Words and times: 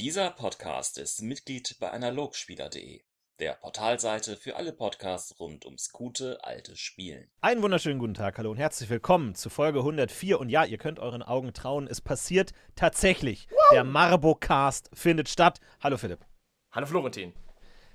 Dieser 0.00 0.30
Podcast 0.30 0.96
ist 0.96 1.22
Mitglied 1.22 1.76
bei 1.80 1.90
Analogspieler.de, 1.90 3.00
der 3.40 3.54
Portalseite 3.54 4.36
für 4.36 4.54
alle 4.54 4.72
Podcasts 4.72 5.40
rund 5.40 5.64
ums 5.64 5.90
gute 5.90 6.38
alte 6.44 6.76
Spielen. 6.76 7.28
Einen 7.40 7.62
wunderschönen 7.62 7.98
guten 7.98 8.14
Tag, 8.14 8.38
hallo 8.38 8.52
und 8.52 8.58
herzlich 8.58 8.90
willkommen 8.90 9.34
zu 9.34 9.50
Folge 9.50 9.80
104. 9.80 10.38
Und 10.38 10.50
ja, 10.50 10.64
ihr 10.64 10.78
könnt 10.78 11.00
euren 11.00 11.24
Augen 11.24 11.52
trauen, 11.52 11.88
es 11.88 12.00
passiert 12.00 12.52
tatsächlich. 12.76 13.48
Wow. 13.50 13.58
Der 13.72 13.82
Marbo-Cast 13.82 14.88
findet 14.92 15.28
statt. 15.28 15.58
Hallo 15.80 15.96
Philipp. 15.96 16.24
Hallo 16.70 16.86
Florentin. 16.86 17.32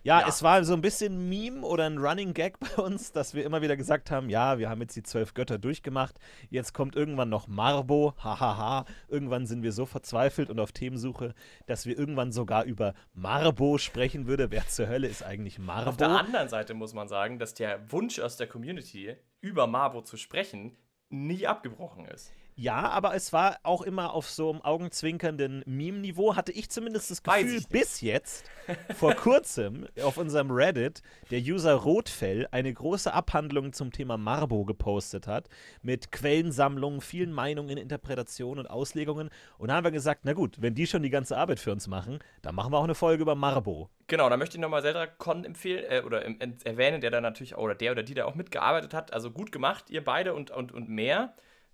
Ja, 0.05 0.19
ja, 0.19 0.27
es 0.27 0.43
war 0.43 0.61
so 0.65 0.73
ein 0.73 0.81
bisschen 0.81 1.29
Meme 1.29 1.65
oder 1.65 1.85
ein 1.85 1.97
Running 1.97 2.33
Gag 2.33 2.59
bei 2.59 2.83
uns, 2.83 3.13
dass 3.13 3.33
wir 3.33 3.45
immer 3.45 3.61
wieder 3.61 3.77
gesagt 3.77 4.11
haben, 4.11 4.29
ja, 4.29 4.59
wir 4.59 4.69
haben 4.69 4.81
jetzt 4.81 4.97
die 4.97 5.03
zwölf 5.03 5.33
Götter 5.33 5.57
durchgemacht, 5.57 6.19
jetzt 6.49 6.73
kommt 6.73 6.97
irgendwann 6.97 7.29
noch 7.29 7.47
Marbo, 7.47 8.13
hahaha. 8.17 8.85
Irgendwann 9.07 9.47
sind 9.47 9.63
wir 9.63 9.71
so 9.71 9.85
verzweifelt 9.85 10.49
und 10.49 10.59
auf 10.59 10.73
Themensuche, 10.73 11.33
dass 11.67 11.85
wir 11.85 11.97
irgendwann 11.97 12.33
sogar 12.33 12.65
über 12.65 12.95
Marbo 13.13 13.77
sprechen 13.77 14.27
würde. 14.27 14.51
Wer 14.51 14.67
zur 14.67 14.87
Hölle 14.87 15.07
ist 15.07 15.23
eigentlich 15.23 15.57
Marbo? 15.57 15.91
Auf 15.91 15.97
der 15.97 16.09
anderen 16.09 16.49
Seite 16.49 16.73
muss 16.73 16.93
man 16.93 17.07
sagen, 17.07 17.39
dass 17.39 17.53
der 17.53 17.89
Wunsch 17.89 18.19
aus 18.19 18.35
der 18.35 18.47
Community, 18.47 19.15
über 19.39 19.67
Marbo 19.67 20.01
zu 20.01 20.17
sprechen, 20.17 20.75
nie 21.09 21.47
abgebrochen 21.47 22.05
ist. 22.05 22.33
Ja, 22.55 22.89
aber 22.89 23.15
es 23.15 23.33
war 23.33 23.57
auch 23.63 23.81
immer 23.81 24.13
auf 24.13 24.29
so 24.29 24.51
einem 24.51 24.61
augenzwinkernden 24.61 25.63
Meme-Niveau, 25.65 26.35
hatte 26.35 26.51
ich 26.51 26.69
zumindest 26.69 27.09
das 27.09 27.23
Gefühl, 27.23 27.61
bis 27.69 28.01
jetzt, 28.01 28.45
vor 28.95 29.15
kurzem, 29.15 29.87
auf 30.03 30.17
unserem 30.17 30.51
Reddit, 30.51 31.01
der 31.31 31.39
User 31.39 31.73
Rotfell 31.73 32.47
eine 32.51 32.71
große 32.71 33.11
Abhandlung 33.11 33.73
zum 33.73 33.91
Thema 33.91 34.17
Marbo 34.17 34.65
gepostet 34.65 35.25
hat, 35.25 35.49
mit 35.81 36.11
Quellensammlungen, 36.11 37.01
vielen 37.01 37.33
Meinungen, 37.33 37.77
Interpretationen 37.77 38.65
und 38.65 38.69
Auslegungen. 38.69 39.31
Und 39.57 39.69
da 39.69 39.75
haben 39.75 39.83
wir 39.83 39.91
gesagt, 39.91 40.21
na 40.23 40.33
gut, 40.33 40.61
wenn 40.61 40.75
die 40.75 40.85
schon 40.85 41.01
die 41.01 41.09
ganze 41.09 41.37
Arbeit 41.37 41.59
für 41.59 41.71
uns 41.71 41.87
machen, 41.87 42.19
dann 42.43 42.53
machen 42.53 42.71
wir 42.71 42.77
auch 42.77 42.83
eine 42.83 42.95
Folge 42.95 43.23
über 43.23 43.33
Marbo. 43.35 43.89
Genau, 44.07 44.29
da 44.29 44.37
möchte 44.37 44.57
ich 44.57 44.61
nochmal 44.61 44.83
Zelda 44.83 45.07
Con 45.07 45.43
empfehlen, 45.43 45.85
äh, 45.89 46.03
oder 46.05 46.23
erwähnen, 46.23 47.01
der 47.01 47.09
da 47.09 47.19
natürlich, 47.19 47.57
oder 47.57 47.73
der 47.73 47.93
oder 47.93 48.03
die 48.03 48.13
da 48.13 48.25
auch 48.25 48.35
mitgearbeitet 48.35 48.93
hat. 48.93 49.11
Also 49.11 49.31
gut 49.31 49.51
gemacht, 49.51 49.89
ihr 49.89 50.03
beide 50.03 50.35
und, 50.35 50.51
und, 50.51 50.71
und 50.71 50.87
mehr. 50.87 51.33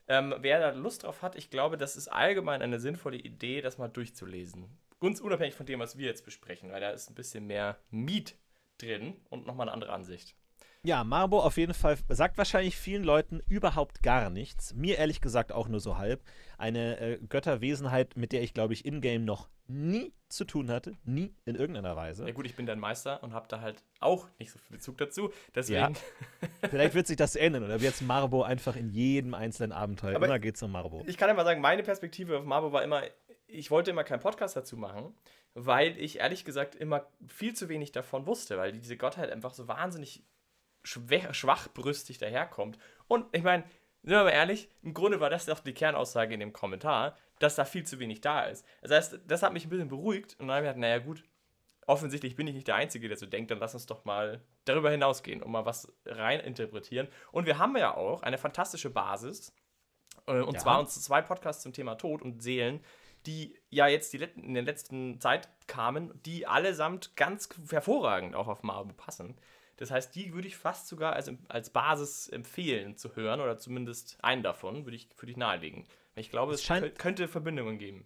Ähm, 0.10 0.34
wer 0.40 0.60
da 0.60 0.72
Lust 0.72 1.04
drauf 1.04 1.22
hat, 1.22 1.36
ich 1.36 1.52
glaube, 1.52 1.78
das 1.78 1.96
ist 1.96 2.08
allgemein 2.08 2.64
eine 2.64 2.80
sinnvolle 2.80 3.18
Idee, 3.18 3.62
das 3.62 3.78
mal 3.78 3.88
durchzulesen. 3.88 4.66
Ganz 5.00 5.22
unabhängig 5.22 5.54
von 5.54 5.68
dem, 5.68 5.80
was 5.80 5.98
wir 5.98 6.08
jetzt 6.08 6.26
besprechen, 6.26 6.72
weil 6.72 6.82
da 6.82 6.90
ist 6.90 7.10
ein 7.10 7.16
bisschen 7.16 7.46
mehr 7.46 7.78
Miet 7.92 8.36
drin 8.80 9.16
und 9.30 9.46
nochmal 9.46 9.68
eine 9.68 9.74
andere 9.74 9.94
Ansicht. 9.94 10.36
Ja, 10.86 11.04
Marbo 11.04 11.42
auf 11.42 11.58
jeden 11.58 11.74
Fall 11.74 11.98
sagt 12.08 12.38
wahrscheinlich 12.38 12.78
vielen 12.78 13.04
Leuten 13.04 13.42
überhaupt 13.50 14.02
gar 14.02 14.30
nichts. 14.30 14.74
Mir 14.74 14.98
ehrlich 14.98 15.20
gesagt 15.20 15.52
auch 15.52 15.68
nur 15.68 15.82
so 15.82 15.98
halb. 15.98 16.24
Eine 16.58 17.00
äh, 17.00 17.20
Götterwesenheit, 17.28 18.16
mit 18.16 18.32
der 18.32 18.44
ich, 18.44 18.54
glaube 18.54 18.74
ich, 18.74 18.86
in-game 18.86 19.26
noch 19.26 19.50
nie 19.68 20.14
zu 20.30 20.46
tun 20.46 20.72
hatte. 20.72 20.94
Nie 21.04 21.36
in 21.44 21.56
irgendeiner 21.56 21.98
Weise. 21.98 22.26
Ja, 22.26 22.32
gut, 22.34 22.46
ich 22.46 22.56
bin 22.56 22.66
dein 22.66 22.80
Meister 22.80 23.22
und 23.24 23.34
habe 23.34 23.48
da 23.50 23.60
halt 23.60 23.84
auch 24.00 24.30
nicht 24.40 24.52
so 24.52 24.60
viel 24.60 24.78
Bezug 24.78 24.98
dazu. 24.98 25.32
Deswegen. 25.54 25.80
Ja. 25.80 25.92
Vielleicht 26.70 26.96
wird 26.96 27.08
sich 27.08 27.18
das 27.18 27.36
ändern 27.36 27.64
oder 27.64 27.74
wird 27.74 27.82
jetzt 27.82 28.02
Marbo 28.02 28.44
einfach 28.44 28.78
in 28.78 28.90
jedem 28.90 29.34
einzelnen 29.34 29.74
Abenteuer. 29.74 30.16
Aber 30.16 30.28
immer 30.28 30.40
geht 30.40 30.56
es 30.56 30.64
um 30.64 30.72
Marbo. 30.72 31.04
Ich 31.08 31.18
kann 31.18 31.30
einfach 31.30 31.44
sagen, 31.44 31.60
meine 31.60 31.84
Perspektive 31.84 32.38
auf 32.38 32.46
Marbo 32.46 32.72
war 32.72 32.84
immer, 32.84 33.04
ich 33.48 33.70
wollte 33.70 33.92
immer 33.92 34.06
keinen 34.06 34.22
Podcast 34.22 34.56
dazu 34.56 34.78
machen, 34.78 35.14
weil 35.56 35.98
ich 35.98 36.20
ehrlich 36.20 36.46
gesagt 36.46 36.76
immer 36.76 37.06
viel 37.28 37.54
zu 37.54 37.68
wenig 37.68 37.92
davon 37.92 38.26
wusste, 38.26 38.58
weil 38.58 38.72
diese 38.72 38.96
Gottheit 38.96 39.30
einfach 39.30 39.54
so 39.54 39.68
wahnsinnig 39.68 40.24
schwach, 40.84 41.34
schwachbrüstig 41.34 42.18
daherkommt. 42.18 42.78
Und 43.08 43.26
ich 43.32 43.44
meine, 43.44 43.64
sind 44.04 44.12
wir 44.12 44.24
mal 44.24 44.30
ehrlich, 44.30 44.70
im 44.82 44.94
Grunde 44.94 45.20
war 45.20 45.30
das 45.30 45.46
doch 45.46 45.60
die 45.60 45.74
Kernaussage 45.74 46.34
in 46.34 46.40
dem 46.40 46.54
Kommentar, 46.54 47.18
dass 47.40 47.56
da 47.56 47.66
viel 47.66 47.86
zu 47.86 48.00
wenig 48.00 48.22
da 48.22 48.44
ist. 48.44 48.66
Das 48.82 48.92
heißt, 48.92 49.20
das 49.28 49.44
hat 49.44 49.54
mich 49.54 49.66
ein 49.66 49.70
bisschen 49.70 49.90
beruhigt 49.90 50.36
und 50.40 50.48
dann 50.48 50.58
habe 50.58 50.66
ich 50.66 50.70
gedacht, 50.70 50.82
naja 50.82 51.00
gut, 51.00 51.24
offensichtlich 51.88 52.36
bin 52.36 52.48
ich 52.48 52.54
nicht 52.54 52.68
der 52.68 52.76
Einzige, 52.76 53.08
der 53.08 53.18
so 53.18 53.26
denkt, 53.26 53.52
dann 53.52 53.60
lass 53.60 53.74
uns 53.74 53.86
doch 53.86 54.06
mal 54.06 54.42
darüber 54.66 54.92
hinausgehen 54.92 55.42
und 55.42 55.52
mal 55.52 55.66
was 55.66 55.92
rein 56.06 56.40
interpretieren. 56.40 57.08
Und 57.32 57.46
wir 57.46 57.58
haben 57.58 57.76
ja 57.78 57.96
auch 57.96 58.22
eine 58.22 58.38
fantastische 58.38 58.90
Basis, 58.90 59.54
äh, 60.30 60.42
und 60.42 60.54
ja. 60.54 60.60
zwar 60.60 60.80
uns 60.80 61.02
zwei 61.02 61.22
Podcasts 61.22 61.64
zum 61.64 61.74
Thema 61.74 61.96
Tod 61.96 62.22
und 62.22 62.42
Seelen, 62.42 62.82
die 63.26 63.58
ja 63.70 63.88
jetzt 63.88 64.14
die 64.14 64.18
in 64.18 64.54
der 64.54 64.64
letzten 64.64 65.20
Zeit 65.20 65.50
kamen, 65.68 66.14
die 66.26 66.48
allesamt 66.48 67.16
ganz 67.18 67.50
hervorragend 67.70 68.36
auch 68.36 68.48
auf 68.48 68.64
Marbo 68.64 68.94
passen. 68.94 69.38
Das 69.80 69.92
heißt, 69.92 70.14
die 70.14 70.34
würde 70.34 70.46
ich 70.46 70.58
fast 70.58 70.90
sogar 70.90 71.14
als, 71.14 71.32
als 71.48 71.70
Basis 71.70 72.28
empfehlen 72.28 72.98
zu 72.98 73.16
hören 73.16 73.40
oder 73.40 73.58
zumindest 73.58 74.18
einen 74.22 74.44
davon 74.44 74.84
würde 74.84 74.98
ich, 74.98 75.08
würde 75.18 75.32
ich 75.32 75.38
nahelegen. 75.38 75.86
Ich 76.16 76.30
glaube, 76.30 76.54
es, 76.54 76.60
es 76.60 76.66
scheint, 76.66 77.00
könnte 77.00 77.30
Verbindungen 77.30 77.78
geben. 77.78 78.06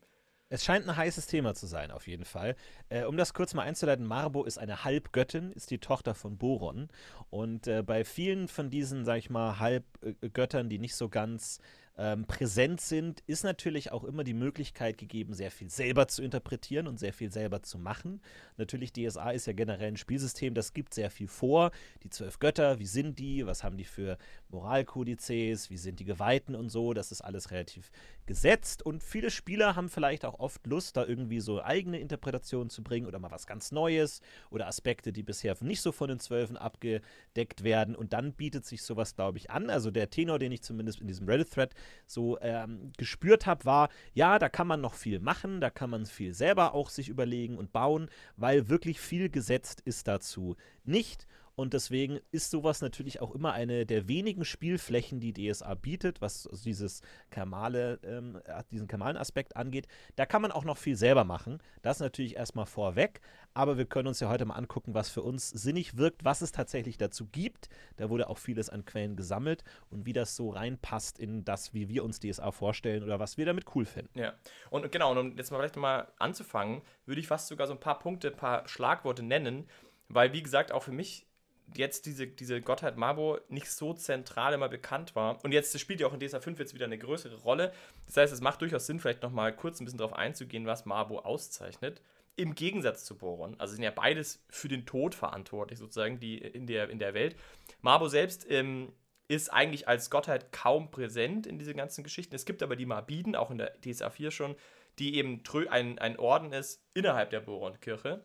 Es 0.49 0.63
scheint 0.63 0.87
ein 0.87 0.95
heißes 0.95 1.25
Thema 1.25 1.55
zu 1.55 1.65
sein, 1.65 1.89
auf 1.89 2.05
jeden 2.05 2.25
Fall. 2.25 2.55
Äh, 2.89 3.05
um 3.05 3.17
das 3.17 3.33
kurz 3.33 3.55
mal 3.55 3.63
einzuleiten, 3.63 4.05
Marbo 4.05 4.43
ist 4.43 4.59
eine 4.59 4.83
Halbgöttin, 4.83 5.51
ist 5.51 5.71
die 5.71 5.79
Tochter 5.79 6.13
von 6.13 6.37
Boron. 6.37 6.89
Und 7.31 7.65
äh, 7.65 7.81
bei 7.81 8.03
vielen 8.03 8.47
von 8.47 8.69
diesen, 8.69 9.03
sag 9.03 9.17
ich 9.17 9.31
mal, 9.31 9.57
Halbgöttern, 9.57 10.69
die 10.69 10.77
nicht 10.77 10.95
so 10.95 11.09
ganz 11.09 11.59
ähm, 11.97 12.25
präsent 12.25 12.81
sind, 12.81 13.21
ist 13.27 13.43
natürlich 13.43 13.91
auch 13.91 14.03
immer 14.03 14.23
die 14.23 14.33
Möglichkeit 14.33 14.97
gegeben, 14.97 15.33
sehr 15.33 15.51
viel 15.51 15.69
selber 15.69 16.07
zu 16.07 16.23
interpretieren 16.23 16.87
und 16.87 16.99
sehr 16.99 17.13
viel 17.13 17.31
selber 17.31 17.61
zu 17.61 17.77
machen. 17.77 18.21
Natürlich, 18.57 18.93
DSA 18.93 19.31
ist 19.31 19.45
ja 19.45 19.53
generell 19.53 19.89
ein 19.89 19.97
Spielsystem, 19.97 20.55
das 20.55 20.73
gibt 20.73 20.93
sehr 20.93 21.11
viel 21.11 21.27
vor. 21.27 21.71
Die 22.03 22.09
zwölf 22.09 22.39
Götter, 22.39 22.79
wie 22.79 22.87
sind 22.87 23.19
die? 23.19 23.45
Was 23.45 23.63
haben 23.63 23.77
die 23.77 23.83
für 23.83 24.17
Moralkodizes? 24.49 25.69
Wie 25.69 25.77
sind 25.77 25.99
die 25.99 26.05
Geweihten 26.05 26.55
und 26.55 26.69
so? 26.69 26.93
Das 26.93 27.11
ist 27.11 27.21
alles 27.21 27.51
relativ 27.51 27.91
gesetzt 28.25 28.85
und 28.85 29.03
viele 29.03 29.31
Spieler 29.31 29.75
haben 29.75 29.89
vielleicht 29.89 30.25
auch 30.25 30.39
oft 30.39 30.65
Lust, 30.67 30.97
da 30.97 31.05
irgendwie 31.05 31.39
so 31.39 31.61
eigene 31.61 31.99
Interpretationen 31.99 32.69
zu 32.69 32.83
bringen 32.83 33.05
oder 33.07 33.19
mal 33.19 33.31
was 33.31 33.47
ganz 33.47 33.71
Neues 33.71 34.21
oder 34.49 34.67
Aspekte, 34.67 35.11
die 35.11 35.23
bisher 35.23 35.55
nicht 35.61 35.81
so 35.81 35.91
von 35.91 36.09
den 36.09 36.19
Zwölfen 36.19 36.57
abgedeckt 36.57 37.63
werden 37.63 37.95
und 37.95 38.13
dann 38.13 38.33
bietet 38.33 38.65
sich 38.65 38.83
sowas, 38.83 39.15
glaube 39.15 39.37
ich, 39.37 39.49
an. 39.49 39.69
Also 39.69 39.91
der 39.91 40.09
Tenor, 40.09 40.39
den 40.39 40.51
ich 40.51 40.61
zumindest 40.61 41.01
in 41.01 41.07
diesem 41.07 41.27
Reddit-Thread 41.27 41.73
so 42.05 42.39
ähm, 42.41 42.91
gespürt 42.97 43.45
habe, 43.45 43.65
war, 43.65 43.89
ja, 44.13 44.39
da 44.39 44.49
kann 44.49 44.67
man 44.67 44.81
noch 44.81 44.93
viel 44.93 45.19
machen, 45.19 45.61
da 45.61 45.69
kann 45.69 45.89
man 45.89 46.05
viel 46.05 46.33
selber 46.33 46.73
auch 46.73 46.89
sich 46.89 47.09
überlegen 47.09 47.57
und 47.57 47.71
bauen, 47.71 48.09
weil 48.35 48.69
wirklich 48.69 48.99
viel 48.99 49.29
gesetzt 49.29 49.81
ist 49.85 50.07
dazu 50.07 50.55
nicht. 50.83 51.27
Und 51.55 51.73
deswegen 51.73 52.19
ist 52.31 52.49
sowas 52.49 52.81
natürlich 52.81 53.21
auch 53.21 53.33
immer 53.33 53.53
eine 53.53 53.85
der 53.85 54.07
wenigen 54.07 54.43
Spielflächen, 54.43 55.19
die 55.19 55.33
DSA 55.33 55.75
bietet, 55.75 56.21
was 56.21 56.49
dieses 56.65 57.01
Kamale, 57.29 57.99
ähm, 58.03 58.41
diesen 58.71 58.87
kamalen 58.87 59.17
Aspekt 59.17 59.55
angeht. 59.55 59.87
Da 60.15 60.25
kann 60.25 60.41
man 60.41 60.51
auch 60.51 60.63
noch 60.63 60.77
viel 60.77 60.95
selber 60.95 61.23
machen. 61.23 61.59
Das 61.83 61.99
natürlich 61.99 62.35
erstmal 62.35 62.65
vorweg. 62.65 63.21
Aber 63.53 63.77
wir 63.77 63.85
können 63.85 64.07
uns 64.07 64.19
ja 64.19 64.29
heute 64.29 64.45
mal 64.45 64.55
angucken, 64.55 64.95
was 64.95 65.09
für 65.09 65.21
uns 65.21 65.49
sinnig 65.49 65.95
wirkt, 65.95 66.25
was 66.25 66.41
es 66.41 66.51
tatsächlich 66.51 66.97
dazu 66.97 67.27
gibt. 67.27 67.69
Da 67.97 68.09
wurde 68.09 68.29
auch 68.29 68.39
vieles 68.39 68.69
an 68.69 68.85
Quellen 68.85 69.15
gesammelt 69.15 69.63
und 69.91 70.07
wie 70.07 70.13
das 70.13 70.35
so 70.35 70.49
reinpasst 70.49 71.19
in 71.19 71.45
das, 71.45 71.73
wie 71.73 71.87
wir 71.87 72.03
uns 72.03 72.19
DSA 72.19 72.51
vorstellen 72.51 73.03
oder 73.03 73.19
was 73.19 73.37
wir 73.37 73.45
damit 73.45 73.65
cool 73.75 73.85
finden. 73.85 74.17
Ja, 74.17 74.33
und 74.71 74.91
genau, 74.91 75.11
und 75.11 75.17
um 75.19 75.37
jetzt 75.37 75.51
mal 75.51 75.57
vielleicht 75.57 75.75
mal 75.75 76.11
anzufangen, 76.17 76.81
würde 77.05 77.21
ich 77.21 77.27
fast 77.27 77.47
sogar 77.47 77.67
so 77.67 77.73
ein 77.73 77.79
paar 77.79 77.99
Punkte, 77.99 78.29
ein 78.29 78.37
paar 78.37 78.67
Schlagworte 78.67 79.21
nennen, 79.21 79.67
weil, 80.09 80.33
wie 80.33 80.41
gesagt, 80.41 80.71
auch 80.71 80.83
für 80.83 80.91
mich 80.91 81.27
jetzt 81.75 82.05
diese, 82.05 82.27
diese 82.27 82.61
Gottheit 82.61 82.97
Mabo 82.97 83.39
nicht 83.49 83.69
so 83.69 83.93
zentral 83.93 84.53
immer 84.53 84.69
bekannt 84.69 85.15
war. 85.15 85.43
Und 85.43 85.51
jetzt 85.51 85.77
spielt 85.79 85.99
ja 85.99 86.07
auch 86.07 86.13
in 86.13 86.19
DSA 86.19 86.39
5 86.39 86.59
jetzt 86.59 86.73
wieder 86.73 86.85
eine 86.85 86.97
größere 86.97 87.37
Rolle. 87.37 87.73
Das 88.05 88.17
heißt, 88.17 88.33
es 88.33 88.41
macht 88.41 88.61
durchaus 88.61 88.85
Sinn, 88.85 88.99
vielleicht 88.99 89.23
nochmal 89.23 89.55
kurz 89.55 89.79
ein 89.79 89.85
bisschen 89.85 89.99
darauf 89.99 90.13
einzugehen, 90.13 90.65
was 90.65 90.85
Mabo 90.85 91.19
auszeichnet. 91.19 92.01
Im 92.35 92.55
Gegensatz 92.55 93.05
zu 93.05 93.17
Boron. 93.17 93.59
Also 93.59 93.75
sind 93.75 93.83
ja 93.83 93.91
beides 93.91 94.43
für 94.49 94.67
den 94.67 94.85
Tod 94.85 95.13
verantwortlich, 95.13 95.79
sozusagen, 95.79 96.19
die 96.19 96.37
in 96.37 96.65
der, 96.65 96.89
in 96.89 96.99
der 96.99 97.13
Welt. 97.13 97.35
Mabo 97.81 98.07
selbst 98.07 98.49
ähm, 98.49 98.91
ist 99.27 99.53
eigentlich 99.53 99.87
als 99.87 100.09
Gottheit 100.09 100.51
kaum 100.51 100.91
präsent 100.91 101.45
in 101.47 101.59
diesen 101.59 101.77
ganzen 101.77 102.03
Geschichten. 102.03 102.35
Es 102.35 102.45
gibt 102.45 102.63
aber 102.63 102.75
die 102.75 102.85
Mabiden, 102.85 103.35
auch 103.35 103.51
in 103.51 103.59
der 103.59 103.73
DSA 103.81 104.09
4 104.09 104.31
schon, 104.31 104.55
die 104.99 105.15
eben 105.15 105.41
ein, 105.69 105.99
ein 105.99 106.19
Orden 106.19 106.53
ist 106.53 106.83
innerhalb 106.93 107.29
der 107.29 107.39
Boron-Kirche, 107.39 108.23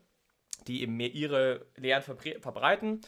die 0.66 0.82
eben 0.82 0.96
mehr 0.96 1.12
ihre 1.12 1.66
Lehren 1.76 2.02
verbreiten 2.02 3.00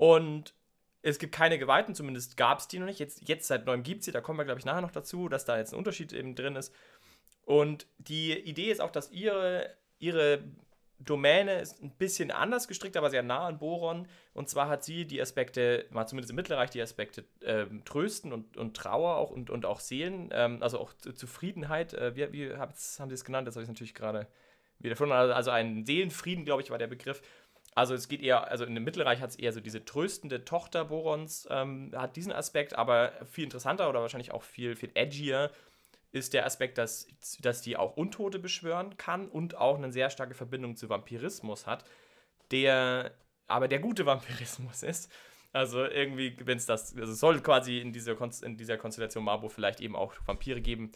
und 0.00 0.54
es 1.02 1.18
gibt 1.18 1.34
keine 1.34 1.58
Geweihten, 1.58 1.94
zumindest 1.94 2.38
gab 2.38 2.58
es 2.58 2.68
die 2.68 2.78
noch 2.78 2.86
nicht. 2.86 2.98
Jetzt, 2.98 3.28
jetzt 3.28 3.46
seit 3.46 3.66
neuem 3.66 3.82
gibt 3.82 3.98
es 3.98 4.06
sie, 4.06 4.12
da 4.12 4.22
kommen 4.22 4.38
wir, 4.38 4.46
glaube 4.46 4.58
ich, 4.58 4.64
nachher 4.64 4.80
noch 4.80 4.92
dazu, 4.92 5.28
dass 5.28 5.44
da 5.44 5.58
jetzt 5.58 5.74
ein 5.74 5.78
Unterschied 5.78 6.14
eben 6.14 6.34
drin 6.34 6.56
ist. 6.56 6.74
Und 7.44 7.86
die 7.98 8.32
Idee 8.32 8.70
ist 8.70 8.80
auch, 8.80 8.92
dass 8.92 9.10
ihre, 9.10 9.76
ihre 9.98 10.42
Domäne 11.00 11.60
ist 11.60 11.82
ein 11.82 11.90
bisschen 11.90 12.30
anders 12.30 12.66
gestrickt, 12.66 12.96
aber 12.96 13.10
sehr 13.10 13.22
nah 13.22 13.46
an 13.46 13.58
Boron. 13.58 14.08
Und 14.32 14.48
zwar 14.48 14.70
hat 14.70 14.84
sie 14.84 15.04
die 15.04 15.20
Aspekte, 15.20 15.84
mal 15.90 16.06
zumindest 16.06 16.30
im 16.30 16.36
Mittelreich, 16.36 16.70
die 16.70 16.80
Aspekte 16.80 17.26
ähm, 17.44 17.84
Trösten 17.84 18.32
und, 18.32 18.56
und 18.56 18.74
Trauer 18.74 19.16
auch 19.16 19.30
und, 19.30 19.50
und 19.50 19.66
auch 19.66 19.80
Seelen, 19.80 20.30
ähm, 20.32 20.62
also 20.62 20.80
auch 20.80 20.94
Zufriedenheit. 20.94 21.92
Äh, 21.92 22.16
wie, 22.16 22.32
wie 22.32 22.56
haben 22.56 22.72
sie 22.74 23.02
es 23.12 23.24
genannt? 23.26 23.46
Das 23.46 23.54
habe 23.54 23.64
ich 23.64 23.68
natürlich 23.68 23.94
gerade 23.94 24.28
wieder 24.78 24.94
gefunden. 24.94 25.12
Also 25.12 25.50
ein 25.50 25.84
Seelenfrieden, 25.84 26.46
glaube 26.46 26.62
ich, 26.62 26.70
war 26.70 26.78
der 26.78 26.86
Begriff. 26.86 27.20
Also 27.80 27.94
es 27.94 28.08
geht 28.08 28.20
eher, 28.20 28.50
also 28.50 28.66
in 28.66 28.74
dem 28.74 28.84
Mittelreich 28.84 29.22
hat 29.22 29.30
es 29.30 29.36
eher 29.36 29.54
so 29.54 29.60
diese 29.60 29.86
tröstende 29.86 30.44
Tochter 30.44 30.84
Borons, 30.84 31.48
ähm, 31.50 31.92
hat 31.96 32.14
diesen 32.14 32.30
Aspekt, 32.30 32.76
aber 32.76 33.14
viel 33.24 33.44
interessanter 33.44 33.88
oder 33.88 34.02
wahrscheinlich 34.02 34.32
auch 34.32 34.42
viel, 34.42 34.76
viel 34.76 34.90
edgier 34.92 35.50
ist 36.12 36.34
der 36.34 36.44
Aspekt, 36.44 36.76
dass, 36.76 37.08
dass 37.40 37.62
die 37.62 37.78
auch 37.78 37.96
Untote 37.96 38.38
beschwören 38.38 38.98
kann 38.98 39.28
und 39.30 39.56
auch 39.56 39.78
eine 39.78 39.90
sehr 39.92 40.10
starke 40.10 40.34
Verbindung 40.34 40.76
zu 40.76 40.90
Vampirismus 40.90 41.66
hat, 41.66 41.86
der 42.50 43.12
aber 43.46 43.66
der 43.66 43.78
gute 43.78 44.04
Vampirismus 44.10 44.82
ist. 44.82 45.10
Also 45.54 45.82
irgendwie, 45.82 46.36
wenn 46.44 46.58
es 46.58 46.66
das, 46.66 46.94
also 46.94 47.14
es 47.14 47.18
soll 47.18 47.40
quasi 47.40 47.78
in 47.78 47.94
dieser, 47.94 48.14
in 48.42 48.58
dieser 48.58 48.76
Konstellation 48.76 49.24
Marburg 49.24 49.52
vielleicht 49.52 49.80
eben 49.80 49.96
auch 49.96 50.12
Vampire 50.26 50.60
geben, 50.60 50.92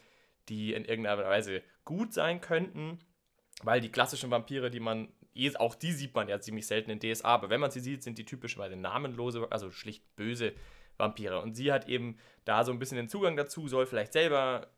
die 0.50 0.74
in 0.74 0.84
irgendeiner 0.84 1.24
Weise 1.24 1.62
gut 1.86 2.12
sein 2.12 2.42
könnten, 2.42 2.98
weil 3.62 3.80
die 3.80 3.90
klassischen 3.90 4.30
Vampire, 4.30 4.68
die 4.70 4.80
man, 4.80 5.08
auch 5.56 5.74
die 5.74 5.92
sieht 5.92 6.14
man 6.14 6.28
ja 6.28 6.40
ziemlich 6.40 6.66
selten 6.66 6.90
in 6.90 7.00
DSA, 7.00 7.28
aber 7.28 7.50
wenn 7.50 7.60
man 7.60 7.70
sie 7.70 7.80
sieht, 7.80 8.02
sind 8.02 8.18
die 8.18 8.24
typischerweise 8.24 8.76
namenlose, 8.76 9.46
also 9.50 9.70
schlicht 9.70 10.16
böse 10.16 10.52
Vampire. 10.96 11.40
Und 11.40 11.54
sie 11.54 11.72
hat 11.72 11.88
eben 11.88 12.18
da 12.44 12.64
so 12.64 12.72
ein 12.72 12.78
bisschen 12.78 12.96
den 12.96 13.08
Zugang 13.08 13.36
dazu, 13.36 13.68
soll 13.68 13.86
vielleicht 13.86 14.12
selber 14.12 14.68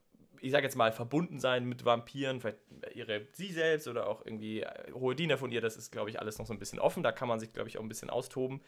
ich 0.40 0.52
sage 0.52 0.64
jetzt 0.64 0.76
mal, 0.76 0.92
verbunden 0.92 1.40
sein 1.40 1.64
mit 1.64 1.84
Vampiren, 1.84 2.40
vielleicht 2.40 2.58
ihre 2.94 3.26
sie 3.32 3.52
selbst 3.52 3.88
oder 3.88 4.08
auch 4.08 4.24
irgendwie 4.24 4.62
äh, 4.62 4.92
hohe 4.92 5.14
Diener 5.14 5.38
von 5.38 5.50
ihr, 5.52 5.60
das 5.60 5.76
ist, 5.76 5.92
glaube 5.92 6.10
ich, 6.10 6.20
alles 6.20 6.38
noch 6.38 6.46
so 6.46 6.52
ein 6.52 6.58
bisschen 6.58 6.78
offen. 6.78 7.02
Da 7.02 7.12
kann 7.12 7.28
man 7.28 7.40
sich, 7.40 7.52
glaube 7.52 7.68
ich, 7.68 7.78
auch 7.78 7.82
ein 7.82 7.88
bisschen 7.88 8.10
austoben. 8.10 8.60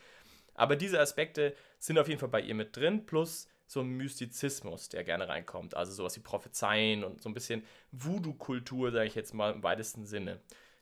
Aber 0.55 0.76
diese 0.76 1.00
Aspekte 1.00 1.55
sind 1.79 1.99
auf 1.99 2.08
jeden 2.08 2.20
Fall 2.20 2.29
bei 2.29 2.40
ihr 2.40 2.55
mit 2.55 2.76
drin, 2.76 3.06
plus 3.06 3.49
so 3.67 3.81
ein 3.81 3.88
Mystizismus, 3.88 4.88
der 4.88 5.05
gerne 5.05 5.29
reinkommt. 5.29 5.76
Also 5.76 5.93
sowas 5.93 6.17
wie 6.17 6.20
Prophezeien 6.20 7.05
und 7.05 7.23
so 7.23 7.29
ein 7.29 7.35
bisschen 7.35 7.62
Voodoo-Kultur, 7.93 8.90
sage 8.90 9.06
ich 9.06 9.14
jetzt 9.14 9.35
mal 9.35 9.52
im 9.52 9.62
weitesten 9.62 10.06
Sinne. 10.06 10.40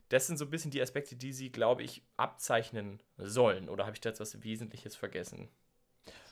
Das 0.09 0.27
sind 0.27 0.37
so 0.37 0.45
ein 0.45 0.51
bisschen 0.51 0.71
die 0.71 0.81
Aspekte, 0.81 1.15
die 1.15 1.33
sie, 1.33 1.51
glaube 1.51 1.83
ich, 1.83 2.03
abzeichnen 2.15 3.01
sollen. 3.17 3.69
Oder 3.69 3.85
habe 3.85 3.95
ich 3.95 4.01
da 4.01 4.09
jetzt 4.09 4.19
was 4.19 4.43
Wesentliches 4.43 4.95
vergessen? 4.95 5.49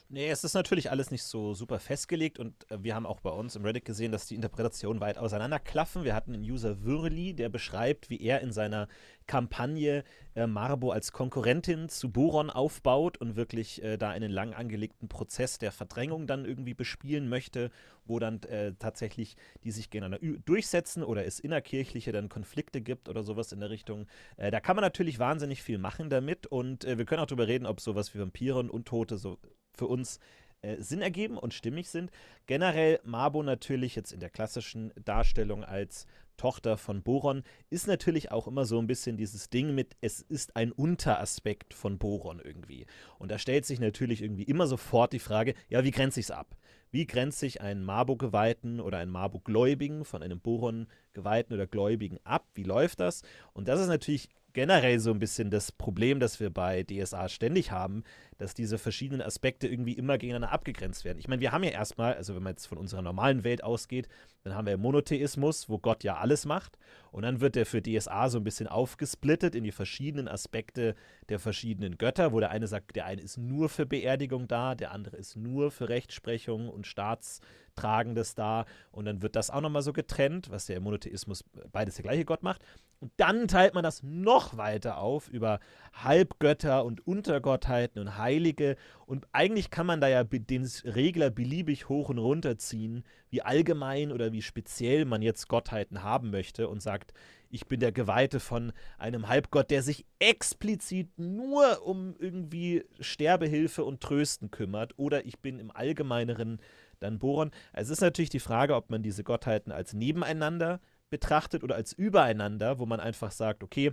Nee, 0.08 0.30
es 0.30 0.44
ist 0.44 0.54
natürlich 0.54 0.92
alles 0.92 1.10
nicht 1.10 1.24
so 1.24 1.52
super 1.54 1.80
festgelegt 1.80 2.38
und 2.38 2.70
äh, 2.70 2.78
wir 2.80 2.94
haben 2.94 3.06
auch 3.06 3.18
bei 3.18 3.30
uns 3.30 3.56
im 3.56 3.64
Reddit 3.64 3.84
gesehen, 3.84 4.12
dass 4.12 4.26
die 4.26 4.36
Interpretationen 4.36 5.00
weit 5.00 5.18
auseinanderklaffen. 5.18 6.04
Wir 6.04 6.14
hatten 6.14 6.32
einen 6.32 6.44
User 6.44 6.84
Würli, 6.84 7.34
der 7.34 7.48
beschreibt, 7.48 8.08
wie 8.08 8.20
er 8.22 8.40
in 8.40 8.52
seiner 8.52 8.86
Kampagne 9.26 10.04
äh, 10.36 10.46
Marbo 10.46 10.92
als 10.92 11.10
Konkurrentin 11.10 11.88
zu 11.88 12.12
Boron 12.12 12.50
aufbaut 12.50 13.18
und 13.18 13.34
wirklich 13.34 13.82
äh, 13.82 13.96
da 13.96 14.10
einen 14.10 14.30
lang 14.30 14.54
angelegten 14.54 15.08
Prozess 15.08 15.58
der 15.58 15.72
Verdrängung 15.72 16.28
dann 16.28 16.44
irgendwie 16.44 16.74
bespielen 16.74 17.28
möchte, 17.28 17.72
wo 18.04 18.20
dann 18.20 18.40
äh, 18.44 18.74
tatsächlich 18.78 19.36
die 19.64 19.72
sich 19.72 19.90
gegeneinander 19.90 20.38
durchsetzen 20.44 21.02
oder 21.02 21.26
es 21.26 21.40
innerkirchliche 21.40 22.12
dann 22.12 22.28
Konflikte 22.28 22.80
gibt 22.80 23.08
oder 23.08 23.24
sowas 23.24 23.50
in 23.50 23.58
der 23.58 23.70
Richtung. 23.70 24.06
Äh, 24.36 24.52
da 24.52 24.60
kann 24.60 24.76
man 24.76 24.84
natürlich 24.84 25.18
wahnsinnig 25.18 25.64
viel 25.64 25.78
machen 25.78 26.10
damit 26.10 26.46
und 26.46 26.84
äh, 26.84 26.96
wir 26.96 27.06
können 27.06 27.22
auch 27.22 27.26
darüber 27.26 27.48
reden, 27.48 27.66
ob 27.66 27.80
sowas 27.80 28.14
wie 28.14 28.20
Vampire 28.20 28.60
und 28.60 28.70
Untote 28.70 29.18
so 29.18 29.38
für 29.76 29.86
uns 29.86 30.18
äh, 30.62 30.80
Sinn 30.80 31.02
ergeben 31.02 31.38
und 31.38 31.54
stimmig 31.54 31.88
sind. 31.88 32.10
Generell 32.46 33.00
Mabo 33.04 33.42
natürlich 33.42 33.94
jetzt 33.94 34.12
in 34.12 34.20
der 34.20 34.30
klassischen 34.30 34.92
Darstellung 35.04 35.64
als 35.64 36.06
Tochter 36.36 36.76
von 36.76 37.02
Boron 37.02 37.42
ist 37.70 37.86
natürlich 37.86 38.30
auch 38.30 38.46
immer 38.46 38.64
so 38.64 38.78
ein 38.78 38.86
bisschen 38.86 39.16
dieses 39.16 39.48
Ding 39.48 39.74
mit, 39.74 39.96
es 40.00 40.20
ist 40.20 40.56
ein 40.56 40.72
Unteraspekt 40.72 41.74
von 41.74 41.98
Boron 41.98 42.40
irgendwie. 42.44 42.86
Und 43.18 43.30
da 43.30 43.38
stellt 43.38 43.64
sich 43.64 43.80
natürlich 43.80 44.22
irgendwie 44.22 44.42
immer 44.42 44.66
sofort 44.66 45.12
die 45.12 45.18
Frage, 45.18 45.54
ja, 45.68 45.84
wie 45.84 45.90
grenze 45.90 46.20
ich 46.20 46.26
es 46.26 46.30
ab? 46.30 46.56
Wie 46.90 47.06
grenzt 47.06 47.40
sich 47.40 47.60
einen 47.60 47.84
Mabo-Geweihten 47.84 48.80
oder 48.80 48.98
einen 48.98 49.10
Mabo-Gläubigen 49.10 50.04
von 50.04 50.22
einem 50.22 50.40
Boron-Geweihten 50.40 51.54
oder 51.54 51.66
Gläubigen 51.66 52.18
ab? 52.24 52.46
Wie 52.54 52.62
läuft 52.62 53.00
das? 53.00 53.22
Und 53.52 53.68
das 53.68 53.80
ist 53.80 53.88
natürlich 53.88 54.28
generell 54.56 54.98
so 55.00 55.10
ein 55.10 55.18
bisschen 55.18 55.50
das 55.50 55.70
Problem, 55.70 56.18
das 56.18 56.40
wir 56.40 56.48
bei 56.48 56.82
DSA 56.82 57.28
ständig 57.28 57.72
haben, 57.72 58.04
dass 58.38 58.54
diese 58.54 58.78
verschiedenen 58.78 59.20
Aspekte 59.20 59.68
irgendwie 59.68 59.92
immer 59.92 60.16
gegeneinander 60.16 60.50
abgegrenzt 60.50 61.04
werden. 61.04 61.18
Ich 61.18 61.28
meine, 61.28 61.42
wir 61.42 61.52
haben 61.52 61.62
ja 61.62 61.72
erstmal, 61.72 62.14
also 62.14 62.34
wenn 62.34 62.42
man 62.42 62.54
jetzt 62.54 62.64
von 62.64 62.78
unserer 62.78 63.02
normalen 63.02 63.44
Welt 63.44 63.62
ausgeht, 63.62 64.08
dann 64.44 64.54
haben 64.54 64.66
wir 64.66 64.78
Monotheismus, 64.78 65.68
wo 65.68 65.76
Gott 65.76 66.04
ja 66.04 66.16
alles 66.16 66.46
macht. 66.46 66.78
Und 67.10 67.24
dann 67.24 67.42
wird 67.42 67.54
der 67.54 67.66
für 67.66 67.82
DSA 67.82 68.30
so 68.30 68.38
ein 68.38 68.44
bisschen 68.44 68.66
aufgesplittet 68.66 69.54
in 69.54 69.62
die 69.62 69.72
verschiedenen 69.72 70.26
Aspekte 70.26 70.94
der 71.28 71.38
verschiedenen 71.38 71.98
Götter, 71.98 72.32
wo 72.32 72.40
der 72.40 72.50
eine 72.50 72.66
sagt, 72.66 72.96
der 72.96 73.04
eine 73.04 73.20
ist 73.20 73.36
nur 73.36 73.68
für 73.68 73.84
Beerdigung 73.84 74.48
da, 74.48 74.74
der 74.74 74.92
andere 74.92 75.18
ist 75.18 75.36
nur 75.36 75.70
für 75.70 75.90
Rechtsprechung 75.90 76.70
und 76.70 76.86
Staatstragendes 76.86 78.34
da. 78.34 78.64
Und 78.90 79.04
dann 79.04 79.20
wird 79.20 79.36
das 79.36 79.50
auch 79.50 79.60
nochmal 79.60 79.82
so 79.82 79.92
getrennt, 79.92 80.48
was 80.48 80.64
der 80.64 80.80
Monotheismus 80.80 81.44
beides 81.72 81.96
der 81.96 82.04
gleiche 82.04 82.24
Gott 82.24 82.42
macht. 82.42 82.62
Und 82.98 83.12
dann 83.18 83.46
teilt 83.46 83.74
man 83.74 83.84
das 83.84 84.02
noch 84.02 84.56
weiter 84.56 84.98
auf 84.98 85.28
über 85.28 85.60
Halbgötter 85.92 86.84
und 86.84 87.06
Untergottheiten 87.06 88.00
und 88.00 88.16
Heilige. 88.16 88.76
Und 89.04 89.26
eigentlich 89.32 89.70
kann 89.70 89.86
man 89.86 90.00
da 90.00 90.08
ja 90.08 90.24
den 90.24 90.68
Regler 90.84 91.30
beliebig 91.30 91.88
hoch 91.88 92.08
und 92.08 92.18
runter 92.18 92.56
ziehen, 92.58 93.04
wie 93.28 93.42
allgemein 93.42 94.12
oder 94.12 94.32
wie 94.32 94.42
speziell 94.42 95.04
man 95.04 95.20
jetzt 95.20 95.48
Gottheiten 95.48 96.02
haben 96.02 96.30
möchte 96.30 96.68
und 96.68 96.80
sagt, 96.80 97.12
ich 97.50 97.66
bin 97.66 97.80
der 97.80 97.92
Geweihte 97.92 98.40
von 98.40 98.72
einem 98.98 99.28
Halbgott, 99.28 99.70
der 99.70 99.82
sich 99.82 100.04
explizit 100.18 101.18
nur 101.18 101.86
um 101.86 102.16
irgendwie 102.18 102.84
Sterbehilfe 103.00 103.84
und 103.84 104.00
Trösten 104.00 104.50
kümmert. 104.50 104.98
Oder 104.98 105.26
ich 105.26 105.38
bin 105.38 105.58
im 105.58 105.70
Allgemeineren 105.70 106.60
dann 106.98 107.18
Boron. 107.18 107.50
Also 107.72 107.92
es 107.92 107.98
ist 107.98 108.02
natürlich 108.02 108.30
die 108.30 108.40
Frage, 108.40 108.74
ob 108.74 108.90
man 108.90 109.02
diese 109.02 109.22
Gottheiten 109.22 109.70
als 109.70 109.92
nebeneinander 109.92 110.80
betrachtet 111.10 111.62
oder 111.62 111.74
als 111.74 111.92
übereinander, 111.92 112.78
wo 112.78 112.86
man 112.86 113.00
einfach 113.00 113.30
sagt, 113.30 113.62
okay, 113.62 113.92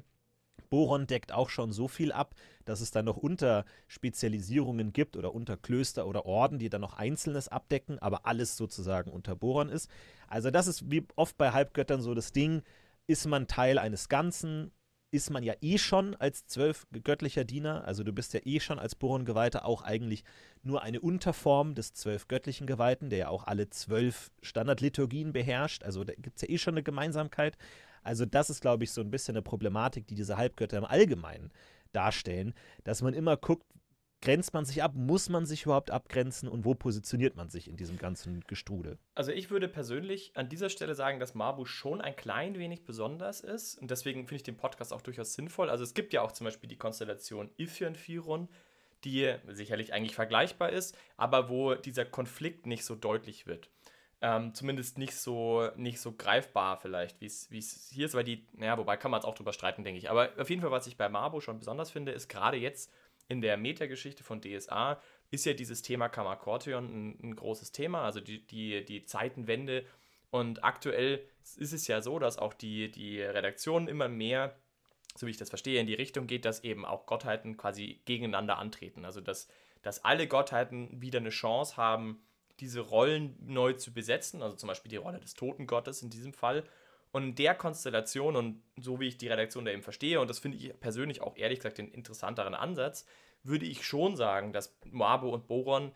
Boron 0.69 1.07
deckt 1.07 1.31
auch 1.31 1.50
schon 1.50 1.71
so 1.71 1.88
viel 1.88 2.12
ab, 2.12 2.36
dass 2.65 2.81
es 2.81 2.92
dann 2.92 3.06
noch 3.06 3.18
Unterspezialisierungen 3.18 4.94
gibt 4.94 5.18
oder 5.18 5.33
Unterklöster 5.33 6.07
oder 6.07 6.25
Orden, 6.25 6.60
die 6.60 6.69
dann 6.69 6.81
noch 6.81 6.94
Einzelnes 6.94 7.48
abdecken, 7.48 8.00
aber 8.00 8.25
alles 8.25 8.57
sozusagen 8.57 9.12
unter 9.12 9.36
Boron 9.36 9.69
ist. 9.69 9.89
Also 10.27 10.50
das 10.50 10.68
ist 10.68 10.89
wie 10.89 11.06
oft 11.15 11.38
bei 11.38 11.51
Halbgöttern 11.51 12.01
so 12.01 12.13
das 12.13 12.31
Ding, 12.31 12.63
ist 13.06 13.27
man 13.27 13.48
Teil 13.48 13.77
eines 13.77 14.10
Ganzen, 14.10 14.71
ist 15.13 15.30
man 15.30 15.44
ja 15.44 15.54
eh 15.62 15.77
schon 15.77 16.15
als 16.15 16.48
zwölf 16.48 16.88
göttlicher 17.04 17.44
Diener, 17.44 17.86
also 17.86 18.04
du 18.04 18.12
bist 18.12 18.33
ja 18.33 18.39
eh 18.44 18.60
schon 18.60 18.80
als 18.80 18.95
Boron-Geweihter 18.95 19.63
auch 19.63 19.83
eigentlich 19.83 20.24
nur 20.63 20.81
eine 20.81 21.00
Unterform 21.00 21.75
des 21.75 21.94
zwölf 21.94 22.27
göttlichen 22.27 22.65
Geweihten, 22.65 23.10
der 23.10 23.19
ja 23.19 23.27
auch 23.30 23.45
alle 23.45 23.69
zwölf 23.69 24.31
Standardliturgien 24.42 25.31
beherrscht, 25.31 25.83
also 25.83 26.04
da 26.04 26.13
gibt 26.15 26.38
es 26.38 26.42
ja 26.42 26.50
eh 26.50 26.57
schon 26.57 26.74
eine 26.74 26.83
Gemeinsamkeit. 26.83 27.57
Also 28.01 28.25
das 28.25 28.50
ist, 28.50 28.62
glaube 28.62 28.83
ich, 28.83 28.92
so 28.92 29.01
ein 29.01 29.12
bisschen 29.12 29.36
eine 29.36 29.44
Problematik, 29.44 30.07
die 30.07 30.15
diese 30.15 30.36
Halbgötter 30.36 30.77
im 30.77 30.86
Allgemeinen 30.86 31.51
darstellen, 31.94 32.54
dass 32.83 33.01
man 33.01 33.13
immer 33.13 33.38
guckt, 33.38 33.65
grenzt 34.24 34.54
man 34.54 34.64
sich 34.64 34.81
ab? 34.81 34.94
Muss 34.96 35.28
man 35.28 35.46
sich 35.46 35.66
überhaupt 35.66 35.92
abgrenzen? 35.92 36.48
Und 36.48 36.64
wo 36.64 36.74
positioniert 36.74 37.36
man 37.36 37.50
sich 37.50 37.68
in 37.68 37.75
diesem 37.75 37.98
ganzen 37.98 38.42
Gestrudel? 38.48 38.98
Also 39.16 39.31
ich 39.31 39.52
würde 39.52 39.68
persönlich 39.68 40.31
an 40.36 40.48
dieser 40.48 40.70
Stelle 40.70 40.96
sagen, 40.96 41.20
dass 41.20 41.36
Mabu 41.36 41.66
schon 41.66 42.00
ein 42.00 42.16
klein 42.16 42.58
wenig 42.58 42.86
besonders 42.86 43.42
ist. 43.42 43.78
Und 43.80 43.92
deswegen 43.92 44.22
finde 44.22 44.38
ich 44.38 44.44
den 44.44 44.56
Podcast 44.56 44.94
auch 44.94 45.02
durchaus 45.02 45.34
sinnvoll. 45.34 45.70
Also 45.70 45.84
es 45.84 45.94
gibt 45.94 46.14
ja 46.14 46.22
auch 46.22 46.31
zum 46.31 46.46
Beispiel 46.46 46.70
die 46.70 46.77
Konstellation 46.77 47.50
Iphion 47.58 47.96
Firon, 47.96 48.48
die 49.03 49.36
sicherlich 49.50 49.92
eigentlich 49.92 50.15
vergleichbar 50.15 50.70
ist, 50.70 50.98
aber 51.18 51.50
wo 51.50 51.75
dieser 51.75 52.06
Konflikt 52.06 52.65
nicht 52.65 52.86
so 52.86 52.96
deutlich 52.96 53.46
wird. 53.46 53.70
Ähm, 54.22 54.53
zumindest 54.53 54.98
nicht 54.98 55.18
so, 55.18 55.68
nicht 55.75 56.00
so 56.00 56.13
greifbar 56.13 56.77
vielleicht, 56.77 57.20
wie 57.20 57.25
es 57.25 57.89
hier 57.92 58.06
ist, 58.06 58.13
weil 58.13 58.24
die, 58.24 58.48
naja, 58.53 58.77
wobei 58.77 58.96
kann 58.96 59.12
man 59.12 59.20
es 59.20 59.25
auch 59.25 59.36
drüber 59.36 59.51
streiten, 59.51 59.84
denke 59.84 59.98
ich. 59.98 60.10
Aber 60.10 60.30
auf 60.38 60.50
jeden 60.50 60.62
Fall, 60.62 60.72
was 60.72 60.88
ich 60.88 60.96
bei 60.96 61.10
Mabu 61.10 61.42
schon 61.42 61.60
besonders 61.60 61.92
finde, 61.92 62.13
ist 62.13 62.30
gerade 62.30 62.56
jetzt, 62.56 62.89
in 63.27 63.42
der 63.42 63.58
Metageschichte 63.58 64.24
von 64.24 64.42
DSA 64.42 65.01
ist 65.32 65.46
ja 65.46 65.53
dieses 65.53 65.82
Thema 65.82 66.10
Kammerkorteon 66.10 66.86
ein, 66.86 67.20
ein, 67.24 67.36
großes 67.36 67.72
Thema, 67.72 68.03
also 68.03 68.20
die, 68.20 68.46
die, 68.46 68.86
die 68.86 69.03
Zeitenwende. 69.03 69.86
Und 70.30 70.63
aktuell 70.63 71.25
ist 71.58 71.74
es 71.74 71.88
ja 71.88 72.01
so, 72.01 72.20
dass 72.20 72.38
auch 72.38 72.53
die, 72.53 72.92
die 72.92 73.22
Redaktion 73.22 73.88
immer 73.88 74.08
mehr, 74.08 74.56
so 75.15 75.25
wie 75.25 75.32
ich 75.32 75.38
das 75.38 75.50
verstehe, 75.50 75.80
in 75.80 75.88
die 75.88 75.94
Richtung 75.94 76.27
geht, 76.27 76.46
dass 76.46 76.63
eben 76.63 76.86
auch 76.86 77.06
Gottheiten 77.06 77.58
quasi 77.58 78.01
gegeneinander 78.06 78.58
antreten. 78.58 79.06
Also 79.06 79.22
dass, 79.22 79.48
dass 79.82 80.03
alle 80.06 80.27
Gottheiten 80.27 81.01
wieder 81.01 81.20
eine 81.20 81.30
Chance 81.30 81.77
haben, 81.77 82.24
diese 82.60 82.82
Rollen 82.82 83.36
neu 83.42 83.74
zu 83.74 83.94
besetzen, 83.94 84.42
also 84.42 84.56
zum 84.56 84.68
Beispiel 84.68 84.89
die 84.89 84.98
Rolle 84.98 85.20
des 85.20 85.34
Totengottes 85.34 86.03
in 86.03 86.10
diesem 86.10 86.34
Fall. 86.34 86.63
Und 87.13 87.24
in 87.24 87.36
der 87.36 87.53
Konstellation 87.53 88.36
und 88.36 88.62
so 88.75 89.00
wie 89.00 89.08
ich 89.08 89.17
die 89.17 89.27
Redaktion 89.27 89.65
da 89.65 89.72
eben 89.72 89.84
verstehe, 89.84 90.20
und 90.20 90.29
das 90.29 90.39
finde 90.39 90.58
ich 90.58 90.77
persönlich 90.79 91.22
auch 91.22 91.38
ehrlich 91.38 91.60
gesagt 91.60 91.77
den 91.77 91.88
interessanteren 91.88 92.55
Ansatz, 92.55 93.05
würde 93.43 93.65
ich 93.65 93.86
schon 93.86 94.15
sagen, 94.15 94.51
dass 94.51 94.75
Moabo 94.91 95.29
und 95.29 95.48
Boron 95.48 95.91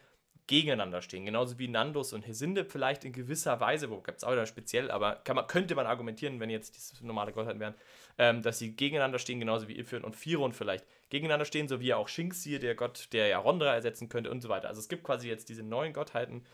gegeneinander 0.46 1.02
stehen. 1.02 1.26
Genauso 1.26 1.58
wie 1.58 1.68
Nandus 1.68 2.14
und 2.14 2.26
Hesinde 2.26 2.66
vielleicht 2.66 3.04
in 3.04 3.14
gewisser 3.14 3.60
Weise, 3.60 3.90
wo 3.90 4.00
gibt 4.00 4.20
es 4.20 4.24
auch 4.24 4.32
wieder 4.32 4.46
speziell, 4.46 4.92
aber 4.92 5.22
man, 5.34 5.48
könnte 5.48 5.74
man 5.74 5.88
argumentieren, 5.88 6.40
wenn 6.40 6.52
jetzt 6.52 6.76
diese 6.76 7.06
normale 7.06 7.34
Gottheiten 7.34 7.60
wären, 7.60 7.76
ähm, 8.20 8.44
dass 8.44 8.60
sie 8.60 8.76
gegeneinander 8.76 9.20
stehen, 9.20 9.40
genauso 9.40 9.68
wie 9.68 9.78
Ifyon 9.78 10.04
und 10.04 10.16
Firon 10.16 10.54
vielleicht 10.54 10.86
gegeneinander 11.10 11.46
stehen, 11.46 11.68
so 11.68 11.80
wie 11.80 11.96
auch 11.96 12.08
Shinxir, 12.08 12.60
der 12.60 12.76
Gott, 12.76 13.10
der 13.12 13.28
ja 13.28 13.40
Rondra 13.40 13.74
ersetzen 13.74 14.08
könnte 14.08 14.30
und 14.30 14.42
so 14.42 14.50
weiter. 14.50 14.70
Also 14.70 14.80
es 14.80 14.88
gibt 14.88 15.04
quasi 15.04 15.28
jetzt 15.28 15.50
diese 15.50 15.64
neuen 15.64 15.94
Gottheiten, 15.94 16.46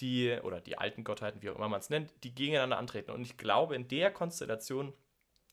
die, 0.00 0.38
oder 0.42 0.60
die 0.60 0.78
alten 0.78 1.04
Gottheiten, 1.04 1.42
wie 1.42 1.50
auch 1.50 1.56
immer 1.56 1.68
man 1.68 1.80
es 1.80 1.90
nennt, 1.90 2.12
die 2.24 2.34
gegeneinander 2.34 2.78
antreten. 2.78 3.10
Und 3.10 3.22
ich 3.22 3.36
glaube, 3.36 3.74
in 3.74 3.88
der 3.88 4.10
Konstellation 4.10 4.92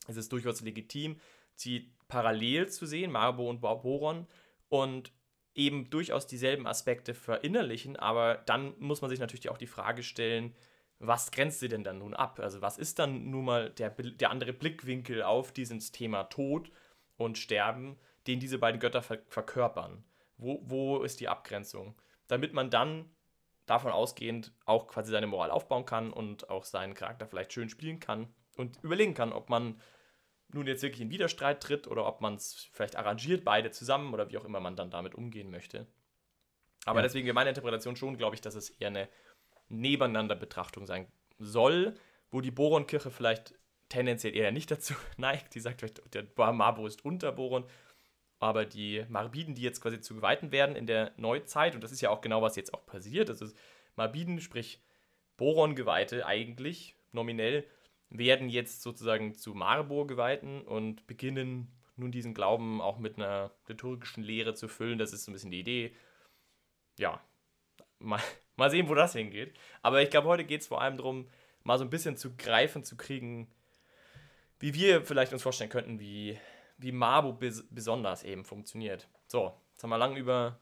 ist 0.08 0.16
es 0.16 0.28
durchaus 0.28 0.60
legitim, 0.60 1.20
sie 1.54 1.92
parallel 2.08 2.68
zu 2.68 2.86
sehen, 2.86 3.10
Marbo 3.12 3.48
und 3.48 3.60
Boron, 3.60 4.26
und 4.68 5.12
eben 5.54 5.90
durchaus 5.90 6.26
dieselben 6.26 6.66
Aspekte 6.66 7.14
verinnerlichen, 7.14 7.96
aber 7.96 8.36
dann 8.46 8.74
muss 8.78 9.00
man 9.00 9.10
sich 9.10 9.20
natürlich 9.20 9.50
auch 9.50 9.58
die 9.58 9.66
Frage 9.66 10.02
stellen, 10.02 10.54
was 11.00 11.30
grenzt 11.30 11.60
sie 11.60 11.68
denn 11.68 11.82
dann 11.82 11.98
nun 11.98 12.14
ab? 12.14 12.38
Also 12.40 12.60
was 12.60 12.78
ist 12.78 12.98
dann 12.98 13.30
nun 13.30 13.46
mal 13.46 13.70
der, 13.70 13.90
der 13.90 14.30
andere 14.30 14.52
Blickwinkel 14.52 15.22
auf 15.22 15.50
dieses 15.50 15.92
Thema 15.92 16.24
Tod 16.24 16.70
und 17.16 17.38
Sterben, 17.38 17.98
den 18.26 18.38
diese 18.38 18.58
beiden 18.58 18.80
Götter 18.80 19.02
ver 19.02 19.18
verkörpern? 19.26 20.04
Wo, 20.36 20.60
wo 20.62 21.02
ist 21.02 21.20
die 21.20 21.28
Abgrenzung? 21.28 21.94
Damit 22.28 22.52
man 22.52 22.70
dann 22.70 23.10
davon 23.70 23.92
ausgehend 23.92 24.52
auch 24.66 24.88
quasi 24.88 25.12
seine 25.12 25.28
Moral 25.28 25.50
aufbauen 25.50 25.86
kann 25.86 26.12
und 26.12 26.50
auch 26.50 26.64
seinen 26.64 26.94
Charakter 26.94 27.26
vielleicht 27.26 27.52
schön 27.52 27.68
spielen 27.68 28.00
kann 28.00 28.34
und 28.56 28.82
überlegen 28.82 29.14
kann, 29.14 29.32
ob 29.32 29.48
man 29.48 29.80
nun 30.52 30.66
jetzt 30.66 30.82
wirklich 30.82 31.00
in 31.00 31.10
Widerstreit 31.10 31.62
tritt 31.62 31.86
oder 31.86 32.06
ob 32.06 32.20
man 32.20 32.34
es 32.34 32.68
vielleicht 32.72 32.96
arrangiert, 32.96 33.44
beide 33.44 33.70
zusammen 33.70 34.12
oder 34.12 34.28
wie 34.30 34.38
auch 34.38 34.44
immer 34.44 34.58
man 34.58 34.74
dann 34.74 34.90
damit 34.90 35.14
umgehen 35.14 35.50
möchte. 35.50 35.86
Aber 36.84 36.98
ja. 36.98 37.04
deswegen 37.04 37.26
wäre 37.26 37.34
meine 37.34 37.50
Interpretation 37.50 37.94
schon, 37.94 38.16
glaube 38.16 38.34
ich, 38.34 38.40
dass 38.40 38.56
es 38.56 38.70
eher 38.70 38.88
eine 38.88 39.08
nebeneinander 39.68 40.34
Betrachtung 40.34 40.86
sein 40.86 41.06
soll, 41.38 41.94
wo 42.30 42.40
die 42.40 42.50
Boronkirche 42.50 43.10
vielleicht 43.10 43.54
tendenziell 43.88 44.34
eher 44.34 44.50
nicht 44.50 44.70
dazu 44.70 44.94
neigt. 45.16 45.54
Die 45.54 45.60
sagt 45.60 45.80
vielleicht, 45.80 46.02
der 46.14 46.26
Mabo 46.52 46.86
ist 46.86 47.04
unter 47.04 47.30
Boron. 47.30 47.64
Aber 48.40 48.64
die 48.64 49.04
Marbiden, 49.08 49.54
die 49.54 49.62
jetzt 49.62 49.82
quasi 49.82 50.00
zu 50.00 50.14
Geweihten 50.14 50.50
werden 50.50 50.74
in 50.74 50.86
der 50.86 51.12
Neuzeit, 51.18 51.74
und 51.74 51.84
das 51.84 51.92
ist 51.92 52.00
ja 52.00 52.08
auch 52.08 52.22
genau, 52.22 52.40
was 52.40 52.56
jetzt 52.56 52.72
auch 52.72 52.86
passiert, 52.86 53.28
ist 53.28 53.56
Marbiden, 53.96 54.40
sprich 54.40 54.82
Boron-Geweihte 55.36 56.26
eigentlich, 56.26 56.96
nominell, 57.12 57.66
werden 58.08 58.48
jetzt 58.48 58.80
sozusagen 58.80 59.34
zu 59.34 59.54
Marburg-Geweihten 59.54 60.62
und 60.62 61.06
beginnen 61.06 61.70
nun 61.96 62.12
diesen 62.12 62.32
Glauben 62.32 62.80
auch 62.80 62.98
mit 62.98 63.18
einer 63.18 63.52
liturgischen 63.68 64.24
Lehre 64.24 64.54
zu 64.54 64.68
füllen. 64.68 64.98
Das 64.98 65.12
ist 65.12 65.24
so 65.24 65.30
ein 65.30 65.34
bisschen 65.34 65.50
die 65.50 65.60
Idee. 65.60 65.94
Ja, 66.98 67.20
mal, 67.98 68.20
mal 68.56 68.70
sehen, 68.70 68.88
wo 68.88 68.94
das 68.94 69.12
hingeht. 69.12 69.54
Aber 69.82 70.00
ich 70.00 70.08
glaube, 70.08 70.28
heute 70.28 70.44
geht 70.44 70.62
es 70.62 70.66
vor 70.66 70.80
allem 70.80 70.96
darum, 70.96 71.28
mal 71.62 71.78
so 71.78 71.84
ein 71.84 71.90
bisschen 71.90 72.16
zu 72.16 72.34
greifen, 72.36 72.84
zu 72.84 72.96
kriegen, 72.96 73.52
wie 74.58 74.72
wir 74.72 75.04
vielleicht 75.04 75.34
uns 75.34 75.42
vorstellen 75.42 75.70
könnten, 75.70 76.00
wie, 76.00 76.38
wie 76.80 76.92
Mabu 76.92 77.32
bes 77.32 77.64
besonders 77.70 78.22
eben 78.22 78.44
funktioniert. 78.44 79.08
So, 79.26 79.52
jetzt 79.72 79.82
haben 79.82 79.90
wir 79.90 79.98
lang 79.98 80.16
über 80.16 80.58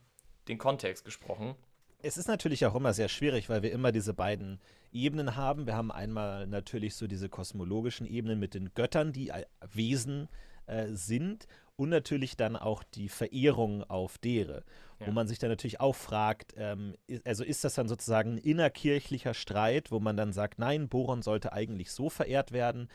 den 0.49 0.59
Kontext 0.59 1.05
gesprochen. 1.05 1.55
Es 2.01 2.17
ist 2.17 2.29
natürlich 2.29 2.65
auch 2.65 2.75
immer 2.75 2.93
sehr 2.93 3.09
schwierig, 3.09 3.49
weil 3.49 3.63
wir 3.63 3.73
immer 3.73 3.91
diese 3.91 4.15
beiden 4.15 4.61
Ebenen 4.93 5.37
haben. 5.37 5.67
Wir 5.67 5.77
haben 5.77 5.91
einmal 5.91 6.47
natürlich 6.47 6.95
so 6.95 7.07
diese 7.07 7.29
kosmologischen 7.29 8.07
Ebenen 8.07 8.39
mit 8.39 8.55
den 8.55 8.73
Göttern, 8.75 9.13
die 9.13 9.33
Wesen 9.73 10.29
äh, 10.67 10.89
sind 10.91 11.47
und 11.77 11.91
natürlich 11.91 12.37
dann 12.37 12.57
auch 12.57 12.83
die 12.83 13.09
Verehrung 13.09 13.85
auf 13.85 14.19
dere, 14.19 14.65
ja. 14.99 15.07
wo 15.07 15.13
man 15.13 15.29
sich 15.29 15.39
dann 15.39 15.51
natürlich 15.51 15.81
auch 15.81 15.95
fragt, 15.95 16.55
ähm, 16.57 16.95
also 17.25 17.45
ist 17.45 17.65
das 17.65 17.75
dann 17.75 17.89
sozusagen 17.89 18.35
ein 18.35 18.39
innerkirchlicher 18.39 19.33
Streit, 19.33 19.93
wo 19.93 20.01
man 20.01 20.17
dann 20.17 20.33
sagt, 20.33 20.59
nein, 20.59 20.89
Boron 20.89 21.23
sollte 21.23 21.53
eigentlich 21.53 21.93
so 21.93 22.11
verehrt 22.11 22.53
werden. 22.53 22.89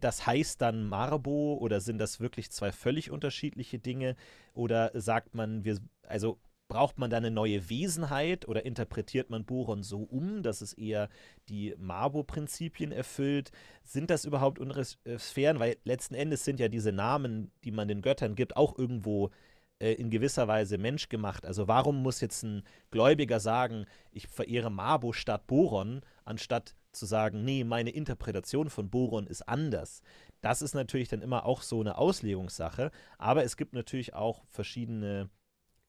Das 0.00 0.26
heißt 0.26 0.60
dann 0.62 0.88
Marbo 0.88 1.54
oder 1.54 1.80
sind 1.80 1.98
das 1.98 2.20
wirklich 2.20 2.50
zwei 2.50 2.72
völlig 2.72 3.10
unterschiedliche 3.10 3.78
Dinge? 3.78 4.16
Oder 4.54 4.90
sagt 4.94 5.34
man, 5.34 5.64
wir, 5.64 5.78
also 6.06 6.38
Braucht 6.68 6.98
man 6.98 7.10
da 7.10 7.18
eine 7.18 7.30
neue 7.30 7.70
Wesenheit 7.70 8.48
oder 8.48 8.64
interpretiert 8.64 9.30
man 9.30 9.44
Boron 9.44 9.84
so 9.84 9.98
um, 10.02 10.42
dass 10.42 10.62
es 10.62 10.72
eher 10.72 11.08
die 11.48 11.76
Marbo-Prinzipien 11.78 12.90
erfüllt? 12.90 13.52
Sind 13.84 14.10
das 14.10 14.24
überhaupt 14.24 14.58
unsere 14.58 14.84
äh, 15.04 15.16
Sphären? 15.16 15.60
Weil 15.60 15.76
letzten 15.84 16.14
Endes 16.14 16.44
sind 16.44 16.58
ja 16.58 16.66
diese 16.66 16.90
Namen, 16.90 17.52
die 17.62 17.70
man 17.70 17.86
den 17.86 18.02
Göttern 18.02 18.34
gibt, 18.34 18.56
auch 18.56 18.76
irgendwo 18.76 19.30
äh, 19.78 19.92
in 19.92 20.10
gewisser 20.10 20.48
Weise 20.48 20.76
menschgemacht. 20.76 21.46
Also 21.46 21.68
warum 21.68 22.02
muss 22.02 22.20
jetzt 22.20 22.42
ein 22.42 22.64
Gläubiger 22.90 23.38
sagen, 23.38 23.86
ich 24.10 24.26
verehre 24.26 24.70
Marbo 24.70 25.12
statt 25.12 25.46
Boron, 25.46 26.00
anstatt 26.24 26.74
zu 26.96 27.06
sagen, 27.06 27.44
nee, 27.44 27.64
meine 27.64 27.90
Interpretation 27.90 28.70
von 28.70 28.90
Boron 28.90 29.26
ist 29.26 29.42
anders. 29.48 30.02
Das 30.40 30.62
ist 30.62 30.74
natürlich 30.74 31.08
dann 31.08 31.22
immer 31.22 31.46
auch 31.46 31.62
so 31.62 31.80
eine 31.80 31.98
Auslegungssache, 31.98 32.90
aber 33.18 33.44
es 33.44 33.56
gibt 33.56 33.74
natürlich 33.74 34.14
auch 34.14 34.44
verschiedene 34.48 35.30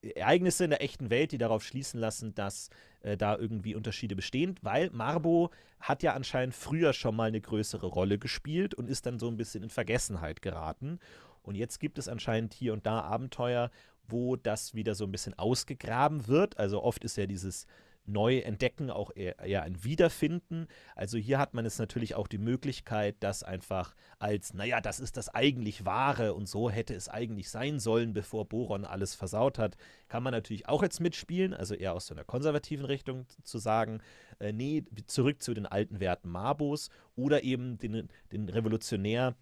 Ereignisse 0.01 0.63
in 0.63 0.69
der 0.69 0.83
echten 0.83 1.09
Welt, 1.09 1.31
die 1.31 1.37
darauf 1.37 1.63
schließen 1.63 1.99
lassen, 1.99 2.35
dass 2.35 2.69
äh, 3.01 3.17
da 3.17 3.35
irgendwie 3.37 3.75
Unterschiede 3.75 4.15
bestehen, 4.15 4.55
weil 4.61 4.89
Marbo 4.91 5.49
hat 5.79 6.03
ja 6.03 6.13
anscheinend 6.13 6.53
früher 6.53 6.93
schon 6.93 7.15
mal 7.15 7.27
eine 7.27 7.41
größere 7.41 7.87
Rolle 7.87 8.19
gespielt 8.19 8.75
und 8.75 8.89
ist 8.89 9.05
dann 9.05 9.19
so 9.19 9.27
ein 9.27 9.37
bisschen 9.37 9.63
in 9.63 9.69
Vergessenheit 9.69 10.41
geraten. 10.41 10.99
Und 11.41 11.55
jetzt 11.55 11.79
gibt 11.79 11.97
es 11.97 12.07
anscheinend 12.07 12.53
hier 12.53 12.73
und 12.73 12.85
da 12.85 13.01
Abenteuer, 13.01 13.71
wo 14.07 14.35
das 14.35 14.73
wieder 14.73 14.95
so 14.95 15.05
ein 15.05 15.11
bisschen 15.11 15.37
ausgegraben 15.37 16.27
wird. 16.27 16.57
Also 16.57 16.83
oft 16.83 17.03
ist 17.03 17.17
ja 17.17 17.25
dieses 17.25 17.65
neu 18.07 18.39
entdecken, 18.39 18.89
auch 18.89 19.11
eher, 19.15 19.39
eher, 19.39 19.63
ein 19.63 19.83
Wiederfinden. 19.83 20.67
Also 20.95 21.17
hier 21.17 21.37
hat 21.37 21.53
man 21.53 21.65
es 21.65 21.77
natürlich 21.77 22.15
auch 22.15 22.27
die 22.27 22.37
Möglichkeit, 22.37 23.17
das 23.19 23.43
einfach 23.43 23.95
als, 24.19 24.53
naja, 24.53 24.81
das 24.81 24.99
ist 24.99 25.17
das 25.17 25.29
eigentlich 25.29 25.85
Wahre 25.85 26.33
und 26.33 26.47
so 26.47 26.69
hätte 26.69 26.95
es 26.95 27.09
eigentlich 27.09 27.49
sein 27.49 27.79
sollen, 27.79 28.13
bevor 28.13 28.47
Boron 28.47 28.85
alles 28.85 29.13
versaut 29.13 29.59
hat, 29.59 29.77
kann 30.07 30.23
man 30.23 30.31
natürlich 30.31 30.67
auch 30.67 30.83
jetzt 30.83 31.01
mitspielen, 31.01 31.53
also 31.53 31.75
eher 31.75 31.93
aus 31.93 32.07
so 32.07 32.13
einer 32.13 32.23
konservativen 32.23 32.85
Richtung 32.85 33.25
zu 33.43 33.57
sagen, 33.57 34.01
äh, 34.39 34.53
nee, 34.53 34.83
zurück 35.05 35.41
zu 35.41 35.53
den 35.53 35.65
alten 35.65 35.99
Werten 35.99 36.29
Marbos 36.29 36.89
oder 37.15 37.43
eben 37.43 37.77
den, 37.77 38.09
den 38.31 38.49
Revolutionär, 38.49 39.35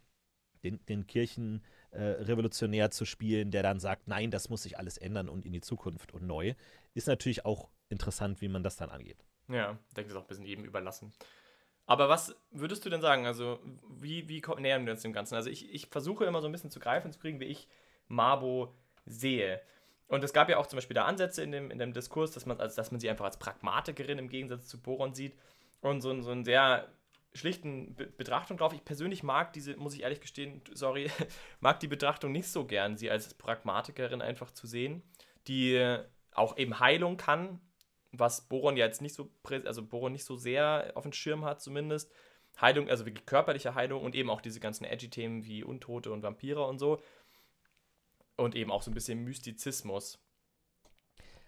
den, 0.63 0.83
den 0.87 1.05
Kirchen 1.05 1.61
äh, 1.91 2.01
Revolutionär 2.01 2.91
zu 2.91 3.05
spielen, 3.05 3.51
der 3.51 3.63
dann 3.63 3.79
sagt, 3.79 4.07
nein, 4.07 4.31
das 4.31 4.49
muss 4.49 4.63
sich 4.63 4.77
alles 4.77 4.97
ändern 4.97 5.29
und 5.29 5.45
in 5.45 5.53
die 5.53 5.61
Zukunft 5.61 6.13
und 6.13 6.25
neu, 6.25 6.55
ist 6.93 7.07
natürlich 7.07 7.45
auch 7.45 7.69
interessant, 7.89 8.41
wie 8.41 8.47
man 8.47 8.63
das 8.63 8.77
dann 8.77 8.89
angeht. 8.89 9.23
Ja, 9.47 9.77
ich 9.87 9.93
denke, 9.93 10.11
ist 10.11 10.17
auch 10.17 10.23
ein 10.23 10.27
bisschen 10.27 10.45
jedem 10.45 10.65
überlassen. 10.65 11.13
Aber 11.85 12.09
was 12.09 12.35
würdest 12.51 12.83
du 12.85 12.89
denn 12.89 13.01
sagen? 13.01 13.27
Also, 13.27 13.59
wie, 13.89 14.27
wie 14.27 14.41
nähern 14.57 14.85
wir 14.85 14.93
uns 14.93 15.03
dem 15.03 15.13
Ganzen? 15.13 15.35
Also, 15.35 15.49
ich, 15.49 15.71
ich 15.73 15.87
versuche 15.87 16.25
immer 16.25 16.41
so 16.41 16.47
ein 16.47 16.51
bisschen 16.51 16.71
zu 16.71 16.79
greifen 16.79 17.11
zu 17.11 17.19
kriegen, 17.19 17.39
wie 17.39 17.45
ich 17.45 17.67
Mabo 18.07 18.75
sehe. 19.05 19.61
Und 20.07 20.23
es 20.23 20.33
gab 20.33 20.49
ja 20.49 20.57
auch 20.57 20.67
zum 20.67 20.77
Beispiel 20.77 20.95
da 20.95 21.05
Ansätze 21.05 21.43
in 21.43 21.51
dem, 21.51 21.71
in 21.71 21.79
dem 21.79 21.93
Diskurs, 21.93 22.31
dass 22.31 22.45
man, 22.45 22.59
also, 22.59 22.75
dass 22.75 22.91
man 22.91 22.99
sie 22.99 23.09
einfach 23.09 23.25
als 23.25 23.37
Pragmatikerin 23.37 24.17
im 24.17 24.29
Gegensatz 24.29 24.67
zu 24.67 24.81
Boron 24.81 25.13
sieht 25.13 25.35
und 25.81 26.01
so, 26.01 26.19
so 26.21 26.31
einen 26.31 26.45
sehr 26.45 26.91
schlichten 27.33 27.95
Be 27.95 28.07
Betrachtung 28.07 28.57
drauf. 28.57 28.73
Ich 28.73 28.85
persönlich 28.85 29.21
mag 29.21 29.53
diese, 29.53 29.75
muss 29.77 29.93
ich 29.93 30.03
ehrlich 30.03 30.21
gestehen, 30.21 30.61
sorry, 30.73 31.11
mag 31.59 31.79
die 31.79 31.87
Betrachtung 31.87 32.31
nicht 32.31 32.47
so 32.47 32.65
gern, 32.65 32.97
sie 32.97 33.11
als 33.11 33.33
Pragmatikerin 33.35 34.21
einfach 34.21 34.51
zu 34.51 34.67
sehen, 34.67 35.03
die 35.47 35.99
auch 36.33 36.57
eben 36.57 36.79
Heilung 36.79 37.17
kann, 37.17 37.59
was 38.19 38.41
Boron 38.41 38.77
ja 38.77 38.85
jetzt 38.85 39.01
nicht 39.01 39.15
so, 39.15 39.29
also 39.65 39.83
Boron 39.83 40.11
nicht 40.11 40.25
so 40.25 40.35
sehr 40.35 40.91
auf 40.95 41.03
dem 41.03 41.13
Schirm 41.13 41.45
hat 41.45 41.61
zumindest. 41.61 42.11
Heilung, 42.59 42.89
also 42.89 43.05
wirklich 43.05 43.25
körperliche 43.25 43.75
Heilung 43.75 44.03
und 44.03 44.15
eben 44.15 44.29
auch 44.29 44.41
diese 44.41 44.59
ganzen 44.59 44.85
Edgy-Themen 44.85 45.45
wie 45.45 45.63
Untote 45.63 46.11
und 46.11 46.23
Vampire 46.23 46.65
und 46.65 46.79
so. 46.79 47.01
Und 48.37 48.55
eben 48.55 48.71
auch 48.71 48.81
so 48.81 48.91
ein 48.91 48.93
bisschen 48.93 49.23
Mystizismus. 49.23 50.19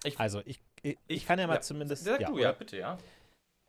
Ich, 0.03 0.19
also 0.19 0.41
ich, 0.45 0.61
ich, 0.83 0.97
ich, 1.07 1.25
kann 1.25 1.39
ja 1.39 1.47
mal 1.47 1.55
ja, 1.55 1.61
zumindest. 1.61 2.03
Sag 2.03 2.21
ja, 2.21 2.29
du, 2.29 2.37
ja, 2.37 2.51
bitte, 2.51 2.77
ja. 2.77 2.97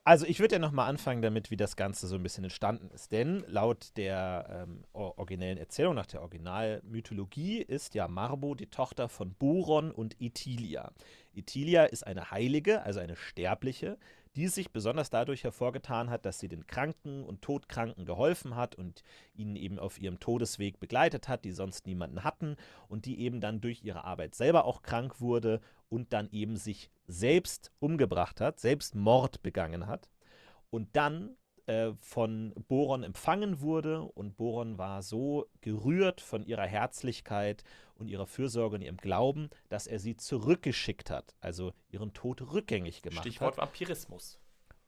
Also 0.08 0.24
ich 0.24 0.40
würde 0.40 0.54
ja 0.54 0.58
nochmal 0.58 0.88
anfangen 0.88 1.20
damit, 1.20 1.50
wie 1.50 1.58
das 1.58 1.76
Ganze 1.76 2.06
so 2.06 2.14
ein 2.14 2.22
bisschen 2.22 2.44
entstanden 2.44 2.88
ist. 2.94 3.12
Denn 3.12 3.44
laut 3.46 3.94
der 3.98 4.64
ähm, 4.66 4.82
originellen 4.94 5.58
Erzählung, 5.58 5.94
nach 5.94 6.06
der 6.06 6.22
Originalmythologie, 6.22 7.58
ist 7.58 7.94
ja 7.94 8.08
Marbo 8.08 8.54
die 8.54 8.70
Tochter 8.70 9.10
von 9.10 9.34
Boron 9.34 9.90
und 9.90 10.18
Itilia. 10.18 10.92
Itilia 11.34 11.84
ist 11.84 12.06
eine 12.06 12.30
Heilige, 12.30 12.84
also 12.84 13.00
eine 13.00 13.16
Sterbliche, 13.16 13.98
die 14.38 14.46
sich 14.46 14.70
besonders 14.70 15.10
dadurch 15.10 15.42
hervorgetan 15.42 16.10
hat, 16.10 16.24
dass 16.24 16.38
sie 16.38 16.46
den 16.46 16.68
Kranken 16.68 17.24
und 17.24 17.42
Todkranken 17.42 18.06
geholfen 18.06 18.54
hat 18.54 18.76
und 18.76 19.02
ihnen 19.34 19.56
eben 19.56 19.80
auf 19.80 20.00
ihrem 20.00 20.20
Todesweg 20.20 20.78
begleitet 20.78 21.26
hat, 21.26 21.44
die 21.44 21.50
sonst 21.50 21.86
niemanden 21.86 22.22
hatten 22.22 22.56
und 22.86 23.04
die 23.04 23.18
eben 23.18 23.40
dann 23.40 23.60
durch 23.60 23.82
ihre 23.82 24.04
Arbeit 24.04 24.36
selber 24.36 24.64
auch 24.64 24.82
krank 24.82 25.20
wurde 25.20 25.60
und 25.88 26.12
dann 26.12 26.30
eben 26.30 26.56
sich 26.56 26.88
selbst 27.08 27.72
umgebracht 27.80 28.40
hat, 28.40 28.60
selbst 28.60 28.94
Mord 28.94 29.42
begangen 29.42 29.88
hat. 29.88 30.08
Und 30.70 30.94
dann 30.94 31.36
äh, 31.68 31.92
von 32.00 32.54
Boron 32.66 33.02
empfangen 33.02 33.60
wurde 33.60 34.00
und 34.00 34.36
Boron 34.36 34.78
war 34.78 35.02
so 35.02 35.46
gerührt 35.60 36.20
von 36.20 36.42
ihrer 36.42 36.66
Herzlichkeit 36.66 37.62
und 37.94 38.08
ihrer 38.08 38.26
Fürsorge 38.26 38.76
und 38.76 38.82
ihrem 38.82 38.96
Glauben, 38.96 39.50
dass 39.68 39.86
er 39.86 39.98
sie 39.98 40.16
zurückgeschickt 40.16 41.10
hat, 41.10 41.36
also 41.40 41.72
ihren 41.90 42.14
Tod 42.14 42.40
rückgängig 42.52 43.02
gemacht 43.02 43.20
Stichwort 43.20 43.58
hat. 43.58 43.68
Stichwort 43.68 43.80
Vampirismus. 43.80 44.38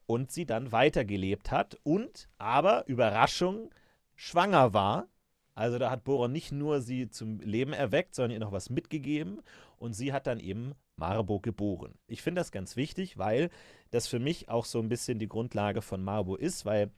Und 0.07 0.31
sie 0.31 0.45
dann 0.45 0.71
weitergelebt 0.71 1.51
hat 1.51 1.77
und 1.83 2.27
aber, 2.37 2.87
Überraschung, 2.87 3.69
schwanger 4.15 4.73
war. 4.73 5.07
Also 5.53 5.77
da 5.77 5.91
hat 5.91 6.03
Boron 6.03 6.31
nicht 6.31 6.51
nur 6.51 6.81
sie 6.81 7.09
zum 7.09 7.39
Leben 7.41 7.73
erweckt, 7.73 8.15
sondern 8.15 8.31
ihr 8.31 8.39
noch 8.39 8.51
was 8.51 8.69
mitgegeben 8.69 9.41
und 9.77 9.93
sie 9.93 10.13
hat 10.13 10.25
dann 10.25 10.39
eben 10.39 10.73
Marbo 11.01 11.39
geboren. 11.39 11.95
Ich 12.07 12.21
finde 12.21 12.39
das 12.39 12.51
ganz 12.51 12.75
wichtig, 12.75 13.17
weil 13.17 13.49
das 13.89 14.07
für 14.07 14.19
mich 14.19 14.49
auch 14.49 14.65
so 14.65 14.79
ein 14.79 14.87
bisschen 14.87 15.17
die 15.17 15.27
Grundlage 15.27 15.81
von 15.81 16.03
Marbo 16.03 16.35
ist, 16.35 16.63
weil 16.63 16.91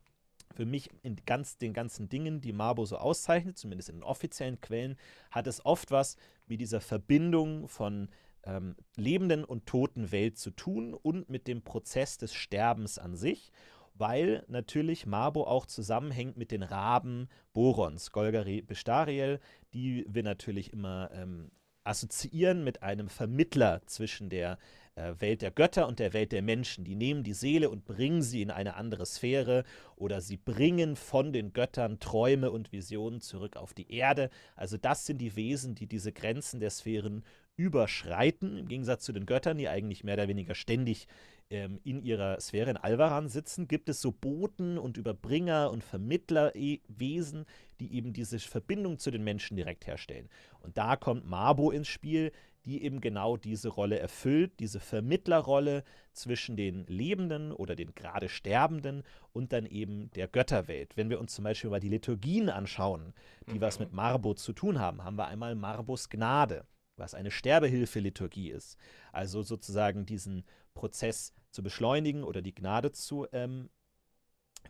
für 0.53 0.65
mich 0.65 0.89
in 1.03 1.15
ganz, 1.25 1.57
den 1.57 1.73
ganzen 1.73 2.09
Dingen, 2.09 2.41
die 2.41 2.51
Marbo 2.51 2.85
so 2.85 2.97
auszeichnet, 2.97 3.57
zumindest 3.57 3.89
in 3.89 3.95
den 3.95 4.03
offiziellen 4.03 4.59
Quellen, 4.59 4.97
hat 5.31 5.47
es 5.47 5.65
oft 5.65 5.89
was 5.89 6.17
mit 6.47 6.59
dieser 6.59 6.81
Verbindung 6.81 7.69
von 7.69 8.09
ähm, 8.43 8.75
lebenden 8.97 9.45
und 9.45 9.65
toten 9.65 10.11
Welt 10.11 10.37
zu 10.37 10.51
tun 10.51 10.93
und 10.93 11.29
mit 11.29 11.47
dem 11.47 11.61
Prozess 11.61 12.17
des 12.17 12.33
Sterbens 12.33 12.97
an 12.97 13.15
sich. 13.15 13.51
weil 13.95 14.43
natürlich 14.47 15.05
Mabo 15.05 15.43
auch 15.43 15.65
zusammenhängt 15.65 16.37
mit 16.37 16.51
den 16.51 16.63
Raben 16.63 17.29
Borons, 17.53 18.11
Golgari 18.11 18.61
Bestariel, 18.61 19.39
die 19.73 20.05
wir 20.09 20.23
natürlich 20.23 20.73
immer 20.73 21.09
ähm, 21.13 21.51
assoziieren 21.83 22.63
mit 22.63 22.83
einem 22.83 23.09
Vermittler 23.09 23.81
zwischen 23.85 24.29
der 24.29 24.57
äh, 24.95 25.13
Welt 25.19 25.41
der 25.41 25.51
Götter 25.51 25.87
und 25.87 25.99
der 25.99 26.13
Welt 26.13 26.31
der 26.31 26.41
Menschen. 26.41 26.83
Die 26.83 26.95
nehmen 26.95 27.23
die 27.23 27.33
Seele 27.33 27.69
und 27.69 27.85
bringen 27.85 28.21
sie 28.21 28.41
in 28.41 28.51
eine 28.51 28.75
andere 28.75 29.05
Sphäre 29.05 29.63
oder 29.95 30.21
sie 30.21 30.37
bringen 30.37 30.95
von 30.95 31.33
den 31.33 31.53
Göttern 31.53 31.99
Träume 31.99 32.51
und 32.51 32.71
Visionen 32.71 33.21
zurück 33.21 33.57
auf 33.57 33.73
die 33.73 33.91
Erde. 33.91 34.29
Also 34.55 34.77
das 34.77 35.05
sind 35.05 35.19
die 35.19 35.35
Wesen, 35.35 35.75
die 35.75 35.87
diese 35.87 36.11
Grenzen 36.11 36.59
der 36.59 36.69
Sphären 36.69 37.23
überschreiten, 37.55 38.57
im 38.57 38.67
Gegensatz 38.67 39.03
zu 39.03 39.13
den 39.13 39.25
Göttern, 39.25 39.57
die 39.57 39.69
eigentlich 39.69 40.03
mehr 40.03 40.15
oder 40.15 40.27
weniger 40.27 40.55
ständig 40.55 41.07
ähm, 41.53 41.79
in 41.83 42.01
ihrer 42.01 42.39
Sphäre 42.41 42.71
in 42.71 42.77
Alvaran 42.77 43.29
sitzen, 43.29 43.67
gibt 43.67 43.87
es 43.87 44.01
so 44.01 44.11
Boten 44.11 44.79
und 44.79 44.97
Überbringer 44.97 45.69
und 45.69 45.83
Vermittlerwesen, 45.83 47.45
die 47.79 47.93
eben 47.93 48.11
diese 48.11 48.39
Verbindung 48.39 48.97
zu 48.97 49.11
den 49.11 49.23
Menschen 49.23 49.55
direkt 49.55 49.85
herstellen. 49.85 50.29
Und 50.61 50.77
da 50.77 50.95
kommt 50.95 51.27
Mabo 51.27 51.69
ins 51.69 51.87
Spiel, 51.87 52.31
die 52.65 52.83
eben 52.83 53.01
genau 53.01 53.37
diese 53.37 53.69
Rolle 53.69 53.99
erfüllt, 53.99 54.53
diese 54.59 54.79
Vermittlerrolle 54.79 55.83
zwischen 56.13 56.55
den 56.55 56.85
Lebenden 56.87 57.51
oder 57.51 57.75
den 57.75 57.93
gerade 57.93 58.29
Sterbenden 58.29 59.03
und 59.31 59.53
dann 59.53 59.65
eben 59.65 60.09
der 60.11 60.27
Götterwelt. 60.27 60.97
Wenn 60.97 61.09
wir 61.09 61.19
uns 61.19 61.35
zum 61.35 61.43
Beispiel 61.43 61.69
mal 61.69 61.81
die 61.81 61.89
Liturgien 61.89 62.49
anschauen, 62.49 63.13
die 63.47 63.55
mhm. 63.55 63.61
was 63.61 63.79
mit 63.79 63.93
Marbo 63.93 64.33
zu 64.33 64.53
tun 64.53 64.79
haben, 64.79 65.03
haben 65.03 65.17
wir 65.17 65.27
einmal 65.27 65.55
Marbos 65.55 66.09
Gnade, 66.09 66.65
was 66.97 67.13
eine 67.13 67.31
Sterbehilfe-Liturgie 67.31 68.49
ist. 68.49 68.77
Also 69.11 69.41
sozusagen 69.41 70.05
diesen 70.05 70.43
Prozess 70.73 71.33
zu 71.51 71.63
beschleunigen 71.63 72.23
oder 72.23 72.41
die 72.41 72.55
Gnade 72.55 72.91
zu 72.91 73.27
ähm, 73.31 73.69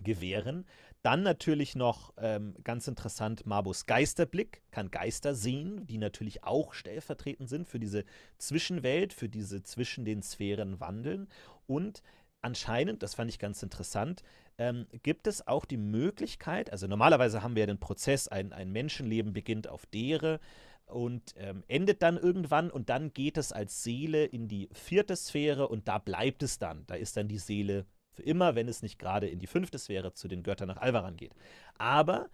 gewähren. 0.01 0.65
Dann 1.01 1.21
natürlich 1.21 1.75
noch 1.75 2.13
ähm, 2.17 2.55
ganz 2.63 2.87
interessant 2.87 3.45
Marbos 3.45 3.85
Geisterblick, 3.85 4.63
kann 4.71 4.89
Geister 4.89 5.35
sehen, 5.35 5.85
die 5.85 5.97
natürlich 5.97 6.43
auch 6.43 6.73
stellvertretend 6.73 7.49
sind 7.49 7.67
für 7.67 7.79
diese 7.79 8.05
Zwischenwelt, 8.37 9.13
für 9.13 9.29
diese 9.29 9.63
zwischen 9.63 10.05
den 10.05 10.23
Sphären 10.23 10.79
wandeln. 10.79 11.27
Und 11.67 12.03
anscheinend, 12.41 13.03
das 13.03 13.15
fand 13.15 13.29
ich 13.29 13.39
ganz 13.39 13.61
interessant, 13.63 14.23
ähm, 14.57 14.87
gibt 15.01 15.27
es 15.27 15.45
auch 15.47 15.65
die 15.65 15.77
Möglichkeit, 15.77 16.71
also 16.71 16.87
normalerweise 16.87 17.41
haben 17.41 17.55
wir 17.55 17.61
ja 17.61 17.67
den 17.67 17.79
Prozess, 17.79 18.27
ein, 18.27 18.53
ein 18.53 18.71
Menschenleben 18.71 19.33
beginnt 19.33 19.67
auf 19.67 19.85
Dere 19.87 20.39
und 20.85 21.33
ähm, 21.37 21.63
endet 21.67 22.01
dann 22.01 22.17
irgendwann 22.17 22.69
und 22.69 22.89
dann 22.89 23.13
geht 23.13 23.37
es 23.37 23.51
als 23.51 23.83
Seele 23.83 24.25
in 24.25 24.47
die 24.47 24.69
vierte 24.73 25.15
Sphäre 25.15 25.67
und 25.67 25.87
da 25.87 25.97
bleibt 25.97 26.43
es 26.43 26.59
dann. 26.59 26.85
Da 26.87 26.95
ist 26.95 27.17
dann 27.17 27.27
die 27.27 27.39
Seele 27.39 27.85
für 28.11 28.23
immer, 28.23 28.55
wenn 28.55 28.67
es 28.67 28.81
nicht 28.81 28.99
gerade 28.99 29.27
in 29.27 29.39
die 29.39 29.47
fünfte 29.47 29.79
Sphäre 29.79 30.13
zu 30.13 30.27
den 30.27 30.43
Göttern 30.43 30.67
nach 30.67 30.77
Alvaran 30.77 31.17
geht. 31.17 31.33
Aber 31.77 32.29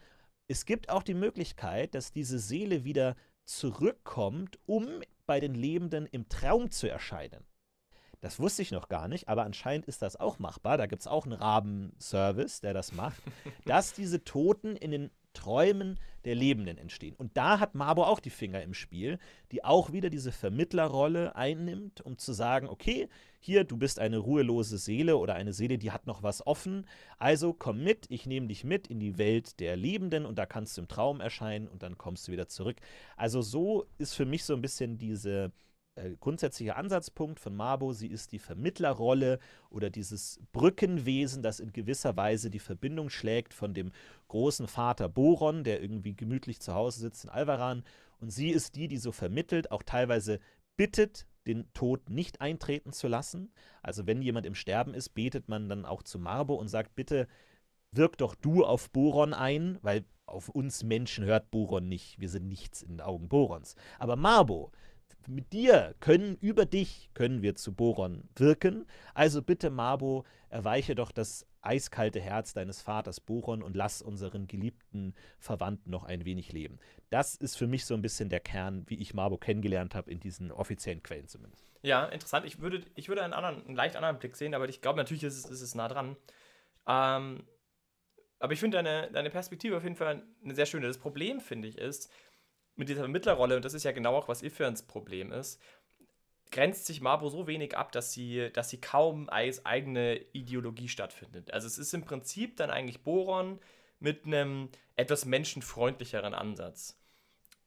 es 0.48 0.66
gibt 0.66 0.90
auch 0.90 1.04
die 1.04 1.14
Möglichkeit, 1.14 1.96
dass 1.96 2.12
diese 2.12 2.40
Seele 2.40 2.84
wieder 2.84 3.16
zurückkommt, 3.46 4.60
um 4.66 5.02
bei 5.26 5.40
den 5.40 5.54
Lebenden 5.54 6.06
im 6.08 6.28
Traum 6.28 6.72
zu 6.72 6.90
erscheinen. 6.90 7.46
Das 8.22 8.40
wusste 8.40 8.62
ich 8.62 8.72
noch 8.72 8.90
gar 8.90 9.08
nicht, 9.08 9.28
aber 9.30 9.44
anscheinend 9.44 9.86
ist 9.86 10.02
das 10.02 10.18
auch 10.18 10.40
machbar. 10.40 10.78
Da 10.78 10.88
gibt 10.88 11.02
es 11.02 11.08
auch 11.08 11.26
einen 11.26 11.34
Raben-Service, 11.34 12.62
der 12.62 12.74
das 12.74 12.92
macht, 12.94 13.22
dass 13.66 13.94
diese 13.94 14.24
Toten 14.24 14.76
in 14.76 14.92
den 14.92 15.12
Träumen 15.34 16.00
der 16.26 16.36
Lebenden 16.36 16.78
entstehen. 16.78 17.16
Und 17.16 17.38
da 17.38 17.60
hat 17.60 17.76
Mabo 17.76 18.04
auch 18.04 18.20
die 18.20 18.30
Finger 18.30 18.62
im 18.62 18.74
Spiel, 18.74 19.20
die 19.52 19.64
auch 19.64 19.94
wieder 19.94 20.10
diese 20.10 20.32
Vermittlerrolle 20.32 21.36
einnimmt, 21.36 22.02
um 22.02 22.18
zu 22.18 22.34
sagen, 22.34 22.68
okay, 22.68 23.08
hier, 23.40 23.64
du 23.64 23.78
bist 23.78 24.00
eine 24.00 24.18
ruhelose 24.18 24.78
Seele 24.78 25.18
oder 25.18 25.36
eine 25.36 25.54
Seele, 25.54 25.78
die 25.78 25.92
hat 25.92 26.08
noch 26.08 26.24
was 26.24 26.46
offen, 26.46 26.86
also 27.18 27.54
komm 27.54 27.84
mit, 27.84 28.06
ich 28.10 28.26
nehme 28.26 28.48
dich 28.48 28.66
mit 28.66 28.88
in 28.88 29.00
die 29.00 29.18
Welt 29.18 29.62
der 29.62 29.78
Lebenden 29.78 30.26
und 30.26 30.38
da 30.38 30.46
kannst 30.46 30.76
du 30.76 30.82
im 30.82 30.88
Traum 30.90 31.22
erscheinen 31.22 31.70
und 31.70 31.84
dann 31.84 31.98
kommst 31.98 32.28
du 32.28 32.34
wieder 32.34 32.50
zurück. 32.50 32.78
Also 33.16 33.42
so 33.42 33.86
ist 33.98 34.14
für 34.14 34.26
mich 34.26 34.44
so 34.44 34.54
ein 34.54 34.62
bisschen 34.62 34.98
diese 34.98 35.54
äh, 36.00 36.16
grundsätzlicher 36.20 36.78
Ansatzpunkt 36.78 37.40
von 37.40 37.56
Mabo. 37.56 37.94
Sie 37.94 38.08
ist 38.08 38.32
die 38.32 38.40
Vermittlerrolle 38.40 39.40
oder 39.70 39.90
dieses 39.90 40.40
Brückenwesen, 40.52 41.44
das 41.44 41.60
in 41.60 41.74
gewisser 41.74 42.16
Weise 42.18 42.50
die 42.50 42.60
Verbindung 42.60 43.10
schlägt 43.10 43.54
von 43.54 43.74
dem 43.74 43.92
großen 44.28 44.68
Vater 44.68 45.10
Boron, 45.10 45.64
der 45.64 45.82
irgendwie 45.82 46.16
gemütlich 46.16 46.60
zu 46.60 46.74
Hause 46.74 47.02
sitzt 47.02 47.26
in 47.26 47.30
Alvaran. 47.30 47.84
Und 48.20 48.32
sie 48.32 48.50
ist 48.50 48.76
die, 48.76 48.88
die 48.88 48.98
so 48.98 49.12
vermittelt, 49.12 49.72
auch 49.72 49.84
teilweise 49.84 50.40
bittet, 50.78 51.26
den 51.48 51.72
Tod 51.74 52.10
nicht 52.10 52.42
eintreten 52.42 52.94
zu 52.94 53.08
lassen. 53.08 53.52
Also 53.82 54.08
wenn 54.08 54.22
jemand 54.22 54.46
im 54.46 54.56
Sterben 54.56 54.94
ist, 54.94 55.10
betet 55.10 55.50
man 55.50 55.70
dann 55.70 55.86
auch 55.86 56.04
zu 56.04 56.20
Marbo 56.20 56.56
und 56.56 56.68
sagt, 56.68 56.96
bitte 56.96 57.28
wirk 57.92 58.18
doch 58.18 58.36
du 58.36 58.64
auf 58.64 58.90
Boron 58.92 59.34
ein, 59.34 59.80
weil 59.82 60.06
auf 60.30 60.50
uns 60.50 60.84
Menschen 60.84 61.26
hört 61.26 61.50
Boron 61.52 61.88
nicht. 61.88 62.20
Wir 62.20 62.30
sind 62.30 62.48
nichts 62.48 62.82
in 62.82 62.90
den 62.90 63.02
Augen 63.02 63.30
Borons. 63.30 63.76
Aber 63.98 64.16
Marbo, 64.16 64.72
mit 65.28 65.54
dir 65.54 65.96
können, 66.00 66.38
über 66.42 66.66
dich 66.66 67.10
können 67.14 67.42
wir 67.42 67.56
zu 67.56 67.74
Boron 67.74 68.28
wirken. 68.36 68.86
Also 69.14 69.42
bitte, 69.42 69.70
Mabo, 69.70 70.26
erweiche 70.50 70.96
doch 70.96 71.12
das 71.12 71.46
eiskalte 71.62 72.20
Herz 72.20 72.54
deines 72.54 72.82
Vaters 72.82 73.20
Boron 73.20 73.62
und 73.62 73.76
lass 73.76 74.02
unseren 74.02 74.48
geliebten 74.48 75.14
Verwandten 75.40 75.92
noch 75.92 76.04
ein 76.04 76.26
wenig 76.26 76.52
leben. 76.52 76.80
Das 77.10 77.36
ist 77.36 77.58
für 77.58 77.68
mich 77.68 77.86
so 77.86 77.94
ein 77.94 78.02
bisschen 78.02 78.30
der 78.30 78.40
Kern, 78.40 78.84
wie 78.88 78.96
ich 78.96 79.14
Mabo 79.14 79.38
kennengelernt 79.38 79.96
habe, 79.96 80.10
in 80.10 80.20
diesen 80.20 80.52
offiziellen 80.52 81.04
Quellen 81.04 81.28
zumindest. 81.28 81.68
Ja, 81.82 82.06
interessant. 82.06 82.46
Ich 82.46 82.60
würde, 82.60 82.84
ich 82.96 83.10
würde 83.10 83.24
einen, 83.24 83.34
anderen, 83.34 83.66
einen 83.66 83.76
leicht 83.76 83.96
anderen 83.96 84.20
Blick 84.20 84.36
sehen, 84.36 84.54
aber 84.54 84.68
ich 84.70 84.82
glaube, 84.82 84.98
natürlich 84.98 85.24
ist 85.24 85.38
es, 85.38 85.50
ist 85.50 85.62
es 85.62 85.76
nah 85.76 85.88
dran. 85.88 86.16
Ähm, 86.88 87.44
aber 88.40 88.54
ich 88.54 88.60
finde 88.60 88.78
deine, 88.78 89.12
deine 89.12 89.30
Perspektive 89.30 89.78
auf 89.78 89.84
jeden 89.84 89.96
Fall 89.96 90.24
eine 90.44 90.56
sehr 90.56 90.66
schöne. 90.66 90.88
Das 90.88 90.98
Problem, 90.98 91.42
finde 91.42 91.68
ich, 91.68 91.78
ist, 91.78 92.10
mit 92.80 92.88
dieser 92.88 93.02
Vermittlerrolle, 93.02 93.58
und 93.58 93.66
das 93.66 93.74
ist 93.74 93.84
ja 93.84 93.92
genau 93.92 94.16
auch, 94.16 94.30
was 94.30 94.42
Ifferns 94.42 94.84
Problem 94.84 95.34
ist, 95.34 95.62
grenzt 96.50 96.86
sich 96.86 97.02
Marbo 97.02 97.28
so 97.30 97.46
wenig 97.46 97.78
ab, 97.78 97.92
dass 97.92 98.14
sie, 98.14 98.50
dass 98.54 98.70
sie 98.70 98.80
kaum 98.80 99.30
als 99.30 99.66
eigene 99.66 100.16
Ideologie 100.32 100.88
stattfindet. 100.88 101.54
Also 101.54 101.68
es 101.68 101.78
ist 101.78 101.94
im 101.94 102.06
Prinzip 102.06 102.56
dann 102.56 102.72
eigentlich 102.72 103.04
Boron 103.04 103.60
mit 104.00 104.26
einem 104.26 104.70
etwas 104.96 105.26
menschenfreundlicheren 105.26 106.34
Ansatz. 106.34 106.98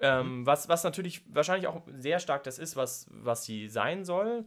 Ähm, 0.01 0.41
mhm. 0.41 0.47
was, 0.47 0.69
was 0.69 0.83
natürlich 0.83 1.23
wahrscheinlich 1.33 1.69
auch 1.69 1.83
sehr 1.87 2.19
stark 2.19 2.43
das 2.43 2.59
ist, 2.59 2.75
was, 2.75 3.07
was 3.11 3.45
sie 3.45 3.69
sein 3.69 4.05
soll 4.05 4.47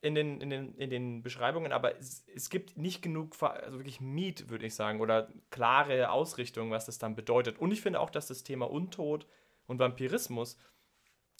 in 0.00 0.14
den, 0.14 0.40
in 0.40 0.50
den, 0.50 0.74
in 0.76 0.90
den 0.90 1.22
Beschreibungen, 1.22 1.72
aber 1.72 1.96
es, 1.98 2.24
es 2.34 2.48
gibt 2.50 2.76
nicht 2.78 3.02
genug, 3.02 3.40
also 3.40 3.78
wirklich 3.78 4.00
Miet, 4.00 4.48
würde 4.48 4.66
ich 4.66 4.74
sagen, 4.74 5.00
oder 5.00 5.28
klare 5.50 6.10
Ausrichtung, 6.10 6.70
was 6.70 6.86
das 6.86 6.98
dann 6.98 7.14
bedeutet. 7.14 7.58
Und 7.58 7.70
ich 7.70 7.82
finde 7.82 8.00
auch, 8.00 8.10
dass 8.10 8.26
das 8.26 8.42
Thema 8.42 8.68
Untod 8.68 9.26
und 9.66 9.78
Vampirismus 9.78 10.58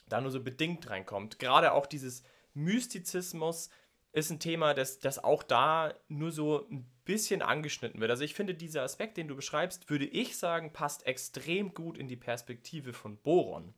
da 0.08 0.20
nur 0.20 0.30
so 0.30 0.42
bedingt 0.42 0.88
reinkommt. 0.88 1.38
Gerade 1.38 1.72
auch 1.72 1.86
dieses 1.86 2.22
Mystizismus 2.54 3.70
ist 4.12 4.30
ein 4.30 4.40
Thema, 4.40 4.72
das, 4.72 4.98
das 4.98 5.22
auch 5.22 5.42
da 5.42 5.94
nur 6.08 6.32
so 6.32 6.66
ein 6.70 6.90
bisschen 7.04 7.42
angeschnitten 7.42 8.00
wird. 8.00 8.10
Also 8.10 8.24
ich 8.24 8.34
finde, 8.34 8.54
dieser 8.54 8.82
Aspekt, 8.82 9.16
den 9.16 9.28
du 9.28 9.36
beschreibst, 9.36 9.90
würde 9.90 10.06
ich 10.06 10.38
sagen, 10.38 10.72
passt 10.72 11.06
extrem 11.06 11.74
gut 11.74 11.98
in 11.98 12.08
die 12.08 12.16
Perspektive 12.16 12.92
von 12.92 13.18
Boron. 13.18 13.74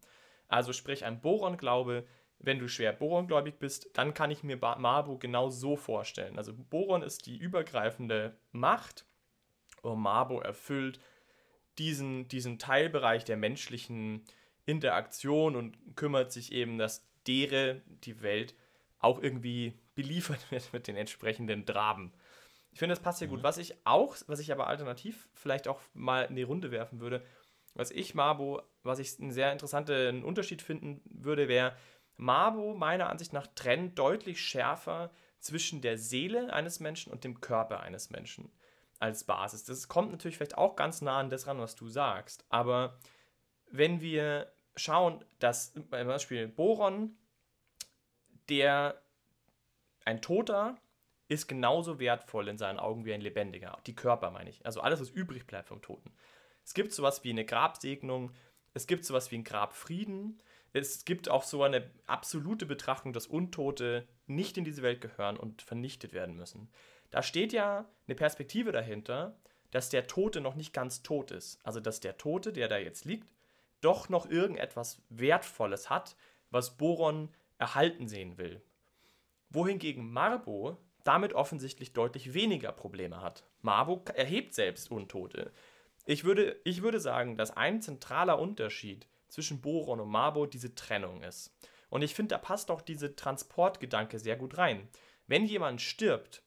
Also 0.47 0.73
sprich, 0.73 1.05
ein 1.05 1.21
Boron-Glaube, 1.21 2.07
wenn 2.39 2.61
du 2.61 2.69
schwer 2.69 2.93
Borongläubig 2.93 3.59
bist, 3.59 3.91
dann 3.95 4.15
kann 4.15 4.31
ich 4.31 4.45
mir 4.45 4.57
Marbo 4.57 5.19
genau 5.19 5.51
so 5.51 5.77
vorstellen. 5.77 6.39
Also 6.39 6.55
Boron 6.55 7.03
ist 7.03 7.27
die 7.27 7.37
übergreifende 7.37 8.39
Macht 8.53 9.07
und 9.83 9.99
Marbo 9.99 10.41
erfüllt 10.41 11.01
diesen, 11.79 12.29
diesen 12.29 12.59
Teilbereich 12.59 13.25
der 13.25 13.37
menschlichen 13.37 14.25
Interaktion 14.69 15.57
und 15.57 15.97
kümmert 15.97 16.33
sich 16.33 16.53
eben, 16.53 16.79
dass 16.79 17.09
dere, 17.27 17.83
die 18.05 18.23
Welt, 18.23 18.55
auch 18.99 19.23
irgendwie 19.23 19.79
beliefert 19.95 20.41
wird 20.51 20.73
mit 20.73 20.87
den 20.87 20.97
entsprechenden 20.97 21.65
Draben. 21.65 22.13
Ich 22.71 22.79
finde, 22.79 22.95
das 22.95 23.03
passt 23.03 23.19
hier 23.19 23.29
mhm. 23.29 23.33
gut. 23.33 23.43
Was 23.43 23.59
ich 23.59 23.75
auch, 23.85 24.17
was 24.27 24.41
ich 24.41 24.53
aber 24.53 24.67
alternativ 24.67 25.29
vielleicht 25.33 25.69
auch 25.69 25.81
mal 25.95 26.25
in 26.25 26.37
die 26.37 26.43
Runde 26.43 26.71
werfen 26.71 27.01
würde, 27.01 27.25
was 27.75 27.91
ich 27.91 28.15
Mabo, 28.15 28.63
was 28.83 28.99
ich 28.99 29.19
einen 29.21 29.33
sehr 29.33 29.53
interessanten 29.53 30.25
Unterschied 30.25 30.63
finden 30.63 31.01
würde, 31.05 31.49
wäre, 31.49 31.77
Mabo 32.17 32.75
meiner 32.75 33.09
Ansicht 33.09 33.33
nach 33.33 33.47
trennt 33.47 33.99
deutlich 33.99 34.41
schärfer 34.41 35.11
zwischen 35.39 35.81
der 35.81 35.97
Seele 35.97 36.53
eines 36.53 36.81
Menschen 36.81 37.13
und 37.13 37.23
dem 37.23 37.41
Körper 37.41 37.81
eines 37.81 38.11
Menschen 38.11 38.51
als 38.99 39.25
Basis. 39.25 39.65
Das 39.65 39.87
kommt 39.87 40.11
natürlich 40.11 40.37
vielleicht 40.37 40.59
auch 40.59 40.75
ganz 40.75 41.01
nah 41.01 41.19
an 41.21 41.31
das 41.31 41.47
ran, 41.47 41.61
was 41.61 41.77
du 41.77 41.89
sagst, 41.89 42.45
aber 42.49 42.99
wenn 43.71 44.01
wir 44.01 44.51
schauen, 44.79 45.25
dass 45.39 45.73
zum 45.73 45.89
Beispiel 45.89 46.49
Boron, 46.49 47.17
der 48.49 49.01
ein 50.05 50.23
Toter 50.23 50.79
ist 51.29 51.47
genauso 51.47 51.99
wertvoll 51.99 52.49
in 52.49 52.57
seinen 52.57 52.79
Augen 52.79 53.05
wie 53.05 53.13
ein 53.13 53.21
Lebendiger. 53.21 53.79
Die 53.87 53.95
Körper 53.95 54.31
meine 54.31 54.49
ich. 54.49 54.65
Also 54.65 54.81
alles, 54.81 55.01
was 55.01 55.11
übrig 55.11 55.47
bleibt 55.47 55.69
vom 55.69 55.83
Toten. 55.83 56.13
Es 56.65 56.75
gibt 56.75 56.93
sowas 56.93 57.23
wie 57.25 57.31
eine 57.31 57.45
Grabsegnung, 57.45 58.33
es 58.75 58.87
gibt 58.87 59.05
sowas 59.05 59.31
wie 59.31 59.37
einen 59.37 59.45
Grabfrieden, 59.45 60.43
es 60.73 61.05
gibt 61.05 61.31
auch 61.31 61.43
so 61.43 61.63
eine 61.63 61.91
absolute 62.07 62.67
Betrachtung, 62.67 63.13
dass 63.13 63.27
Untote 63.27 64.07
nicht 64.27 64.57
in 64.59 64.65
diese 64.65 64.83
Welt 64.83 65.01
gehören 65.01 65.37
und 65.37 65.63
vernichtet 65.63 66.13
werden 66.13 66.37
müssen. 66.37 66.71
Da 67.11 67.23
steht 67.23 67.53
ja 67.53 67.87
eine 68.07 68.15
Perspektive 68.15 68.73
dahinter, 68.73 69.37
dass 69.71 69.91
der 69.91 70.07
Tote 70.07 70.41
noch 70.41 70.55
nicht 70.55 70.73
ganz 70.73 71.03
tot 71.03 71.31
ist. 71.31 71.59
Also 71.63 71.81
dass 71.81 72.01
der 72.01 72.19
Tote, 72.19 72.53
der 72.53 72.69
da 72.69 72.79
jetzt 72.79 73.05
liegt, 73.05 73.27
doch 73.81 74.09
noch 74.09 74.29
irgendetwas 74.29 75.03
Wertvolles 75.09 75.91
hat, 75.91 76.17
was 76.51 76.77
Boron 76.77 77.29
erhalten 77.59 78.09
sehen 78.09 78.39
will. 78.39 78.63
Wohingegen 79.51 80.13
Marbo 80.13 80.79
damit 81.05 81.33
offensichtlich 81.33 81.93
deutlich 81.93 82.35
weniger 82.35 82.73
Probleme 82.73 83.23
hat. 83.23 83.45
Marbo 83.63 84.05
erhebt 84.15 84.55
selbst 84.55 84.91
Untote. 84.91 85.53
Ich 86.05 86.25
würde, 86.25 86.61
ich 86.65 86.83
würde 86.83 87.01
sagen, 87.01 87.37
dass 87.37 87.57
ein 87.57 87.81
zentraler 87.81 88.39
Unterschied 88.39 89.07
zwischen 89.29 89.61
Boron 89.61 90.01
und 90.01 90.09
Marbo 90.09 90.47
diese 90.47 90.75
Trennung 90.75 91.23
ist. 91.23 91.55
Und 91.91 92.03
ich 92.03 92.15
finde, 92.15 92.35
da 92.35 92.39
passt 92.39 92.71
auch 92.71 92.83
diese 92.83 93.17
Transportgedanke 93.17 94.19
sehr 94.19 94.37
gut 94.37 94.59
rein. 94.59 94.89
Wenn 95.27 95.47
jemand 95.47 95.81
stirbt, 95.81 96.43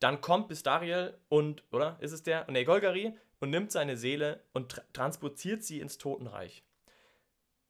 dann 0.00 0.20
kommt 0.20 0.48
Bistariel 0.48 1.18
und, 1.28 1.62
oder 1.72 1.96
ist 2.00 2.12
es 2.12 2.22
der? 2.22 2.50
Ne, 2.50 2.64
Golgari 2.64 3.16
und 3.40 3.50
nimmt 3.50 3.72
seine 3.72 3.96
Seele 3.96 4.42
und 4.52 4.70
tra 4.70 4.82
transportiert 4.92 5.62
sie 5.62 5.80
ins 5.80 5.98
Totenreich. 5.98 6.64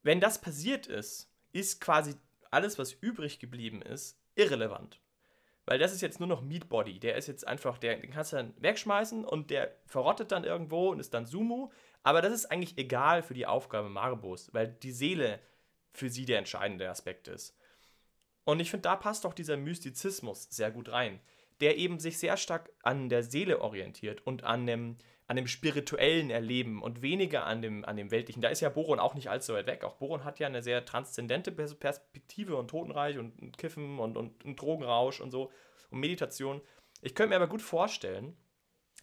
Wenn 0.03 0.21
das 0.21 0.41
passiert 0.41 0.87
ist, 0.87 1.31
ist 1.53 1.81
quasi 1.81 2.15
alles, 2.51 2.79
was 2.79 2.93
übrig 2.93 3.39
geblieben 3.39 3.83
ist, 3.83 4.19
irrelevant. 4.35 5.01
Weil 5.65 5.81
das 5.81 5.93
ist 5.93 6.01
jetzt 6.01 6.21
nur 6.21 6.29
noch 6.29 6.43
Meatbody. 6.43 7.01
Der 7.01 7.17
ist 7.17 7.27
jetzt 7.27 7.47
einfach, 7.47 7.79
der, 7.79 7.97
den 7.97 8.13
kannst 8.13 8.33
du 8.33 8.37
dann 8.37 8.55
wegschmeißen 8.59 9.25
und 9.25 9.51
der 9.51 9.77
verrottet 9.85 10.31
dann 10.31 10.45
irgendwo 10.45 10.91
und 10.91 11.01
ist 11.01 11.13
dann 11.13 11.27
Sumo. 11.27 11.73
Aber 12.05 12.23
das 12.23 12.33
ist 12.33 12.47
eigentlich 12.47 12.79
egal 12.79 13.25
für 13.25 13.35
die 13.35 13.47
Aufgabe 13.47 13.89
Marbos, 13.89 14.55
weil 14.55 14.69
die 14.69 14.93
Seele 14.93 15.41
für 15.93 16.09
sie 16.09 16.25
der 16.25 16.39
entscheidende 16.39 16.89
Aspekt 16.89 17.27
ist. 17.27 17.57
Und 18.45 18.61
ich 18.61 18.71
finde, 18.71 18.83
da 18.83 18.95
passt 18.95 19.27
auch 19.27 19.35
dieser 19.35 19.57
Mystizismus 19.57 20.47
sehr 20.51 20.71
gut 20.71 20.91
rein, 20.91 21.19
der 21.61 21.79
eben 21.79 21.99
sich 21.99 22.19
sehr 22.19 22.37
stark 22.37 22.71
an 22.83 23.09
der 23.09 23.25
Seele 23.25 23.61
orientiert 23.61 24.25
und 24.25 24.45
an 24.45 24.67
dem, 24.67 24.99
an 25.29 25.37
dem 25.37 25.47
spirituellen 25.47 26.31
Erleben 26.31 26.83
und 26.83 27.03
weniger 27.03 27.47
an 27.47 27.61
dem, 27.61 27.85
an 27.85 27.97
dem 27.97 28.11
weltlichen. 28.11 28.43
Da 28.43 28.49
ist 28.49 28.61
ja 28.61 28.69
Boron 28.69 29.01
auch 29.01 29.15
nicht 29.15 29.29
allzu 29.29 29.55
weit 29.55 29.67
weg. 29.67 29.83
Auch 29.83 29.95
Boron 29.95 30.25
hat 30.25 30.39
ja 30.39 30.47
eine 30.47 30.63
sehr 30.63 30.85
transzendente 30.85 31.51
Perspektive 31.51 32.57
und 32.57 32.69
Totenreich 32.69 33.19
und, 33.19 33.59
Kiffen 33.59 33.99
und, 33.99 34.17
und, 34.17 34.45
und 34.45 34.61
Drogenrausch 34.61 35.21
und 35.21 35.31
so 35.33 35.51
und 35.91 36.01
Meditation. 36.01 36.61
Ich 37.03 37.15
könnte 37.15 37.31
mir 37.31 37.37
aber 37.37 37.49
gut 37.49 37.63
vorstellen, 37.63 38.37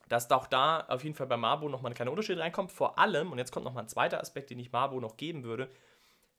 dass 0.08 0.32
auch 0.32 0.48
da 0.48 0.82
auf 0.88 1.04
jeden 1.04 1.16
Fall 1.16 1.28
bei 1.28 1.38
Marbo 1.38 1.68
nochmal 1.68 1.92
ein 1.92 1.96
kleiner 1.96 2.12
Unterschied 2.12 2.38
reinkommt. 2.38 2.72
Vor 2.72 3.00
allem, 3.00 3.32
und 3.32 3.38
jetzt 3.38 3.52
kommt 3.52 3.66
nochmal 3.66 3.84
ein 3.84 3.90
zweiter 3.90 4.22
Aspekt, 4.22 4.50
den 4.50 4.60
ich 4.60 4.72
Marbo 4.72 5.00
noch 5.00 5.18
geben 5.18 5.44
würde. 5.44 5.70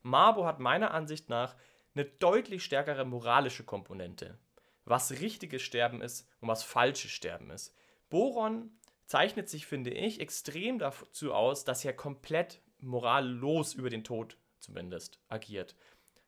Marbo 0.02 0.46
hat 0.46 0.60
meiner 0.60 0.92
Ansicht 0.92 1.28
nach 1.28 1.56
eine 1.94 2.04
deutlich 2.04 2.64
stärkere 2.64 3.04
moralische 3.04 3.64
Komponente. 3.64 4.38
Was 4.84 5.12
richtiges 5.12 5.62
Sterben 5.62 6.02
ist 6.02 6.28
und 6.40 6.48
was 6.48 6.62
falsches 6.62 7.10
Sterben 7.10 7.50
ist. 7.50 7.74
Boron 8.10 8.70
zeichnet 9.06 9.48
sich, 9.48 9.66
finde 9.66 9.90
ich, 9.90 10.20
extrem 10.20 10.78
dazu 10.78 11.32
aus, 11.32 11.64
dass 11.64 11.84
er 11.84 11.92
komplett 11.92 12.60
morallos 12.78 13.74
über 13.74 13.90
den 13.90 14.04
Tod 14.04 14.36
zumindest 14.58 15.20
agiert. 15.28 15.74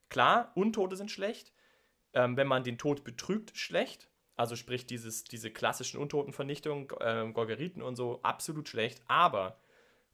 Klar, 0.09 0.51
Untote 0.55 0.95
sind 0.95 1.11
schlecht. 1.11 1.53
Ähm, 2.13 2.37
wenn 2.37 2.47
man 2.47 2.63
den 2.63 2.77
Tod 2.77 3.03
betrügt, 3.03 3.57
schlecht. 3.57 4.09
Also 4.35 4.55
sprich 4.55 4.85
dieses, 4.85 5.23
diese 5.23 5.51
klassischen 5.51 5.99
Untotenvernichtungen, 5.99 6.87
äh, 6.99 7.31
Gorgeriten 7.33 7.81
und 7.81 7.95
so, 7.95 8.21
absolut 8.21 8.69
schlecht. 8.69 9.01
Aber 9.07 9.59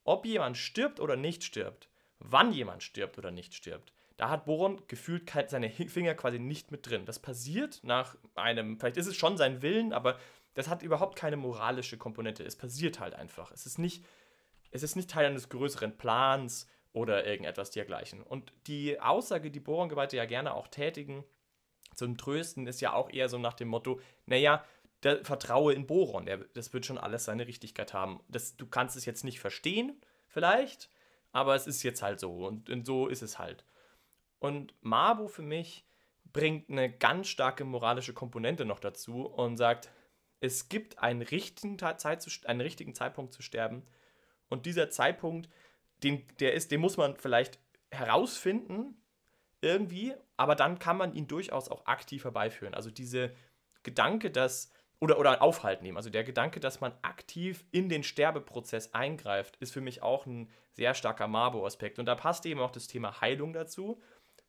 ob 0.03 0.25
jemand 0.25 0.57
stirbt 0.57 0.99
oder 0.99 1.15
nicht 1.15 1.43
stirbt, 1.43 1.89
wann 2.19 2.51
jemand 2.53 2.83
stirbt 2.83 3.17
oder 3.17 3.31
nicht 3.31 3.53
stirbt, 3.53 3.93
da 4.17 4.29
hat 4.29 4.45
Boron 4.45 4.81
gefühlt 4.87 5.31
seine 5.47 5.69
Finger 5.69 6.13
quasi 6.15 6.39
nicht 6.39 6.71
mit 6.71 6.87
drin. 6.87 7.05
Das 7.05 7.19
passiert 7.19 7.81
nach 7.83 8.15
einem, 8.35 8.79
vielleicht 8.79 8.97
ist 8.97 9.07
es 9.07 9.15
schon 9.15 9.37
sein 9.37 9.61
Willen, 9.61 9.91
aber 9.91 10.19
das 10.53 10.67
hat 10.67 10.83
überhaupt 10.83 11.17
keine 11.17 11.37
moralische 11.37 11.97
Komponente. 11.97 12.43
Es 12.43 12.55
passiert 12.55 12.99
halt 12.99 13.15
einfach. 13.15 13.51
Es 13.51 13.65
ist 13.65 13.79
nicht, 13.79 14.05
es 14.71 14.83
ist 14.83 14.95
nicht 14.95 15.09
Teil 15.09 15.25
eines 15.25 15.49
größeren 15.49 15.97
Plans 15.97 16.67
oder 16.91 17.25
irgendetwas 17.25 17.71
dergleichen. 17.71 18.21
Und 18.21 18.53
die 18.67 18.99
Aussage, 18.99 19.51
die 19.51 19.59
Boron-Geweihte 19.59 20.17
ja 20.17 20.25
gerne 20.25 20.53
auch 20.53 20.67
tätigen, 20.67 21.23
zum 21.95 22.17
Trösten 22.17 22.67
ist 22.67 22.81
ja 22.81 22.93
auch 22.93 23.09
eher 23.09 23.29
so 23.29 23.37
nach 23.37 23.53
dem 23.53 23.67
Motto, 23.67 23.99
naja, 24.25 24.63
der 25.03 25.23
vertraue 25.25 25.73
in 25.73 25.85
Boron, 25.85 26.25
der, 26.25 26.37
das 26.37 26.73
wird 26.73 26.85
schon 26.85 26.97
alles 26.97 27.25
seine 27.25 27.47
Richtigkeit 27.47 27.93
haben. 27.93 28.21
Das, 28.29 28.55
du 28.55 28.65
kannst 28.67 28.95
es 28.95 29.05
jetzt 29.05 29.23
nicht 29.23 29.39
verstehen, 29.39 29.99
vielleicht, 30.27 30.89
aber 31.31 31.55
es 31.55 31.67
ist 31.67 31.83
jetzt 31.83 32.01
halt 32.01 32.19
so 32.19 32.45
und, 32.47 32.69
und 32.69 32.85
so 32.85 33.07
ist 33.07 33.21
es 33.21 33.37
halt. 33.37 33.65
Und 34.39 34.73
Mabu 34.81 35.27
für 35.27 35.41
mich 35.41 35.85
bringt 36.31 36.69
eine 36.69 36.91
ganz 36.91 37.27
starke 37.27 37.65
moralische 37.65 38.13
Komponente 38.13 38.65
noch 38.65 38.79
dazu 38.79 39.25
und 39.25 39.57
sagt, 39.57 39.91
es 40.43 40.67
gibt 40.67 40.99
einen 40.99 41.21
richtigen, 41.21 41.79
Zeit 41.79 42.45
einen 42.45 42.59
richtigen 42.59 42.93
Zeitpunkt 42.93 43.33
zu 43.33 43.41
sterben 43.41 43.83
und 44.49 44.65
dieser 44.65 44.89
Zeitpunkt, 44.89 45.49
den, 46.03 46.27
der 46.41 46.53
ist, 46.53 46.71
den 46.71 46.81
muss 46.81 46.97
man 46.97 47.15
vielleicht 47.15 47.59
herausfinden 47.91 49.01
irgendwie, 49.61 50.13
aber 50.35 50.55
dann 50.55 50.79
kann 50.79 50.97
man 50.97 51.13
ihn 51.13 51.27
durchaus 51.27 51.69
auch 51.69 51.85
aktiv 51.85 52.25
herbeiführen. 52.25 52.73
Also 52.73 52.91
diese 52.91 53.33
Gedanke, 53.83 54.31
dass 54.31 54.69
oder, 54.99 55.17
oder 55.17 55.41
Aufhalt 55.41 55.81
nehmen. 55.81 55.95
Also 55.95 56.09
der 56.09 56.25
Gedanke, 56.25 56.59
dass 56.59 56.81
man 56.81 56.93
aktiv 57.03 57.63
in 57.71 57.87
den 57.87 58.03
Sterbeprozess 58.03 58.93
eingreift, 58.93 59.55
ist 59.57 59.71
für 59.71 59.81
mich 59.81 60.01
auch 60.01 60.25
ein 60.25 60.49
sehr 60.73 60.93
starker 60.93 61.29
Mabo-Aspekt. 61.29 61.99
Und 61.99 62.05
da 62.05 62.15
passt 62.15 62.45
eben 62.45 62.59
auch 62.59 62.71
das 62.71 62.87
Thema 62.87 63.21
Heilung 63.21 63.53
dazu, 63.53 64.01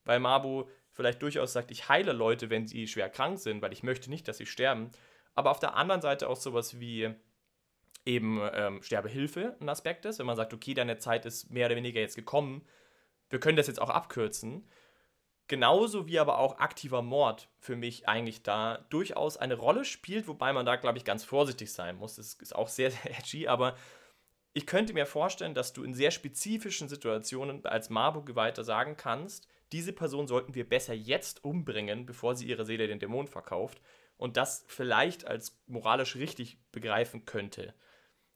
weil 0.05 0.19
Mabo 0.19 0.69
vielleicht 0.91 1.23
durchaus 1.23 1.53
sagt, 1.53 1.71
ich 1.71 1.89
heile 1.89 2.13
Leute, 2.13 2.51
wenn 2.51 2.67
sie 2.67 2.89
schwer 2.89 3.11
krank 3.11 3.39
sind, 3.39 3.63
weil 3.63 3.73
ich 3.73 3.85
möchte 3.85 4.11
nicht, 4.11 4.27
dass 4.27 4.39
sie 4.39 4.47
sterben. 4.47 4.91
Aber 5.35 5.51
auf 5.51 5.59
der 5.59 5.75
anderen 5.75 6.01
Seite 6.01 6.29
auch 6.29 6.37
sowas 6.37 6.79
wie 6.79 7.15
eben 8.05 8.41
ähm, 8.53 8.83
Sterbehilfe 8.83 9.57
ein 9.61 9.69
Aspekt 9.69 10.05
ist, 10.05 10.19
wenn 10.19 10.27
man 10.27 10.37
sagt, 10.37 10.53
okay, 10.53 10.75
deine 10.75 10.99
Zeit 10.99 11.25
ist 11.27 11.51
mehr 11.51 11.67
oder 11.67 11.77
weniger 11.77 12.01
jetzt 12.01 12.17
gekommen, 12.17 12.67
wir 13.31 13.41
können 13.41 13.57
das 13.57 13.67
jetzt 13.67 13.81
auch 13.81 13.91
abkürzen. 13.91 14.69
Genauso 15.47 16.07
wie 16.07 16.19
aber 16.19 16.39
auch 16.39 16.59
aktiver 16.59 17.03
Mord 17.03 17.49
für 17.59 17.77
mich 17.77 18.09
eigentlich 18.09 18.43
da 18.43 18.87
durchaus 18.89 19.37
eine 19.37 19.57
Rolle 19.57 19.85
spielt, 19.85 20.27
wobei 20.27 20.53
man 20.53 20.65
da, 20.65 20.77
glaube 20.77 20.99
ich, 20.99 21.05
ganz 21.05 21.25
vorsichtig 21.25 21.73
sein 21.73 21.97
muss. 21.97 22.17
Das 22.17 22.35
ist 22.35 22.55
auch 22.55 22.69
sehr, 22.69 22.91
sehr 22.93 23.19
edgy, 23.19 23.49
aber 23.49 23.77
ich 24.53 24.67
könnte 24.67 24.93
mir 24.93 25.07
vorstellen, 25.07 25.55
dass 25.55 25.73
du 25.73 25.83
in 25.83 25.95
sehr 25.95 26.13
spezifischen 26.13 26.89
Situationen 26.89 27.65
als 27.67 27.91
Marburg-Geweihter 27.91 28.63
sagen 28.63 28.97
kannst, 28.97 29.49
diese 29.73 29.93
Person 29.93 30.29
sollten 30.29 30.55
wir 30.55 30.69
besser 30.69 30.95
jetzt 30.95 31.43
umbringen, 31.45 32.07
bevor 32.07 32.37
sie 32.37 32.47
ihre 32.47 32.65
Seele 32.65 32.87
den 32.87 33.01
Dämonen 33.01 33.27
verkauft 33.27 33.81
und 34.25 34.39
das 34.39 34.65
vielleicht 34.69 35.27
als 35.27 35.61
moralisch 35.67 36.17
richtig 36.17 36.57
begreifen 36.73 37.27
könnte. 37.27 37.75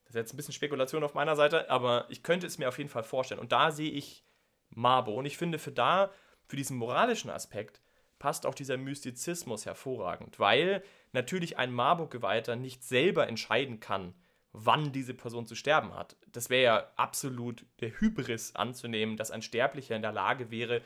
Das 0.03 0.11
ist 0.11 0.15
jetzt 0.15 0.33
ein 0.33 0.37
bisschen 0.37 0.53
Spekulation 0.53 1.03
auf 1.03 1.15
meiner 1.15 1.35
Seite, 1.35 1.67
aber 1.71 2.05
ich 2.09 2.21
könnte 2.21 2.45
es 2.45 2.59
mir 2.59 2.69
auf 2.69 2.77
jeden 2.77 2.91
Fall 2.91 3.01
vorstellen. 3.01 3.39
Und 3.39 3.51
da 3.51 3.71
sehe 3.71 3.89
ich 3.89 4.23
Marbo. 4.69 5.15
Und 5.15 5.25
ich 5.25 5.35
finde, 5.35 5.57
für 5.57 5.71
da 5.71 6.11
für 6.45 6.57
diesen 6.57 6.77
moralischen 6.77 7.31
Aspekt 7.31 7.81
passt 8.19 8.45
auch 8.45 8.53
dieser 8.53 8.77
Mystizismus 8.77 9.65
hervorragend, 9.65 10.37
weil 10.37 10.83
natürlich 11.11 11.57
ein 11.57 11.73
Marburg-Geweihter 11.73 12.55
nicht 12.55 12.83
selber 12.83 13.27
entscheiden 13.27 13.79
kann, 13.79 14.13
wann 14.51 14.91
diese 14.91 15.15
Person 15.15 15.47
zu 15.47 15.55
sterben 15.55 15.95
hat. 15.95 16.17
Das 16.31 16.51
wäre 16.51 16.63
ja 16.63 16.91
absolut 16.97 17.65
der 17.79 17.99
Hybris 17.99 18.55
anzunehmen, 18.55 19.17
dass 19.17 19.31
ein 19.31 19.41
Sterblicher 19.41 19.95
in 19.95 20.03
der 20.03 20.11
Lage 20.11 20.51
wäre, 20.51 20.83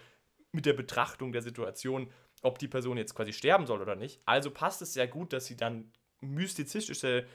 mit 0.54 0.66
der 0.66 0.74
Betrachtung 0.74 1.34
der 1.34 1.42
Situation, 1.42 2.10
ob 2.44 2.60
die 2.60 2.68
Person 2.68 2.98
jetzt 2.98 3.16
quasi 3.16 3.34
sterben 3.34 3.66
soll 3.66 3.82
oder 3.82 3.96
nicht. 3.96 4.22
Also 4.26 4.52
passt 4.52 4.82
es 4.82 4.94
sehr 4.94 5.08
gut, 5.08 5.34
dass 5.34 5.46
sie 5.46 5.58
dann 5.58 5.92
mystizistische 6.22 7.26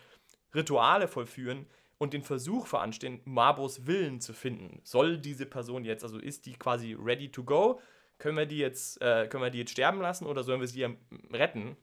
Rituale 0.55 1.09
vollführen 1.09 1.67
und 1.99 2.13
den 2.13 2.23
Versuch 2.23 2.67
veranstehen, 2.67 3.21
Marbos 3.25 3.87
Willen 3.87 4.21
zu 4.21 4.33
finden. 4.33 4.81
Soll 4.85 5.19
diese 5.19 5.47
Person 5.47 5.85
jetzt, 5.85 6.05
also 6.05 6.19
ist 6.19 6.47
die 6.47 6.55
quasi 6.55 6.95
ready 6.95 7.31
to 7.31 7.43
go? 7.43 7.81
können 8.19 8.37
wir 8.37 8.47
die 8.47 8.59
jetzt, 8.59 9.01
äh, 9.01 9.29
können 9.29 9.43
wir 9.43 9.51
die 9.51 9.59
jetzt 9.59 9.71
sterben 9.71 10.01
lassen 10.01 10.27
oder 10.27 10.43
sollen 10.43 10.61
wir 10.61 10.69
sie 10.69 10.85
retten? 11.33 11.77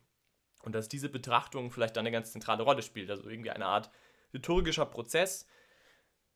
Und 0.63 0.73
dass 0.73 0.89
diese 0.89 1.09
Betrachtung 1.09 1.71
vielleicht 1.71 1.95
dann 1.95 2.05
eine 2.05 2.11
ganz 2.11 2.31
zentrale 2.31 2.63
Rolle 2.63 2.81
spielt. 2.81 3.09
Also 3.09 3.29
irgendwie 3.29 3.51
eine 3.51 3.65
Art 3.65 3.89
liturgischer 4.31 4.85
Prozess. 4.85 5.47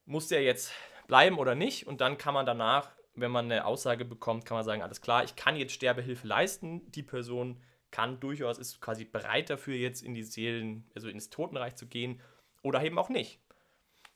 Muss 0.06 0.28
der 0.28 0.44
jetzt 0.44 0.72
bleiben 1.08 1.38
oder 1.38 1.56
nicht? 1.56 1.88
Und 1.88 2.02
dann 2.02 2.18
kann 2.18 2.34
man 2.34 2.46
danach, 2.46 2.92
wenn 3.16 3.32
man 3.32 3.46
eine 3.46 3.66
Aussage 3.66 4.06
bekommt, 4.06 4.46
kann 4.46 4.56
man 4.56 4.66
sagen, 4.66 4.82
alles 4.82 5.02
klar, 5.02 5.24
ich 5.24 5.36
kann 5.36 5.56
jetzt 5.56 5.74
Sterbehilfe 5.74 6.28
leisten. 6.28 6.90
Die 6.92 7.04
Person 7.04 7.62
kann 7.92 8.20
durchaus, 8.20 8.58
ist 8.58 8.82
quasi 8.82 9.06
bereit 9.06 9.50
dafür, 9.50 9.76
jetzt 9.76 10.04
in 10.04 10.14
die 10.14 10.24
Seelen, 10.24 10.90
also 10.96 11.10
ins 11.10 11.30
Totenreich 11.30 11.76
zu 11.76 11.88
gehen 11.88 12.22
oder 12.62 12.84
eben 12.84 13.00
auch 13.00 13.10
nicht. 13.10 13.40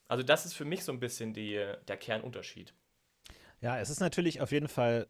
Also 0.08 0.24
das 0.24 0.46
ist 0.46 0.54
für 0.54 0.66
mich 0.66 0.84
so 0.84 0.92
ein 0.92 1.00
bisschen 1.00 1.34
die, 1.34 1.64
der 1.88 1.98
Kernunterschied. 1.98 2.74
Ja, 3.62 3.80
es 3.80 3.90
ist 3.90 4.00
natürlich 4.00 4.42
auf 4.42 4.52
jeden 4.52 4.68
Fall 4.68 5.08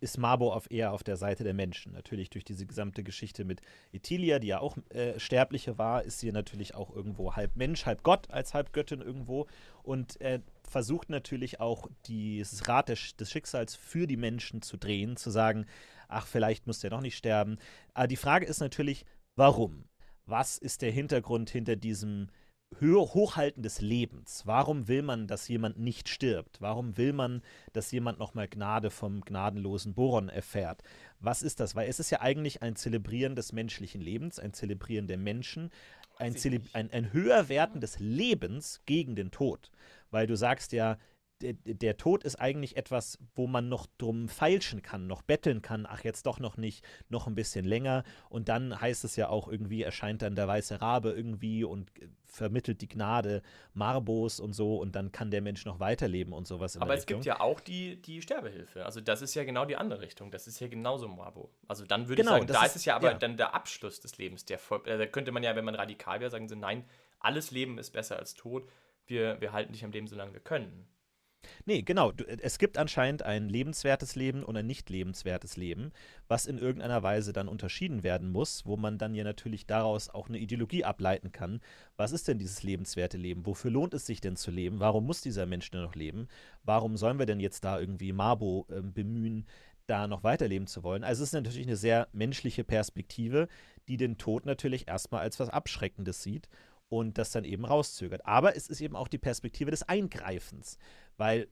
ist 0.00 0.18
Mabo 0.18 0.52
auf 0.52 0.70
eher 0.70 0.92
auf 0.92 1.02
der 1.02 1.16
Seite 1.16 1.44
der 1.44 1.54
Menschen. 1.54 1.92
Natürlich 1.92 2.30
durch 2.30 2.44
diese 2.44 2.66
gesamte 2.66 3.02
Geschichte 3.02 3.44
mit 3.44 3.60
Etilia, 3.92 4.38
die 4.38 4.48
ja 4.48 4.60
auch 4.60 4.76
äh, 4.90 5.18
Sterbliche 5.18 5.78
war, 5.78 6.02
ist 6.04 6.20
sie 6.20 6.32
natürlich 6.32 6.74
auch 6.74 6.94
irgendwo 6.94 7.34
halb 7.34 7.56
Mensch, 7.56 7.84
halb 7.86 8.02
Gott, 8.02 8.30
als 8.30 8.54
halb 8.54 8.72
Göttin 8.72 9.00
irgendwo. 9.00 9.46
Und 9.82 10.20
er 10.20 10.40
versucht 10.68 11.10
natürlich 11.10 11.60
auch 11.60 11.88
dieses 12.06 12.68
Rad 12.68 12.88
des, 12.88 13.16
des 13.16 13.30
Schicksals 13.30 13.74
für 13.74 14.06
die 14.06 14.16
Menschen 14.16 14.62
zu 14.62 14.76
drehen, 14.76 15.16
zu 15.16 15.30
sagen, 15.30 15.66
ach, 16.08 16.26
vielleicht 16.26 16.66
muss 16.66 16.80
der 16.80 16.90
noch 16.90 17.00
nicht 17.00 17.16
sterben. 17.16 17.58
Aber 17.92 18.08
die 18.08 18.16
Frage 18.16 18.46
ist 18.46 18.60
natürlich, 18.60 19.04
warum? 19.36 19.84
was 20.26 20.58
ist 20.58 20.82
der 20.82 20.90
Hintergrund 20.90 21.50
hinter 21.50 21.76
diesem 21.76 22.28
Hochhalten 22.80 23.62
des 23.62 23.80
Lebens. 23.80 24.42
Warum 24.46 24.88
will 24.88 25.02
man, 25.02 25.28
dass 25.28 25.46
jemand 25.46 25.78
nicht 25.78 26.08
stirbt? 26.08 26.60
Warum 26.60 26.96
will 26.96 27.12
man, 27.12 27.40
dass 27.72 27.92
jemand 27.92 28.18
nochmal 28.18 28.48
Gnade 28.48 28.90
vom 28.90 29.20
gnadenlosen 29.20 29.94
Boron 29.94 30.28
erfährt? 30.28 30.82
Was 31.20 31.42
ist 31.42 31.60
das? 31.60 31.76
Weil 31.76 31.88
es 31.88 32.00
ist 32.00 32.10
ja 32.10 32.20
eigentlich 32.20 32.62
ein 32.62 32.74
Zelebrieren 32.74 33.36
des 33.36 33.52
menschlichen 33.52 34.00
Lebens, 34.00 34.40
ein 34.40 34.54
Zelebrieren 34.54 35.06
der 35.06 35.18
Menschen, 35.18 35.70
ein, 36.24 36.62
ein, 36.72 36.90
ein 36.92 37.12
Höherwerten 37.12 37.80
des 37.80 37.98
Lebens 37.98 38.80
gegen 38.86 39.14
den 39.14 39.30
Tod. 39.30 39.70
Weil 40.10 40.26
du 40.26 40.36
sagst 40.36 40.72
ja, 40.72 40.98
der, 41.40 41.54
der, 41.54 41.96
Tod 41.96 42.24
ist 42.24 42.36
eigentlich 42.36 42.76
etwas, 42.76 43.18
wo 43.34 43.46
man 43.46 43.68
noch 43.68 43.86
drum 43.98 44.28
feilschen 44.28 44.82
kann, 44.82 45.06
noch 45.06 45.22
betteln 45.22 45.62
kann, 45.62 45.86
ach 45.88 46.04
jetzt 46.04 46.26
doch 46.26 46.38
noch 46.38 46.56
nicht, 46.56 46.84
noch 47.08 47.26
ein 47.26 47.34
bisschen 47.34 47.64
länger. 47.64 48.04
Und 48.28 48.48
dann 48.48 48.80
heißt 48.80 49.04
es 49.04 49.16
ja 49.16 49.28
auch 49.28 49.48
irgendwie, 49.48 49.82
erscheint 49.82 50.22
dann 50.22 50.36
der 50.36 50.48
weiße 50.48 50.80
Rabe 50.80 51.10
irgendwie 51.10 51.64
und 51.64 51.90
vermittelt 52.24 52.80
die 52.80 52.88
Gnade 52.88 53.42
Marbos 53.74 54.40
und 54.40 54.52
so 54.52 54.76
und 54.76 54.96
dann 54.96 55.12
kann 55.12 55.30
der 55.30 55.40
Mensch 55.40 55.64
noch 55.64 55.80
weiterleben 55.80 56.32
und 56.32 56.46
sowas. 56.46 56.76
Aber 56.76 56.94
es 56.94 57.02
Richtung. 57.02 57.18
gibt 57.18 57.26
ja 57.26 57.40
auch 57.40 57.60
die, 57.60 58.00
die 58.02 58.22
Sterbehilfe. 58.22 58.84
Also 58.84 59.00
das 59.00 59.22
ist 59.22 59.34
ja 59.34 59.44
genau 59.44 59.64
die 59.64 59.76
andere 59.76 60.00
Richtung. 60.00 60.30
Das 60.30 60.46
ist 60.46 60.60
ja 60.60 60.68
genauso 60.68 61.08
Marbo. 61.08 61.50
Also 61.68 61.84
dann 61.84 62.08
würde 62.08 62.22
genau, 62.22 62.36
ich 62.36 62.42
sagen, 62.42 62.52
da 62.52 62.64
ist 62.64 62.76
es 62.76 62.84
ja 62.84 62.96
aber 62.96 63.12
ja. 63.12 63.18
dann 63.18 63.36
der 63.36 63.54
Abschluss 63.54 64.00
des 64.00 64.18
Lebens. 64.18 64.44
Der, 64.44 64.58
äh, 64.84 64.98
da 64.98 65.06
könnte 65.06 65.32
man 65.32 65.42
ja, 65.42 65.54
wenn 65.56 65.64
man 65.64 65.74
radikal 65.74 66.20
wäre, 66.20 66.30
sagen, 66.30 66.48
so, 66.48 66.54
nein, 66.54 66.84
alles 67.20 67.50
Leben 67.50 67.78
ist 67.78 67.90
besser 67.90 68.18
als 68.18 68.34
Tod. 68.34 68.68
Wir, 69.06 69.40
wir 69.40 69.52
halten 69.52 69.72
dich 69.72 69.84
am 69.84 69.92
Leben, 69.92 70.06
solange 70.06 70.32
wir 70.32 70.40
können. 70.40 70.86
Nee, 71.64 71.82
genau. 71.82 72.12
Es 72.40 72.58
gibt 72.58 72.78
anscheinend 72.78 73.22
ein 73.22 73.48
lebenswertes 73.48 74.14
Leben 74.14 74.42
und 74.42 74.56
ein 74.56 74.66
nicht 74.66 74.90
lebenswertes 74.90 75.56
Leben, 75.56 75.92
was 76.28 76.46
in 76.46 76.58
irgendeiner 76.58 77.02
Weise 77.02 77.32
dann 77.32 77.48
unterschieden 77.48 78.02
werden 78.02 78.30
muss, 78.30 78.66
wo 78.66 78.76
man 78.76 78.98
dann 78.98 79.14
ja 79.14 79.24
natürlich 79.24 79.66
daraus 79.66 80.10
auch 80.10 80.28
eine 80.28 80.38
Ideologie 80.38 80.84
ableiten 80.84 81.32
kann. 81.32 81.60
Was 81.96 82.12
ist 82.12 82.28
denn 82.28 82.38
dieses 82.38 82.62
lebenswerte 82.62 83.16
Leben? 83.16 83.46
Wofür 83.46 83.70
lohnt 83.70 83.94
es 83.94 84.06
sich 84.06 84.20
denn 84.20 84.36
zu 84.36 84.50
leben? 84.50 84.80
Warum 84.80 85.06
muss 85.06 85.20
dieser 85.20 85.46
Mensch 85.46 85.70
denn 85.70 85.82
noch 85.82 85.94
leben? 85.94 86.28
Warum 86.62 86.96
sollen 86.96 87.18
wir 87.18 87.26
denn 87.26 87.40
jetzt 87.40 87.64
da 87.64 87.78
irgendwie 87.78 88.12
Mabo 88.12 88.66
äh, 88.70 88.80
bemühen, 88.80 89.46
da 89.86 90.06
noch 90.06 90.24
weiterleben 90.24 90.66
zu 90.66 90.82
wollen? 90.82 91.04
Also 91.04 91.22
es 91.22 91.30
ist 91.30 91.34
natürlich 91.34 91.66
eine 91.66 91.76
sehr 91.76 92.08
menschliche 92.12 92.64
Perspektive, 92.64 93.48
die 93.88 93.96
den 93.96 94.18
Tod 94.18 94.46
natürlich 94.46 94.88
erstmal 94.88 95.20
als 95.20 95.38
was 95.40 95.48
Abschreckendes 95.50 96.22
sieht 96.22 96.48
und 96.88 97.18
das 97.18 97.30
dann 97.30 97.44
eben 97.44 97.64
rauszögert. 97.64 98.24
Aber 98.26 98.56
es 98.56 98.68
ist 98.68 98.80
eben 98.80 98.96
auch 98.96 99.08
die 99.08 99.18
Perspektive 99.18 99.70
des 99.70 99.82
Eingreifens. 99.82 100.78
Weil 101.16 101.48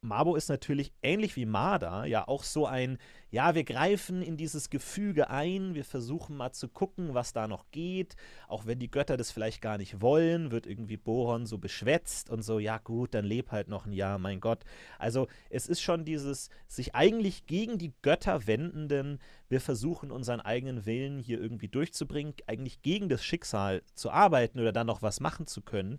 Mabo 0.00 0.36
ist 0.36 0.48
natürlich 0.48 0.92
ähnlich 1.02 1.34
wie 1.34 1.44
Marder 1.44 2.04
ja 2.04 2.28
auch 2.28 2.44
so 2.44 2.66
ein, 2.66 2.98
ja, 3.30 3.56
wir 3.56 3.64
greifen 3.64 4.22
in 4.22 4.36
dieses 4.36 4.70
Gefüge 4.70 5.28
ein, 5.28 5.74
wir 5.74 5.84
versuchen 5.84 6.36
mal 6.36 6.52
zu 6.52 6.68
gucken, 6.68 7.14
was 7.14 7.32
da 7.32 7.48
noch 7.48 7.68
geht, 7.72 8.14
auch 8.46 8.64
wenn 8.64 8.78
die 8.78 8.92
Götter 8.92 9.16
das 9.16 9.32
vielleicht 9.32 9.60
gar 9.60 9.76
nicht 9.76 10.00
wollen, 10.00 10.52
wird 10.52 10.68
irgendwie 10.68 10.96
Boron 10.96 11.46
so 11.46 11.58
beschwätzt 11.58 12.30
und 12.30 12.42
so, 12.42 12.60
ja 12.60 12.78
gut, 12.78 13.12
dann 13.12 13.24
leb 13.24 13.50
halt 13.50 13.66
noch 13.66 13.86
ein 13.86 13.92
Jahr, 13.92 14.18
mein 14.18 14.38
Gott. 14.38 14.60
Also 15.00 15.26
es 15.50 15.66
ist 15.66 15.80
schon 15.80 16.04
dieses 16.04 16.48
sich 16.68 16.94
eigentlich 16.94 17.46
gegen 17.46 17.76
die 17.76 17.92
Götter 18.00 18.46
wendenden, 18.46 19.18
wir 19.48 19.60
versuchen 19.60 20.12
unseren 20.12 20.40
eigenen 20.40 20.86
Willen 20.86 21.18
hier 21.18 21.40
irgendwie 21.40 21.68
durchzubringen, 21.68 22.34
eigentlich 22.46 22.82
gegen 22.82 23.08
das 23.08 23.24
Schicksal 23.24 23.82
zu 23.94 24.12
arbeiten 24.12 24.60
oder 24.60 24.72
dann 24.72 24.86
noch 24.86 25.02
was 25.02 25.18
machen 25.18 25.48
zu 25.48 25.60
können. 25.60 25.98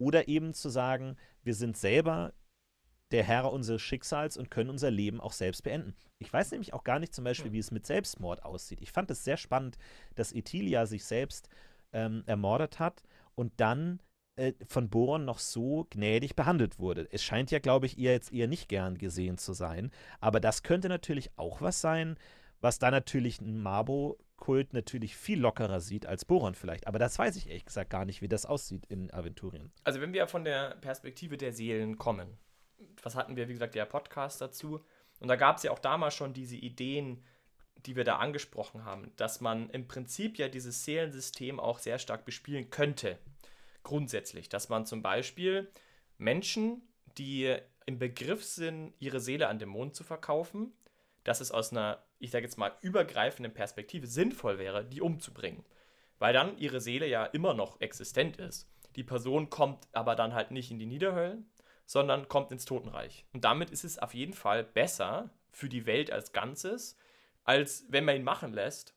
Oder 0.00 0.28
eben 0.28 0.54
zu 0.54 0.68
sagen, 0.68 1.16
wir 1.42 1.54
sind 1.54 1.76
selber 1.76 2.32
der 3.10 3.24
Herr 3.24 3.52
unseres 3.52 3.82
Schicksals 3.82 4.36
und 4.36 4.50
können 4.50 4.70
unser 4.70 4.90
Leben 4.90 5.20
auch 5.20 5.32
selbst 5.32 5.62
beenden. 5.62 5.94
Ich 6.18 6.32
weiß 6.32 6.50
nämlich 6.50 6.74
auch 6.74 6.84
gar 6.84 6.98
nicht 6.98 7.14
zum 7.14 7.24
Beispiel, 7.24 7.52
wie 7.52 7.58
es 7.58 7.70
mit 7.70 7.86
Selbstmord 7.86 8.44
aussieht. 8.44 8.80
Ich 8.82 8.92
fand 8.92 9.10
es 9.10 9.24
sehr 9.24 9.36
spannend, 9.36 9.78
dass 10.14 10.32
Etilia 10.32 10.86
sich 10.86 11.04
selbst 11.04 11.48
ähm, 11.92 12.22
ermordet 12.26 12.78
hat 12.78 13.02
und 13.34 13.52
dann 13.56 14.00
äh, 14.36 14.52
von 14.66 14.88
Boron 14.88 15.24
noch 15.24 15.38
so 15.38 15.86
gnädig 15.90 16.36
behandelt 16.36 16.78
wurde. 16.78 17.08
Es 17.10 17.22
scheint 17.22 17.50
ja, 17.50 17.58
glaube 17.58 17.86
ich, 17.86 17.98
ihr 17.98 18.12
jetzt 18.12 18.32
eher 18.32 18.46
nicht 18.46 18.68
gern 18.68 18.98
gesehen 18.98 19.38
zu 19.38 19.52
sein. 19.52 19.90
Aber 20.20 20.40
das 20.40 20.62
könnte 20.62 20.88
natürlich 20.88 21.30
auch 21.36 21.60
was 21.60 21.80
sein, 21.80 22.16
was 22.60 22.78
da 22.78 22.90
natürlich 22.90 23.40
ein 23.40 23.60
Mabo-Kult 23.60 24.72
natürlich 24.72 25.16
viel 25.16 25.40
lockerer 25.40 25.80
sieht 25.80 26.06
als 26.06 26.24
Boron 26.24 26.54
vielleicht. 26.54 26.86
Aber 26.86 26.98
das 26.98 27.18
weiß 27.18 27.36
ich 27.36 27.48
ehrlich 27.48 27.64
gesagt 27.64 27.90
gar 27.90 28.04
nicht, 28.04 28.22
wie 28.22 28.28
das 28.28 28.46
aussieht 28.46 28.86
in 28.86 29.12
Aventurien. 29.12 29.72
Also 29.84 30.00
wenn 30.00 30.12
wir 30.12 30.26
von 30.26 30.44
der 30.44 30.76
Perspektive 30.80 31.36
der 31.36 31.52
Seelen 31.52 31.96
kommen, 31.96 32.38
was 33.02 33.14
hatten 33.14 33.36
wir, 33.36 33.48
wie 33.48 33.52
gesagt, 33.52 33.74
der 33.74 33.86
Podcast 33.86 34.40
dazu. 34.40 34.84
Und 35.20 35.28
da 35.28 35.36
gab 35.36 35.56
es 35.56 35.62
ja 35.62 35.70
auch 35.70 35.78
damals 35.78 36.14
schon 36.14 36.34
diese 36.34 36.56
Ideen, 36.56 37.24
die 37.86 37.96
wir 37.96 38.04
da 38.04 38.16
angesprochen 38.16 38.84
haben, 38.84 39.12
dass 39.16 39.40
man 39.40 39.70
im 39.70 39.86
Prinzip 39.86 40.38
ja 40.38 40.48
dieses 40.48 40.84
Seelensystem 40.84 41.60
auch 41.60 41.78
sehr 41.78 41.98
stark 41.98 42.24
bespielen 42.24 42.70
könnte. 42.70 43.18
Grundsätzlich, 43.82 44.48
dass 44.48 44.68
man 44.68 44.86
zum 44.86 45.02
Beispiel 45.02 45.70
Menschen, 46.18 46.82
die 47.16 47.56
im 47.86 47.98
Begriff 47.98 48.44
sind, 48.44 48.92
ihre 48.98 49.20
Seele 49.20 49.48
an 49.48 49.58
den 49.58 49.68
Mond 49.68 49.94
zu 49.94 50.04
verkaufen, 50.04 50.72
dass 51.24 51.40
es 51.40 51.52
aus 51.52 51.72
einer, 51.72 52.02
ich 52.18 52.30
sage 52.30 52.44
jetzt 52.44 52.58
mal, 52.58 52.72
übergreifenden 52.80 53.54
Perspektive 53.54 54.06
sinnvoll 54.06 54.58
wäre, 54.58 54.84
die 54.84 55.00
umzubringen. 55.00 55.64
Weil 56.18 56.32
dann 56.32 56.58
ihre 56.58 56.80
Seele 56.80 57.06
ja 57.06 57.24
immer 57.24 57.54
noch 57.54 57.80
existent 57.80 58.38
ist. 58.38 58.68
Die 58.96 59.04
Person 59.04 59.50
kommt 59.50 59.86
aber 59.92 60.16
dann 60.16 60.34
halt 60.34 60.50
nicht 60.50 60.70
in 60.70 60.78
die 60.78 60.86
Niederhöllen, 60.86 61.48
sondern 61.88 62.28
kommt 62.28 62.52
ins 62.52 62.66
Totenreich. 62.66 63.24
Und 63.32 63.44
damit 63.44 63.70
ist 63.70 63.82
es 63.82 63.98
auf 63.98 64.12
jeden 64.12 64.34
Fall 64.34 64.62
besser 64.62 65.30
für 65.50 65.70
die 65.70 65.86
Welt 65.86 66.12
als 66.12 66.32
Ganzes, 66.32 66.98
als 67.44 67.86
wenn 67.88 68.04
man 68.04 68.16
ihn 68.16 68.24
machen 68.24 68.52
lässt 68.52 68.94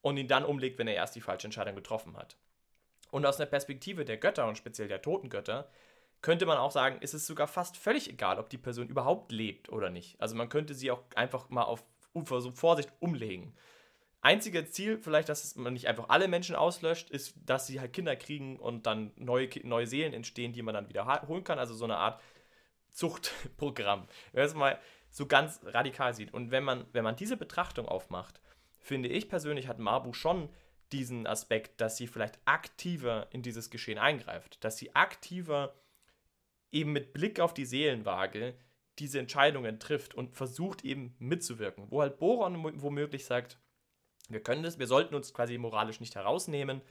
und 0.00 0.16
ihn 0.16 0.28
dann 0.28 0.46
umlegt, 0.46 0.78
wenn 0.78 0.88
er 0.88 0.94
erst 0.94 1.14
die 1.14 1.20
falsche 1.20 1.46
Entscheidung 1.46 1.74
getroffen 1.74 2.16
hat. 2.16 2.38
Und 3.10 3.26
aus 3.26 3.38
einer 3.38 3.50
Perspektive 3.50 4.06
der 4.06 4.16
Götter 4.16 4.48
und 4.48 4.56
speziell 4.56 4.88
der 4.88 5.02
Totengötter 5.02 5.70
könnte 6.22 6.46
man 6.46 6.56
auch 6.56 6.70
sagen, 6.70 7.02
ist 7.02 7.12
es 7.12 7.26
sogar 7.26 7.48
fast 7.48 7.76
völlig 7.76 8.08
egal, 8.08 8.38
ob 8.38 8.48
die 8.48 8.56
Person 8.56 8.88
überhaupt 8.88 9.30
lebt 9.30 9.68
oder 9.68 9.90
nicht. 9.90 10.18
Also 10.18 10.34
man 10.34 10.48
könnte 10.48 10.74
sie 10.74 10.90
auch 10.90 11.02
einfach 11.14 11.50
mal 11.50 11.64
auf 11.64 11.84
Vorsicht 12.54 12.90
umlegen. 13.00 13.54
Einziges 14.22 14.70
Ziel, 14.70 14.98
vielleicht, 14.98 15.28
dass 15.28 15.56
man 15.56 15.72
nicht 15.72 15.88
einfach 15.88 16.08
alle 16.08 16.28
Menschen 16.28 16.54
auslöscht, 16.54 17.10
ist, 17.10 17.34
dass 17.44 17.66
sie 17.66 17.80
halt 17.80 17.92
Kinder 17.92 18.14
kriegen 18.14 18.56
und 18.56 18.86
dann 18.86 19.10
neue, 19.16 19.48
neue 19.64 19.88
Seelen 19.88 20.14
entstehen, 20.14 20.52
die 20.52 20.62
man 20.62 20.74
dann 20.74 20.88
wieder 20.88 21.22
holen 21.26 21.42
kann. 21.42 21.58
Also 21.58 21.74
so 21.74 21.84
eine 21.84 21.96
Art 21.96 22.20
Zuchtprogramm. 22.88 24.06
Wenn 24.32 24.42
man 24.42 24.48
es 24.48 24.54
mal 24.54 24.78
so 25.10 25.26
ganz 25.26 25.60
radikal 25.64 26.14
sieht. 26.14 26.32
Und 26.32 26.52
wenn 26.52 26.62
man, 26.62 26.86
wenn 26.92 27.02
man 27.02 27.16
diese 27.16 27.36
Betrachtung 27.36 27.86
aufmacht, 27.86 28.40
finde 28.78 29.08
ich 29.08 29.28
persönlich, 29.28 29.66
hat 29.66 29.80
Mabu 29.80 30.12
schon 30.12 30.48
diesen 30.92 31.26
Aspekt, 31.26 31.80
dass 31.80 31.96
sie 31.96 32.06
vielleicht 32.06 32.38
aktiver 32.44 33.26
in 33.30 33.42
dieses 33.42 33.70
Geschehen 33.70 33.98
eingreift. 33.98 34.62
Dass 34.62 34.78
sie 34.78 34.94
aktiver 34.94 35.74
eben 36.70 36.92
mit 36.92 37.12
Blick 37.12 37.40
auf 37.40 37.54
die 37.54 37.64
Seelenwaage 37.64 38.54
diese 38.98 39.18
Entscheidungen 39.18 39.80
trifft 39.80 40.14
und 40.14 40.36
versucht 40.36 40.84
eben 40.84 41.16
mitzuwirken. 41.18 41.90
Wo 41.90 42.02
halt 42.02 42.18
Boron 42.18 42.80
womöglich 42.80 43.24
sagt, 43.24 43.58
wir 44.32 44.42
können 44.42 44.62
das, 44.62 44.78
wir 44.78 44.86
sollten 44.86 45.14
uns 45.14 45.34
quasi 45.34 45.58
moralisch 45.58 46.00
nicht 46.00 46.14
herausnehmen, 46.14 46.82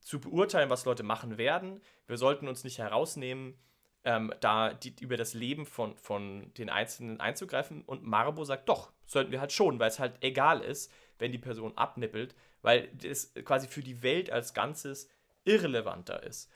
zu 0.00 0.20
beurteilen, 0.20 0.70
was 0.70 0.84
Leute 0.84 1.02
machen 1.02 1.38
werden. 1.38 1.80
Wir 2.06 2.16
sollten 2.16 2.48
uns 2.48 2.64
nicht 2.64 2.78
herausnehmen, 2.78 3.58
ähm, 4.04 4.32
da 4.40 4.72
die, 4.72 4.94
über 5.00 5.16
das 5.16 5.34
Leben 5.34 5.66
von, 5.66 5.96
von 5.98 6.52
den 6.54 6.70
Einzelnen 6.70 7.20
einzugreifen. 7.20 7.82
Und 7.82 8.02
Marbo 8.02 8.44
sagt, 8.44 8.68
doch, 8.68 8.92
sollten 9.04 9.30
wir 9.30 9.40
halt 9.40 9.52
schon, 9.52 9.78
weil 9.78 9.88
es 9.88 9.98
halt 9.98 10.16
egal 10.22 10.60
ist, 10.60 10.90
wenn 11.18 11.32
die 11.32 11.38
Person 11.38 11.76
abnippelt, 11.76 12.34
weil 12.62 12.90
es 13.02 13.34
quasi 13.44 13.68
für 13.68 13.82
die 13.82 14.02
Welt 14.02 14.30
als 14.30 14.54
Ganzes 14.54 15.08
irrelevanter 15.44 16.22
ist. 16.22 16.50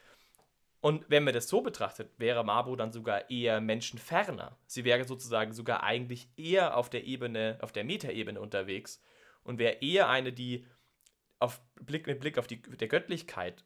Und 0.80 1.08
wenn 1.08 1.24
man 1.24 1.32
das 1.32 1.48
so 1.48 1.62
betrachtet, 1.62 2.10
wäre 2.18 2.44
Marbo 2.44 2.76
dann 2.76 2.92
sogar 2.92 3.30
eher 3.30 3.60
menschenferner. 3.62 4.58
Sie 4.66 4.84
wäre 4.84 5.04
sozusagen 5.04 5.52
sogar 5.52 5.82
eigentlich 5.82 6.28
eher 6.36 6.76
auf 6.76 6.90
der 6.90 7.04
Ebene, 7.04 7.58
auf 7.62 7.72
der 7.72 7.84
Metaebene 7.84 8.38
unterwegs 8.40 9.02
und 9.44 9.58
wäre 9.58 9.78
eher 9.80 10.08
eine, 10.08 10.32
die 10.32 10.66
auf 11.38 11.60
Blick, 11.80 12.06
mit 12.06 12.20
Blick 12.20 12.38
auf 12.38 12.46
die 12.46 12.60
der 12.60 12.88
Göttlichkeit 12.88 13.64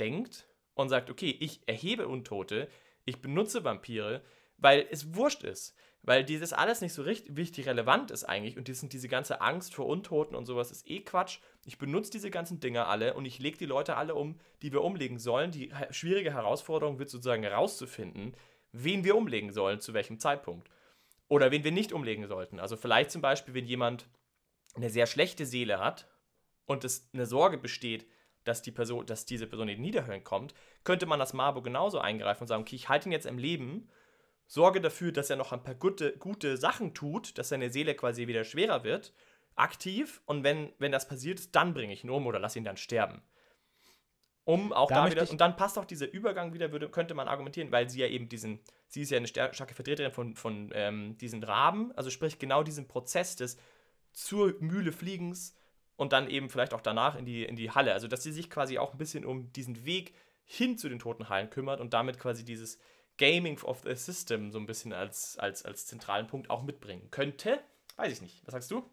denkt 0.00 0.48
und 0.74 0.88
sagt, 0.88 1.10
okay, 1.10 1.36
ich 1.38 1.60
erhebe 1.66 2.08
Untote, 2.08 2.68
ich 3.04 3.20
benutze 3.20 3.64
Vampire, 3.64 4.22
weil 4.56 4.86
es 4.90 5.14
wurscht 5.14 5.44
ist. 5.44 5.74
Weil 6.02 6.24
dieses 6.24 6.52
alles 6.52 6.80
nicht 6.80 6.92
so 6.92 7.02
richtig 7.02 7.36
wichtig 7.36 7.66
relevant 7.66 8.10
ist 8.10 8.24
eigentlich 8.24 8.56
und 8.56 8.68
diesen, 8.68 8.88
diese 8.88 9.08
ganze 9.08 9.40
Angst 9.40 9.74
vor 9.74 9.86
Untoten 9.86 10.36
und 10.36 10.46
sowas 10.46 10.70
ist 10.70 10.88
eh 10.88 11.00
Quatsch. 11.00 11.40
Ich 11.66 11.76
benutze 11.76 12.12
diese 12.12 12.30
ganzen 12.30 12.60
Dinger 12.60 12.86
alle 12.86 13.14
und 13.14 13.24
ich 13.26 13.40
lege 13.40 13.58
die 13.58 13.66
Leute 13.66 13.96
alle 13.96 14.14
um, 14.14 14.38
die 14.62 14.72
wir 14.72 14.82
umlegen 14.82 15.18
sollen. 15.18 15.50
Die 15.50 15.72
schwierige 15.90 16.32
Herausforderung 16.32 16.98
wird 16.98 17.10
sozusagen 17.10 17.42
herauszufinden, 17.42 18.34
wen 18.72 19.04
wir 19.04 19.16
umlegen 19.16 19.52
sollen, 19.52 19.80
zu 19.80 19.92
welchem 19.92 20.18
Zeitpunkt. 20.18 20.70
Oder 21.26 21.50
wen 21.50 21.64
wir 21.64 21.72
nicht 21.72 21.92
umlegen 21.92 22.26
sollten. 22.26 22.58
Also 22.58 22.76
vielleicht 22.76 23.10
zum 23.10 23.20
Beispiel, 23.20 23.52
wenn 23.52 23.66
jemand 23.66 24.08
eine 24.74 24.90
sehr 24.90 25.06
schlechte 25.06 25.46
Seele 25.46 25.78
hat 25.78 26.08
und 26.66 26.84
es 26.84 27.08
eine 27.12 27.26
Sorge 27.26 27.58
besteht, 27.58 28.06
dass, 28.44 28.62
die 28.62 28.72
Person, 28.72 29.04
dass 29.06 29.26
diese 29.26 29.46
Person 29.46 29.68
in 29.68 29.76
die 29.76 29.82
Niederhöllen 29.82 30.24
kommt, 30.24 30.54
könnte 30.84 31.06
man 31.06 31.20
als 31.20 31.32
Marbo 31.32 31.62
genauso 31.62 31.98
eingreifen 31.98 32.44
und 32.44 32.48
sagen, 32.48 32.62
okay, 32.62 32.76
ich 32.76 32.88
halte 32.88 33.08
ihn 33.08 33.12
jetzt 33.12 33.26
im 33.26 33.38
Leben, 33.38 33.88
sorge 34.46 34.80
dafür, 34.80 35.12
dass 35.12 35.30
er 35.30 35.36
noch 35.36 35.52
ein 35.52 35.62
paar 35.62 35.74
gute, 35.74 36.16
gute 36.16 36.56
Sachen 36.56 36.94
tut, 36.94 37.36
dass 37.36 37.50
seine 37.50 37.70
Seele 37.70 37.94
quasi 37.94 38.26
wieder 38.26 38.44
schwerer 38.44 38.84
wird, 38.84 39.12
aktiv, 39.54 40.22
und 40.24 40.44
wenn, 40.44 40.72
wenn 40.78 40.92
das 40.92 41.08
passiert 41.08 41.40
ist, 41.40 41.54
dann 41.54 41.74
bringe 41.74 41.92
ich 41.92 42.04
ihn 42.04 42.10
um 42.10 42.26
oder 42.26 42.38
lass 42.38 42.56
ihn 42.56 42.64
dann 42.64 42.76
sterben. 42.76 43.22
Um 44.44 44.72
auch 44.72 44.88
Da 44.88 45.10
wieder, 45.10 45.28
und 45.30 45.40
dann 45.42 45.56
passt 45.56 45.76
auch 45.78 45.84
dieser 45.84 46.10
Übergang 46.10 46.54
wieder, 46.54 46.72
würde, 46.72 46.88
könnte 46.88 47.12
man 47.12 47.28
argumentieren, 47.28 47.70
weil 47.70 47.90
sie 47.90 48.00
ja 48.00 48.06
eben 48.06 48.30
diesen, 48.30 48.60
sie 48.86 49.02
ist 49.02 49.10
ja 49.10 49.18
eine 49.18 49.26
star- 49.26 49.52
starke 49.52 49.74
Vertreterin 49.74 50.12
von, 50.12 50.36
von 50.36 50.70
ähm, 50.72 51.18
diesen 51.18 51.44
Raben, 51.44 51.92
also 51.92 52.08
sprich 52.08 52.38
genau 52.38 52.62
diesen 52.62 52.88
Prozess 52.88 53.36
des 53.36 53.58
zur 54.12 54.54
Mühle 54.60 54.92
Fliegens 54.92 55.54
und 55.96 56.12
dann 56.12 56.28
eben 56.28 56.48
vielleicht 56.48 56.74
auch 56.74 56.80
danach 56.80 57.16
in 57.16 57.24
die, 57.24 57.44
in 57.44 57.56
die 57.56 57.70
Halle. 57.70 57.92
Also 57.92 58.08
dass 58.08 58.22
sie 58.22 58.32
sich 58.32 58.50
quasi 58.50 58.78
auch 58.78 58.92
ein 58.92 58.98
bisschen 58.98 59.24
um 59.24 59.52
diesen 59.52 59.84
Weg 59.84 60.14
hin 60.44 60.78
zu 60.78 60.88
den 60.88 60.98
toten 60.98 61.28
Hallen 61.28 61.50
kümmert 61.50 61.80
und 61.80 61.92
damit 61.92 62.18
quasi 62.18 62.44
dieses 62.44 62.78
Gaming 63.18 63.60
of 63.64 63.82
the 63.84 63.94
System 63.94 64.50
so 64.50 64.58
ein 64.58 64.66
bisschen 64.66 64.92
als, 64.92 65.38
als, 65.38 65.64
als 65.64 65.86
zentralen 65.86 66.26
Punkt 66.26 66.50
auch 66.50 66.62
mitbringen 66.62 67.10
könnte. 67.10 67.60
Weiß 67.96 68.12
ich 68.12 68.22
nicht. 68.22 68.46
Was 68.46 68.52
sagst 68.52 68.70
du? 68.70 68.88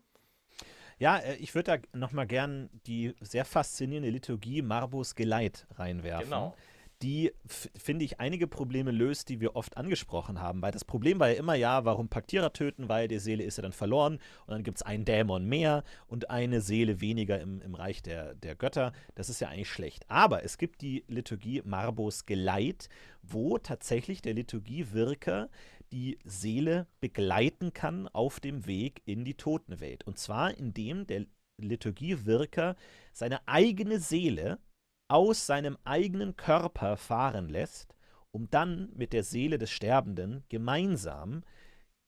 Ja, 0.98 1.18
äh, 1.18 1.36
ich 1.36 1.54
würde 1.54 1.78
da 1.78 1.98
nochmal 1.98 2.28
gern 2.28 2.70
die 2.88 3.14
sehr 3.22 3.46
faszinierende 3.46 4.10
Liturgie 4.10 4.62
Marbos 4.62 5.16
Geleit 5.16 5.68
reinwerfen. 5.76 6.26
Genau. 6.26 6.56
Die, 7.02 7.34
finde 7.46 8.06
ich, 8.06 8.20
einige 8.20 8.48
Probleme 8.48 8.92
löst, 8.92 9.30
die 9.30 9.42
wir 9.42 9.56
oft 9.56 9.78
angesprochen 9.78 10.42
haben. 10.42 10.62
Weil 10.62 10.72
das 10.72 10.86
Problem 10.86 11.20
war 11.20 11.30
ja 11.30 11.36
immer, 11.36 11.56
ja, 11.56 11.84
warum 11.86 12.08
Paktierer 12.08 12.54
töten, 12.54 12.88
weil 12.88 13.08
die 13.08 13.20
Seele 13.20 13.44
ist 13.44 13.58
ja 13.58 13.64
dann 13.64 13.74
verloren 13.74 14.14
und 14.48 14.52
dann 14.52 14.64
gibt 14.64 14.78
es 14.78 14.82
einen 14.82 15.06
Dämon 15.06 15.46
mehr 15.46 15.84
und 16.08 16.30
eine 16.30 16.62
Seele 16.62 17.02
weniger 17.02 17.40
im, 17.40 17.62
im 17.62 17.76
Reich 17.76 18.02
der, 18.02 18.36
der 18.36 18.56
Götter. 18.56 18.94
Das 19.14 19.30
ist 19.30 19.42
ja 19.42 19.50
eigentlich 19.50 19.70
schlecht. 19.70 20.10
Aber 20.10 20.44
es 20.44 20.58
gibt 20.58 20.82
die 20.82 21.04
Liturgie 21.08 21.62
Marbos 21.66 22.26
Geleit, 22.26 22.90
wo 23.22 23.58
tatsächlich 23.58 24.22
der 24.22 24.34
Liturgiewirker 24.34 25.50
die 25.92 26.20
Seele 26.24 26.88
begleiten 27.00 27.74
kann 27.74 28.08
auf 28.08 28.40
dem 28.40 28.66
Weg 28.66 29.02
in 29.06 29.24
die 29.26 29.36
Totenwelt. 29.36 30.06
Und 30.06 30.18
zwar 30.18 30.58
indem 30.58 31.08
der 31.08 31.26
Liturgiewirker 31.58 32.76
seine 33.14 33.48
eigene 33.48 34.00
Seele 34.00 34.60
aus 35.08 35.46
seinem 35.46 35.78
eigenen 35.84 36.36
Körper 36.36 36.98
fahren 36.98 37.50
lässt, 37.50 37.96
um 38.32 38.50
dann 38.50 38.90
mit 38.96 39.14
der 39.14 39.24
Seele 39.24 39.58
des 39.58 39.72
Sterbenden 39.72 40.44
gemeinsam 40.50 41.44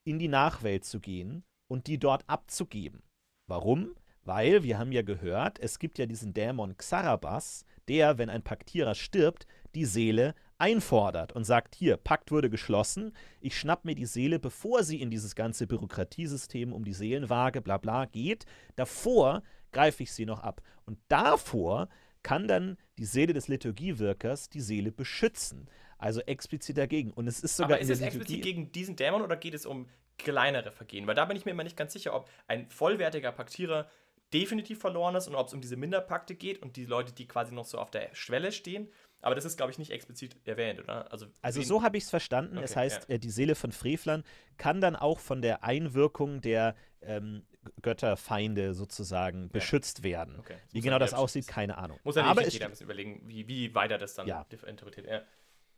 in 0.04 0.20
die 0.20 0.28
Nachwelt 0.28 0.86
zu 0.86 1.00
gehen 1.00 1.44
und 1.70 1.88
die 1.88 2.00
dort 2.00 2.24
abzugeben. 2.28 3.04
Warum? 3.48 3.96
Weil, 4.24 4.64
wir 4.64 4.78
haben 4.78 4.92
ja 4.92 5.04
gehört, 5.04 5.58
es 5.60 5.80
gibt 5.80 5.98
ja 5.98 6.06
diesen 6.06 6.34
Dämon 6.34 6.76
Xarabas, 6.76 7.64
der, 7.88 8.18
wenn 8.18 8.30
ein 8.30 8.44
Paktierer 8.44 8.94
stirbt, 8.94 9.48
die 9.74 9.86
Seele 9.86 10.36
einfordert 10.58 11.32
und 11.32 11.46
sagt, 11.46 11.76
hier, 11.76 11.96
Pakt 11.96 12.32
wurde 12.32 12.50
geschlossen, 12.50 13.14
ich 13.40 13.58
schnapp 13.58 13.86
mir 13.86 13.96
die 13.96 14.06
Seele, 14.06 14.40
bevor 14.40 14.84
sie 14.84 15.02
in 15.02 15.10
dieses 15.10 15.36
ganze 15.36 15.68
Bürokratiesystem 15.68 16.74
um 16.74 16.84
die 16.84 16.94
Seelenwaage, 16.94 17.62
bla 17.62 17.78
bla 17.78 18.06
geht, 18.06 18.46
davor 18.76 19.44
greife 19.72 20.04
ich 20.04 20.12
sie 20.12 20.26
noch 20.26 20.42
ab. 20.42 20.62
Und 20.86 21.00
davor 21.08 21.88
kann 22.28 22.46
dann 22.46 22.78
die 22.98 23.06
Seele 23.06 23.32
des 23.32 23.48
Liturgiewirkers 23.48 24.50
die 24.50 24.60
Seele 24.60 24.92
beschützen. 24.92 25.70
Also 25.98 26.20
explizit 26.22 26.78
dagegen. 26.78 27.12
Und 27.12 27.26
es 27.26 27.40
ist 27.40 27.56
sogar 27.56 27.78
Aber 27.78 27.80
ist 27.80 27.90
es 27.90 28.02
explizit 28.02 28.42
gegen 28.42 28.72
diesen 28.74 28.98
Dämon 28.98 29.22
oder 29.22 29.38
geht 29.38 29.54
es 29.54 29.66
um 29.66 29.88
kleinere 30.18 30.72
Vergehen? 30.74 31.08
Weil 31.08 31.16
da 31.16 31.24
bin 31.24 31.38
ich 31.38 31.46
mir 31.46 31.52
immer 31.52 31.63
nicht 31.63 31.78
ganz 31.78 31.94
sicher, 31.94 32.13
ob 32.13 32.30
ein 32.48 32.70
vollwertiger 32.70 33.32
Paktierer 33.32 33.90
definitiv 34.34 34.80
verloren 34.80 35.16
ist 35.16 35.28
und 35.30 35.36
ob 35.36 35.48
es 35.48 35.54
um 35.54 35.62
diese 35.62 35.78
Minderpakte 35.78 36.36
geht 36.36 36.62
und 36.62 36.76
die 36.76 36.84
Leute, 36.86 37.13
die 37.13 37.30
quasi 37.30 37.54
noch 37.54 37.63
so 37.66 37.78
auf 37.78 37.92
der 37.92 38.13
Schwelle 38.13 38.52
stehen. 38.52 38.90
Aber 39.22 39.34
das 39.34 39.46
ist, 39.46 39.56
glaube 39.56 39.72
ich, 39.72 39.80
nicht 39.80 39.92
explizit 39.92 40.36
erwähnt, 40.46 40.80
oder? 40.82 41.10
Also, 41.12 41.28
Also 41.42 41.62
so 41.62 41.82
habe 41.82 41.98
ich 41.98 42.04
es 42.04 42.10
verstanden. 42.10 42.58
es 42.58 42.72
Okay, 42.72 42.80
heißt, 42.82 43.10
äh, 43.10 43.20
die 43.20 43.32
Seele 43.32 43.56
von 43.56 43.72
Frevlern 43.72 44.24
kann 44.58 44.82
dann 44.82 44.98
auch 44.98 45.20
von 45.20 45.42
der 45.42 45.63
Einwirkung 45.63 46.42
der 46.42 46.76
ähm, 47.02 47.44
Götterfeinde 47.82 48.73
sozusagen 48.73 49.49
beschützt 49.49 50.03
werden. 50.03 50.36
Okay, 50.39 50.56
Wie 50.71 50.82
genau 50.82 50.99
das 50.99 51.13
aussieht, 51.13 51.47
keine 51.47 51.77
Ahnung. 51.77 51.99
Muss 52.03 52.15
ja 52.15 52.23
aber 52.23 52.47
jeder 52.47 52.65
ein 52.65 52.71
bisschen 52.71 52.86
überlegen, 52.86 53.21
wie, 53.25 53.47
wie 53.47 53.73
weit 53.75 53.91
er 53.91 53.97
das 53.97 54.15
dann 54.15 54.27
Ja. 54.27 54.45
interpretiert. 54.65 55.08
Ja. 55.08 55.21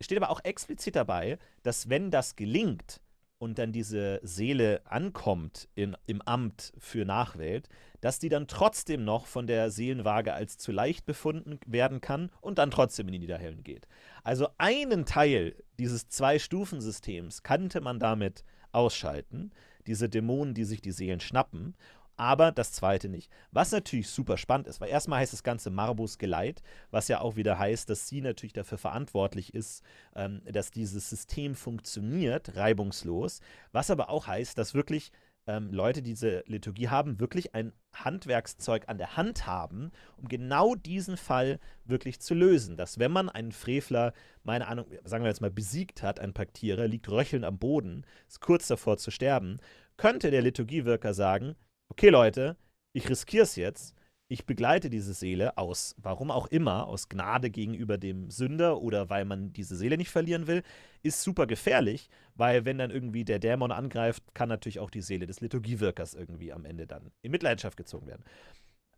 steht 0.00 0.16
aber 0.18 0.30
auch 0.30 0.40
explizit 0.44 0.96
dabei, 0.96 1.38
dass 1.62 1.88
wenn 1.88 2.10
das 2.10 2.36
gelingt 2.36 3.00
und 3.38 3.58
dann 3.58 3.72
diese 3.72 4.20
Seele 4.22 4.82
ankommt 4.84 5.68
in, 5.74 5.96
im 6.06 6.20
Amt 6.22 6.72
für 6.78 7.04
Nachwelt, 7.06 7.68
dass 8.02 8.18
die 8.18 8.28
dann 8.28 8.46
trotzdem 8.48 9.04
noch 9.04 9.26
von 9.26 9.46
der 9.46 9.70
Seelenwaage 9.70 10.32
als 10.34 10.58
zu 10.58 10.72
leicht 10.72 11.06
befunden 11.06 11.58
werden 11.66 12.00
kann 12.00 12.30
und 12.42 12.58
dann 12.58 12.70
trotzdem 12.70 13.08
in 13.08 13.12
die 13.12 13.18
Niederhellen 13.18 13.62
geht. 13.64 13.86
Also 14.24 14.48
einen 14.58 15.06
Teil 15.06 15.54
dieses 15.78 16.08
Zwei-Stufen-Systems 16.08 17.42
kannte 17.42 17.80
man 17.80 17.98
damit 17.98 18.44
ausschalten, 18.72 19.52
diese 19.90 20.08
Dämonen, 20.08 20.54
die 20.54 20.62
sich 20.62 20.80
die 20.80 20.92
Seelen 20.92 21.18
schnappen, 21.18 21.74
aber 22.16 22.52
das 22.52 22.70
zweite 22.70 23.08
nicht. 23.08 23.28
Was 23.50 23.72
natürlich 23.72 24.08
super 24.08 24.36
spannend 24.36 24.68
ist, 24.68 24.80
weil 24.80 24.88
erstmal 24.88 25.18
heißt 25.18 25.32
das 25.32 25.42
Ganze 25.42 25.70
Marbus 25.70 26.16
Geleit, 26.16 26.62
was 26.92 27.08
ja 27.08 27.20
auch 27.20 27.34
wieder 27.34 27.58
heißt, 27.58 27.90
dass 27.90 28.06
sie 28.06 28.20
natürlich 28.20 28.52
dafür 28.52 28.78
verantwortlich 28.78 29.52
ist, 29.52 29.82
ähm, 30.14 30.42
dass 30.44 30.70
dieses 30.70 31.10
System 31.10 31.56
funktioniert, 31.56 32.54
reibungslos. 32.54 33.40
Was 33.72 33.90
aber 33.90 34.10
auch 34.10 34.28
heißt, 34.28 34.56
dass 34.56 34.74
wirklich 34.74 35.10
ähm, 35.46 35.72
Leute, 35.72 36.02
die 36.02 36.10
diese 36.10 36.44
Liturgie 36.46 36.88
haben, 36.88 37.20
wirklich 37.20 37.54
ein 37.54 37.72
Handwerkszeug 37.94 38.88
an 38.88 38.98
der 38.98 39.16
Hand 39.16 39.46
haben, 39.46 39.90
um 40.16 40.28
genau 40.28 40.74
diesen 40.74 41.16
Fall 41.16 41.58
wirklich 41.84 42.20
zu 42.20 42.34
lösen. 42.34 42.76
Dass 42.76 42.98
wenn 42.98 43.12
man 43.12 43.28
einen 43.28 43.52
Frevler, 43.52 44.12
meine 44.42 44.68
Ahnung, 44.68 44.86
sagen 45.04 45.24
wir 45.24 45.28
jetzt 45.30 45.40
mal, 45.40 45.50
besiegt 45.50 46.02
hat, 46.02 46.20
ein 46.20 46.34
Paktierer, 46.34 46.86
liegt 46.86 47.08
röchelnd 47.08 47.44
am 47.44 47.58
Boden, 47.58 48.04
ist 48.28 48.40
kurz 48.40 48.68
davor 48.68 48.98
zu 48.98 49.10
sterben, 49.10 49.58
könnte 49.96 50.30
der 50.30 50.42
Liturgiewirker 50.42 51.14
sagen, 51.14 51.56
okay 51.90 52.10
Leute, 52.10 52.56
ich 52.92 53.08
riskiere 53.08 53.44
es 53.44 53.56
jetzt, 53.56 53.94
ich 54.30 54.46
begleite 54.46 54.90
diese 54.90 55.12
Seele 55.12 55.58
aus, 55.58 55.96
warum 55.98 56.30
auch 56.30 56.46
immer, 56.46 56.86
aus 56.86 57.08
Gnade 57.08 57.50
gegenüber 57.50 57.98
dem 57.98 58.30
Sünder 58.30 58.80
oder 58.80 59.10
weil 59.10 59.24
man 59.24 59.52
diese 59.52 59.74
Seele 59.74 59.96
nicht 59.96 60.10
verlieren 60.10 60.46
will, 60.46 60.62
ist 61.02 61.22
super 61.22 61.48
gefährlich, 61.48 62.08
weil 62.36 62.64
wenn 62.64 62.78
dann 62.78 62.92
irgendwie 62.92 63.24
der 63.24 63.40
Dämon 63.40 63.72
angreift, 63.72 64.22
kann 64.32 64.48
natürlich 64.48 64.78
auch 64.78 64.90
die 64.90 65.00
Seele 65.02 65.26
des 65.26 65.40
Liturgiewirkers 65.40 66.14
irgendwie 66.14 66.52
am 66.52 66.64
Ende 66.64 66.86
dann 66.86 67.10
in 67.22 67.32
Mitleidenschaft 67.32 67.76
gezogen 67.76 68.06
werden. 68.06 68.22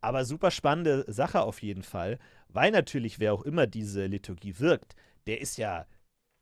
Aber 0.02 0.26
super 0.26 0.50
spannende 0.50 1.10
Sache 1.10 1.40
auf 1.40 1.62
jeden 1.62 1.82
Fall, 1.82 2.18
weil 2.48 2.70
natürlich 2.70 3.18
wer 3.18 3.32
auch 3.32 3.42
immer 3.42 3.66
diese 3.66 4.04
Liturgie 4.04 4.58
wirkt, 4.58 4.96
der 5.26 5.40
ist 5.40 5.56
ja 5.56 5.86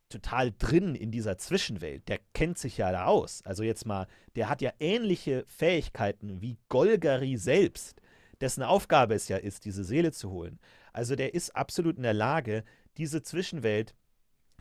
total 0.09 0.51
drin 0.59 0.97
in 0.97 1.13
dieser 1.13 1.39
Zwischenwelt. 1.39 2.09
Der 2.09 2.19
kennt 2.35 2.59
sich 2.59 2.77
ja 2.79 2.91
da 2.91 3.05
aus. 3.05 3.43
Also 3.45 3.63
jetzt 3.63 3.87
mal, 3.87 4.09
der 4.35 4.49
hat 4.49 4.63
ja 4.63 4.73
ähnliche 4.81 5.45
Fähigkeiten 5.47 6.41
wie 6.41 6.59
Golgari 6.69 7.37
selbst, 7.37 8.01
dessen 8.41 8.63
Aufgabe 8.63 9.15
es 9.15 9.29
ja 9.29 9.37
ist, 9.37 9.65
diese 9.65 9.85
Seele 9.85 10.13
zu 10.13 10.31
holen. 10.31 10.59
Also 10.93 11.17
der 11.17 11.35
ist 11.35 11.55
absolut 11.57 11.97
in 11.97 12.03
der 12.03 12.15
Lage, 12.15 12.65
diese 12.97 13.23
Zwischenwelt 13.23 13.95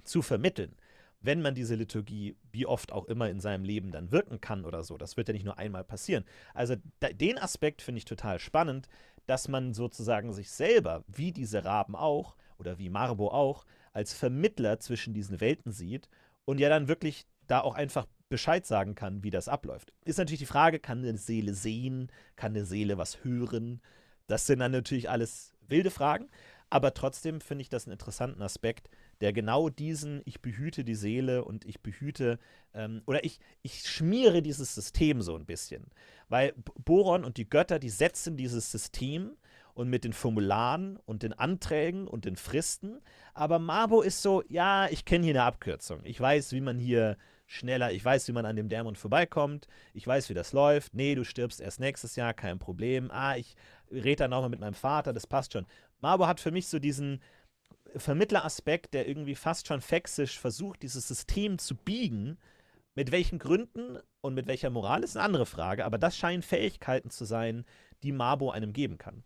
zu 0.03 0.21
vermitteln. 0.21 0.75
Wenn 1.21 1.41
man 1.41 1.53
diese 1.53 1.75
Liturgie, 1.75 2.37
wie 2.51 2.65
oft 2.65 2.93
auch 2.93 3.05
immer 3.05 3.29
in 3.29 3.41
seinem 3.41 3.65
Leben 3.65 3.91
dann 3.91 4.11
wirken 4.11 4.39
kann 4.39 4.63
oder 4.63 4.83
so, 4.83 4.97
das 4.97 5.17
wird 5.17 5.27
ja 5.27 5.33
nicht 5.33 5.43
nur 5.43 5.57
einmal 5.57 5.83
passieren. 5.83 6.23
Also 6.53 6.75
da, 6.99 7.09
den 7.09 7.37
Aspekt 7.37 7.81
finde 7.81 7.99
ich 7.99 8.05
total 8.05 8.39
spannend, 8.39 8.87
dass 9.25 9.47
man 9.47 9.73
sozusagen 9.73 10.33
sich 10.33 10.49
selber, 10.49 11.03
wie 11.07 11.31
diese 11.31 11.65
Raben 11.65 11.95
auch 11.95 12.37
oder 12.57 12.79
wie 12.79 12.89
Marbo 12.89 13.29
auch, 13.29 13.65
als 13.91 14.13
Vermittler 14.13 14.79
zwischen 14.79 15.13
diesen 15.13 15.41
Welten 15.41 15.71
sieht 15.71 16.09
und 16.45 16.59
ja 16.59 16.69
dann 16.69 16.87
wirklich 16.87 17.25
da 17.47 17.61
auch 17.61 17.75
einfach 17.75 18.07
Bescheid 18.29 18.65
sagen 18.65 18.95
kann, 18.95 19.23
wie 19.23 19.31
das 19.31 19.47
abläuft. 19.47 19.91
Ist 20.05 20.17
natürlich 20.17 20.39
die 20.39 20.45
Frage, 20.45 20.79
kann 20.79 20.99
eine 20.99 21.17
Seele 21.17 21.53
sehen, 21.53 22.11
kann 22.35 22.53
eine 22.53 22.65
Seele 22.65 22.97
was 22.97 23.23
hören? 23.23 23.81
Das 24.27 24.45
sind 24.45 24.59
dann 24.59 24.71
natürlich 24.71 25.09
alles 25.09 25.53
wilde 25.67 25.91
Fragen, 25.91 26.29
aber 26.69 26.93
trotzdem 26.93 27.41
finde 27.41 27.63
ich 27.63 27.69
das 27.69 27.85
einen 27.85 27.93
interessanten 27.93 28.41
Aspekt, 28.41 28.89
der 29.21 29.33
genau 29.33 29.69
diesen, 29.69 30.21
ich 30.25 30.41
behüte 30.41 30.83
die 30.83 30.95
Seele 30.95 31.43
und 31.43 31.65
ich 31.65 31.81
behüte, 31.81 32.39
ähm, 32.73 33.01
oder 33.05 33.23
ich, 33.23 33.39
ich 33.63 33.87
schmiere 33.87 34.41
dieses 34.41 34.75
System 34.75 35.21
so 35.21 35.35
ein 35.35 35.45
bisschen. 35.45 35.87
Weil 36.29 36.53
Boron 36.85 37.25
und 37.25 37.37
die 37.37 37.49
Götter, 37.49 37.79
die 37.79 37.89
setzen 37.89 38.37
dieses 38.37 38.71
System 38.71 39.35
und 39.73 39.89
mit 39.89 40.03
den 40.03 40.13
Formularen 40.13 40.97
und 41.05 41.23
den 41.23 41.33
Anträgen 41.33 42.07
und 42.07 42.25
den 42.25 42.35
Fristen. 42.35 42.99
Aber 43.33 43.59
Mabo 43.59 44.01
ist 44.01 44.21
so, 44.21 44.43
ja, 44.47 44.87
ich 44.89 45.05
kenne 45.05 45.25
hier 45.25 45.33
eine 45.33 45.43
Abkürzung. 45.43 46.01
Ich 46.03 46.19
weiß, 46.19 46.53
wie 46.53 46.61
man 46.61 46.77
hier 46.77 47.17
schneller, 47.49 47.91
ich 47.91 48.05
weiß, 48.05 48.27
wie 48.27 48.31
man 48.31 48.45
an 48.45 48.55
dem 48.55 48.69
Dämon 48.69 48.95
vorbeikommt. 48.95 49.67
Ich 49.93 50.05
weiß, 50.05 50.29
wie 50.29 50.35
das 50.35 50.53
läuft. 50.53 50.93
Nee, 50.93 51.15
du 51.15 51.25
stirbst 51.25 51.59
erst 51.59 51.79
nächstes 51.79 52.15
Jahr, 52.15 52.33
kein 52.33 52.59
Problem. 52.59 53.09
Ah, 53.11 53.35
ich 53.35 53.55
rede 53.91 54.17
dann 54.17 54.31
nochmal 54.31 54.49
mit 54.49 54.59
meinem 54.59 54.75
Vater, 54.75 55.13
das 55.13 55.25
passt 55.25 55.53
schon. 55.53 55.65
Mabo 55.99 56.27
hat 56.27 56.39
für 56.39 56.51
mich 56.51 56.67
so 56.67 56.77
diesen 56.77 57.21
Vermittleraspekt, 57.95 58.93
der 58.93 59.07
irgendwie 59.07 59.33
fast 59.33 59.67
schon 59.67 59.81
fexisch 59.81 60.39
versucht, 60.39 60.83
dieses 60.83 61.07
System 61.07 61.57
zu 61.57 61.75
biegen. 61.75 62.37
Mit 62.93 63.11
welchen 63.11 63.39
Gründen 63.39 63.97
und 64.21 64.35
mit 64.35 64.45
welcher 64.47 64.69
Moral 64.69 65.03
ist 65.03 65.17
eine 65.17 65.25
andere 65.25 65.45
Frage, 65.45 65.85
aber 65.85 65.97
das 65.97 66.17
scheinen 66.17 66.43
Fähigkeiten 66.43 67.09
zu 67.09 67.25
sein, 67.25 67.65
die 68.03 68.11
Mabo 68.11 68.51
einem 68.51 68.73
geben 68.73 68.97
kann. 68.97 69.23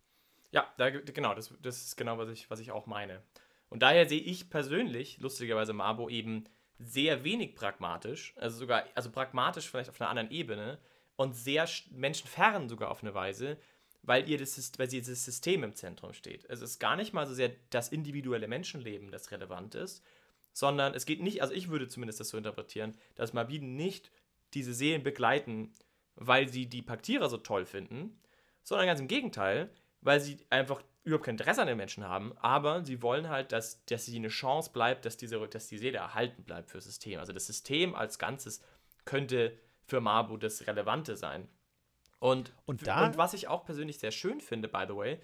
Ja, 0.52 0.72
da, 0.78 0.90
genau, 0.92 1.34
das, 1.34 1.54
das 1.62 1.84
ist 1.84 1.98
genau, 1.98 2.18
was 2.18 2.30
ich, 2.30 2.50
was 2.50 2.60
ich 2.60 2.72
auch 2.72 2.86
meine. 2.86 3.22
Und 3.70 3.82
daher 3.82 4.08
sehe 4.08 4.22
ich 4.22 4.50
persönlich, 4.50 5.20
lustigerweise 5.20 5.74
Mabo, 5.74 6.08
eben 6.08 6.46
sehr 6.80 7.24
wenig 7.24 7.56
pragmatisch, 7.56 8.34
also 8.38 8.58
sogar, 8.58 8.86
also 8.96 9.12
pragmatisch 9.12 9.70
vielleicht 9.70 9.90
auf 9.90 10.00
einer 10.02 10.10
anderen 10.10 10.32
Ebene 10.32 10.80
und 11.16 11.34
sehr 11.36 11.68
sch- 11.68 11.92
menschenfern 11.92 12.68
sogar 12.70 12.92
auf 12.92 13.04
eine 13.04 13.14
Weise, 13.14 13.58
weil 14.02 14.30
ihr 14.30 14.38
das 14.38 14.72
weil 14.78 14.88
dieses 14.88 15.24
System 15.24 15.64
im 15.64 15.76
Zentrum 15.76 16.14
steht. 16.14 16.46
Es 16.50 16.62
ist 16.62 16.80
gar 16.80 16.96
nicht 16.96 17.14
mal 17.14 17.26
so 17.26 17.34
sehr 17.34 17.52
das 17.70 17.90
individuelle 17.90 18.48
Menschenleben, 18.48 19.12
das 19.12 19.32
relevant 19.32 19.76
ist, 19.76 20.04
sondern 20.52 20.94
es 20.94 21.06
geht 21.06 21.22
nicht, 21.22 21.42
also 21.42 21.54
ich 21.54 21.70
würde 21.70 21.88
zumindest 21.88 22.20
das 22.20 22.30
so 22.30 22.38
interpretieren, 22.38 22.98
dass 23.16 23.34
Mabiden 23.34 23.76
nicht 23.76 24.12
diese 24.54 24.74
Seelen 24.74 25.04
begleiten, 25.04 25.74
weil 26.16 26.50
sie 26.50 26.68
die 26.68 26.82
Paktierer 26.82 27.30
so 27.30 27.38
toll 27.38 27.66
finden, 27.66 28.20
sondern 28.64 28.88
ganz 28.88 29.00
im 29.00 29.08
Gegenteil, 29.08 29.70
weil 30.02 30.20
sie 30.20 30.38
einfach 30.50 30.84
überhaupt 31.04 31.26
kein 31.26 31.34
Interesse 31.34 31.62
an 31.62 31.68
den 31.68 31.78
Menschen 31.78 32.08
haben, 32.08 32.38
aber 32.38 32.84
sie 32.86 33.02
wollen 33.02 33.30
halt, 33.30 33.52
dass, 33.52 33.84
dass 33.86 34.06
sie 34.06 34.16
eine 34.16 34.30
Chance 34.30 34.72
bleibt, 34.72 35.06
dass, 35.06 35.18
diese, 35.18 35.40
dass 35.48 35.68
die 35.68 35.78
Seele 35.78 35.98
erhalten 35.98 36.44
bleibt 36.44 36.72
für 36.72 36.78
das 36.78 36.86
System. 36.86 37.20
Also 37.20 37.34
das 37.34 37.46
System 37.46 37.94
als 37.94 38.20
Ganzes 38.20 38.64
könnte 39.06 39.58
für 39.86 40.00
Mabu 40.00 40.38
das 40.38 40.66
Relevante 40.66 41.18
sein. 41.18 41.48
Und, 42.20 42.54
und, 42.66 42.88
da, 42.88 43.06
und 43.06 43.18
was 43.18 43.34
ich 43.34 43.50
auch 43.50 43.66
persönlich 43.66 44.00
sehr 44.00 44.12
schön 44.12 44.40
finde, 44.40 44.70
by 44.70 44.86
the 44.88 44.96
way, 44.96 45.20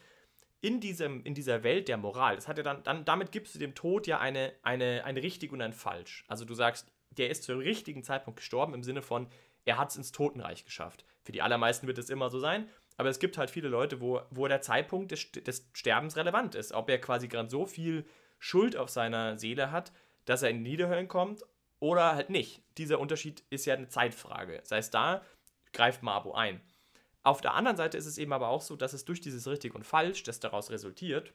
in, 0.60 0.82
diesem, 0.82 1.24
in 1.24 1.34
dieser 1.34 1.64
Welt 1.64 1.88
der 1.88 1.96
Moral, 1.96 2.36
das 2.36 2.50
hat 2.50 2.58
ja 2.58 2.64
dann, 2.64 2.84
dann, 2.84 3.06
damit 3.06 3.32
gibst 3.32 3.56
du 3.56 3.60
dem 3.60 3.74
Tod 3.74 4.06
ja 4.06 4.20
eine, 4.20 4.54
eine, 4.64 5.06
ein 5.06 5.16
richtig 5.16 5.54
und 5.54 5.62
ein 5.62 5.72
falsch. 5.72 6.26
Also 6.28 6.44
du 6.44 6.54
sagst, 6.54 6.92
der 7.12 7.30
ist 7.30 7.44
zum 7.44 7.60
richtigen 7.60 8.04
Zeitpunkt 8.04 8.38
gestorben, 8.38 8.74
im 8.74 8.84
Sinne 8.84 9.02
von, 9.02 9.28
er 9.64 9.78
hat 9.78 9.92
es 9.92 9.96
ins 9.96 10.12
Totenreich 10.12 10.66
geschafft. 10.66 11.06
Für 11.24 11.32
die 11.32 11.42
allermeisten 11.42 11.88
wird 11.88 11.98
es 11.98 12.10
immer 12.10 12.30
so 12.30 12.40
sein, 12.40 12.68
aber 13.00 13.08
es 13.08 13.20
gibt 13.20 13.38
halt 13.38 13.50
viele 13.50 13.70
Leute, 13.70 14.02
wo, 14.02 14.20
wo 14.30 14.46
der 14.50 14.60
Zeitpunkt 14.60 15.12
des, 15.12 15.32
des 15.32 15.70
Sterbens 15.72 16.18
relevant 16.18 16.54
ist. 16.54 16.74
Ob 16.74 16.90
er 16.90 17.00
quasi 17.00 17.30
gerade 17.30 17.50
so 17.50 17.66
viel 17.66 18.06
Schuld 18.40 18.76
auf 18.76 18.90
seiner 18.90 19.38
Seele 19.38 19.72
hat, 19.72 19.94
dass 20.26 20.44
er 20.44 20.50
in 20.50 20.66
die 20.66 20.72
Niederhöllen 20.72 21.08
kommt 21.08 21.46
oder 21.80 22.14
halt 22.14 22.30
nicht. 22.30 22.62
Dieser 22.78 23.00
Unterschied 23.00 23.42
ist 23.52 23.66
ja 23.66 23.74
eine 23.74 23.88
Zeitfrage. 23.88 24.58
Das 24.58 24.72
heißt, 24.72 24.94
da 24.94 25.24
greift 25.72 26.04
Mabo 26.04 26.34
ein. 26.34 26.60
Auf 27.24 27.40
der 27.40 27.54
anderen 27.54 27.78
Seite 27.78 27.98
ist 27.98 28.06
es 28.06 28.18
eben 28.18 28.34
aber 28.34 28.50
auch 28.50 28.62
so, 28.62 28.76
dass 28.76 28.92
es 28.92 29.06
durch 29.06 29.22
dieses 29.22 29.48
richtig 29.48 29.76
und 29.76 29.86
falsch, 29.86 30.24
das 30.24 30.42
daraus 30.42 30.70
resultiert, 30.70 31.34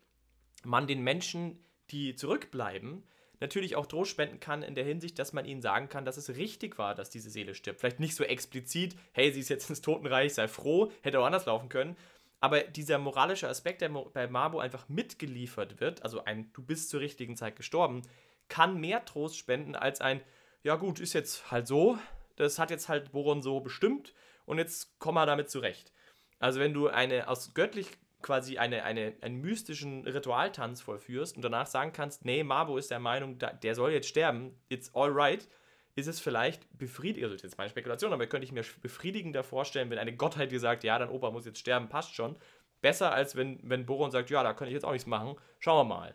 man 0.65 0.87
den 0.87 1.03
Menschen, 1.03 1.65
die 1.91 2.15
zurückbleiben, 2.15 3.05
natürlich 3.45 3.77
auch 3.77 3.85
Trost 3.85 4.11
spenden 4.11 4.41
kann 4.41 4.63
in 4.63 4.75
der 4.75 4.85
Hinsicht, 4.85 5.19
dass 5.19 5.35
man 5.35 5.45
ihnen 5.45 5.61
sagen 5.61 5.91
kann, 5.91 6.07
dass 6.07 6.17
es 6.17 6.37
richtig 6.37 6.79
war, 6.79 6.95
dass 6.95 7.11
diese 7.11 7.29
Seele 7.29 7.55
stirbt. 7.55 7.81
Vielleicht 7.81 8.01
nicht 8.01 8.17
so 8.17 8.25
explizit, 8.25 8.97
hey, 9.13 9.31
sie 9.33 9.41
ist 9.41 9.51
jetzt 9.51 9.69
ins 9.69 9.83
Totenreich, 9.83 10.33
sei 10.33 10.49
froh, 10.49 10.91
hätte 11.03 11.21
auch 11.21 11.27
anders 11.27 11.45
laufen 11.45 11.69
können. 11.69 11.97
Aber 12.41 12.63
dieser 12.63 12.99
moralische 12.99 13.49
Aspekt, 13.49 13.83
der 13.83 13.91
bei 13.91 14.27
Mabo 14.29 14.59
einfach 14.61 14.89
mitgeliefert 14.89 15.81
wird, 15.81 16.03
also 16.03 16.25
ein 16.25 16.53
Du 16.55 16.63
bist 16.63 16.89
zur 16.89 17.01
richtigen 17.01 17.37
Zeit 17.37 17.57
gestorben, 17.57 18.03
kann 18.49 18.81
mehr 18.81 19.05
Trost 19.05 19.37
spenden 19.37 19.77
als 19.77 20.01
ein 20.01 20.23
Ja 20.63 20.77
gut, 20.77 20.99
ist 20.99 21.13
jetzt 21.13 21.51
halt 21.51 21.67
so, 21.67 21.99
das 22.37 22.59
hat 22.59 22.71
jetzt 22.71 22.89
halt 22.89 23.13
Boron 23.13 23.43
so 23.43 23.61
bestimmt 23.61 24.15
und 24.47 24.57
jetzt 24.57 24.99
komm 24.99 25.17
mal 25.17 25.27
damit 25.27 25.51
zurecht. 25.51 25.93
Also 26.39 26.61
wenn 26.61 26.73
du 26.73 26.89
eine 26.89 27.29
aus 27.29 27.53
göttlich 27.53 27.89
quasi 28.25 28.59
eine, 28.59 28.83
eine, 28.83 29.13
einen 29.21 29.41
mystischen 29.41 30.05
Ritualtanz 30.07 30.81
vollführst 30.81 31.37
und 31.37 31.43
danach 31.43 31.67
sagen 31.67 31.93
kannst, 31.93 32.25
nee, 32.25 32.43
Mabo 32.43 32.79
ist 32.79 32.91
der 32.91 32.99
Meinung, 32.99 33.39
der 33.39 33.75
soll 33.75 33.93
jetzt 33.93 34.09
sterben, 34.09 34.59
it's 34.69 34.93
alright, 34.95 35.47
ist 35.95 36.09
es 36.09 36.21
vielleicht 36.21 36.67
befriedigend, 36.77 37.31
das 37.31 37.37
ist 37.37 37.43
jetzt 37.43 37.59
meine 37.59 37.71
Spekulation, 37.71 38.13
aber 38.13 38.27
könnte 38.27 38.47
ich 38.47 38.53
mir 38.53 38.65
befriedigender 38.81 39.45
vorstellen, 39.45 39.91
wenn 39.91 39.99
eine 39.99 40.17
Gottheit 40.17 40.51
dir 40.51 40.59
sagt, 40.59 40.83
ja, 40.85 40.99
dein 40.99 41.11
Opa 41.11 41.31
muss 41.31 41.45
jetzt 41.45 41.59
sterben, 41.61 41.89
passt 41.89 42.15
schon. 42.15 42.37
Besser 42.81 43.13
als 43.13 43.37
wenn, 43.37 43.61
wenn 43.63 43.87
Boron 43.87 44.11
sagt, 44.11 44.31
ja, 44.31 44.43
da 44.43 44.55
kann 44.55 44.69
ich 44.69 44.75
jetzt 44.75 44.85
auch 44.85 44.93
nichts 44.93 45.07
machen, 45.07 45.37
schauen 45.61 45.87
wir 45.87 45.95
mal. 45.95 46.15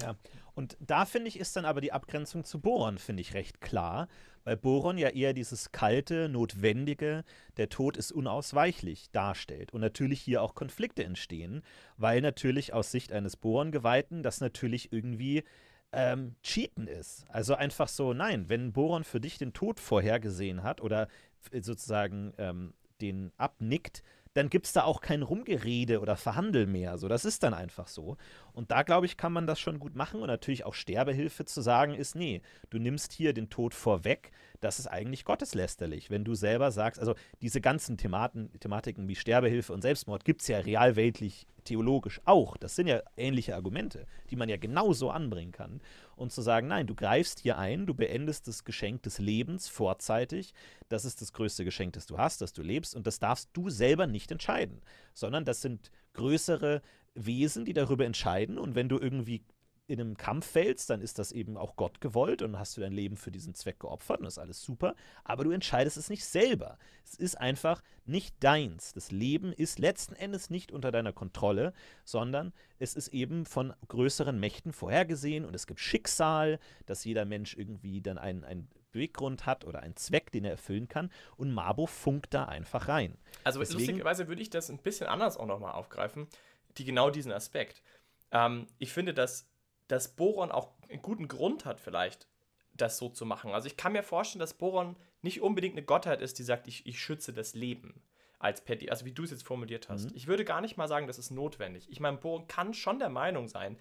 Ja, 0.00 0.16
und 0.54 0.76
da 0.80 1.04
finde 1.04 1.28
ich, 1.28 1.38
ist 1.38 1.54
dann 1.54 1.66
aber 1.66 1.82
die 1.82 1.92
Abgrenzung 1.92 2.44
zu 2.44 2.60
Boron, 2.60 2.98
finde 2.98 3.20
ich, 3.20 3.34
recht 3.34 3.60
klar, 3.60 4.08
weil 4.44 4.56
Boron 4.56 4.98
ja 4.98 5.08
eher 5.08 5.32
dieses 5.32 5.72
kalte, 5.72 6.28
notwendige, 6.28 7.24
der 7.56 7.68
Tod 7.68 7.96
ist 7.96 8.12
unausweichlich 8.12 9.10
darstellt 9.10 9.72
und 9.72 9.80
natürlich 9.80 10.20
hier 10.20 10.42
auch 10.42 10.54
Konflikte 10.54 11.04
entstehen, 11.04 11.62
weil 11.96 12.20
natürlich 12.20 12.72
aus 12.72 12.90
Sicht 12.90 13.12
eines 13.12 13.36
Boron-Geweihten 13.36 14.22
das 14.22 14.40
natürlich 14.40 14.92
irgendwie 14.92 15.44
ähm, 15.92 16.34
Cheaten 16.42 16.86
ist. 16.86 17.26
Also 17.28 17.54
einfach 17.54 17.88
so, 17.88 18.12
nein, 18.14 18.48
wenn 18.48 18.72
Boron 18.72 19.04
für 19.04 19.20
dich 19.20 19.38
den 19.38 19.52
Tod 19.52 19.78
vorhergesehen 19.78 20.62
hat 20.62 20.80
oder 20.80 21.08
sozusagen 21.52 22.32
ähm, 22.38 22.74
den 23.00 23.32
abnickt, 23.36 24.02
dann 24.34 24.48
gibt 24.48 24.66
es 24.66 24.72
da 24.72 24.84
auch 24.84 25.00
kein 25.00 25.22
Rumgerede 25.22 26.00
oder 26.00 26.16
Verhandel 26.16 26.66
mehr. 26.66 26.96
So, 26.98 27.08
das 27.08 27.24
ist 27.24 27.42
dann 27.42 27.54
einfach 27.54 27.86
so. 27.86 28.16
Und 28.52 28.70
da, 28.70 28.82
glaube 28.82 29.06
ich, 29.06 29.16
kann 29.16 29.32
man 29.32 29.46
das 29.46 29.60
schon 29.60 29.78
gut 29.78 29.94
machen. 29.94 30.20
Und 30.20 30.28
natürlich 30.28 30.64
auch 30.64 30.74
Sterbehilfe 30.74 31.44
zu 31.44 31.60
sagen 31.60 31.94
ist, 31.94 32.14
nee, 32.14 32.40
du 32.70 32.78
nimmst 32.78 33.12
hier 33.12 33.32
den 33.34 33.50
Tod 33.50 33.74
vorweg. 33.74 34.32
Das 34.60 34.78
ist 34.78 34.86
eigentlich 34.86 35.24
gotteslästerlich. 35.24 36.10
Wenn 36.10 36.24
du 36.24 36.34
selber 36.34 36.70
sagst, 36.70 37.00
also 37.00 37.14
diese 37.42 37.60
ganzen 37.60 37.98
Thematen, 37.98 38.50
Thematiken 38.58 39.08
wie 39.08 39.16
Sterbehilfe 39.16 39.72
und 39.72 39.82
Selbstmord 39.82 40.24
gibt 40.24 40.42
es 40.42 40.48
ja 40.48 40.58
realweltlich 40.58 41.46
theologisch 41.64 42.20
auch. 42.24 42.56
Das 42.56 42.76
sind 42.76 42.86
ja 42.86 43.02
ähnliche 43.16 43.54
Argumente, 43.54 44.06
die 44.30 44.36
man 44.36 44.48
ja 44.48 44.56
genauso 44.56 45.10
anbringen 45.10 45.52
kann. 45.52 45.80
Und 46.16 46.32
zu 46.32 46.42
sagen, 46.42 46.68
nein, 46.68 46.86
du 46.86 46.94
greifst 46.94 47.40
hier 47.40 47.58
ein, 47.58 47.86
du 47.86 47.94
beendest 47.94 48.46
das 48.46 48.64
Geschenk 48.64 49.02
des 49.02 49.18
Lebens 49.18 49.68
vorzeitig. 49.68 50.54
Das 50.88 51.04
ist 51.04 51.20
das 51.20 51.32
größte 51.32 51.64
Geschenk, 51.64 51.94
das 51.94 52.06
du 52.06 52.18
hast, 52.18 52.40
dass 52.40 52.52
du 52.52 52.62
lebst. 52.62 52.94
Und 52.94 53.06
das 53.06 53.18
darfst 53.18 53.50
du 53.52 53.70
selber 53.70 54.06
nicht 54.06 54.30
entscheiden, 54.30 54.82
sondern 55.14 55.44
das 55.44 55.62
sind 55.62 55.90
größere 56.12 56.82
Wesen, 57.14 57.64
die 57.64 57.72
darüber 57.72 58.04
entscheiden. 58.04 58.58
Und 58.58 58.74
wenn 58.74 58.88
du 58.88 58.98
irgendwie 58.98 59.42
in 59.88 60.00
einem 60.00 60.16
Kampf 60.16 60.46
fällst, 60.46 60.90
dann 60.90 61.00
ist 61.00 61.18
das 61.18 61.32
eben 61.32 61.56
auch 61.56 61.76
Gott 61.76 62.00
gewollt 62.00 62.42
und 62.42 62.58
hast 62.58 62.76
du 62.76 62.80
dein 62.80 62.92
Leben 62.92 63.16
für 63.16 63.30
diesen 63.30 63.54
Zweck 63.54 63.80
geopfert 63.80 64.20
und 64.20 64.24
das 64.24 64.34
ist 64.34 64.38
alles 64.38 64.62
super. 64.62 64.94
Aber 65.24 65.44
du 65.44 65.50
entscheidest 65.50 65.96
es 65.96 66.08
nicht 66.08 66.24
selber. 66.24 66.78
Es 67.04 67.14
ist 67.14 67.34
einfach 67.36 67.82
nicht 68.04 68.34
deins. 68.40 68.92
Das 68.92 69.10
Leben 69.10 69.52
ist 69.52 69.78
letzten 69.78 70.14
Endes 70.14 70.50
nicht 70.50 70.72
unter 70.72 70.92
deiner 70.92 71.12
Kontrolle, 71.12 71.72
sondern 72.04 72.52
es 72.78 72.94
ist 72.94 73.08
eben 73.08 73.44
von 73.44 73.74
größeren 73.88 74.38
Mächten 74.38 74.72
vorhergesehen 74.72 75.44
und 75.44 75.54
es 75.54 75.66
gibt 75.66 75.80
Schicksal, 75.80 76.58
dass 76.86 77.04
jeder 77.04 77.24
Mensch 77.24 77.56
irgendwie 77.56 78.00
dann 78.00 78.18
einen, 78.18 78.44
einen 78.44 78.68
Beweggrund 78.92 79.46
hat 79.46 79.64
oder 79.64 79.80
einen 79.80 79.96
Zweck, 79.96 80.30
den 80.30 80.44
er 80.44 80.52
erfüllen 80.52 80.88
kann. 80.88 81.10
Und 81.36 81.52
Mabo 81.52 81.86
funkt 81.86 82.34
da 82.34 82.44
einfach 82.44 82.88
rein. 82.88 83.18
Also 83.42 83.58
Deswegen, 83.58 83.78
lustigerweise 83.78 84.28
würde 84.28 84.42
ich 84.42 84.50
das 84.50 84.70
ein 84.70 84.78
bisschen 84.78 85.08
anders 85.08 85.36
auch 85.36 85.46
nochmal 85.46 85.72
aufgreifen, 85.72 86.28
die 86.78 86.84
genau 86.84 87.10
diesen 87.10 87.32
Aspekt. 87.32 87.82
Ähm, 88.30 88.66
ich 88.78 88.92
finde, 88.92 89.12
dass 89.12 89.51
dass 89.92 90.08
Boron 90.08 90.50
auch 90.50 90.70
einen 90.88 91.02
guten 91.02 91.28
Grund 91.28 91.66
hat, 91.66 91.78
vielleicht 91.78 92.26
das 92.72 92.96
so 92.96 93.10
zu 93.10 93.26
machen. 93.26 93.50
Also 93.50 93.66
ich 93.66 93.76
kann 93.76 93.92
mir 93.92 94.02
vorstellen, 94.02 94.40
dass 94.40 94.54
Boron 94.54 94.96
nicht 95.20 95.42
unbedingt 95.42 95.74
eine 95.74 95.84
Gottheit 95.84 96.22
ist, 96.22 96.38
die 96.38 96.44
sagt, 96.44 96.66
ich, 96.66 96.86
ich 96.86 96.98
schütze 96.98 97.34
das 97.34 97.52
Leben 97.52 98.02
als 98.38 98.64
Patty, 98.64 98.88
also 98.88 99.04
wie 99.04 99.12
du 99.12 99.22
es 99.22 99.30
jetzt 99.30 99.44
formuliert 99.44 99.90
hast. 99.90 100.06
Mhm. 100.06 100.16
Ich 100.16 100.26
würde 100.26 100.46
gar 100.46 100.62
nicht 100.62 100.78
mal 100.78 100.88
sagen, 100.88 101.06
das 101.06 101.18
ist 101.18 101.30
notwendig. 101.30 101.90
Ich 101.90 102.00
meine, 102.00 102.16
Boron 102.16 102.48
kann 102.48 102.72
schon 102.72 102.98
der 103.00 103.10
Meinung 103.10 103.48
sein, 103.48 103.76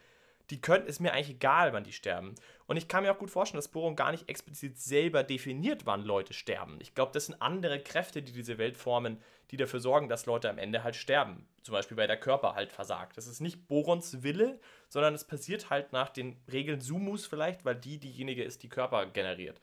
die 0.52 0.62
können, 0.62 0.86
ist 0.86 1.00
mir 1.00 1.14
eigentlich 1.14 1.38
egal, 1.38 1.74
wann 1.74 1.84
die 1.84 1.94
sterben. 1.94 2.36
Und 2.68 2.78
ich 2.78 2.88
kann 2.88 3.04
mir 3.04 3.12
auch 3.12 3.18
gut 3.18 3.32
vorstellen, 3.32 3.58
dass 3.58 3.70
Boron 3.70 3.96
gar 3.96 4.12
nicht 4.12 4.30
explizit 4.30 4.78
selber 4.78 5.24
definiert, 5.24 5.86
wann 5.86 6.04
Leute 6.04 6.34
sterben. 6.34 6.78
Ich 6.82 6.94
glaube, 6.94 7.12
das 7.14 7.28
sind 7.28 7.42
andere 7.42 7.82
Kräfte, 7.82 8.22
die 8.22 8.34
diese 8.34 8.58
Welt 8.58 8.78
formen, 8.78 9.22
die 9.50 9.58
dafür 9.58 9.80
sorgen, 9.80 10.10
dass 10.10 10.26
Leute 10.26 10.50
am 10.50 10.58
Ende 10.58 10.84
halt 10.84 10.96
sterben. 10.96 11.48
Zum 11.64 11.74
Beispiel, 11.74 11.98
weil 11.98 12.08
der 12.08 12.20
Körper 12.20 12.54
halt 12.56 12.72
versagt. 12.72 13.18
Das 13.18 13.28
ist 13.28 13.40
nicht 13.40 13.68
Borons 13.68 14.24
Wille, 14.24 14.60
sondern 14.90 15.14
es 15.14 15.26
passiert 15.26 15.70
halt 15.70 15.94
nach 15.94 16.10
den 16.10 16.38
Regeln 16.52 16.82
Sumus 16.82 17.26
vielleicht, 17.26 17.66
weil 17.66 17.76
die 17.76 17.98
diejenige 17.98 18.44
ist, 18.44 18.64
die 18.64 18.70
Körper 18.70 19.06
generiert. 19.08 19.60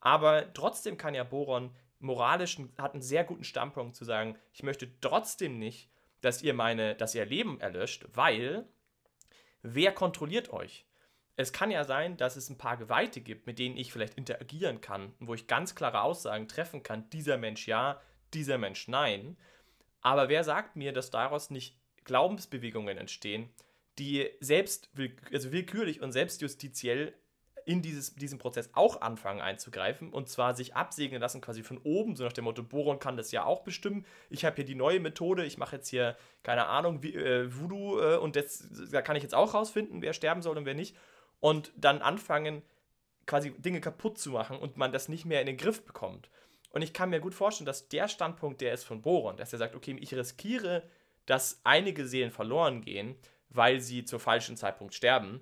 Aber 0.00 0.52
trotzdem 0.52 0.96
kann 0.96 1.14
ja 1.14 1.24
Boron 1.24 1.74
moralisch 1.98 2.58
hat 2.78 2.92
einen 2.92 3.02
sehr 3.02 3.24
guten 3.24 3.44
Standpunkt 3.44 3.96
zu 3.96 4.04
sagen, 4.04 4.36
ich 4.52 4.62
möchte 4.62 4.88
trotzdem 5.00 5.58
nicht, 5.58 5.90
dass 6.20 6.42
ihr 6.42 6.54
meine, 6.54 6.94
dass 6.94 7.14
ihr 7.14 7.24
Leben 7.24 7.60
erlöscht, 7.60 8.06
weil 8.12 8.66
wer 9.74 9.92
kontrolliert 9.92 10.52
euch? 10.52 10.86
Es 11.36 11.52
kann 11.52 11.70
ja 11.70 11.84
sein, 11.84 12.16
dass 12.16 12.36
es 12.36 12.48
ein 12.48 12.58
paar 12.58 12.76
Geweihte 12.76 13.20
gibt, 13.20 13.46
mit 13.46 13.58
denen 13.58 13.76
ich 13.76 13.92
vielleicht 13.92 14.14
interagieren 14.14 14.80
kann, 14.80 15.12
wo 15.20 15.34
ich 15.34 15.46
ganz 15.46 15.74
klare 15.74 16.00
Aussagen 16.00 16.48
treffen 16.48 16.82
kann, 16.82 17.10
dieser 17.10 17.36
Mensch 17.36 17.68
ja, 17.68 18.00
dieser 18.32 18.56
Mensch 18.56 18.88
nein. 18.88 19.36
Aber 20.00 20.28
wer 20.28 20.44
sagt 20.44 20.76
mir, 20.76 20.92
dass 20.92 21.10
daraus 21.10 21.50
nicht 21.50 21.78
Glaubensbewegungen 22.04 22.96
entstehen, 22.96 23.50
die 23.98 24.30
selbst 24.40 24.90
also 25.32 25.52
willkürlich 25.52 26.00
und 26.00 26.12
selbstjustiziell 26.12 27.14
in 27.66 27.82
dieses, 27.82 28.14
diesen 28.14 28.38
Prozess 28.38 28.70
auch 28.74 29.00
anfangen 29.00 29.40
einzugreifen 29.40 30.10
und 30.12 30.28
zwar 30.28 30.54
sich 30.54 30.76
absegnen 30.76 31.20
lassen 31.20 31.40
quasi 31.40 31.64
von 31.64 31.78
oben, 31.78 32.14
so 32.14 32.22
nach 32.22 32.32
dem 32.32 32.44
Motto, 32.44 32.62
Boron 32.62 33.00
kann 33.00 33.16
das 33.16 33.32
ja 33.32 33.44
auch 33.44 33.64
bestimmen. 33.64 34.06
Ich 34.30 34.44
habe 34.44 34.54
hier 34.54 34.64
die 34.64 34.76
neue 34.76 35.00
Methode, 35.00 35.44
ich 35.44 35.58
mache 35.58 35.76
jetzt 35.76 35.88
hier, 35.88 36.16
keine 36.44 36.66
Ahnung, 36.66 37.02
wie, 37.02 37.14
äh, 37.16 37.52
Voodoo 37.52 38.00
äh, 38.00 38.16
und 38.18 38.36
das, 38.36 38.68
da 38.92 39.02
kann 39.02 39.16
ich 39.16 39.24
jetzt 39.24 39.34
auch 39.34 39.52
rausfinden, 39.52 40.00
wer 40.00 40.12
sterben 40.12 40.42
soll 40.42 40.56
und 40.56 40.64
wer 40.64 40.74
nicht. 40.74 40.96
Und 41.40 41.72
dann 41.76 42.02
anfangen, 42.02 42.62
quasi 43.26 43.50
Dinge 43.50 43.80
kaputt 43.80 44.16
zu 44.16 44.30
machen 44.30 44.58
und 44.58 44.76
man 44.76 44.92
das 44.92 45.08
nicht 45.08 45.24
mehr 45.24 45.40
in 45.40 45.48
den 45.48 45.56
Griff 45.56 45.84
bekommt. 45.84 46.30
Und 46.70 46.82
ich 46.82 46.92
kann 46.92 47.10
mir 47.10 47.18
gut 47.18 47.34
vorstellen, 47.34 47.66
dass 47.66 47.88
der 47.88 48.06
Standpunkt, 48.06 48.60
der 48.60 48.74
ist 48.74 48.84
von 48.84 49.02
Boron, 49.02 49.36
dass 49.36 49.52
er 49.52 49.58
sagt, 49.58 49.74
okay, 49.74 49.96
ich 50.00 50.14
riskiere, 50.14 50.84
dass 51.26 51.60
einige 51.64 52.06
Seelen 52.06 52.30
verloren 52.30 52.82
gehen, 52.82 53.16
weil 53.48 53.80
sie 53.80 54.04
zur 54.04 54.20
falschen 54.20 54.56
Zeitpunkt 54.56 54.94
sterben 54.94 55.40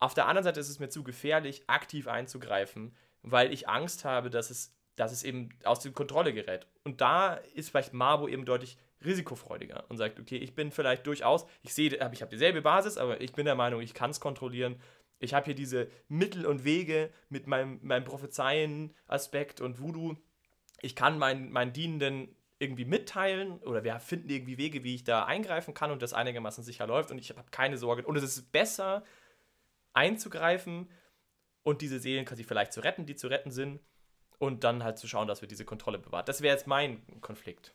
auf 0.00 0.14
der 0.14 0.26
anderen 0.26 0.44
Seite 0.44 0.60
ist 0.60 0.68
es 0.68 0.78
mir 0.78 0.88
zu 0.88 1.02
gefährlich, 1.02 1.64
aktiv 1.66 2.08
einzugreifen, 2.08 2.94
weil 3.22 3.52
ich 3.52 3.68
Angst 3.68 4.04
habe, 4.04 4.30
dass 4.30 4.50
es 4.50 4.74
dass 4.98 5.12
es 5.12 5.22
eben 5.22 5.50
aus 5.64 5.80
der 5.80 5.92
Kontrolle 5.92 6.32
gerät. 6.32 6.66
Und 6.84 7.00
da 7.00 7.34
ist 7.54 7.70
vielleicht 7.70 7.92
Marbo 7.92 8.28
eben 8.28 8.44
deutlich 8.44 8.76
risikofreudiger 9.04 9.84
und 9.88 9.96
sagt, 9.96 10.18
okay, 10.18 10.38
ich 10.38 10.54
bin 10.54 10.72
vielleicht 10.72 11.06
durchaus, 11.06 11.46
ich 11.62 11.72
sehe, 11.72 11.90
ich 11.90 12.22
habe 12.22 12.30
dieselbe 12.30 12.62
Basis, 12.62 12.98
aber 12.98 13.20
ich 13.20 13.32
bin 13.32 13.44
der 13.44 13.54
Meinung, 13.54 13.80
ich 13.80 13.94
kann 13.94 14.10
es 14.10 14.20
kontrollieren. 14.20 14.80
Ich 15.20 15.34
habe 15.34 15.46
hier 15.46 15.54
diese 15.54 15.88
Mittel 16.08 16.46
und 16.46 16.64
Wege 16.64 17.10
mit 17.28 17.46
meinem, 17.46 17.78
meinem 17.82 18.04
Prophezeien-Aspekt 18.04 19.60
und 19.60 19.80
Voodoo. 19.80 20.16
Ich 20.80 20.94
kann 20.94 21.18
meinen, 21.18 21.50
meinen 21.50 21.72
Dienenden 21.72 22.34
irgendwie 22.60 22.84
mitteilen 22.84 23.58
oder 23.60 23.84
wir 23.84 23.98
finden 24.00 24.30
irgendwie 24.30 24.58
Wege, 24.58 24.82
wie 24.82 24.96
ich 24.96 25.04
da 25.04 25.24
eingreifen 25.24 25.74
kann 25.74 25.92
und 25.92 26.02
das 26.02 26.12
einigermaßen 26.12 26.64
sicher 26.64 26.88
läuft 26.88 27.12
und 27.12 27.18
ich 27.18 27.30
habe 27.30 27.44
keine 27.50 27.78
Sorge. 27.78 28.04
Und 28.04 28.16
es 28.16 28.24
ist 28.24 28.50
besser 28.50 29.04
einzugreifen 29.92 30.90
und 31.62 31.82
diese 31.82 32.00
Seelen 32.00 32.24
quasi 32.24 32.44
vielleicht 32.44 32.72
zu 32.72 32.80
retten, 32.80 33.06
die 33.06 33.16
zu 33.16 33.28
retten 33.28 33.50
sind 33.50 33.80
und 34.38 34.64
dann 34.64 34.84
halt 34.84 34.98
zu 34.98 35.08
schauen, 35.08 35.28
dass 35.28 35.40
wir 35.40 35.48
diese 35.48 35.64
Kontrolle 35.64 35.98
bewahren. 35.98 36.24
Das 36.26 36.40
wäre 36.40 36.54
jetzt 36.54 36.66
mein 36.66 37.02
Konflikt 37.20 37.74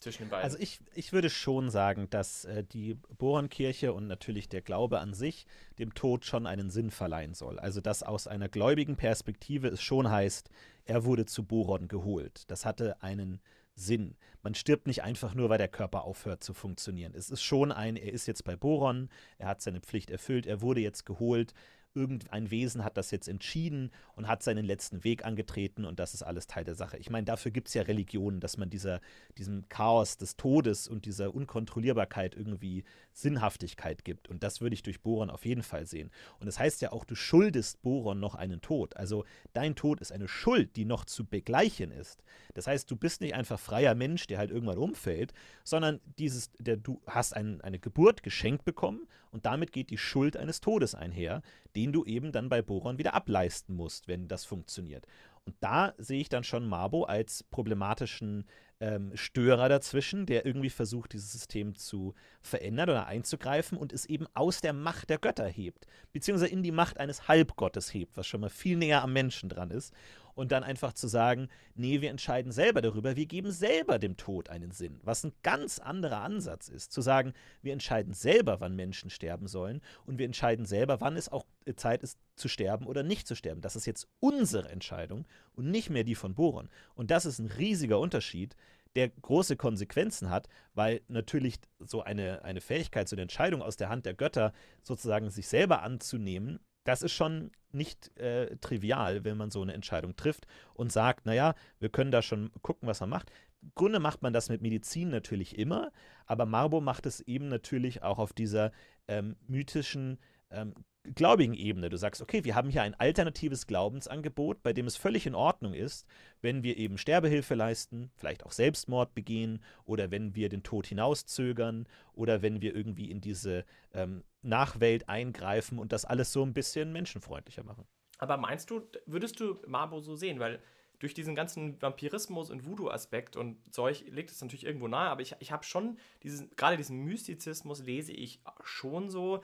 zwischen 0.00 0.24
den 0.24 0.30
beiden. 0.30 0.44
Also 0.44 0.58
ich, 0.58 0.80
ich 0.94 1.12
würde 1.12 1.30
schon 1.30 1.70
sagen, 1.70 2.08
dass 2.10 2.44
äh, 2.44 2.64
die 2.64 2.94
Bohrenkirche 2.94 3.92
und 3.92 4.06
natürlich 4.06 4.48
der 4.48 4.62
Glaube 4.62 5.00
an 5.00 5.14
sich 5.14 5.46
dem 5.78 5.94
Tod 5.94 6.24
schon 6.24 6.46
einen 6.46 6.70
Sinn 6.70 6.90
verleihen 6.90 7.34
soll. 7.34 7.58
Also 7.58 7.80
dass 7.80 8.02
aus 8.02 8.26
einer 8.26 8.48
gläubigen 8.48 8.96
Perspektive 8.96 9.68
es 9.68 9.82
schon 9.82 10.10
heißt, 10.10 10.50
er 10.84 11.04
wurde 11.04 11.26
zu 11.26 11.44
Boron 11.44 11.88
geholt. 11.88 12.50
Das 12.50 12.64
hatte 12.64 13.02
einen 13.02 13.40
Sinn. 13.76 14.16
Man 14.42 14.54
stirbt 14.54 14.86
nicht 14.86 15.02
einfach 15.02 15.34
nur, 15.34 15.48
weil 15.48 15.58
der 15.58 15.68
Körper 15.68 16.04
aufhört 16.04 16.42
zu 16.42 16.54
funktionieren. 16.54 17.14
Es 17.14 17.30
ist 17.30 17.42
schon 17.42 17.72
ein, 17.72 17.96
er 17.96 18.12
ist 18.12 18.26
jetzt 18.26 18.44
bei 18.44 18.56
Boron, 18.56 19.08
er 19.38 19.48
hat 19.48 19.60
seine 19.60 19.80
Pflicht 19.80 20.10
erfüllt, 20.10 20.46
er 20.46 20.62
wurde 20.62 20.80
jetzt 20.80 21.04
geholt, 21.04 21.52
irgendein 21.96 22.50
Wesen 22.50 22.84
hat 22.84 22.96
das 22.96 23.10
jetzt 23.10 23.28
entschieden 23.28 23.90
und 24.14 24.28
hat 24.28 24.42
seinen 24.42 24.64
letzten 24.64 25.02
Weg 25.02 25.24
angetreten 25.24 25.84
und 25.84 25.98
das 25.98 26.14
ist 26.14 26.22
alles 26.22 26.46
Teil 26.46 26.64
der 26.64 26.74
Sache. 26.74 26.98
Ich 26.98 27.10
meine, 27.10 27.24
dafür 27.24 27.50
gibt 27.50 27.68
es 27.68 27.74
ja 27.74 27.82
Religionen, 27.82 28.40
dass 28.40 28.58
man 28.58 28.70
dieser, 28.70 29.00
diesem 29.38 29.68
Chaos 29.68 30.18
des 30.18 30.36
Todes 30.36 30.86
und 30.86 31.06
dieser 31.06 31.34
Unkontrollierbarkeit 31.34 32.34
irgendwie 32.34 32.84
Sinnhaftigkeit 33.12 34.04
gibt. 34.04 34.28
Und 34.28 34.42
das 34.42 34.60
würde 34.60 34.74
ich 34.74 34.82
durch 34.82 35.00
Boron 35.00 35.30
auf 35.30 35.46
jeden 35.46 35.62
Fall 35.62 35.86
sehen. 35.86 36.10
Und 36.38 36.46
das 36.46 36.58
heißt 36.58 36.82
ja 36.82 36.92
auch, 36.92 37.04
du 37.04 37.14
schuldest 37.14 37.82
Boron 37.82 38.20
noch 38.20 38.34
einen 38.34 38.60
Tod. 38.60 38.96
Also 38.96 39.24
dein 39.54 39.74
Tod 39.74 40.00
ist 40.00 40.12
eine 40.12 40.28
Schuld, 40.28 40.76
die 40.76 40.84
noch 40.84 41.06
zu 41.06 41.24
begleichen 41.24 41.90
ist. 41.90 42.22
Das 42.54 42.66
heißt, 42.66 42.90
du 42.90 42.96
bist 42.96 43.22
nicht 43.22 43.34
einfach 43.34 43.58
freier 43.58 43.94
Mensch, 43.94 44.26
der 44.26 44.38
halt 44.38 44.50
irgendwann 44.50 44.78
umfällt, 44.78 45.32
sondern 45.64 46.00
dieses, 46.18 46.50
der, 46.58 46.76
du 46.76 47.00
hast 47.06 47.34
ein, 47.34 47.60
eine 47.62 47.78
Geburt 47.78 48.22
geschenkt 48.22 48.64
bekommen 48.64 49.08
und 49.30 49.46
damit 49.46 49.72
geht 49.72 49.90
die 49.90 49.98
Schuld 49.98 50.36
eines 50.36 50.60
Todes 50.60 50.94
einher, 50.94 51.42
den 51.76 51.92
du 51.92 52.04
eben 52.04 52.32
dann 52.32 52.48
bei 52.48 52.62
Boron 52.62 52.98
wieder 52.98 53.14
ableisten 53.14 53.76
musst, 53.76 54.08
wenn 54.08 54.28
das 54.28 54.44
funktioniert. 54.44 55.06
Und 55.44 55.54
da 55.60 55.94
sehe 55.98 56.20
ich 56.20 56.28
dann 56.28 56.42
schon 56.42 56.66
Mabo 56.68 57.04
als 57.04 57.44
problematischen 57.44 58.46
ähm, 58.80 59.12
Störer 59.14 59.68
dazwischen, 59.68 60.26
der 60.26 60.44
irgendwie 60.44 60.70
versucht, 60.70 61.12
dieses 61.12 61.32
System 61.32 61.74
zu 61.76 62.14
verändern 62.42 62.90
oder 62.90 63.06
einzugreifen 63.06 63.78
und 63.78 63.92
es 63.92 64.06
eben 64.06 64.26
aus 64.34 64.60
der 64.60 64.72
Macht 64.72 65.08
der 65.08 65.18
Götter 65.18 65.46
hebt, 65.46 65.86
beziehungsweise 66.12 66.52
in 66.52 66.62
die 66.62 66.72
Macht 66.72 66.98
eines 66.98 67.28
Halbgottes 67.28 67.94
hebt, 67.94 68.16
was 68.16 68.26
schon 68.26 68.40
mal 68.40 68.50
viel 68.50 68.76
näher 68.76 69.02
am 69.02 69.12
Menschen 69.12 69.48
dran 69.48 69.70
ist 69.70 69.94
und 70.34 70.52
dann 70.52 70.64
einfach 70.64 70.92
zu 70.92 71.08
sagen, 71.08 71.48
nee, 71.74 72.00
wir 72.00 72.10
entscheiden 72.10 72.52
selber 72.52 72.82
darüber, 72.82 73.16
wir 73.16 73.26
geben 73.26 73.50
selber 73.50 73.98
dem 73.98 74.16
Tod 74.16 74.50
einen 74.50 74.70
Sinn, 74.70 75.00
was 75.02 75.24
ein 75.24 75.32
ganz 75.42 75.78
anderer 75.78 76.20
Ansatz 76.20 76.68
ist, 76.68 76.92
zu 76.92 77.00
sagen, 77.00 77.32
wir 77.62 77.72
entscheiden 77.72 78.12
selber, 78.12 78.60
wann 78.60 78.76
Menschen 78.76 79.10
sterben 79.10 79.46
sollen 79.46 79.80
und 80.04 80.18
wir 80.18 80.26
entscheiden 80.26 80.66
selber, 80.66 81.00
wann 81.00 81.16
es 81.16 81.30
auch 81.30 81.46
Zeit 81.74 82.02
ist 82.02 82.18
zu 82.36 82.48
sterben 82.48 82.86
oder 82.86 83.02
nicht 83.02 83.26
zu 83.26 83.34
sterben. 83.34 83.60
Das 83.60 83.74
ist 83.74 83.86
jetzt 83.86 84.06
unsere 84.20 84.68
Entscheidung 84.68 85.26
und 85.54 85.70
nicht 85.70 85.90
mehr 85.90 86.04
die 86.04 86.14
von 86.14 86.34
Boron. 86.34 86.68
Und 86.94 87.10
das 87.10 87.26
ist 87.26 87.40
ein 87.40 87.46
riesiger 87.46 87.98
Unterschied, 87.98 88.54
der 88.94 89.08
große 89.08 89.56
Konsequenzen 89.56 90.30
hat, 90.30 90.48
weil 90.74 91.02
natürlich 91.08 91.56
so 91.80 92.02
eine, 92.02 92.44
eine 92.44 92.60
Fähigkeit, 92.60 93.08
so 93.08 93.16
eine 93.16 93.22
Entscheidung 93.22 93.62
aus 93.62 93.76
der 93.76 93.88
Hand 93.88 94.06
der 94.06 94.14
Götter 94.14 94.52
sozusagen 94.82 95.30
sich 95.30 95.48
selber 95.48 95.82
anzunehmen, 95.82 96.60
das 96.86 97.02
ist 97.02 97.12
schon 97.12 97.50
nicht 97.72 98.16
äh, 98.16 98.56
trivial, 98.58 99.24
wenn 99.24 99.36
man 99.36 99.50
so 99.50 99.60
eine 99.60 99.74
Entscheidung 99.74 100.16
trifft 100.16 100.46
und 100.72 100.92
sagt, 100.92 101.26
naja, 101.26 101.54
wir 101.80 101.88
können 101.88 102.12
da 102.12 102.22
schon 102.22 102.50
gucken, 102.62 102.88
was 102.88 103.00
man 103.00 103.10
macht. 103.10 103.30
Im 103.60 103.72
Grunde 103.74 103.98
macht 103.98 104.22
man 104.22 104.32
das 104.32 104.48
mit 104.48 104.62
Medizin 104.62 105.10
natürlich 105.10 105.58
immer, 105.58 105.90
aber 106.26 106.46
Marbo 106.46 106.80
macht 106.80 107.04
es 107.04 107.20
eben 107.20 107.48
natürlich 107.48 108.02
auch 108.02 108.18
auf 108.18 108.32
dieser 108.32 108.70
ähm, 109.08 109.36
mythischen 109.48 110.18
ähm, 110.50 110.74
gläubigen 111.14 111.54
Ebene. 111.54 111.88
Du 111.88 111.96
sagst, 111.96 112.22
okay, 112.22 112.44
wir 112.44 112.54
haben 112.54 112.70
hier 112.70 112.82
ein 112.82 112.94
alternatives 112.94 113.66
Glaubensangebot, 113.66 114.62
bei 114.62 114.72
dem 114.72 114.86
es 114.86 114.96
völlig 114.96 115.26
in 115.26 115.34
Ordnung 115.34 115.74
ist, 115.74 116.06
wenn 116.40 116.62
wir 116.62 116.76
eben 116.76 116.98
Sterbehilfe 116.98 117.54
leisten, 117.54 118.10
vielleicht 118.16 118.44
auch 118.44 118.52
Selbstmord 118.52 119.14
begehen 119.14 119.62
oder 119.84 120.10
wenn 120.10 120.34
wir 120.34 120.48
den 120.48 120.62
Tod 120.62 120.86
hinauszögern 120.86 121.86
oder 122.12 122.42
wenn 122.42 122.60
wir 122.60 122.74
irgendwie 122.74 123.10
in 123.10 123.20
diese 123.20 123.64
ähm, 123.92 124.24
Nachwelt 124.42 125.08
eingreifen 125.08 125.78
und 125.78 125.92
das 125.92 126.04
alles 126.04 126.32
so 126.32 126.42
ein 126.42 126.54
bisschen 126.54 126.92
menschenfreundlicher 126.92 127.64
machen. 127.64 127.86
Aber 128.18 128.36
meinst 128.36 128.70
du, 128.70 128.82
würdest 129.06 129.40
du 129.40 129.58
Mabo 129.66 130.00
so 130.00 130.16
sehen? 130.16 130.40
Weil 130.40 130.60
durch 130.98 131.14
diesen 131.14 131.34
ganzen 131.34 131.80
Vampirismus 131.80 132.50
und 132.50 132.64
Voodoo-Aspekt 132.64 133.36
und 133.36 133.58
Zeug 133.72 134.04
liegt 134.08 134.30
es 134.30 134.40
natürlich 134.40 134.64
irgendwo 134.64 134.88
nahe, 134.88 135.10
aber 135.10 135.20
ich, 135.20 135.34
ich 135.40 135.52
habe 135.52 135.64
schon 135.64 135.98
diesen, 136.22 136.50
gerade 136.56 136.76
diesen 136.76 137.04
Mystizismus 137.04 137.82
lese 137.82 138.12
ich 138.12 138.40
schon 138.64 139.10
so, 139.10 139.42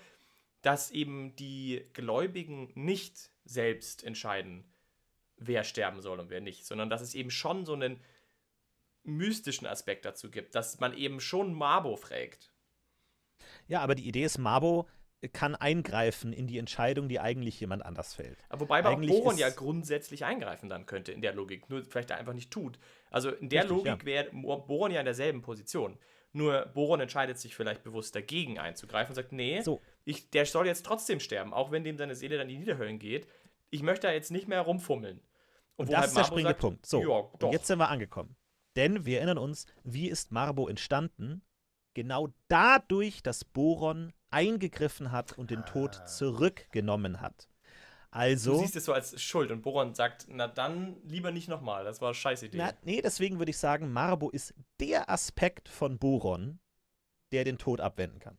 dass 0.62 0.90
eben 0.90 1.34
die 1.36 1.84
Gläubigen 1.92 2.70
nicht 2.74 3.30
selbst 3.44 4.04
entscheiden, 4.04 4.64
wer 5.36 5.64
sterben 5.64 6.00
soll 6.00 6.20
und 6.20 6.30
wer 6.30 6.40
nicht, 6.40 6.64
sondern 6.64 6.88
dass 6.88 7.02
es 7.02 7.14
eben 7.14 7.30
schon 7.30 7.66
so 7.66 7.74
einen 7.74 8.00
mystischen 9.04 9.66
Aspekt 9.66 10.04
dazu 10.04 10.30
gibt, 10.30 10.54
dass 10.54 10.78
man 10.78 10.96
eben 10.96 11.20
schon 11.20 11.52
Mabo 11.52 11.96
fragt. 11.96 12.52
Ja, 13.66 13.80
aber 13.80 13.94
die 13.96 14.06
Idee 14.06 14.24
ist, 14.24 14.38
Mabo 14.38 14.88
kann 15.32 15.54
eingreifen 15.54 16.32
in 16.32 16.46
die 16.46 16.58
Entscheidung, 16.58 17.08
die 17.08 17.20
eigentlich 17.20 17.58
jemand 17.60 17.84
anders 17.84 18.14
fällt. 18.14 18.38
wobei 18.50 18.80
aber 18.80 18.90
auch 18.90 19.00
Boron 19.00 19.38
ja 19.38 19.50
grundsätzlich 19.50 20.24
eingreifen 20.24 20.68
dann 20.68 20.86
könnte 20.86 21.12
in 21.12 21.22
der 21.22 21.32
Logik, 21.32 21.70
nur 21.70 21.84
vielleicht 21.84 22.10
einfach 22.10 22.32
nicht 22.32 22.50
tut. 22.50 22.78
Also 23.10 23.30
in 23.30 23.48
der 23.48 23.64
Richtig, 23.64 23.76
Logik 23.76 24.02
ja. 24.02 24.04
wäre 24.04 24.30
Boron 24.32 24.90
ja 24.90 25.00
in 25.00 25.04
derselben 25.04 25.42
Position. 25.42 25.98
Nur 26.32 26.66
Boron 26.66 27.00
entscheidet 27.00 27.38
sich 27.38 27.54
vielleicht 27.54 27.84
bewusst 27.84 28.16
dagegen 28.16 28.58
einzugreifen 28.58 29.10
und 29.10 29.16
sagt, 29.16 29.32
nee, 29.32 29.60
so. 29.60 29.80
Ich, 30.04 30.30
der 30.30 30.46
soll 30.46 30.66
jetzt 30.66 30.84
trotzdem 30.84 31.20
sterben, 31.20 31.52
auch 31.52 31.70
wenn 31.70 31.84
dem 31.84 31.96
seine 31.96 32.14
Seele 32.14 32.38
dann 32.38 32.48
in 32.48 32.54
die 32.54 32.58
Niederhöllen 32.58 32.98
geht. 32.98 33.28
Ich 33.70 33.82
möchte 33.82 34.06
da 34.06 34.12
jetzt 34.12 34.30
nicht 34.30 34.48
mehr 34.48 34.60
rumfummeln. 34.60 35.20
Und, 35.76 35.86
und 35.86 35.92
das 35.92 36.00
halt 36.00 36.08
ist 36.08 36.16
der 36.16 36.24
springende 36.24 36.50
sagt, 36.50 36.60
Punkt. 36.60 36.86
So, 36.86 37.30
ja, 37.40 37.50
jetzt 37.50 37.66
sind 37.66 37.78
wir 37.78 37.88
angekommen. 37.88 38.36
Denn 38.76 39.04
wir 39.04 39.18
erinnern 39.18 39.38
uns, 39.38 39.66
wie 39.84 40.08
ist 40.08 40.32
Marbo 40.32 40.68
entstanden? 40.68 41.42
Genau 41.94 42.28
dadurch, 42.48 43.22
dass 43.22 43.44
Boron 43.44 44.12
eingegriffen 44.30 45.12
hat 45.12 45.36
und 45.36 45.50
den 45.50 45.64
Tod 45.66 45.98
ah. 46.00 46.06
zurückgenommen 46.06 47.20
hat. 47.20 47.48
Also, 48.10 48.52
du 48.52 48.58
siehst 48.58 48.76
es 48.76 48.84
so 48.84 48.92
als 48.92 49.20
Schuld 49.22 49.50
und 49.50 49.62
Boron 49.62 49.94
sagt, 49.94 50.26
na 50.28 50.46
dann 50.46 50.96
lieber 51.04 51.30
nicht 51.30 51.48
nochmal, 51.48 51.84
das 51.84 52.02
war 52.02 52.08
eine 52.08 52.14
scheiß 52.14 52.42
Idee. 52.42 52.58
Na, 52.58 52.72
nee, 52.82 53.00
deswegen 53.00 53.38
würde 53.38 53.50
ich 53.50 53.56
sagen, 53.56 53.90
Marbo 53.90 54.28
ist 54.28 54.54
der 54.80 55.08
Aspekt 55.08 55.68
von 55.70 55.98
Boron, 55.98 56.60
der 57.32 57.44
den 57.44 57.56
Tod 57.56 57.80
abwenden 57.80 58.18
kann. 58.18 58.36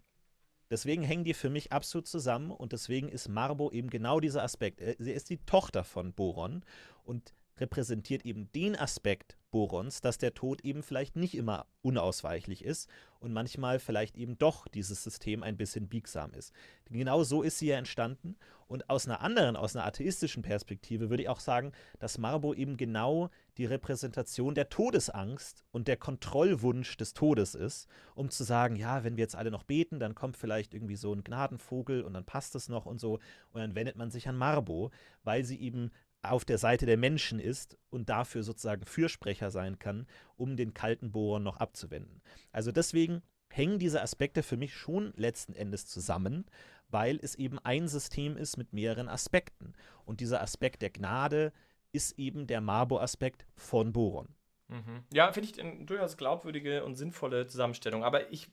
Deswegen 0.74 1.04
hängen 1.04 1.24
die 1.24 1.36
für 1.36 1.52
mich 1.52 1.72
absolut 1.72 2.08
zusammen 2.08 2.50
und 2.50 2.74
deswegen 2.74 3.08
ist 3.08 3.30
Marbo 3.30 3.70
eben 3.70 3.92
genau 3.92 4.20
dieser 4.20 4.42
Aspekt. 4.42 4.82
Sie 4.98 5.12
ist 5.12 5.30
die 5.30 5.38
Tochter 5.38 5.84
von 5.84 6.14
Boron 6.14 6.66
und 7.04 7.36
repräsentiert 7.60 8.26
eben 8.26 8.52
den 8.54 8.76
Aspekt 8.76 9.38
Borons, 9.52 10.02
dass 10.02 10.18
der 10.18 10.34
Tod 10.34 10.62
eben 10.66 10.82
vielleicht 10.82 11.16
nicht 11.16 11.36
immer 11.36 11.68
unausweichlich 11.84 12.66
ist 12.66 12.90
und 13.20 13.34
manchmal 13.34 13.78
vielleicht 13.78 14.18
eben 14.18 14.40
doch 14.40 14.68
dieses 14.68 15.04
System 15.04 15.44
ein 15.44 15.58
bisschen 15.58 15.90
biegsam 15.90 16.34
ist. 16.34 16.54
Genau 16.90 17.24
so 17.24 17.44
ist 17.44 17.60
sie 17.60 17.68
ja 17.68 17.78
entstanden 17.78 18.36
und 18.66 18.90
aus 18.90 19.08
einer 19.08 19.22
anderen, 19.22 19.56
aus 19.56 19.76
einer 19.76 19.86
atheistischen 19.86 20.42
Perspektive 20.42 21.12
würde 21.12 21.22
ich 21.22 21.30
auch 21.30 21.40
sagen, 21.40 21.72
dass 22.00 22.18
Marbo 22.18 22.56
eben 22.56 22.78
genau 22.78 23.30
die 23.58 23.66
Repräsentation 23.66 24.56
der 24.56 24.70
Todesangst 24.70 25.64
und 25.72 25.88
der 25.88 25.97
Kontrollwunsch 25.97 26.97
des 26.97 27.14
Todes 27.14 27.56
ist, 27.56 27.88
um 28.16 28.30
zu 28.30 28.43
sagen, 28.43 28.76
ja, 28.76 29.04
wenn 29.04 29.16
wir 29.18 29.24
jetzt 29.24 29.36
alle 29.36 29.51
noch 29.51 29.64
beten, 29.64 29.99
dann 29.99 30.16
kommt 30.16 30.38
vielleicht 30.38 30.74
irgendwie 30.74 30.95
so 30.95 31.14
ein 31.14 31.24
Gnadenvogel 31.24 32.01
und 32.01 32.14
dann 32.14 32.26
passt 32.26 32.56
es 32.56 32.70
noch 32.70 32.86
und 32.86 32.99
so 32.99 33.20
und 33.51 33.62
dann 33.62 33.76
wendet 33.76 33.95
man 33.95 34.12
sich 34.12 34.28
an 34.28 34.38
Marbo, 34.38 34.91
weil 35.24 35.43
sie 35.43 35.60
eben 35.60 35.91
auf 36.24 36.45
der 36.45 36.58
Seite 36.58 36.86
der 36.86 36.97
Menschen 36.97 37.39
ist 37.39 37.78
und 37.89 38.10
dafür 38.10 38.43
sozusagen 38.43 38.86
Fürsprecher 38.86 39.51
sein 39.51 39.78
kann, 39.78 40.08
um 40.38 40.56
den 40.56 40.74
kalten 40.74 41.12
Bohren 41.12 41.43
noch 41.43 41.58
abzuwenden. 41.58 42.22
Also 42.51 42.72
deswegen 42.72 43.22
hängen 43.49 43.78
diese 43.78 44.01
Aspekte 44.01 44.41
für 44.41 44.58
mich 44.58 44.74
schon 44.74 45.14
letzten 45.16 45.54
Endes 45.54 45.86
zusammen, 45.86 46.45
weil 46.88 47.20
es 47.22 47.36
eben 47.36 47.60
ein 47.60 47.88
System 47.88 48.38
ist 48.38 48.58
mit 48.58 48.72
mehreren 48.74 49.10
Aspekten. 49.10 49.74
Und 50.06 50.22
dieser 50.22 50.41
Aspekt 50.41 50.82
der 50.82 50.91
Gnade 50.91 51.51
ist 51.94 52.20
eben 52.20 52.46
der 52.48 52.60
Mabo-Aspekt 52.60 53.46
von 53.56 53.94
Boron. 53.94 54.28
Mhm. 54.68 55.04
Ja, 55.14 55.32
finde 55.32 55.50
ich 55.50 55.62
eine 55.62 55.86
durchaus 55.86 56.18
glaubwürdige 56.18 56.84
und 56.84 56.96
sinnvolle 56.96 57.48
Zusammenstellung. 57.48 58.04
Aber 58.04 58.32
ich, 58.32 58.50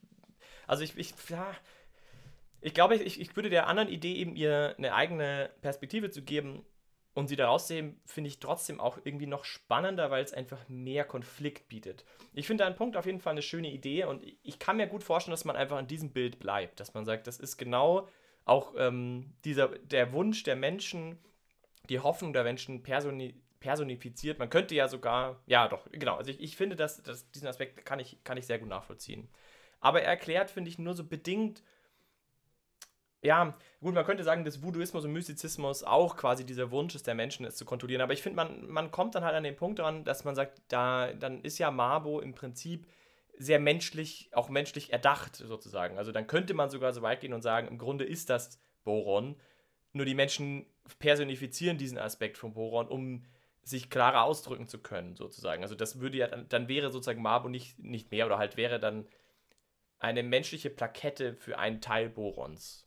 also 0.66 0.84
ich, 0.84 0.96
ich, 0.96 1.14
ja, 1.28 1.52
ich 2.60 2.74
glaube, 2.74 2.96
ich, 2.96 3.20
ich 3.20 3.34
würde 3.34 3.50
der 3.50 3.66
anderen 3.66 3.88
Idee 3.88 4.14
eben 4.14 4.36
ihr 4.36 4.74
eine 4.76 4.94
eigene 4.94 5.50
Perspektive 5.62 6.10
zu 6.10 6.22
geben, 6.22 6.64
Und 7.12 7.26
sie 7.26 7.36
da 7.36 7.48
rauszuheben, 7.48 8.00
finde 8.06 8.28
ich 8.28 8.38
trotzdem 8.38 8.80
auch 8.80 8.98
irgendwie 9.02 9.26
noch 9.26 9.44
spannender, 9.44 10.10
weil 10.10 10.22
es 10.22 10.32
einfach 10.32 10.68
mehr 10.68 11.04
Konflikt 11.04 11.68
bietet. 11.68 12.04
Ich 12.32 12.46
finde 12.46 12.64
einen 12.64 12.76
Punkt 12.76 12.96
auf 12.96 13.04
jeden 13.06 13.20
Fall 13.20 13.32
eine 13.32 13.42
schöne 13.42 13.70
Idee 13.70 14.04
und 14.04 14.22
ich 14.42 14.58
kann 14.60 14.76
mir 14.76 14.86
gut 14.86 15.02
vorstellen, 15.02 15.32
dass 15.32 15.44
man 15.44 15.56
einfach 15.56 15.76
an 15.76 15.88
diesem 15.88 16.12
Bild 16.12 16.38
bleibt. 16.38 16.78
Dass 16.78 16.94
man 16.94 17.04
sagt, 17.04 17.26
das 17.26 17.40
ist 17.40 17.56
genau 17.56 18.06
auch 18.44 18.74
ähm, 18.78 19.32
dieser, 19.44 19.68
der 19.68 20.12
Wunsch 20.12 20.44
der 20.44 20.56
Menschen, 20.56 21.18
die 21.90 22.00
Hoffnung 22.00 22.32
der 22.32 22.44
Menschen 22.44 22.82
personi 22.82 23.34
personifiziert. 23.60 24.38
Man 24.38 24.48
könnte 24.48 24.74
ja 24.74 24.88
sogar, 24.88 25.42
ja 25.44 25.68
doch, 25.68 25.86
genau. 25.92 26.16
Also 26.16 26.30
ich, 26.30 26.40
ich 26.40 26.56
finde, 26.56 26.76
dass, 26.76 27.02
dass 27.02 27.30
diesen 27.30 27.46
Aspekt 27.46 27.84
kann 27.84 28.00
ich, 28.00 28.24
kann 28.24 28.38
ich 28.38 28.46
sehr 28.46 28.58
gut 28.58 28.70
nachvollziehen. 28.70 29.28
Aber 29.80 30.00
er 30.00 30.08
erklärt, 30.08 30.50
finde 30.50 30.70
ich, 30.70 30.78
nur 30.78 30.94
so 30.94 31.04
bedingt, 31.04 31.62
ja, 33.22 33.54
gut, 33.82 33.94
man 33.94 34.06
könnte 34.06 34.24
sagen, 34.24 34.46
dass 34.46 34.62
Voodooismus 34.62 35.04
und 35.04 35.12
Mystizismus 35.12 35.84
auch 35.84 36.16
quasi 36.16 36.46
dieser 36.46 36.70
Wunsch 36.70 36.94
ist 36.94 37.06
der 37.06 37.14
Menschen, 37.14 37.44
es 37.44 37.56
zu 37.56 37.66
kontrollieren. 37.66 38.00
Aber 38.00 38.14
ich 38.14 38.22
finde, 38.22 38.36
man, 38.36 38.66
man 38.66 38.90
kommt 38.90 39.14
dann 39.14 39.24
halt 39.24 39.34
an 39.34 39.44
den 39.44 39.56
Punkt 39.56 39.78
dran, 39.78 40.04
dass 40.04 40.24
man 40.24 40.34
sagt, 40.34 40.62
da, 40.68 41.12
dann 41.12 41.42
ist 41.42 41.58
ja 41.58 41.70
Mabo 41.70 42.20
im 42.20 42.34
Prinzip 42.34 42.86
sehr 43.36 43.58
menschlich, 43.58 44.30
auch 44.32 44.48
menschlich 44.48 44.92
erdacht 44.92 45.36
sozusagen. 45.36 45.98
Also 45.98 46.12
dann 46.12 46.26
könnte 46.26 46.54
man 46.54 46.70
sogar 46.70 46.94
so 46.94 47.02
weit 47.02 47.20
gehen 47.20 47.34
und 47.34 47.42
sagen, 47.42 47.68
im 47.68 47.76
Grunde 47.76 48.04
ist 48.04 48.30
das 48.30 48.58
Boron. 48.84 49.36
Nur 49.92 50.06
die 50.06 50.14
Menschen 50.14 50.64
personifizieren 50.98 51.78
diesen 51.78 51.98
Aspekt 51.98 52.38
von 52.38 52.52
Boron, 52.52 52.88
um 52.88 53.24
sich 53.62 53.90
klarer 53.90 54.24
ausdrücken 54.24 54.68
zu 54.68 54.78
können, 54.78 55.16
sozusagen. 55.16 55.62
Also 55.62 55.74
das 55.74 56.00
würde 56.00 56.18
ja, 56.18 56.26
dann, 56.26 56.48
dann 56.48 56.68
wäre 56.68 56.90
sozusagen 56.90 57.22
Mabo 57.22 57.48
nicht, 57.48 57.78
nicht 57.78 58.10
mehr 58.10 58.26
oder 58.26 58.38
halt 58.38 58.56
wäre 58.56 58.80
dann 58.80 59.06
eine 59.98 60.22
menschliche 60.22 60.70
Plakette 60.70 61.34
für 61.34 61.58
einen 61.58 61.80
Teil 61.80 62.08
Borons. 62.08 62.86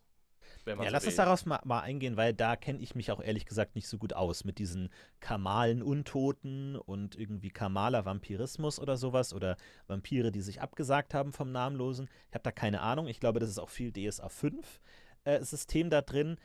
ja, 0.66 0.76
so 0.76 0.84
lass 0.84 1.06
uns 1.06 1.16
daraus 1.16 1.46
mal, 1.46 1.60
mal, 1.64 1.82
eingehen, 1.82 2.18
weil 2.18 2.34
da 2.34 2.56
kenne 2.56 2.80
ich 2.80 2.96
mich 2.96 3.12
auch 3.12 3.22
ehrlich 3.22 3.46
gesagt 3.46 3.76
nicht 3.76 3.88
so 3.88 4.00
gut 4.00 4.14
aus 4.14 4.46
mit 4.46 4.58
diesen 4.58 4.90
kamalen 5.20 5.84
Untoten 5.84 6.76
und 6.76 7.16
irgendwie 7.16 7.52
kamaler 7.52 8.06
Vampirismus 8.06 8.80
oder 8.80 8.98
sowas 8.98 9.34
oder 9.34 9.58
Vampire, 9.88 10.32
die 10.32 10.42
sich 10.42 10.60
abgesagt 10.60 11.14
haben 11.14 11.34
vom 11.34 11.52
Namenlosen. 11.52 12.10
Ich 12.30 12.34
habe 12.34 12.44
da 12.44 12.52
keine 12.52 12.82
Ahnung. 12.82 13.08
Ich 13.08 13.20
glaube, 13.20 13.40
das 13.40 13.50
ist 13.50 13.60
auch 13.60 13.70
viel 13.70 13.92
DSA 13.92 14.28
5 14.28 14.82
äh, 15.26 15.44
System 15.44 15.92
da 15.92 16.02
drin. 16.02 16.38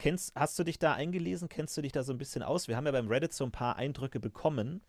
Kennst, 0.00 0.34
hast 0.34 0.58
du 0.58 0.64
dich 0.64 0.78
da 0.78 0.94
eingelesen? 0.94 1.50
Kennst 1.50 1.76
du 1.76 1.82
dich 1.82 1.92
da 1.92 2.02
so 2.02 2.14
ein 2.14 2.18
bisschen 2.18 2.42
aus? 2.42 2.68
Wir 2.68 2.76
haben 2.78 2.86
ja 2.86 2.92
beim 2.92 3.08
Reddit 3.08 3.34
so 3.34 3.44
ein 3.44 3.52
paar 3.52 3.76
Eindrücke 3.76 4.18
bekommen, 4.18 4.80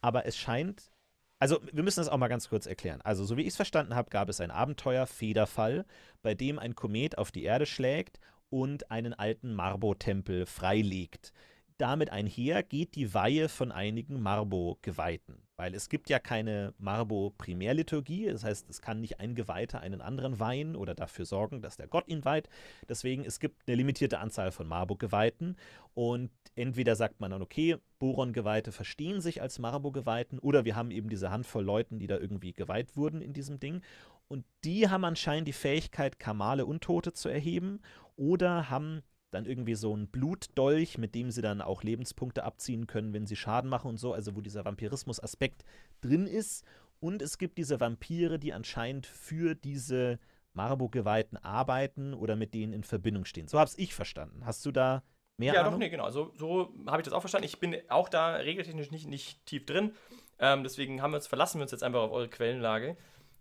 aber 0.00 0.26
es 0.26 0.36
scheint. 0.36 0.90
Also, 1.38 1.60
wir 1.72 1.84
müssen 1.84 2.00
das 2.00 2.08
auch 2.08 2.16
mal 2.16 2.26
ganz 2.26 2.48
kurz 2.48 2.66
erklären. 2.66 3.00
Also, 3.02 3.24
so 3.24 3.36
wie 3.36 3.42
ich 3.42 3.48
es 3.48 3.56
verstanden 3.56 3.94
habe, 3.94 4.10
gab 4.10 4.28
es 4.28 4.40
ein 4.40 4.50
Abenteuer 4.50 5.06
Federfall, 5.06 5.86
bei 6.22 6.34
dem 6.34 6.58
ein 6.58 6.74
Komet 6.74 7.18
auf 7.18 7.30
die 7.30 7.44
Erde 7.44 7.66
schlägt 7.66 8.18
und 8.50 8.90
einen 8.90 9.14
alten 9.14 9.54
Marbo-Tempel 9.54 10.44
freilegt 10.44 11.32
damit 11.78 12.10
einher 12.10 12.62
geht 12.62 12.96
die 12.96 13.14
Weihe 13.14 13.48
von 13.48 13.72
einigen 13.72 14.20
Marbo-Geweihten. 14.20 15.42
Weil 15.56 15.74
es 15.74 15.88
gibt 15.88 16.08
ja 16.08 16.18
keine 16.18 16.74
Marbo-Primärliturgie, 16.78 18.26
das 18.26 18.44
heißt, 18.44 18.68
es 18.68 18.80
kann 18.80 19.00
nicht 19.00 19.18
ein 19.18 19.34
Geweihter 19.34 19.80
einen 19.80 20.00
anderen 20.00 20.38
weihen 20.38 20.76
oder 20.76 20.94
dafür 20.94 21.24
sorgen, 21.24 21.62
dass 21.62 21.76
der 21.76 21.88
Gott 21.88 22.06
ihn 22.06 22.24
weiht. 22.24 22.48
Deswegen, 22.88 23.24
es 23.24 23.40
gibt 23.40 23.66
eine 23.66 23.76
limitierte 23.76 24.18
Anzahl 24.18 24.52
von 24.52 24.68
Marbo-Geweihten 24.68 25.56
und 25.94 26.30
entweder 26.54 26.94
sagt 26.94 27.20
man 27.20 27.30
dann, 27.30 27.42
okay, 27.42 27.76
Boron-Geweihte 27.98 28.70
verstehen 28.70 29.20
sich 29.20 29.42
als 29.42 29.58
Marbo-Geweihten 29.58 30.38
oder 30.38 30.64
wir 30.64 30.76
haben 30.76 30.90
eben 30.90 31.08
diese 31.08 31.30
Handvoll 31.30 31.64
Leuten, 31.64 31.98
die 31.98 32.06
da 32.06 32.18
irgendwie 32.18 32.52
geweiht 32.52 32.96
wurden 32.96 33.20
in 33.20 33.32
diesem 33.32 33.58
Ding. 33.58 33.82
Und 34.28 34.44
die 34.62 34.88
haben 34.88 35.04
anscheinend 35.04 35.48
die 35.48 35.52
Fähigkeit, 35.52 36.18
Kamale 36.18 36.66
Untote 36.66 37.12
zu 37.12 37.28
erheben 37.28 37.80
oder 38.14 38.70
haben 38.70 39.02
dann 39.30 39.44
irgendwie 39.46 39.74
so 39.74 39.94
ein 39.94 40.08
Blutdolch, 40.08 40.98
mit 40.98 41.14
dem 41.14 41.30
sie 41.30 41.42
dann 41.42 41.60
auch 41.60 41.82
Lebenspunkte 41.82 42.44
abziehen 42.44 42.86
können, 42.86 43.12
wenn 43.12 43.26
sie 43.26 43.36
Schaden 43.36 43.68
machen 43.70 43.88
und 43.88 43.96
so, 43.98 44.12
also 44.12 44.34
wo 44.36 44.40
dieser 44.40 44.64
Vampirismus-Aspekt 44.64 45.64
drin 46.00 46.26
ist. 46.26 46.64
Und 47.00 47.22
es 47.22 47.38
gibt 47.38 47.58
diese 47.58 47.78
Vampire, 47.80 48.38
die 48.38 48.52
anscheinend 48.52 49.06
für 49.06 49.54
diese 49.54 50.18
Marburg-Geweihten 50.54 51.36
arbeiten 51.38 52.14
oder 52.14 52.34
mit 52.36 52.54
denen 52.54 52.72
in 52.72 52.82
Verbindung 52.82 53.24
stehen. 53.24 53.48
So 53.48 53.58
habe 53.58 53.70
ich 53.76 53.94
verstanden. 53.94 54.44
Hast 54.44 54.64
du 54.66 54.72
da 54.72 55.02
mehr 55.36 55.54
Ja, 55.54 55.60
Ahnung? 55.60 55.74
doch, 55.74 55.78
nee, 55.78 55.88
genau. 55.90 56.10
So, 56.10 56.32
so 56.36 56.74
habe 56.86 57.00
ich 57.00 57.04
das 57.04 57.12
auch 57.14 57.20
verstanden. 57.20 57.46
Ich 57.46 57.60
bin 57.60 57.76
auch 57.88 58.08
da 58.08 58.34
regeltechnisch 58.36 58.90
nicht, 58.90 59.06
nicht 59.06 59.44
tief 59.46 59.64
drin. 59.66 59.92
Ähm, 60.40 60.62
deswegen 60.64 61.02
haben 61.02 61.12
wir 61.12 61.16
uns, 61.16 61.26
verlassen 61.26 61.58
wir 61.58 61.62
uns 61.62 61.70
jetzt 61.72 61.82
einfach 61.84 62.00
auf 62.00 62.10
eure 62.12 62.28
Quellenlage. 62.28 62.96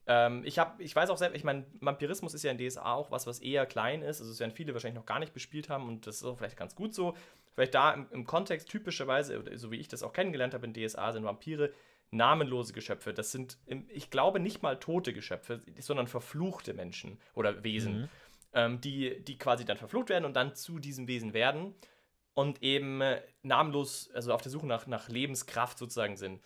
Ähm, 0.09 0.43
ich, 0.45 0.57
hab, 0.57 0.79
ich 0.79 0.95
weiß 0.95 1.09
auch 1.09 1.17
selbst, 1.17 1.35
ich 1.35 1.43
meine, 1.43 1.65
Vampirismus 1.81 2.33
ist 2.33 2.43
ja 2.43 2.51
in 2.51 2.57
DSA 2.57 2.93
auch 2.93 3.11
was, 3.11 3.27
was 3.27 3.39
eher 3.39 3.65
klein 3.65 4.01
ist. 4.01 4.21
Also 4.21 4.31
es 4.31 4.39
werden 4.39 4.53
viele 4.53 4.73
wahrscheinlich 4.73 4.97
noch 4.97 5.05
gar 5.05 5.19
nicht 5.19 5.33
bespielt 5.33 5.69
haben 5.69 5.87
und 5.87 6.07
das 6.07 6.17
ist 6.17 6.23
auch 6.23 6.37
vielleicht 6.37 6.57
ganz 6.57 6.75
gut 6.75 6.93
so. 6.93 7.15
Vielleicht 7.53 7.75
da 7.75 7.93
im, 7.93 8.07
im 8.11 8.25
Kontext 8.25 8.69
typischerweise, 8.69 9.43
so 9.55 9.69
wie 9.69 9.75
ich 9.75 9.89
das 9.89 10.03
auch 10.03 10.13
kennengelernt 10.13 10.53
habe 10.53 10.65
in 10.65 10.73
DSA, 10.73 11.11
sind 11.11 11.25
Vampire 11.25 11.73
namenlose 12.11 12.71
Geschöpfe. 12.71 13.13
Das 13.13 13.33
sind, 13.33 13.57
ich 13.89 14.09
glaube, 14.09 14.39
nicht 14.39 14.63
mal 14.63 14.79
tote 14.79 15.11
Geschöpfe, 15.11 15.59
sondern 15.79 16.07
verfluchte 16.07 16.73
Menschen 16.73 17.19
oder 17.33 17.65
Wesen, 17.65 18.01
mhm. 18.01 18.09
ähm, 18.53 18.81
die, 18.81 19.21
die 19.25 19.37
quasi 19.37 19.65
dann 19.65 19.77
verflucht 19.77 20.07
werden 20.07 20.23
und 20.23 20.37
dann 20.37 20.55
zu 20.55 20.79
diesem 20.79 21.09
Wesen 21.09 21.33
werden 21.33 21.75
und 22.33 22.63
eben 22.63 23.01
äh, 23.01 23.21
namenlos, 23.43 24.09
also 24.13 24.33
auf 24.33 24.41
der 24.41 24.51
Suche 24.51 24.67
nach, 24.67 24.87
nach 24.87 25.09
Lebenskraft 25.09 25.77
sozusagen 25.77 26.15
sind 26.15 26.39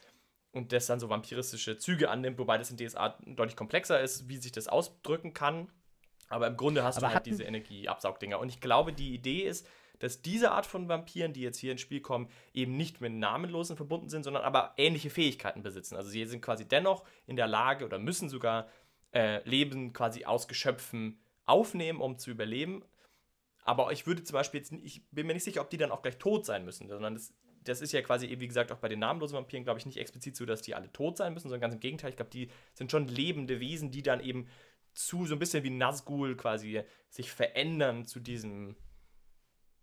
und 0.51 0.73
das 0.73 0.85
dann 0.85 0.99
so 0.99 1.09
vampiristische 1.09 1.77
Züge 1.77 2.09
annimmt, 2.09 2.37
wobei 2.37 2.57
das 2.57 2.71
in 2.71 2.77
DSA 2.77 3.17
deutlich 3.25 3.55
komplexer 3.55 4.01
ist, 4.01 4.27
wie 4.27 4.37
sich 4.37 4.51
das 4.51 4.67
ausdrücken 4.67 5.33
kann. 5.33 5.69
Aber 6.29 6.47
im 6.47 6.57
Grunde 6.57 6.83
hast 6.83 6.97
Aber 6.97 7.07
du 7.07 7.13
halt 7.13 7.25
diese 7.25 7.43
Energieabsaugdinger. 7.43 8.39
Und 8.39 8.49
ich 8.49 8.61
glaube, 8.61 8.93
die 8.93 9.13
Idee 9.13 9.41
ist, 9.41 9.67
dass 9.99 10.21
diese 10.21 10.51
Art 10.51 10.65
von 10.65 10.89
Vampiren, 10.89 11.33
die 11.33 11.41
jetzt 11.41 11.59
hier 11.59 11.71
ins 11.71 11.81
Spiel 11.81 12.01
kommen, 12.01 12.29
eben 12.53 12.75
nicht 12.75 13.01
mit 13.01 13.13
Namenlosen 13.13 13.77
verbunden 13.77 14.09
sind, 14.09 14.23
sondern 14.23 14.43
aber 14.43 14.73
ähnliche 14.77 15.09
Fähigkeiten 15.09 15.61
besitzen. 15.61 15.95
Also 15.95 16.09
sie 16.09 16.25
sind 16.25 16.41
quasi 16.41 16.67
dennoch 16.67 17.05
in 17.27 17.35
der 17.35 17.47
Lage 17.47 17.85
oder 17.85 17.99
müssen 17.99 18.27
sogar 18.27 18.67
äh, 19.13 19.47
Leben 19.47 19.93
quasi 19.93 20.25
aus 20.25 20.47
Geschöpfen 20.47 21.21
aufnehmen, 21.45 22.01
um 22.01 22.17
zu 22.17 22.31
überleben. 22.31 22.83
Aber 23.63 23.91
ich 23.91 24.07
würde 24.07 24.23
zum 24.23 24.33
Beispiel 24.33 24.61
jetzt, 24.61 24.71
ich 24.71 25.07
bin 25.11 25.27
mir 25.27 25.33
nicht 25.33 25.43
sicher, 25.43 25.61
ob 25.61 25.69
die 25.69 25.77
dann 25.77 25.91
auch 25.91 26.01
gleich 26.01 26.17
tot 26.17 26.45
sein 26.45 26.65
müssen, 26.65 26.87
sondern 26.87 27.13
das 27.13 27.33
das 27.64 27.82
ist 27.82 27.91
ja 27.91 28.01
quasi, 28.01 28.28
wie 28.39 28.47
gesagt, 28.47 28.72
auch 28.72 28.78
bei 28.78 28.89
den 28.89 28.99
namenlosen 28.99 29.38
Vampiren, 29.38 29.64
glaube 29.64 29.80
ich, 29.80 29.86
nicht 29.86 29.97
explizit 29.97 30.36
so, 30.36 30.45
dass 30.45 30.62
die 30.62 30.76
alle 30.76 30.91
tot 30.91 31.18
sein 31.18 31.34
müssen, 31.34 31.49
sondern 31.49 31.62
ganz 31.62 31.74
im 31.76 31.80
Gegenteil. 31.80 32.09
Ich 32.09 32.16
glaube, 32.16 32.32
die 32.32 32.49
sind 32.74 32.91
schon 32.91 33.07
lebende 33.07 33.59
Wesen, 33.59 33.91
die 33.91 34.01
dann 34.01 34.20
eben 34.20 34.47
zu 34.93 35.26
so 35.26 35.36
ein 35.36 35.39
bisschen 35.39 35.64
wie 35.64 35.70
Nazgul 35.70 36.36
quasi 36.36 36.84
sich 37.09 37.32
verändern 37.32 38.05
zu 38.05 38.20
diesem 38.20 38.76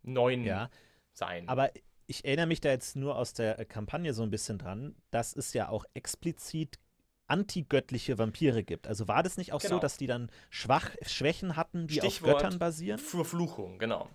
neuen 0.03 0.45
ja, 0.45 0.71
Sein. 1.13 1.49
Aber 1.49 1.71
ich 2.07 2.25
erinnere 2.25 2.47
mich 2.47 2.61
da 2.61 2.71
jetzt 2.71 2.97
nur 2.97 3.17
aus 3.17 3.33
der 3.33 3.65
Kampagne 3.65 4.13
so 4.13 4.23
ein 4.23 4.31
bisschen 4.31 4.59
dran, 4.59 4.97
dass 5.11 5.35
es 5.35 5.53
ja 5.53 5.69
auch 5.69 5.85
explizit 5.95 6.79
antigöttliche 7.27 8.19
Vampire 8.19 8.65
gibt. 8.65 8.87
Also 8.87 9.07
war 9.07 9.23
das 9.23 9.37
nicht 9.37 9.53
auch 9.53 9.61
genau. 9.61 9.77
so, 9.77 9.81
dass 9.81 9.99
die 9.99 10.07
dann 10.07 10.31
Schwach 10.49 10.91
Schwächen 11.03 11.57
hatten, 11.57 11.87
die 11.87 11.97
Stichwort 11.97 12.37
auf 12.37 12.43
Göttern 12.43 12.59
basieren? 12.59 12.99
Verfluchung, 12.99 13.79
genau. 13.79 14.09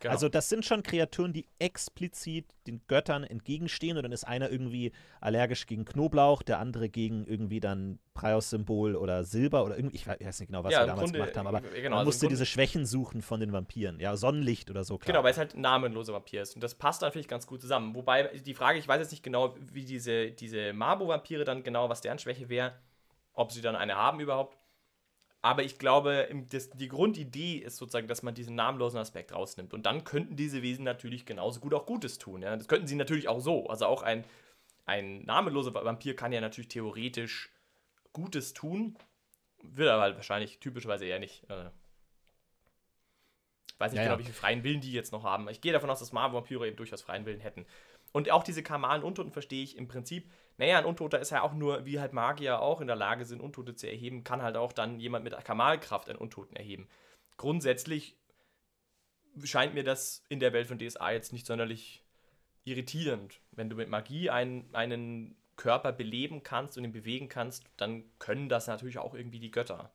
Genau. 0.00 0.14
Also 0.14 0.30
das 0.30 0.48
sind 0.48 0.64
schon 0.64 0.82
Kreaturen, 0.82 1.34
die 1.34 1.46
explizit 1.58 2.46
den 2.66 2.80
Göttern 2.86 3.22
entgegenstehen 3.22 3.98
und 3.98 4.02
dann 4.02 4.12
ist 4.12 4.24
einer 4.24 4.50
irgendwie 4.50 4.92
allergisch 5.20 5.66
gegen 5.66 5.84
Knoblauch, 5.84 6.42
der 6.42 6.58
andere 6.58 6.88
gegen 6.88 7.26
irgendwie 7.26 7.60
dann 7.60 7.98
Praios-Symbol 8.14 8.96
oder 8.96 9.24
Silber 9.24 9.62
oder 9.62 9.76
irgendwie, 9.76 9.96
ich 9.96 10.06
weiß 10.06 10.40
nicht 10.40 10.48
genau, 10.48 10.64
was 10.64 10.72
ja, 10.72 10.80
wir 10.80 10.86
damals 10.86 11.04
Grunde, 11.04 11.18
gemacht 11.18 11.36
haben, 11.36 11.46
aber 11.46 11.60
genau, 11.60 11.90
man 11.90 11.98
also 11.98 12.08
musste 12.08 12.28
diese 12.28 12.46
Schwächen 12.46 12.86
suchen 12.86 13.20
von 13.20 13.40
den 13.40 13.52
Vampiren. 13.52 14.00
Ja, 14.00 14.16
Sonnenlicht 14.16 14.70
oder 14.70 14.84
so. 14.84 14.96
Klar. 14.96 15.12
Genau, 15.12 15.22
weil 15.22 15.32
es 15.32 15.38
halt 15.38 15.54
ein 15.54 15.60
namenloser 15.60 16.14
Vampir 16.14 16.40
ist 16.40 16.54
und 16.54 16.64
das 16.64 16.74
passt 16.74 17.02
dann, 17.02 17.12
finde 17.12 17.20
ich, 17.20 17.28
ganz 17.28 17.46
gut 17.46 17.60
zusammen. 17.60 17.94
Wobei 17.94 18.28
die 18.38 18.54
Frage, 18.54 18.78
ich 18.78 18.88
weiß 18.88 19.00
jetzt 19.00 19.10
nicht 19.10 19.22
genau, 19.22 19.54
wie 19.70 19.84
diese, 19.84 20.30
diese 20.30 20.72
Mabo-Vampire 20.72 21.44
dann 21.44 21.62
genau, 21.62 21.90
was 21.90 22.00
deren 22.00 22.18
Schwäche 22.18 22.48
wäre, 22.48 22.72
ob 23.34 23.52
sie 23.52 23.60
dann 23.60 23.76
eine 23.76 23.96
haben 23.96 24.18
überhaupt. 24.20 24.56
Aber 25.42 25.62
ich 25.62 25.78
glaube, 25.78 26.28
die 26.74 26.88
Grundidee 26.88 27.56
ist 27.56 27.76
sozusagen, 27.76 28.08
dass 28.08 28.22
man 28.22 28.34
diesen 28.34 28.54
namenlosen 28.56 29.00
Aspekt 29.00 29.32
rausnimmt. 29.32 29.72
Und 29.72 29.86
dann 29.86 30.04
könnten 30.04 30.36
diese 30.36 30.60
Wesen 30.60 30.84
natürlich 30.84 31.24
genauso 31.24 31.60
gut 31.60 31.72
auch 31.72 31.86
Gutes 31.86 32.18
tun. 32.18 32.42
Ja? 32.42 32.54
Das 32.56 32.68
könnten 32.68 32.86
sie 32.86 32.94
natürlich 32.94 33.28
auch 33.28 33.40
so. 33.40 33.66
Also 33.66 33.86
auch 33.86 34.02
ein, 34.02 34.24
ein 34.84 35.22
namenloser 35.24 35.72
Vampir 35.72 36.14
kann 36.14 36.32
ja 36.32 36.42
natürlich 36.42 36.68
theoretisch 36.68 37.50
Gutes 38.12 38.52
tun. 38.52 38.98
Wird 39.62 39.88
aber 39.88 40.02
halt 40.02 40.16
wahrscheinlich 40.16 40.58
typischerweise 40.58 41.06
eher 41.06 41.18
nicht. 41.18 41.48
Äh, 41.48 41.70
weiß 43.80 43.92
nicht 43.92 43.98
ja, 43.98 44.04
genau, 44.04 44.14
ja. 44.14 44.20
wie 44.20 44.24
viel 44.24 44.34
freien 44.34 44.62
Willen 44.62 44.80
die 44.80 44.92
jetzt 44.92 45.12
noch 45.12 45.24
haben. 45.24 45.48
Ich 45.48 45.60
gehe 45.60 45.72
davon 45.72 45.90
aus, 45.90 45.98
dass 45.98 46.12
Marvel-Vampire 46.12 46.68
eben 46.68 46.76
durchaus 46.76 47.02
freien 47.02 47.24
Willen 47.24 47.40
hätten. 47.40 47.66
Und 48.12 48.30
auch 48.30 48.42
diese 48.42 48.62
kamalen 48.62 49.02
Untoten 49.02 49.32
verstehe 49.32 49.62
ich 49.62 49.76
im 49.76 49.88
Prinzip. 49.88 50.30
Naja, 50.58 50.78
ein 50.78 50.84
Untoter 50.84 51.18
ist 51.20 51.30
ja 51.30 51.42
auch 51.42 51.54
nur, 51.54 51.86
wie 51.86 52.00
halt 52.00 52.12
Magier 52.12 52.60
auch 52.60 52.80
in 52.80 52.86
der 52.86 52.96
Lage 52.96 53.24
sind, 53.24 53.40
Untote 53.40 53.74
zu 53.74 53.88
erheben, 53.88 54.24
kann 54.24 54.42
halt 54.42 54.56
auch 54.56 54.72
dann 54.72 55.00
jemand 55.00 55.24
mit 55.24 55.44
Kamalkraft 55.44 56.08
einen 56.08 56.18
Untoten 56.18 56.56
erheben. 56.56 56.88
Grundsätzlich 57.36 58.16
scheint 59.44 59.74
mir 59.74 59.84
das 59.84 60.24
in 60.28 60.40
der 60.40 60.52
Welt 60.52 60.66
von 60.66 60.78
DSA 60.78 61.12
jetzt 61.12 61.32
nicht 61.32 61.46
sonderlich 61.46 62.04
irritierend. 62.64 63.40
Wenn 63.52 63.70
du 63.70 63.76
mit 63.76 63.88
Magie 63.88 64.28
einen, 64.28 64.68
einen 64.74 65.36
Körper 65.56 65.92
beleben 65.92 66.42
kannst 66.42 66.76
und 66.76 66.84
ihn 66.84 66.92
bewegen 66.92 67.28
kannst, 67.28 67.64
dann 67.76 68.04
können 68.18 68.48
das 68.48 68.66
natürlich 68.66 68.98
auch 68.98 69.14
irgendwie 69.14 69.40
die 69.40 69.50
Götter, 69.50 69.92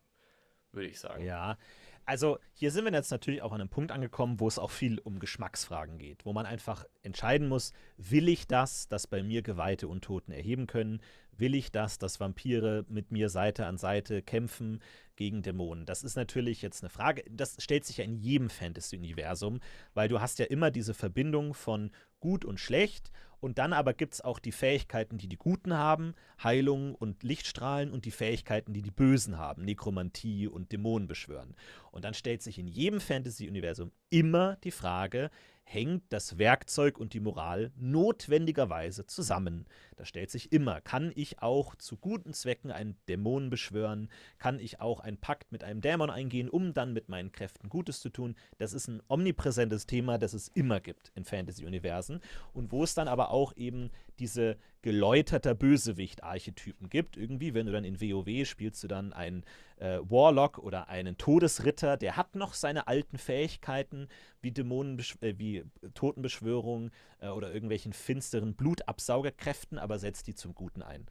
würde 0.71 0.88
ich 0.88 0.99
sagen. 0.99 1.23
Ja, 1.23 1.57
Also 2.05 2.37
hier 2.53 2.71
sind 2.71 2.85
wir 2.85 2.93
jetzt 2.93 3.09
natürlich 3.09 3.41
auch 3.41 3.51
an 3.51 3.61
einem 3.61 3.69
Punkt 3.69 3.91
angekommen, 3.91 4.39
wo 4.39 4.47
es 4.47 4.59
auch 4.59 4.69
viel 4.69 4.99
um 4.99 5.19
Geschmacksfragen 5.19 5.97
geht, 5.97 6.23
wo 6.23 6.33
man 6.33 6.45
einfach 6.45 6.85
entscheiden 7.01 7.47
muss, 7.47 7.73
will 7.97 8.29
ich 8.29 8.47
das, 8.47 8.87
dass 8.87 9.07
bei 9.07 9.23
mir 9.23 9.41
Geweihte 9.41 9.87
Untoten 9.87 10.31
erheben 10.31 10.67
können? 10.67 11.01
Will 11.31 11.55
ich 11.55 11.71
das, 11.71 11.97
dass 11.97 12.19
Vampire 12.19 12.85
mit 12.87 13.11
mir 13.11 13.29
Seite 13.29 13.65
an 13.65 13.77
Seite 13.77 14.21
kämpfen 14.21 14.81
gegen 15.15 15.41
Dämonen? 15.41 15.85
Das 15.85 16.03
ist 16.03 16.15
natürlich 16.15 16.61
jetzt 16.61 16.83
eine 16.83 16.89
Frage, 16.89 17.23
das 17.29 17.57
stellt 17.59 17.85
sich 17.85 17.97
ja 17.97 18.05
in 18.05 18.15
jedem 18.15 18.49
Fantasy-Universum, 18.51 19.59
weil 19.95 20.07
du 20.07 20.21
hast 20.21 20.37
ja 20.37 20.45
immer 20.45 20.69
diese 20.69 20.93
Verbindung 20.93 21.55
von 21.55 21.91
gut 22.19 22.45
und 22.45 22.59
schlecht 22.59 23.11
und 23.45 23.59
dann 23.59 23.73
aber 23.73 23.93
gibt 23.93 24.15
es 24.15 24.21
auch 24.21 24.39
die 24.39 24.51
Fähigkeiten, 24.51 25.19
die 25.19 25.27
die 25.27 25.37
Guten 25.37 25.75
haben, 25.75 26.15
Heilung 26.43 26.95
und 26.95 27.21
Lichtstrahlen 27.21 27.91
und 27.91 28.05
die 28.05 28.11
Fähigkeiten, 28.11 28.73
die 28.73 28.81
die 28.81 28.89
Bösen 28.89 29.37
haben, 29.37 29.65
Nekromantie 29.65 30.47
und 30.47 30.71
Dämonen 30.71 31.07
beschwören. 31.07 31.55
Und 31.91 32.05
dann 32.05 32.15
stellt 32.15 32.41
sich 32.41 32.57
in 32.57 32.67
jedem 32.67 32.99
Fantasy-Universum 32.99 33.91
immer 34.09 34.55
die 34.63 34.71
Frage, 34.71 35.29
hängt 35.66 36.03
das 36.09 36.38
Werkzeug 36.38 36.97
und 36.97 37.13
die 37.13 37.20
Moral 37.20 37.72
notwendigerweise 37.76 39.05
zusammen. 39.07 39.66
Da 39.95 40.05
stellt 40.05 40.30
sich 40.30 40.51
immer, 40.51 40.80
kann 40.80 41.11
ich 41.16 41.41
auch 41.41 41.76
zu 41.76 41.97
guten 41.97 42.34
Zwecken 42.34 42.72
einen 42.72 42.97
Dämon 43.07 43.49
beschwören? 43.49 44.09
Kann 44.38 44.59
ich 44.59 44.80
auch 44.80 44.99
einen 44.99 45.18
Pakt 45.18 45.51
mit 45.51 45.63
einem 45.63 45.82
Dämon 45.82 46.09
eingehen, 46.09 46.49
um 46.49 46.74
dann 46.74 46.93
mit 46.93 47.09
meinen 47.09 47.32
Kräften 47.32 47.68
Gutes 47.68 47.99
zu 47.99 48.09
tun? 48.09 48.36
Das 48.57 48.74
ist 48.74 48.88
ein 48.88 49.01
omnipräsentes 49.09 49.88
Thema, 49.88 50.18
das 50.18 50.34
es 50.34 50.49
immer 50.49 50.80
gibt 50.80 51.11
in 51.16 51.26
Fantasy-Universen 51.26 52.22
und 52.53 52.72
wo 52.72 52.84
es 52.84 52.93
dann 52.93 53.07
aber 53.07 53.32
auch 53.32 53.55
eben 53.57 53.89
diese 54.20 54.57
geläuterter 54.82 55.53
Bösewicht-Archetypen 55.53 56.89
gibt. 56.89 57.18
Irgendwie, 57.18 57.53
wenn 57.53 57.66
du 57.66 57.72
dann 57.72 57.84
in 57.84 57.99
WoW 57.99 58.47
spielst 58.47 58.84
du 58.84 58.88
dann 58.88 59.13
einen 59.13 59.43
äh, 59.78 59.99
Warlock 60.01 60.59
oder 60.59 60.89
einen 60.89 61.18
Todesritter, 61.18 61.97
der 61.97 62.18
hat 62.18 62.36
noch 62.36 62.53
seine 62.53 62.88
alten 62.88 63.18
Fähigkeiten, 63.18 64.07
wie 64.41 64.51
Dämonen, 64.51 64.99
äh, 65.22 65.34
wie 65.38 65.63
Totenbeschwörung 65.93 66.91
äh, 67.20 67.28
oder 67.30 67.53
irgendwelchen 67.53 67.93
finsteren 67.93 68.55
Blutabsaugerkräften, 68.55 69.78
aber 69.78 69.99
setzt 69.99 70.28
die 70.28 70.36
zum 70.36 70.53
Guten 70.55 70.82
ein. 70.82 71.05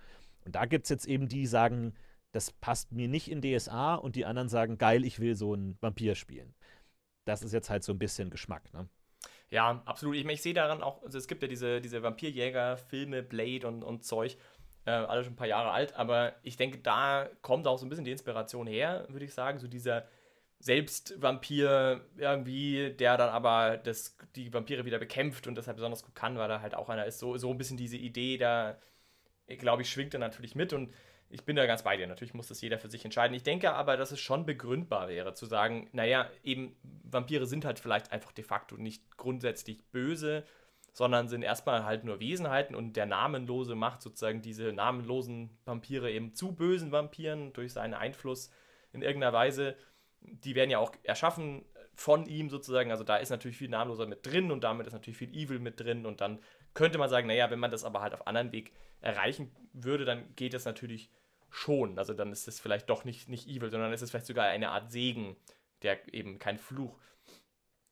Und 0.45 0.55
da 0.55 0.67
gibt 0.67 0.85
es 0.85 0.91
jetzt 0.91 1.07
eben 1.07 1.29
die, 1.29 1.35
die 1.45 1.47
sagen, 1.47 1.95
das 2.33 2.51
passt 2.51 2.93
mir 2.93 3.09
nicht 3.09 3.31
in 3.31 3.43
DSA 3.43 3.95
und 3.95 4.17
die 4.17 4.25
anderen 4.25 4.49
sagen, 4.49 4.79
geil, 4.79 5.05
ich 5.05 5.21
will 5.21 5.37
so 5.37 5.53
einen 5.53 5.77
Vampir 5.81 6.15
spielen. 6.15 6.55
Das 7.25 7.43
ist 7.43 7.53
jetzt 7.53 7.71
halt 7.71 7.85
so 7.85 7.93
ein 7.93 7.99
bisschen 7.99 8.31
Geschmack, 8.31 8.73
ne? 8.73 8.89
Ja, 9.51 9.83
absolut. 9.85 10.17
Ich, 10.17 10.27
ich 10.27 10.43
sehe 10.43 10.55
daran 10.55 10.83
auch, 10.83 11.03
also 11.03 11.19
es 11.19 11.29
gibt 11.29 11.43
ja 11.43 11.49
diese, 11.49 11.81
diese 11.81 12.03
Vampirjäger-Filme, 12.03 13.23
Blade 13.23 13.67
und, 13.69 13.85
und 13.85 14.05
Zeug, 14.05 14.37
äh, 14.87 14.91
alle 14.91 15.25
schon 15.25 15.35
ein 15.35 15.37
paar 15.37 15.47
Jahre 15.47 15.71
alt, 15.71 15.95
aber 15.95 16.35
ich 16.43 16.57
denke, 16.57 16.79
da 16.79 17.29
kommt 17.43 17.67
auch 17.67 17.79
so 17.79 17.87
ein 17.87 17.89
bisschen 17.89 18.05
die 18.05 18.11
Inspiration 18.11 18.67
her, 18.67 19.07
würde 19.09 19.25
ich 19.25 19.33
sagen, 19.35 19.59
so 19.59 19.69
dieser 19.69 20.07
Selbstvampir 20.59 22.07
irgendwie, 22.17 22.95
der 22.99 23.17
dann 23.17 23.29
aber 23.29 23.77
das, 23.77 24.17
die 24.35 24.53
Vampire 24.53 24.85
wieder 24.85 24.99
bekämpft 24.99 25.47
und 25.47 25.57
deshalb 25.57 25.77
besonders 25.77 26.03
gut 26.03 26.15
kann, 26.15 26.39
weil 26.39 26.51
er 26.51 26.63
halt 26.63 26.75
auch 26.75 26.89
einer 26.89 27.05
ist. 27.05 27.19
So, 27.19 27.37
so 27.37 27.51
ein 27.51 27.59
bisschen 27.59 27.77
diese 27.77 27.97
Idee, 27.99 28.39
da 28.39 28.79
glaube 29.47 29.83
ich, 29.83 29.91
schwingt 29.91 30.15
er 30.15 30.21
natürlich 30.21 30.55
mit 30.55 30.73
und 30.73 30.93
ich 31.31 31.45
bin 31.45 31.57
da 31.57 31.67
ganz 31.67 31.83
bei 31.83 31.97
dir. 31.97 32.07
Natürlich 32.07 32.35
muss 32.35 32.49
das 32.49 32.61
jeder 32.61 32.79
für 32.79 32.91
sich 32.91 33.05
entscheiden. 33.05 33.35
Ich 33.35 33.43
denke 33.43 33.73
aber, 33.73 33.97
dass 33.97 34.13
es 34.13 34.21
schon 34.21 34.47
begründbar 34.47 35.09
wäre, 35.09 35.35
zu 35.35 35.47
sagen, 35.47 35.89
naja, 35.93 36.31
eben 36.43 36.77
Vampire 37.03 37.47
sind 37.47 37.65
halt 37.65 37.79
vielleicht 37.79 38.13
einfach 38.13 38.33
de 38.33 38.45
facto 38.45 38.77
nicht 38.77 39.17
grundsätzlich 39.17 39.85
böse, 39.91 40.45
sondern 40.93 41.29
sind 41.29 41.43
erstmal 41.43 41.85
halt 41.85 42.05
nur 42.05 42.21
Wesenheiten 42.21 42.77
und 42.77 42.95
der 42.95 43.07
Namenlose 43.07 43.75
macht 43.75 44.01
sozusagen 44.01 44.43
diese 44.43 44.73
namenlosen 44.73 45.51
Vampire 45.65 46.11
eben 46.11 46.35
zu 46.35 46.55
bösen 46.55 46.93
Vampiren 46.93 47.53
durch 47.53 47.73
seinen 47.73 47.95
Einfluss 47.95 48.51
in 48.93 49.03
irgendeiner 49.03 49.33
Weise. 49.33 49.77
Die 50.21 50.55
werden 50.55 50.71
ja 50.71 50.79
auch 50.79 50.93
erschaffen 51.03 51.65
von 51.95 52.27
ihm 52.27 52.49
sozusagen. 52.49 52.91
Also 52.91 53.03
da 53.03 53.17
ist 53.17 53.31
natürlich 53.31 53.57
viel 53.57 53.69
Namenloser 53.69 54.07
mit 54.07 54.25
drin 54.25 54.53
und 54.53 54.63
damit 54.63 54.87
ist 54.87 54.93
natürlich 54.93 55.19
viel 55.19 55.35
Evil 55.35 55.59
mit 55.59 55.81
drin. 55.81 56.07
Und 56.07 56.21
dann 56.21 56.39
könnte 56.75 56.99
man 56.99 57.09
sagen, 57.09 57.27
naja, 57.29 57.51
wenn 57.51 57.59
man 57.59 57.71
das 57.71 57.85
aber 57.85 58.01
halt 58.01 58.15
auf 58.15 58.27
anderen 58.27 58.53
Weg 58.53 58.73
erreichen 59.01 59.51
würde, 59.73 60.05
dann 60.05 60.35
geht 60.37 60.55
das 60.55 60.65
natürlich 60.65 61.11
schon. 61.51 61.99
Also 61.99 62.15
dann 62.15 62.33
ist 62.33 62.49
es 62.49 62.61
vielleicht 62.61 62.91
doch 62.91 63.05
nicht, 63.05 63.29
nicht 63.29 63.49
evil, 63.49 63.71
sondern 63.71 63.93
ist 63.93 64.03
es 64.03 64.11
vielleicht 64.11 64.27
sogar 64.27 64.47
eine 64.47 64.71
Art 64.71 64.91
Segen, 64.91 65.37
der 65.83 66.13
eben 66.13 66.39
kein 66.39 66.59
Fluch. 66.59 66.99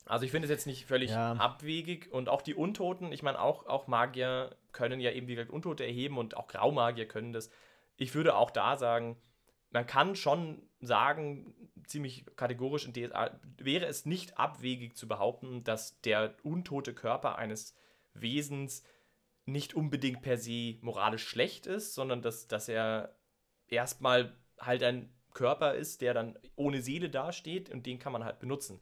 Also 0.05 0.25
ich 0.25 0.33
finde 0.33 0.47
es 0.47 0.51
jetzt 0.51 0.67
nicht 0.67 0.87
völlig 0.87 1.11
ja. 1.11 1.35
abwegig 1.35 2.13
und 2.13 2.29
auch 2.29 2.43
die 2.43 2.55
Untoten, 2.55 3.13
ich 3.13 3.23
meine, 3.23 3.41
auch, 3.41 3.67
auch 3.67 3.87
Magier 3.87 4.57
können 4.73 5.01
ja 5.01 5.13
eben, 5.13 5.29
wie 5.29 5.37
gesagt, 5.37 5.53
Untote 5.53 5.85
erheben 5.85 6.19
und 6.19 6.37
auch 6.37 6.49
Graumagier 6.49 7.07
können 7.07 7.33
das. 7.33 7.51
Ich 7.97 8.15
würde 8.15 8.35
auch 8.35 8.51
da 8.51 8.77
sagen, 8.77 9.17
man 9.71 9.87
kann 9.87 10.17
schon 10.17 10.61
sagen, 10.81 11.55
ziemlich 11.87 12.27
kategorisch 12.37 12.87
in 12.87 12.93
DSA, 12.93 13.39
wäre 13.59 13.87
es 13.87 14.05
nicht 14.05 14.39
abwegig 14.39 14.97
zu 14.97 15.07
behaupten, 15.07 15.63
dass 15.63 16.01
der 16.01 16.35
untote 16.43 16.95
Körper 16.95 17.37
eines 17.37 17.75
Wesens 18.15 18.85
nicht 19.45 19.75
unbedingt 19.75 20.23
per 20.23 20.39
se 20.39 20.77
moralisch 20.83 21.27
schlecht 21.27 21.67
ist, 21.67 21.95
sondern 21.95 22.23
dass, 22.23 22.47
dass 22.47 22.69
er 22.69 23.17
erstmal 23.69 24.37
halt 24.59 24.83
ein 24.83 25.13
Körper 25.35 25.75
ist, 25.75 26.01
der 26.01 26.15
dann 26.15 26.39
ohne 26.57 26.83
Seele 26.83 27.11
dasteht 27.11 27.71
und 27.71 27.87
den 27.87 27.99
kann 27.99 28.13
man 28.13 28.25
halt 28.25 28.39
benutzen. 28.39 28.81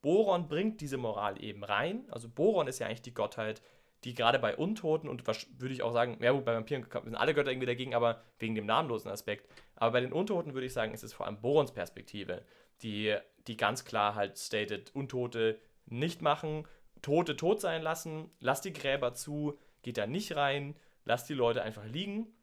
Boron 0.00 0.48
bringt 0.48 0.80
diese 0.80 0.96
Moral 0.96 1.42
eben 1.42 1.64
rein. 1.64 2.06
Also 2.10 2.28
Boron 2.28 2.66
ist 2.66 2.78
ja 2.78 2.86
eigentlich 2.86 3.02
die 3.02 3.14
Gottheit, 3.14 3.62
die 4.04 4.14
gerade 4.14 4.38
bei 4.38 4.56
Untoten 4.56 5.08
und 5.08 5.26
würde 5.26 5.74
ich 5.74 5.82
auch 5.82 5.92
sagen, 5.92 6.18
ja, 6.20 6.32
bei 6.32 6.54
Vampiren 6.54 6.86
sind 7.04 7.14
alle 7.14 7.32
Götter 7.32 7.50
irgendwie 7.50 7.66
dagegen, 7.66 7.94
aber 7.94 8.22
wegen 8.38 8.54
dem 8.54 8.66
namenlosen 8.66 9.10
Aspekt. 9.10 9.48
Aber 9.76 9.92
bei 9.92 10.00
den 10.00 10.12
Untoten 10.12 10.52
würde 10.52 10.66
ich 10.66 10.74
sagen, 10.74 10.92
ist 10.92 11.04
es 11.04 11.14
vor 11.14 11.26
allem 11.26 11.40
Borons 11.40 11.72
Perspektive, 11.72 12.44
die, 12.82 13.16
die 13.46 13.56
ganz 13.56 13.84
klar 13.84 14.14
halt 14.14 14.38
stated, 14.38 14.94
Untote 14.94 15.58
nicht 15.86 16.20
machen, 16.20 16.68
Tote 17.04 17.36
tot 17.36 17.60
sein 17.60 17.82
lassen, 17.82 18.30
lass 18.40 18.60
die 18.60 18.72
Gräber 18.72 19.14
zu, 19.14 19.58
geht 19.82 19.98
da 19.98 20.06
nicht 20.06 20.34
rein, 20.34 20.74
lass 21.04 21.24
die 21.24 21.34
Leute 21.34 21.62
einfach 21.62 21.84
liegen 21.84 22.34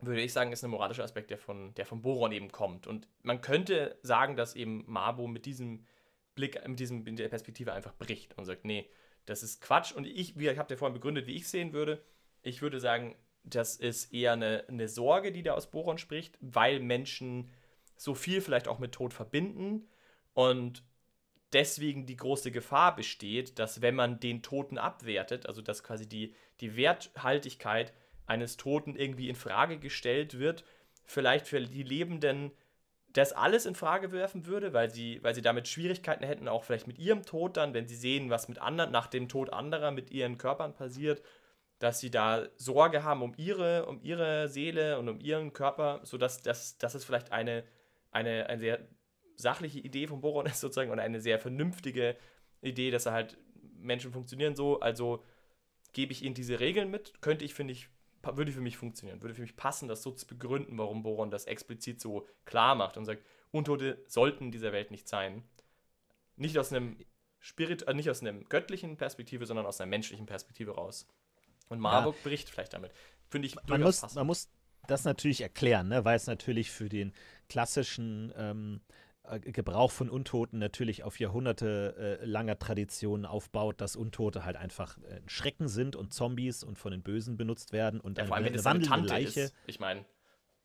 würde 0.00 0.20
ich 0.20 0.32
sagen, 0.32 0.52
ist 0.52 0.64
ein 0.64 0.70
moralischer 0.70 1.04
Aspekt, 1.04 1.30
der 1.30 1.38
von, 1.38 1.74
der 1.74 1.86
von 1.86 2.02
Boron 2.02 2.32
eben 2.32 2.52
kommt. 2.52 2.86
Und 2.86 3.08
man 3.22 3.40
könnte 3.40 3.98
sagen, 4.02 4.36
dass 4.36 4.54
eben 4.54 4.84
Mabo 4.86 5.26
mit 5.26 5.46
diesem 5.46 5.84
Blick, 6.34 6.66
mit 6.68 6.78
diesem 6.78 7.06
in 7.06 7.16
der 7.16 7.28
Perspektive 7.28 7.72
einfach 7.72 7.94
bricht 7.94 8.36
und 8.36 8.44
sagt, 8.44 8.64
nee, 8.64 8.90
das 9.24 9.42
ist 9.42 9.60
Quatsch. 9.62 9.92
Und 9.92 10.06
ich, 10.06 10.38
wie 10.38 10.48
ich 10.48 10.58
habe 10.58 10.68
dir 10.68 10.76
vorhin 10.76 10.94
begründet, 10.94 11.26
wie 11.26 11.36
ich 11.36 11.48
sehen 11.48 11.72
würde. 11.72 12.02
Ich 12.42 12.60
würde 12.62 12.78
sagen, 12.78 13.16
das 13.42 13.76
ist 13.76 14.12
eher 14.12 14.32
eine, 14.32 14.64
eine 14.68 14.88
Sorge, 14.88 15.32
die 15.32 15.42
da 15.42 15.54
aus 15.54 15.70
Boron 15.70 15.98
spricht, 15.98 16.36
weil 16.40 16.80
Menschen 16.80 17.50
so 17.96 18.14
viel 18.14 18.40
vielleicht 18.40 18.68
auch 18.68 18.78
mit 18.78 18.92
Tod 18.92 19.14
verbinden 19.14 19.88
und 20.34 20.84
deswegen 21.52 22.06
die 22.06 22.16
große 22.16 22.50
Gefahr 22.50 22.96
besteht, 22.96 23.58
dass 23.58 23.82
wenn 23.82 23.94
man 23.94 24.20
den 24.20 24.42
Toten 24.42 24.78
abwertet, 24.78 25.46
also 25.46 25.62
dass 25.62 25.82
quasi 25.82 26.08
die, 26.08 26.34
die 26.60 26.76
Werthaltigkeit 26.76 27.92
eines 28.26 28.56
Toten 28.56 28.96
irgendwie 28.96 29.28
in 29.28 29.36
Frage 29.36 29.78
gestellt 29.78 30.38
wird, 30.38 30.64
vielleicht 31.04 31.46
für 31.46 31.60
die 31.60 31.82
Lebenden 31.82 32.50
das 33.12 33.32
alles 33.32 33.64
in 33.64 33.74
Frage 33.74 34.12
werfen 34.12 34.46
würde, 34.46 34.74
weil 34.74 34.90
sie, 34.90 35.22
weil 35.22 35.34
sie 35.34 35.42
damit 35.42 35.68
Schwierigkeiten 35.68 36.24
hätten, 36.24 36.48
auch 36.48 36.64
vielleicht 36.64 36.86
mit 36.86 36.98
ihrem 36.98 37.22
Tod 37.22 37.56
dann, 37.56 37.72
wenn 37.72 37.88
sie 37.88 37.96
sehen, 37.96 38.28
was 38.28 38.48
mit 38.48 38.58
anderen, 38.58 38.90
nach 38.90 39.06
dem 39.06 39.28
Tod 39.28 39.52
anderer 39.52 39.90
mit 39.90 40.10
ihren 40.10 40.36
Körpern 40.36 40.74
passiert, 40.74 41.22
dass 41.78 42.00
sie 42.00 42.10
da 42.10 42.46
Sorge 42.56 43.04
haben 43.04 43.22
um 43.22 43.32
ihre, 43.36 43.86
um 43.86 44.00
ihre 44.02 44.48
Seele 44.48 44.98
und 44.98 45.08
um 45.08 45.20
ihren 45.20 45.52
Körper, 45.52 46.00
sodass 46.02 46.42
das, 46.42 46.76
das 46.78 46.94
ist 46.94 47.04
vielleicht 47.04 47.32
eine, 47.32 47.64
eine, 48.10 48.46
eine 48.48 48.58
sehr 48.58 48.80
sachliche 49.36 49.78
Idee 49.78 50.06
von 50.06 50.20
Boron 50.20 50.46
ist 50.46 50.60
sozusagen 50.60 50.90
und 50.90 50.98
eine 50.98 51.20
sehr 51.20 51.38
vernünftige 51.38 52.16
Idee, 52.62 52.90
dass 52.90 53.06
er 53.06 53.12
halt 53.12 53.38
Menschen 53.78 54.12
funktionieren 54.12 54.56
so, 54.56 54.80
also 54.80 55.22
gebe 55.92 56.12
ich 56.12 56.22
ihnen 56.22 56.34
diese 56.34 56.60
Regeln 56.60 56.90
mit, 56.90 57.20
könnte 57.22 57.44
ich, 57.44 57.54
finde 57.54 57.72
ich, 57.72 57.88
würde 58.22 58.50
für 58.50 58.60
mich 58.60 58.76
funktionieren, 58.76 59.22
würde 59.22 59.34
für 59.34 59.42
mich 59.42 59.56
passen, 59.56 59.88
das 59.88 60.02
so 60.02 60.10
zu 60.10 60.26
begründen, 60.26 60.76
warum 60.78 61.02
Boron 61.02 61.30
das 61.30 61.44
explizit 61.44 62.00
so 62.00 62.26
klar 62.44 62.74
macht 62.74 62.96
und 62.96 63.04
sagt, 63.04 63.22
Untote 63.52 64.02
sollten 64.08 64.46
in 64.46 64.50
dieser 64.50 64.72
Welt 64.72 64.90
nicht 64.90 65.08
sein. 65.08 65.44
Nicht 66.36 66.58
aus 66.58 66.72
einem 66.72 66.96
Spirit, 67.38 67.82
äh, 67.82 67.94
nicht 67.94 68.10
aus 68.10 68.20
einer 68.20 68.32
göttlichen 68.32 68.96
Perspektive, 68.96 69.46
sondern 69.46 69.64
aus 69.64 69.80
einer 69.80 69.88
menschlichen 69.88 70.26
Perspektive 70.26 70.72
raus. 70.72 71.06
Und 71.68 71.78
Marburg 71.78 72.16
ja. 72.16 72.22
bricht 72.24 72.50
vielleicht 72.50 72.72
damit. 72.72 72.92
Finde 73.30 73.46
ich 73.46 73.56
man 73.66 73.80
muss, 73.80 74.00
passend. 74.00 74.16
man 74.16 74.26
muss 74.26 74.48
das 74.86 75.04
natürlich 75.04 75.40
erklären, 75.40 75.88
ne? 75.88 76.04
weil 76.04 76.16
es 76.16 76.26
natürlich 76.26 76.70
für 76.70 76.88
den 76.88 77.12
klassischen 77.48 78.32
ähm, 78.36 78.80
äh, 78.88 79.05
Gebrauch 79.42 79.90
von 79.90 80.08
Untoten 80.08 80.58
natürlich 80.58 81.04
auf 81.04 81.18
Jahrhunderte 81.18 82.18
äh, 82.20 82.24
langer 82.24 82.58
Tradition 82.58 83.26
aufbaut, 83.26 83.80
dass 83.80 83.96
Untote 83.96 84.44
halt 84.44 84.56
einfach 84.56 84.98
äh, 84.98 85.20
Schrecken 85.26 85.68
sind 85.68 85.96
und 85.96 86.12
Zombies 86.12 86.62
und 86.62 86.78
von 86.78 86.92
den 86.92 87.02
Bösen 87.02 87.36
benutzt 87.36 87.72
werden 87.72 88.00
und 88.00 88.18
ja, 88.18 88.22
eine, 88.22 88.28
vor 88.28 88.36
allem, 88.36 88.46
wenn 88.46 88.52
eine 88.52 88.64
wandelnde 88.64 89.08
Leiche. 89.08 89.40
Ist, 89.40 89.54
ich 89.66 89.80
meine. 89.80 90.04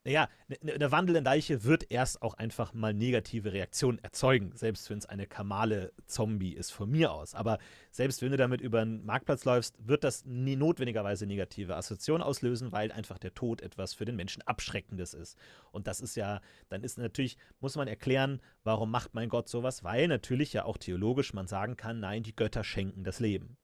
Naja, 0.04 0.30
eine, 0.62 0.74
eine 0.74 0.92
wandelnde 0.92 1.22
Leiche 1.22 1.64
wird 1.64 1.92
erst 1.92 2.24
auch 2.24 2.34
einfach 2.34 2.74
mal 2.74 2.94
negative 2.94 3.54
Reaktionen 3.54 4.00
erzeugen, 4.00 4.52
selbst 4.56 4.90
wenn 4.90 4.98
es 4.98 5.06
eine 5.06 5.28
kamale 5.28 5.94
Zombie 6.08 6.54
ist, 6.54 6.72
von 6.72 6.90
mir 6.90 7.12
aus. 7.12 7.36
Aber 7.36 7.60
selbst 7.92 8.22
wenn 8.22 8.32
du 8.32 8.38
damit 8.38 8.62
über 8.62 8.82
einen 8.82 9.06
Marktplatz 9.06 9.46
läufst, 9.46 9.76
wird 9.88 10.04
das 10.04 10.26
nie 10.26 10.56
notwendigerweise 10.56 11.28
negative 11.28 11.76
Assoziationen 11.76 12.24
auslösen, 12.24 12.72
weil 12.72 12.92
einfach 12.92 13.20
der 13.20 13.36
Tod 13.36 13.62
etwas 13.62 13.94
für 13.94 14.06
den 14.06 14.16
Menschen 14.16 14.42
Abschreckendes 14.42 15.14
ist. 15.14 15.38
Und 15.72 15.86
das 15.86 16.02
ist 16.02 16.16
ja, 16.16 16.42
dann 16.70 16.84
ist 16.84 16.98
natürlich, 16.98 17.38
muss 17.60 17.76
man 17.76 17.88
erklären, 17.88 18.42
warum 18.64 18.90
macht 18.90 19.14
mein 19.14 19.30
Gott 19.30 19.50
sowas? 19.50 19.84
Weil 19.84 20.08
natürlich 20.08 20.52
ja 20.52 20.66
auch 20.66 20.78
theologisch 20.78 21.34
man 21.34 21.46
sagen 21.46 21.78
kann, 21.78 22.00
nein, 22.00 22.24
die 22.24 22.36
Götter 22.36 22.64
schenken 22.64 23.04
das 23.04 23.20
Leben. 23.20 23.58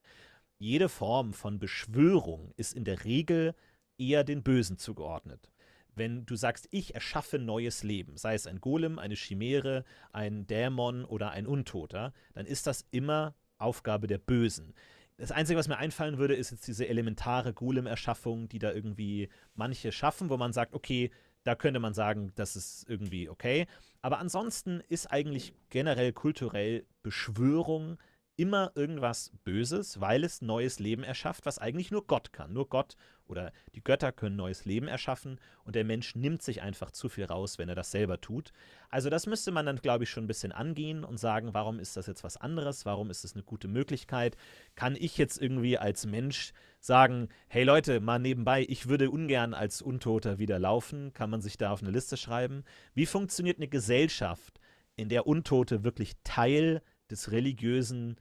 Jede 0.59 0.89
Form 0.89 1.33
von 1.33 1.57
Beschwörung 1.57 2.51
ist 2.57 2.73
in 2.73 2.83
der 2.83 3.05
Regel 3.05 3.55
eher 3.97 4.23
den 4.23 4.43
Bösen 4.43 4.77
zugeordnet 4.77 5.49
wenn 5.97 6.25
du 6.25 6.35
sagst, 6.35 6.67
ich 6.71 6.95
erschaffe 6.95 7.39
neues 7.39 7.83
Leben, 7.83 8.17
sei 8.17 8.33
es 8.33 8.47
ein 8.47 8.61
Golem, 8.61 8.99
eine 8.99 9.15
Chimäre, 9.15 9.83
ein 10.11 10.47
Dämon 10.47 11.05
oder 11.05 11.31
ein 11.31 11.47
Untoter, 11.47 12.13
dann 12.33 12.45
ist 12.45 12.67
das 12.67 12.85
immer 12.91 13.35
Aufgabe 13.57 14.07
der 14.07 14.19
Bösen. 14.19 14.73
Das 15.17 15.31
Einzige, 15.31 15.57
was 15.57 15.67
mir 15.67 15.77
einfallen 15.77 16.19
würde, 16.19 16.35
ist 16.35 16.51
jetzt 16.51 16.67
diese 16.67 16.87
elementare 16.87 17.51
Golem-Erschaffung, 17.53 18.47
die 18.49 18.59
da 18.59 18.71
irgendwie 18.71 19.29
manche 19.55 19.91
schaffen, 19.91 20.29
wo 20.29 20.37
man 20.37 20.53
sagt, 20.53 20.75
okay, 20.75 21.09
da 21.43 21.55
könnte 21.55 21.79
man 21.79 21.93
sagen, 21.93 22.31
das 22.35 22.55
ist 22.55 22.87
irgendwie 22.87 23.29
okay. 23.29 23.65
Aber 24.01 24.19
ansonsten 24.19 24.81
ist 24.89 25.07
eigentlich 25.07 25.53
generell 25.69 26.13
kulturell 26.13 26.85
Beschwörung 27.01 27.97
immer 28.37 28.71
irgendwas 28.75 29.31
Böses, 29.43 29.99
weil 29.99 30.23
es 30.23 30.41
neues 30.41 30.79
Leben 30.79 31.03
erschafft, 31.03 31.45
was 31.45 31.57
eigentlich 31.57 31.91
nur 31.91 32.05
Gott 32.05 32.31
kann. 32.31 32.53
Nur 32.53 32.69
Gott 32.69 32.95
oder 33.25 33.51
die 33.75 33.83
Götter 33.83 34.11
können 34.11 34.35
neues 34.35 34.63
Leben 34.63 34.87
erschaffen 34.87 35.39
und 35.63 35.75
der 35.75 35.83
Mensch 35.83 36.15
nimmt 36.15 36.43
sich 36.43 36.61
einfach 36.61 36.91
zu 36.91 37.09
viel 37.09 37.25
raus, 37.25 37.57
wenn 37.57 37.67
er 37.67 37.75
das 37.75 37.91
selber 37.91 38.21
tut. 38.21 38.53
Also 38.89 39.09
das 39.09 39.25
müsste 39.25 39.51
man 39.51 39.65
dann, 39.65 39.77
glaube 39.77 40.03
ich, 40.03 40.09
schon 40.11 40.25
ein 40.25 40.27
bisschen 40.27 40.51
angehen 40.51 41.03
und 41.03 41.17
sagen, 41.17 41.53
warum 41.53 41.79
ist 41.79 41.97
das 41.97 42.05
jetzt 42.05 42.23
was 42.23 42.37
anderes? 42.37 42.85
Warum 42.85 43.09
ist 43.09 43.25
es 43.25 43.33
eine 43.33 43.43
gute 43.43 43.67
Möglichkeit? 43.67 44.37
Kann 44.75 44.95
ich 44.95 45.17
jetzt 45.17 45.41
irgendwie 45.41 45.79
als 45.79 46.05
Mensch 46.05 46.53
sagen, 46.79 47.29
hey 47.47 47.63
Leute, 47.63 47.99
mal 47.99 48.19
nebenbei, 48.19 48.65
ich 48.69 48.87
würde 48.87 49.09
ungern 49.09 49.55
als 49.55 49.81
Untoter 49.81 50.37
wieder 50.37 50.59
laufen? 50.59 51.11
Kann 51.13 51.31
man 51.31 51.41
sich 51.41 51.57
da 51.57 51.71
auf 51.71 51.81
eine 51.81 51.91
Liste 51.91 52.17
schreiben? 52.17 52.63
Wie 52.93 53.07
funktioniert 53.07 53.57
eine 53.57 53.67
Gesellschaft, 53.67 54.59
in 54.95 55.09
der 55.09 55.27
Untote 55.27 55.83
wirklich 55.83 56.13
Teil 56.23 56.81
des 57.09 57.31
religiösen 57.31 58.17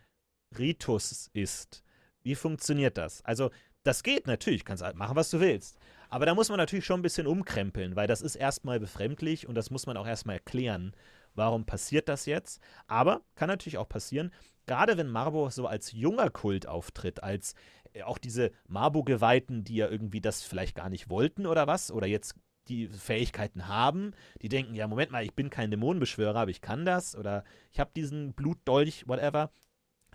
Ritus 0.59 1.31
ist. 1.33 1.83
Wie 2.23 2.35
funktioniert 2.35 2.99
das? 2.99 3.25
Also, 3.25 3.51
das 3.83 4.03
geht 4.03 4.27
natürlich, 4.27 4.65
kannst 4.65 4.83
halt 4.83 4.97
machen, 4.97 5.17
was 5.17 5.31
du 5.31 5.39
willst. 5.39 5.79
Aber 6.09 6.27
da 6.27 6.35
muss 6.35 6.49
man 6.49 6.59
natürlich 6.59 6.85
schon 6.85 7.01
ein 7.01 7.03
bisschen 7.03 7.27
umkrempeln, 7.27 7.97
weil 7.97 8.07
das 8.07 8.21
ist 8.21 8.37
erstmal 8.37 8.81
befremdlich 8.81 9.49
und 9.49 9.55
das 9.55 9.71
muss 9.71 9.87
man 9.87 9.97
auch 9.97 10.07
erstmal 10.07 10.37
erklären. 10.37 10.93
Warum 11.35 11.67
passiert 11.67 12.09
das 12.09 12.27
jetzt? 12.27 12.61
Aber 12.87 13.23
kann 13.35 13.49
natürlich 13.49 13.79
auch 13.79 13.89
passieren, 13.89 14.33
gerade 14.67 14.97
wenn 14.97 15.09
Marbo 15.09 15.51
so 15.51 15.67
als 15.67 15.93
junger 15.93 16.31
Kult 16.31 16.67
auftritt, 16.67 17.23
als 17.23 17.55
äh, 17.93 18.03
auch 18.03 18.19
diese 18.19 18.51
Marbo-Geweihten, 18.69 19.65
die 19.65 19.77
ja 19.77 19.89
irgendwie 19.89 20.21
das 20.21 20.43
vielleicht 20.43 20.75
gar 20.75 20.89
nicht 20.89 21.09
wollten 21.09 21.47
oder 21.47 21.67
was, 21.67 21.91
oder 21.91 22.07
jetzt 22.07 22.35
die 22.69 22.89
Fähigkeiten 22.89 23.69
haben, 23.69 24.13
die 24.43 24.49
denken, 24.49 24.75
ja, 24.75 24.89
Moment 24.89 25.13
mal, 25.13 25.25
ich 25.25 25.35
bin 25.35 25.51
kein 25.51 25.71
Dämonenbeschwörer, 25.71 26.41
aber 26.41 26.51
ich 26.51 26.61
kann 26.61 26.85
das 26.85 27.15
oder 27.15 27.45
ich 27.71 27.79
habe 27.79 27.91
diesen 27.95 28.33
Blutdolch, 28.33 29.07
whatever 29.07 29.51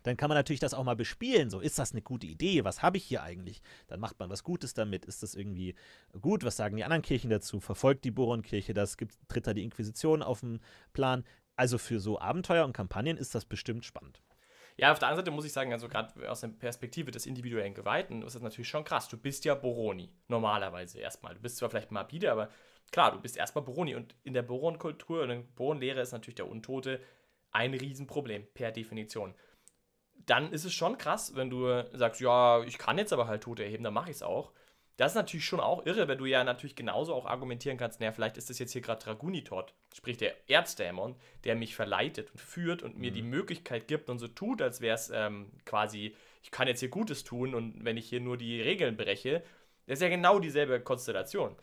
dann 0.04 0.18
kann 0.18 0.30
man 0.30 0.38
natürlich 0.38 0.60
das 0.60 0.74
auch 0.74 0.84
mal 0.84 0.95
bespielen. 0.95 1.49
So, 1.49 1.60
ist 1.60 1.80
das 1.80 1.91
eine 1.91 2.02
gute 2.02 2.28
Idee? 2.28 2.64
Was 2.64 2.82
habe 2.82 2.97
ich 2.97 3.04
hier 3.04 3.24
eigentlich? 3.24 3.62
Dann 3.88 3.99
macht 3.99 4.20
man 4.20 4.30
was 4.30 4.43
Gutes 4.43 4.74
damit. 4.74 5.06
Ist 5.06 5.24
das 5.24 5.36
irgendwie 5.36 5.76
gut? 6.22 6.43
Was 6.43 6.58
sagen 6.58 6.76
die 6.76 6.84
anderen 6.84 7.02
Kirchen 7.02 7.30
dazu? 7.30 7.60
Verfolgt 7.60 8.06
die 8.06 8.12
Boron-Kirche 8.12 8.74
das? 8.74 8.97
Gibt, 8.97 9.16
tritt 9.28 9.47
da 9.47 9.54
die 9.54 9.64
Inquisition 9.64 10.24
auf 10.24 10.41
den 10.41 10.60
Plan? 10.93 11.24
Also 11.56 11.78
für 11.78 11.99
so 11.99 12.20
Abenteuer 12.20 12.66
und 12.66 12.74
Kampagnen 12.74 13.18
ist 13.18 13.36
das 13.36 13.45
bestimmt 13.45 13.86
spannend. 13.86 14.22
Ja, 14.78 14.91
auf 14.91 14.99
der 14.99 15.10
anderen 15.10 15.26
Seite 15.26 15.36
muss 15.36 15.45
ich 15.45 15.54
sagen, 15.54 15.74
also 15.74 15.88
gerade 15.88 16.30
aus 16.30 16.41
der 16.41 16.47
Perspektive 16.47 17.12
des 17.12 17.26
individuellen 17.26 17.74
Geweihten 17.74 18.24
ist 18.24 18.36
das 18.36 18.41
natürlich 18.41 18.70
schon 18.70 18.84
krass. 18.84 19.10
Du 19.10 19.18
bist 19.18 19.45
ja 19.45 19.54
Boroni, 19.54 20.10
normalerweise 20.28 20.99
erstmal. 20.99 21.36
Du 21.36 21.41
bist 21.41 21.58
zwar 21.58 21.70
vielleicht 21.70 21.91
Mabide, 21.91 22.32
aber 22.32 22.49
klar, 22.91 23.12
du 23.12 23.20
bist 23.20 23.38
erstmal 23.38 23.64
Boroni. 23.64 23.95
Und 23.95 24.16
in 24.24 24.34
der 24.34 24.41
Boron-Kultur 24.41 25.24
in 25.24 25.30
der 25.30 25.36
Boron-Lehre 25.56 26.02
ist 26.02 26.14
natürlich 26.14 26.36
der 26.36 26.47
Untote 26.47 27.02
ein 27.52 27.74
Riesenproblem, 27.74 28.47
per 28.54 28.72
Definition 28.72 29.36
dann 30.26 30.51
ist 30.51 30.65
es 30.65 30.74
schon 30.74 30.97
krass, 30.97 31.36
wenn 31.36 31.49
du 31.49 31.84
sagst, 31.93 32.22
ja, 32.22 32.63
ich 32.63 32.78
kann 32.78 32.97
jetzt 32.97 33.13
aber 33.13 33.28
halt 33.28 33.43
Tote 33.43 33.63
erheben, 33.63 33.84
dann 33.84 33.93
mache 33.93 34.09
ich 34.09 34.17
es 34.17 34.24
auch. 34.24 34.51
Das 34.97 35.13
ist 35.13 35.15
natürlich 35.15 35.45
schon 35.45 35.59
auch 35.59 35.86
irre, 35.86 36.07
wenn 36.07 36.19
du 36.19 36.26
ja 36.26 36.43
natürlich 36.43 36.76
genauso 36.76 37.15
auch 37.15 37.26
argumentieren 37.26 37.78
kannst, 37.78 37.99
naja, 37.99 38.11
vielleicht 38.11 38.38
ist 38.38 38.49
das 38.49 38.59
jetzt 38.59 38.74
hier 38.74 38.82
gerade 38.82 39.03
Dragunitot, 39.03 39.74
sprich 39.95 40.17
der 40.17 40.36
Erzdämon, 40.47 41.15
der 41.43 41.55
mich 41.55 41.76
verleitet 41.76 42.30
und 42.32 42.39
führt 42.39 42.84
und 42.84 42.99
mir 42.99 43.09
mhm. 43.09 43.15
die 43.15 43.22
Möglichkeit 43.24 43.88
gibt 43.88 44.09
und 44.09 44.19
so 44.19 44.28
tut, 44.28 44.61
als 44.61 44.80
wäre 44.80 44.95
es 44.95 45.09
ähm, 45.09 45.51
quasi, 45.65 46.15
ich 46.43 46.51
kann 46.51 46.67
jetzt 46.67 46.82
hier 46.82 46.89
Gutes 46.89 47.24
tun 47.24 47.55
und 47.55 47.84
wenn 47.84 47.97
ich 47.97 48.09
hier 48.09 48.19
nur 48.19 48.38
die 48.38 48.61
Regeln 48.61 48.95
breche, 48.95 49.43
das 49.88 49.97
ist 49.97 50.03
ja 50.03 50.09
genau 50.09 50.39
dieselbe 50.39 50.80
Konstellation. 50.80 51.55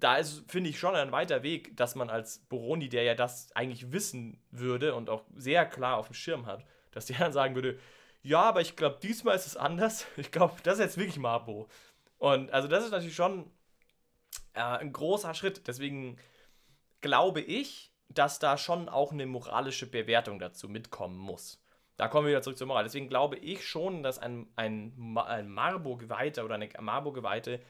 Da 0.00 0.16
ist, 0.16 0.44
finde 0.48 0.70
ich, 0.70 0.78
schon 0.78 0.94
ein 0.94 1.12
weiter 1.12 1.42
Weg, 1.42 1.76
dass 1.76 1.94
man 1.94 2.08
als 2.08 2.38
Boroni, 2.48 2.88
der 2.88 3.02
ja 3.02 3.14
das 3.14 3.54
eigentlich 3.54 3.92
wissen 3.92 4.40
würde 4.50 4.94
und 4.94 5.10
auch 5.10 5.24
sehr 5.36 5.66
klar 5.66 5.98
auf 5.98 6.06
dem 6.06 6.14
Schirm 6.14 6.46
hat, 6.46 6.64
dass 6.92 7.06
der 7.06 7.18
dann 7.18 7.32
sagen 7.32 7.54
würde, 7.54 7.78
ja, 8.22 8.42
aber 8.42 8.60
ich 8.60 8.76
glaube, 8.76 8.98
diesmal 9.02 9.36
ist 9.36 9.46
es 9.46 9.56
anders. 9.56 10.06
Ich 10.16 10.30
glaube, 10.30 10.54
das 10.62 10.74
ist 10.74 10.84
jetzt 10.84 10.98
wirklich 10.98 11.18
Marbo. 11.18 11.68
Und 12.18 12.50
also 12.52 12.68
das 12.68 12.84
ist 12.84 12.90
natürlich 12.90 13.14
schon 13.14 13.50
äh, 14.54 14.60
ein 14.60 14.92
großer 14.92 15.34
Schritt. 15.34 15.66
Deswegen 15.66 16.18
glaube 17.00 17.40
ich, 17.40 17.92
dass 18.08 18.38
da 18.38 18.56
schon 18.56 18.88
auch 18.88 19.12
eine 19.12 19.26
moralische 19.26 19.86
Bewertung 19.86 20.38
dazu 20.38 20.68
mitkommen 20.68 21.18
muss. 21.18 21.62
Da 21.96 22.08
kommen 22.08 22.26
wir 22.26 22.30
wieder 22.30 22.42
zurück 22.42 22.58
zur 22.58 22.66
Moral. 22.66 22.84
Deswegen 22.84 23.08
glaube 23.08 23.36
ich 23.36 23.66
schon, 23.66 24.02
dass 24.02 24.18
ein, 24.18 24.48
ein, 24.56 25.16
ein 25.16 25.48
Marbo-Geweihter 25.48 26.44
oder 26.44 26.54
eine 26.54 26.68
Marbo-Geweihte 26.80 27.60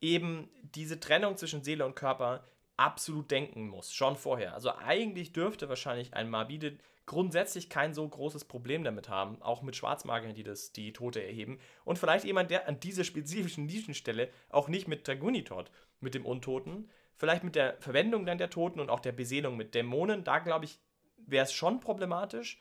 eben 0.00 0.48
diese 0.62 1.00
Trennung 1.00 1.36
zwischen 1.36 1.62
Seele 1.62 1.84
und 1.84 1.96
Körper 1.96 2.44
absolut 2.76 3.30
denken 3.30 3.68
muss, 3.68 3.92
schon 3.92 4.16
vorher. 4.16 4.54
Also 4.54 4.74
eigentlich 4.74 5.32
dürfte 5.32 5.68
wahrscheinlich 5.68 6.14
ein 6.14 6.30
Marbide 6.30 6.78
grundsätzlich 7.06 7.68
kein 7.68 7.92
so 7.94 8.06
großes 8.08 8.44
Problem 8.44 8.84
damit 8.84 9.08
haben, 9.08 9.40
auch 9.42 9.62
mit 9.62 9.76
Schwarzmagiern, 9.76 10.34
die 10.34 10.44
das, 10.44 10.72
die 10.72 10.92
Tote 10.92 11.22
erheben. 11.22 11.58
Und 11.84 11.98
vielleicht 11.98 12.24
jemand, 12.24 12.50
der 12.50 12.68
an 12.68 12.80
dieser 12.80 13.04
spezifischen 13.04 13.66
Nischenstelle 13.66 14.30
auch 14.48 14.68
nicht 14.68 14.86
mit 14.86 15.06
Dragunitot, 15.06 15.70
mit 16.00 16.14
dem 16.14 16.24
Untoten, 16.24 16.90
vielleicht 17.16 17.44
mit 17.44 17.54
der 17.54 17.76
Verwendung 17.80 18.26
dann 18.26 18.38
der 18.38 18.50
Toten 18.50 18.80
und 18.80 18.90
auch 18.90 19.00
der 19.00 19.12
Beseelung 19.12 19.56
mit 19.56 19.74
Dämonen, 19.74 20.24
da 20.24 20.38
glaube 20.38 20.64
ich, 20.64 20.78
wäre 21.16 21.44
es 21.44 21.52
schon 21.52 21.80
problematisch. 21.80 22.60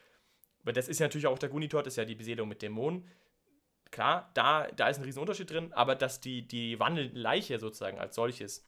Aber 0.64 0.74
das 0.74 0.88
ist 0.88 1.00
ja 1.00 1.06
natürlich 1.06 1.28
auch 1.28 1.40
der 1.40 1.50
Gunitot, 1.50 1.88
ist 1.88 1.96
ja 1.96 2.06
die 2.06 2.16
Beseelung 2.16 2.50
mit 2.50 2.62
Dämonen. 2.62 3.08
Klar, 3.92 4.30
da, 4.34 4.68
da 4.68 4.90
ist 4.90 4.98
ein 4.98 5.04
Riesenunterschied 5.04 5.50
drin, 5.50 5.74
aber 5.74 5.96
dass 5.96 6.22
die, 6.22 6.48
die 6.48 6.80
wandelnde 6.80 7.20
Leiche 7.20 7.58
sozusagen 7.60 8.00
als 8.00 8.16
solches 8.16 8.68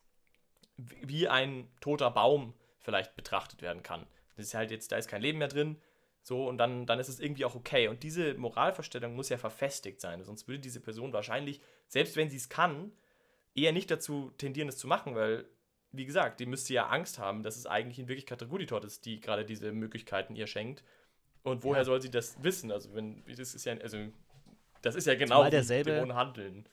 wie 0.78 1.28
ein 1.28 1.68
toter 1.80 2.10
Baum 2.10 2.54
vielleicht 2.80 3.16
betrachtet 3.16 3.62
werden 3.62 3.84
kann. 3.84 4.08
Das 4.42 4.50
ist 4.50 4.54
halt 4.56 4.72
jetzt, 4.72 4.92
da 4.92 4.98
ist 4.98 5.08
kein 5.08 5.22
Leben 5.22 5.40
mehr 5.40 5.48
drin. 5.48 5.78
So, 6.24 6.48
und 6.48 6.58
dann, 6.58 6.86
dann 6.86 7.00
ist 7.00 7.10
es 7.10 7.20
irgendwie 7.20 7.46
auch 7.46 7.56
okay. 7.56 7.88
Und 7.88 8.04
diese 8.04 8.36
Moralvorstellung 8.36 9.16
muss 9.16 9.30
ja 9.30 9.38
verfestigt 9.38 10.02
sein. 10.02 10.24
Sonst 10.24 10.48
würde 10.48 10.60
diese 10.60 10.80
Person 10.80 11.14
wahrscheinlich, 11.14 11.62
selbst 11.88 12.16
wenn 12.16 12.30
sie 12.30 12.38
es 12.38 12.50
kann, 12.50 12.92
eher 13.56 13.72
nicht 13.72 13.90
dazu 13.90 14.32
tendieren, 14.38 14.70
es 14.70 14.78
zu 14.78 14.88
machen, 14.88 15.16
weil, 15.16 15.46
wie 15.92 16.06
gesagt, 16.06 16.40
die 16.40 16.46
müsste 16.46 16.74
ja 16.74 16.88
Angst 16.88 17.18
haben, 17.18 17.42
dass 17.44 17.58
es 17.58 17.66
eigentlich 17.66 18.00
in 18.00 18.08
Wirklichkeit 18.08 18.40
der 18.40 18.48
Guditot 18.48 18.86
ist, 18.86 19.06
die 19.06 19.20
gerade 19.20 19.46
diese 19.46 19.72
Möglichkeiten 19.72 20.36
ihr 20.36 20.48
schenkt. 20.48 20.84
Und 21.44 21.64
woher 21.64 21.82
ja. 21.82 21.86
soll 21.86 22.02
sie 22.02 22.12
das 22.12 22.42
wissen? 22.44 22.72
Also, 22.72 22.94
wenn, 22.94 23.24
das 23.26 23.56
ist 23.56 23.66
ja, 23.66 23.76
also, 23.78 23.98
das 24.84 24.96
ist 24.96 25.08
ja 25.08 25.16
genau 25.16 25.38
Zumal 25.38 25.50
derselbe, 25.50 25.92
Dämonen 25.92 26.16
handeln. 26.16 26.70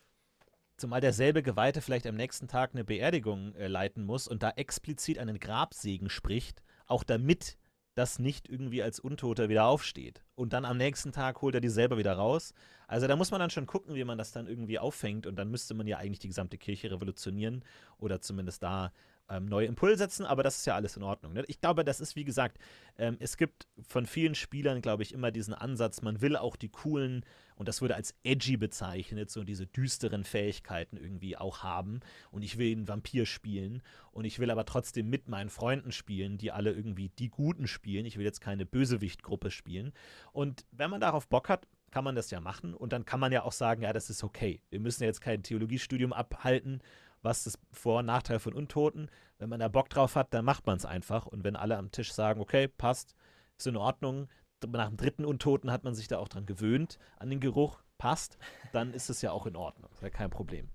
Zumal 0.77 1.01
derselbe 1.01 1.43
Geweihte 1.43 1.81
vielleicht 1.81 2.07
am 2.07 2.16
nächsten 2.16 2.49
Tag 2.49 2.71
eine 2.75 2.85
Beerdigung 2.85 3.55
äh, 3.55 3.66
leiten 3.66 4.05
muss 4.05 4.29
und 4.29 4.43
da 4.43 4.51
explizit 4.51 5.19
einen 5.19 5.41
Grabsegen 5.41 6.11
spricht, 6.11 6.62
auch 6.89 7.05
damit 7.05 7.57
das 7.95 8.18
nicht 8.18 8.49
irgendwie 8.49 8.82
als 8.82 9.01
Untoter 9.01 9.49
wieder 9.49 9.66
aufsteht. 9.66 10.22
Und 10.36 10.53
dann 10.53 10.64
am 10.64 10.76
nächsten 10.76 11.11
Tag 11.11 11.43
holt 11.43 11.55
er 11.57 11.61
die 11.61 11.68
selber 11.68 11.99
wieder 11.99 12.12
raus. 12.12 12.55
Also 12.86 13.09
da 13.09 13.16
muss 13.16 13.32
man 13.32 13.41
dann 13.41 13.51
schon 13.51 13.66
gucken, 13.66 13.97
wie 13.97 14.05
man 14.05 14.18
das 14.18 14.30
dann 14.30 14.47
irgendwie 14.47 14.78
auffängt. 14.78 15.26
Und 15.26 15.36
dann 15.36 15.51
müsste 15.51 15.74
man 15.74 15.86
ja 15.89 15.99
eigentlich 15.99 16.20
die 16.20 16.28
gesamte 16.28 16.59
Kirche 16.59 16.93
revolutionieren 16.93 17.64
oder 17.99 18.20
zumindest 18.20 18.62
da 18.62 18.93
ähm, 19.29 19.47
neue 19.47 19.66
Impulse 19.66 19.99
setzen, 19.99 20.26
aber 20.26 20.43
das 20.43 20.59
ist 20.59 20.66
ja 20.66 20.74
alles 20.74 20.97
in 20.97 21.03
Ordnung. 21.03 21.33
Ne? 21.33 21.45
Ich 21.49 21.61
glaube, 21.61 21.85
das 21.85 22.01
ist, 22.01 22.16
wie 22.16 22.24
gesagt, 22.24 22.59
ähm, 22.99 23.16
es 23.20 23.37
gibt 23.37 23.66
von 23.87 24.07
vielen 24.07 24.35
Spielern, 24.35 24.81
glaube 24.81 25.03
ich, 25.03 25.12
immer 25.12 25.31
diesen 25.31 25.55
Ansatz, 25.55 26.03
man 26.03 26.20
will 26.20 26.37
auch 26.37 26.57
die 26.57 26.68
coolen, 26.68 27.24
und 27.59 27.66
das 27.66 27.83
wurde 27.83 27.97
als 27.97 28.14
edgy 28.22 28.57
bezeichnet, 28.57 29.31
so 29.31 29.43
diese 29.43 29.66
düsteren 29.66 30.22
Fähigkeiten 30.22 30.97
irgendwie 30.97 31.37
auch 31.37 31.64
haben. 31.64 31.99
Und 32.31 32.43
ich 32.43 32.57
will 32.57 32.70
einen 32.70 32.87
Vampir 32.87 33.26
spielen 33.26 33.83
und 34.12 34.24
ich 34.24 34.39
will 34.39 34.53
aber 34.53 34.64
trotzdem 34.64 35.11
mit 35.11 35.29
meinen 35.29 35.51
Freunden 35.51 35.91
spielen, 35.91 36.39
die 36.39 36.53
alle 36.53 36.70
irgendwie 36.70 37.09
die 37.09 37.31
Guten 37.31 37.66
spielen. 37.66 38.07
Ich 38.07 38.16
will 38.16 38.24
jetzt 38.24 38.41
keine 38.41 38.64
Bösewichtgruppe 38.64 39.51
spielen. 39.51 39.93
Und 40.33 40.66
wenn 40.70 40.89
man 40.89 41.01
darauf 41.01 41.26
Bock 41.26 41.49
hat, 41.49 41.66
kann 41.91 42.05
man 42.05 42.14
das 42.14 42.31
ja 42.31 42.41
machen 42.41 42.74
und 42.74 42.93
dann 42.93 43.05
kann 43.05 43.18
man 43.18 43.33
ja 43.33 43.43
auch 43.43 43.53
sagen, 43.53 43.83
ja, 43.83 43.93
das 43.93 44.11
ist 44.11 44.22
okay. 44.22 44.61
Wir 44.70 44.79
müssen 44.79 45.03
jetzt 45.05 45.20
kein 45.20 45.43
Theologiestudium 45.43 46.12
abhalten 46.12 46.81
was 47.23 47.47
ist 47.47 47.59
Vor- 47.73 48.01
und 48.01 48.07
Nachteil 48.07 48.39
von 48.39 48.55
Untoten. 48.55 49.11
Wenn 49.39 49.49
man 49.49 49.61
da 49.61 49.69
Bock 49.69 49.89
drauf 49.89 50.16
hat, 50.16 50.33
dann 50.35 50.45
macht 50.45 50.66
man 50.66 50.77
es 50.77 50.85
einfach. 50.85 51.27
Und 51.27 51.45
wenn 51.45 51.57
alle 51.57 51.77
am 51.77 51.91
Tisch 51.91 52.12
sagen, 52.12 52.41
okay, 52.41 52.69
passt, 52.69 53.14
ist 53.57 53.66
in 53.66 53.77
Ordnung, 53.77 54.29
nach 54.66 54.89
dem 54.89 54.97
dritten 54.97 55.25
Untoten 55.25 55.71
hat 55.71 55.85
man 55.85 55.95
sich 55.95 56.09
da 56.09 56.19
auch 56.19 56.29
dran 56.29 56.47
gewöhnt, 56.47 56.99
an 57.19 57.31
den 57.31 57.41
Geruch, 57.41 57.81
passt, 57.99 58.39
dann 58.73 58.93
ist 58.93 59.11
es 59.11 59.23
ja 59.23 59.33
auch 59.33 59.47
in 59.47 59.57
Ordnung. 59.57 59.91
Ist 59.93 60.03
ja 60.03 60.11
kein 60.11 60.31
Problem. 60.31 60.71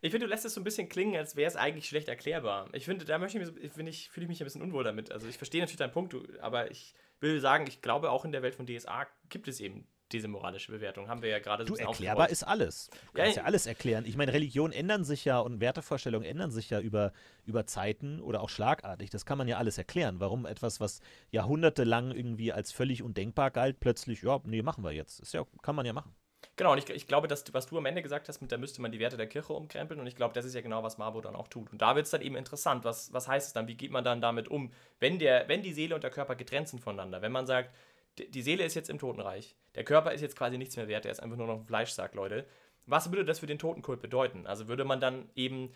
Ich 0.00 0.10
finde, 0.10 0.26
du 0.26 0.30
lässt 0.30 0.44
es 0.44 0.54
so 0.54 0.60
ein 0.60 0.64
bisschen 0.64 0.88
klingen, 0.88 1.16
als 1.16 1.34
wäre 1.36 1.48
es 1.48 1.56
eigentlich 1.56 1.88
schlecht 1.88 2.08
erklärbar. 2.08 2.68
Ich 2.72 2.84
finde, 2.84 3.04
da 3.04 3.18
möchte 3.18 3.38
ich 3.38 3.72
finde 3.72 3.90
ich, 3.90 4.10
fühle 4.10 4.24
ich 4.24 4.28
mich 4.28 4.40
ein 4.40 4.44
bisschen 4.44 4.62
unwohl 4.62 4.84
damit. 4.84 5.10
Also 5.10 5.26
ich 5.28 5.38
verstehe 5.38 5.60
natürlich 5.60 5.78
deinen 5.78 5.92
Punkt, 5.92 6.14
aber 6.40 6.70
ich 6.70 6.94
will 7.20 7.40
sagen, 7.40 7.66
ich 7.66 7.80
glaube, 7.80 8.10
auch 8.10 8.24
in 8.24 8.32
der 8.32 8.42
Welt 8.42 8.54
von 8.54 8.66
DSA 8.66 9.06
gibt 9.28 9.48
es 9.48 9.60
eben 9.60 9.86
diese 10.12 10.28
moralische 10.28 10.72
Bewertung. 10.72 11.08
Haben 11.08 11.22
wir 11.22 11.30
ja 11.30 11.38
gerade 11.38 11.66
so 11.66 11.74
Du, 11.74 11.80
erklärbar 11.80 12.28
ist 12.30 12.42
alles. 12.42 12.88
Du 12.88 13.12
kannst 13.14 13.36
ja, 13.36 13.42
ja, 13.42 13.46
alles 13.46 13.66
erklären. 13.66 14.04
Ich 14.06 14.16
meine, 14.16 14.32
Religionen 14.32 14.72
ändern 14.72 15.04
sich 15.04 15.24
ja 15.24 15.38
und 15.38 15.60
Wertevorstellungen 15.60 16.28
ändern 16.28 16.50
sich 16.50 16.70
ja 16.70 16.80
über, 16.80 17.12
über 17.44 17.66
Zeiten 17.66 18.20
oder 18.20 18.40
auch 18.42 18.48
schlagartig. 18.48 19.10
Das 19.10 19.26
kann 19.26 19.38
man 19.38 19.48
ja 19.48 19.58
alles 19.58 19.78
erklären. 19.78 20.20
Warum 20.20 20.46
etwas, 20.46 20.80
was 20.80 21.00
jahrhundertelang 21.30 22.12
irgendwie 22.12 22.52
als 22.52 22.72
völlig 22.72 23.02
undenkbar 23.02 23.50
galt, 23.50 23.80
plötzlich, 23.80 24.22
ja, 24.22 24.40
nee, 24.44 24.62
machen 24.62 24.84
wir 24.84 24.92
jetzt. 24.92 25.20
Ist 25.20 25.34
ja, 25.34 25.44
kann 25.62 25.74
man 25.74 25.86
ja 25.86 25.92
machen. 25.92 26.14
Genau, 26.56 26.72
und 26.72 26.78
ich, 26.78 26.88
ich 26.90 27.06
glaube, 27.06 27.26
dass, 27.26 27.52
was 27.52 27.66
du 27.66 27.78
am 27.78 27.86
Ende 27.86 28.02
gesagt 28.02 28.28
hast, 28.28 28.40
mit 28.40 28.52
da 28.52 28.58
müsste 28.58 28.80
man 28.80 28.92
die 28.92 28.98
Werte 29.00 29.16
der 29.16 29.26
Kirche 29.26 29.52
umkrempeln 29.52 29.98
und 30.00 30.06
ich 30.06 30.14
glaube, 30.14 30.34
das 30.34 30.44
ist 30.44 30.54
ja 30.54 30.60
genau, 30.60 30.82
was 30.82 30.98
Marbo 30.98 31.20
dann 31.20 31.34
auch 31.34 31.48
tut. 31.48 31.72
Und 31.72 31.82
da 31.82 31.96
wird 31.96 32.04
es 32.06 32.10
dann 32.10 32.22
eben 32.22 32.36
interessant, 32.36 32.84
was, 32.84 33.12
was 33.12 33.26
heißt 33.26 33.48
es 33.48 33.52
dann, 33.52 33.66
wie 33.66 33.74
geht 33.74 33.90
man 33.90 34.04
dann 34.04 34.20
damit 34.20 34.48
um, 34.48 34.70
wenn, 35.00 35.18
der, 35.18 35.48
wenn 35.48 35.62
die 35.62 35.72
Seele 35.72 35.94
und 35.94 36.04
der 36.04 36.10
Körper 36.10 36.36
getrennt 36.36 36.68
sind 36.68 36.80
voneinander, 36.80 37.22
wenn 37.22 37.32
man 37.32 37.46
sagt, 37.46 37.74
die 38.18 38.42
Seele 38.42 38.64
ist 38.64 38.74
jetzt 38.74 38.90
im 38.90 38.98
Totenreich, 38.98 39.56
der 39.74 39.84
Körper 39.84 40.12
ist 40.12 40.20
jetzt 40.20 40.36
quasi 40.36 40.58
nichts 40.58 40.76
mehr 40.76 40.88
wert, 40.88 41.04
der 41.04 41.12
ist 41.12 41.20
einfach 41.20 41.36
nur 41.36 41.46
noch 41.46 41.58
ein 41.58 41.66
Fleischsack, 41.66 42.14
Leute. 42.14 42.46
Was 42.86 43.10
würde 43.10 43.24
das 43.24 43.38
für 43.38 43.46
den 43.46 43.58
Totenkult 43.58 44.02
bedeuten? 44.02 44.46
Also 44.46 44.68
würde 44.68 44.84
man 44.84 45.00
dann 45.00 45.30
eben 45.34 45.72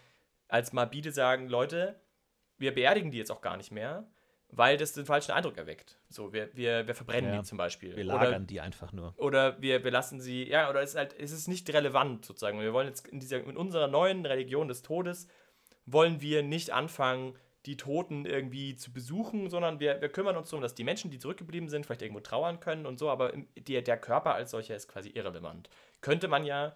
als 0.47 0.73
Mabide 0.73 1.13
sagen, 1.13 1.49
Leute, 1.49 2.01
wir 2.59 2.75
beerdigen 2.75 3.11
die 3.11 3.19
jetzt 3.19 3.31
auch 3.31 3.41
gar 3.41 3.57
nicht 3.57 3.71
mehr, 3.71 4.07
weil 4.51 4.77
das 4.77 4.93
den 4.93 5.07
falschen 5.07 5.33
Eindruck 5.33 5.57
erweckt. 5.59 5.99
So, 6.09 6.33
wir, 6.33 6.51
wir, 6.55 6.87
wir 6.87 6.95
verbrennen 6.95 7.33
ja, 7.33 7.41
die 7.41 7.47
zum 7.47 7.59
Beispiel. 7.59 7.97
Wir 7.97 8.05
lagern 8.05 8.29
oder, 8.29 8.41
die 8.41 8.61
einfach 8.61 8.93
nur. 8.93 9.15
Oder 9.19 9.61
wir, 9.61 9.85
wir 9.85 9.91
lassen 9.91 10.21
sie, 10.21 10.49
ja, 10.49 10.71
oder 10.71 10.83
es 10.83 10.91
ist 10.91 10.97
halt, 10.97 11.15
es 11.19 11.33
ist 11.33 11.49
nicht 11.49 11.71
relevant 11.73 12.25
sozusagen. 12.25 12.61
Wir 12.61 12.73
wollen 12.73 12.89
jetzt 12.89 13.07
in 13.09 13.21
dieser, 13.21 13.45
in 13.45 13.57
unserer 13.57 13.89
neuen 13.89 14.25
Religion 14.25 14.69
des 14.69 14.83
Todes, 14.83 15.29
wollen 15.87 16.21
wir 16.21 16.43
nicht 16.43 16.71
anfangen, 16.71 17.35
die 17.69 17.77
Toten 17.77 18.25
irgendwie 18.25 18.77
zu 18.77 18.91
besuchen, 18.91 19.51
sondern 19.51 19.79
wir, 19.79 20.01
wir 20.01 20.09
kümmern 20.09 20.39
uns 20.39 20.49
darum, 20.49 20.63
dass 20.63 20.75
die 20.75 20.85
Menschen, 20.85 21.11
die 21.11 21.19
zurückgeblieben 21.19 21.69
sind, 21.69 21.85
vielleicht 21.85 22.01
irgendwo 22.01 22.21
trauern 22.21 22.61
können 22.61 22.87
und 22.87 22.99
so, 22.99 23.11
aber 23.11 23.35
die, 23.59 23.83
der 23.83 24.01
Körper 24.01 24.35
als 24.35 24.53
solcher 24.53 24.75
ist 24.75 24.89
quasi 24.89 25.11
irrelevant. 25.11 25.69
Könnte 26.01 26.29
man 26.29 26.47
ja 26.47 26.75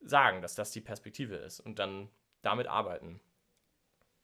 sagen, 0.00 0.42
dass 0.42 0.56
das 0.56 0.72
die 0.72 0.80
Perspektive 0.80 1.36
ist 1.36 1.60
und 1.60 1.78
dann 1.78 2.08
damit 2.42 2.66
arbeiten. 2.66 3.20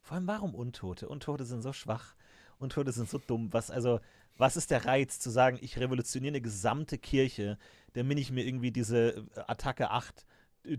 Vor 0.00 0.16
allem 0.16 0.26
warum 0.26 0.56
Untote? 0.56 1.08
Untote 1.08 1.44
sind 1.44 1.62
so 1.62 1.72
schwach. 1.72 2.16
Untote 2.58 2.90
sind 2.90 3.08
so 3.08 3.18
dumm. 3.18 3.52
Was, 3.52 3.70
also, 3.70 4.00
was 4.36 4.56
ist 4.56 4.72
der 4.72 4.84
Reiz 4.84 5.20
zu 5.20 5.30
sagen, 5.30 5.56
ich 5.60 5.78
revolutioniere 5.78 6.32
eine 6.32 6.40
gesamte 6.40 6.98
Kirche, 6.98 7.58
damit 7.92 8.18
ich 8.18 8.32
mir 8.32 8.44
irgendwie 8.44 8.72
diese 8.72 9.24
Attacke 9.46 9.90
8 9.90 10.26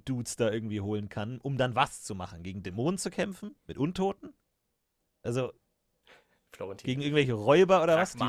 Dudes 0.04 0.36
da 0.36 0.52
irgendwie 0.52 0.82
holen 0.82 1.08
kann, 1.08 1.40
um 1.40 1.58
dann 1.58 1.76
was 1.76 2.04
zu 2.04 2.14
machen? 2.14 2.44
Gegen 2.44 2.62
Dämonen 2.62 2.98
zu 2.98 3.10
kämpfen? 3.10 3.56
Mit 3.68 3.78
Untoten? 3.78 4.34
Also 5.24 5.54
Florentin. 6.52 6.86
gegen 6.86 7.02
irgendwelche 7.02 7.34
Räuber 7.34 7.82
oder 7.82 7.98
was, 7.98 8.14
die 8.14 8.20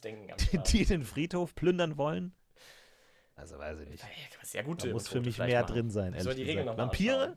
den, 0.00 0.28
die, 0.52 0.58
die 0.58 0.84
den 0.84 1.04
Friedhof 1.04 1.54
plündern 1.54 1.98
wollen? 1.98 2.34
Also 3.36 3.58
weiß 3.58 3.80
ich 3.80 3.88
nicht. 3.88 4.04
Sehr 4.42 4.62
gut. 4.62 4.84
Da 4.84 4.88
muss 4.88 5.08
für 5.08 5.20
mich 5.20 5.38
mehr 5.38 5.62
machen. 5.62 5.74
drin 5.74 5.90
sein. 5.90 6.14
Ehrlich 6.14 6.36
die 6.36 6.44
gesagt. 6.44 6.78
Vampire? 6.78 7.36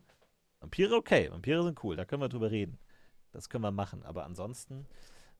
Vampire 0.60 0.94
okay. 0.94 1.30
Vampire 1.30 1.62
sind 1.64 1.82
cool. 1.84 1.96
Da 1.96 2.04
können 2.04 2.22
wir 2.22 2.28
drüber 2.28 2.50
reden. 2.50 2.78
Das 3.32 3.48
können 3.48 3.62
wir 3.62 3.72
machen. 3.72 4.04
Aber 4.04 4.24
ansonsten, 4.24 4.86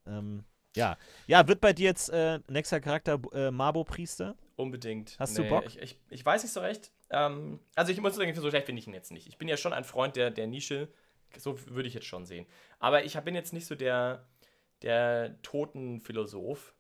ähm, 0.07 0.45
ja. 0.77 0.97
Ja, 1.27 1.47
wird 1.49 1.61
bei 1.61 1.73
dir 1.73 1.87
jetzt 1.87 2.11
äh, 2.11 2.41
nächster 2.49 2.81
Charakter 2.81 3.21
äh, 3.33 3.51
Mabo-Priester? 3.51 4.37
Unbedingt. 4.57 5.17
Hast 5.19 5.39
nee, 5.39 5.45
du 5.45 5.49
Bock? 5.49 5.65
Ich, 5.67 5.79
ich, 5.79 5.99
ich, 6.11 6.27
weiß 6.27 6.43
nicht 6.43 6.53
so 6.53 6.61
recht. 6.61 6.93
Ähm, 7.11 7.61
also 7.75 7.93
ich 7.93 8.01
muss 8.01 8.17
sagen, 8.17 8.35
so 8.35 8.51
schlecht 8.51 8.67
bin 8.67 8.77
ich 8.77 8.87
ihn 8.87 8.95
jetzt 8.95 9.13
nicht. 9.13 9.29
Ich 9.29 9.39
bin 9.39 9.49
ja 9.49 9.57
schon 9.57 9.73
ein 9.73 9.85
Freund 9.85 10.17
der, 10.17 10.31
der 10.31 10.47
Nische. 10.47 10.89
So 11.37 11.59
würde 11.69 11.89
ich 11.89 11.95
jetzt 11.95 12.07
schon 12.07 12.27
sehen. 12.27 12.47
Aber 12.79 13.05
ich 13.05 13.19
bin 13.21 13.35
jetzt 13.35 13.53
nicht 13.53 13.67
so 13.67 13.75
der, 13.75 14.27
der 14.83 15.41
toten 15.43 16.01
Philosoph. 16.01 16.75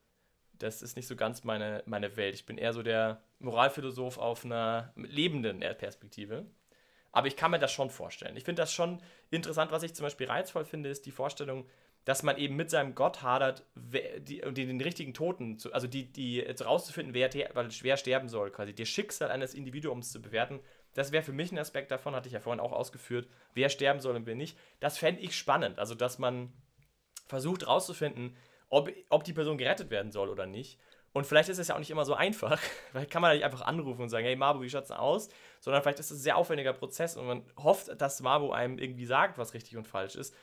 Das 0.58 0.82
ist 0.82 0.96
nicht 0.96 1.06
so 1.06 1.16
ganz 1.16 1.44
meine, 1.44 1.82
meine 1.86 2.16
Welt. 2.16 2.34
Ich 2.34 2.46
bin 2.46 2.58
eher 2.58 2.72
so 2.72 2.82
der 2.82 3.22
Moralphilosoph 3.38 4.18
auf 4.18 4.44
einer 4.44 4.92
lebenden 4.96 5.60
Perspektive. 5.60 6.46
Aber 7.12 7.26
ich 7.26 7.36
kann 7.36 7.50
mir 7.50 7.58
das 7.58 7.72
schon 7.72 7.90
vorstellen. 7.90 8.36
Ich 8.36 8.44
finde 8.44 8.62
das 8.62 8.72
schon 8.72 9.00
interessant. 9.30 9.70
Was 9.70 9.82
ich 9.82 9.94
zum 9.94 10.04
Beispiel 10.04 10.26
reizvoll 10.26 10.64
finde, 10.64 10.90
ist 10.90 11.06
die 11.06 11.10
Vorstellung, 11.10 11.66
dass 12.04 12.22
man 12.22 12.38
eben 12.38 12.56
mit 12.56 12.70
seinem 12.70 12.94
Gott 12.94 13.22
hadert, 13.22 13.66
die, 13.74 14.40
die, 14.40 14.66
den 14.66 14.80
richtigen 14.80 15.14
Toten, 15.14 15.58
zu, 15.58 15.72
also 15.72 15.86
die, 15.86 16.10
die 16.10 16.40
rauszufinden, 16.40 17.14
wer, 17.14 17.30
wer 17.32 17.96
sterben 17.96 18.28
soll, 18.28 18.50
quasi. 18.50 18.74
Das 18.74 18.88
Schicksal 18.88 19.30
eines 19.30 19.54
Individuums 19.54 20.10
zu 20.10 20.22
bewerten 20.22 20.60
das 20.98 21.12
wäre 21.12 21.22
für 21.22 21.32
mich 21.32 21.52
ein 21.52 21.58
Aspekt 21.58 21.92
davon, 21.92 22.14
hatte 22.16 22.26
ich 22.26 22.34
ja 22.34 22.40
vorhin 22.40 22.60
auch 22.60 22.72
ausgeführt, 22.72 23.28
wer 23.54 23.68
sterben 23.68 24.00
soll 24.00 24.16
und 24.16 24.26
wer 24.26 24.34
nicht. 24.34 24.58
Das 24.80 24.98
fände 24.98 25.20
ich 25.20 25.36
spannend. 25.36 25.78
Also, 25.78 25.94
dass 25.94 26.18
man 26.18 26.52
versucht 27.28 27.62
herauszufinden, 27.62 28.36
ob, 28.68 28.90
ob 29.08 29.22
die 29.22 29.32
Person 29.32 29.58
gerettet 29.58 29.90
werden 29.90 30.10
soll 30.10 30.28
oder 30.28 30.46
nicht. 30.46 30.78
Und 31.12 31.24
vielleicht 31.24 31.48
ist 31.48 31.58
es 31.58 31.68
ja 31.68 31.74
auch 31.74 31.78
nicht 31.78 31.90
immer 31.90 32.04
so 32.04 32.14
einfach. 32.14 32.60
Vielleicht 32.90 33.10
kann 33.10 33.22
man 33.22 33.32
nicht 33.34 33.44
einfach 33.44 33.62
anrufen 33.62 34.02
und 34.02 34.08
sagen, 34.08 34.26
hey 34.26 34.36
Mabu, 34.36 34.60
wie 34.60 34.68
schaut's 34.68 34.88
denn 34.88 34.96
aus? 34.98 35.28
Sondern 35.58 35.82
vielleicht 35.82 35.98
ist 36.00 36.10
es 36.10 36.18
ein 36.18 36.22
sehr 36.22 36.36
aufwendiger 36.36 36.74
Prozess 36.74 37.16
und 37.16 37.26
man 37.26 37.42
hofft, 37.56 37.88
dass 38.00 38.20
Mabu 38.20 38.52
einem 38.52 38.78
irgendwie 38.78 39.06
sagt, 39.06 39.38
was 39.38 39.54
richtig 39.54 39.76
und 39.76 39.88
falsch 39.88 40.16
ist. 40.16 40.34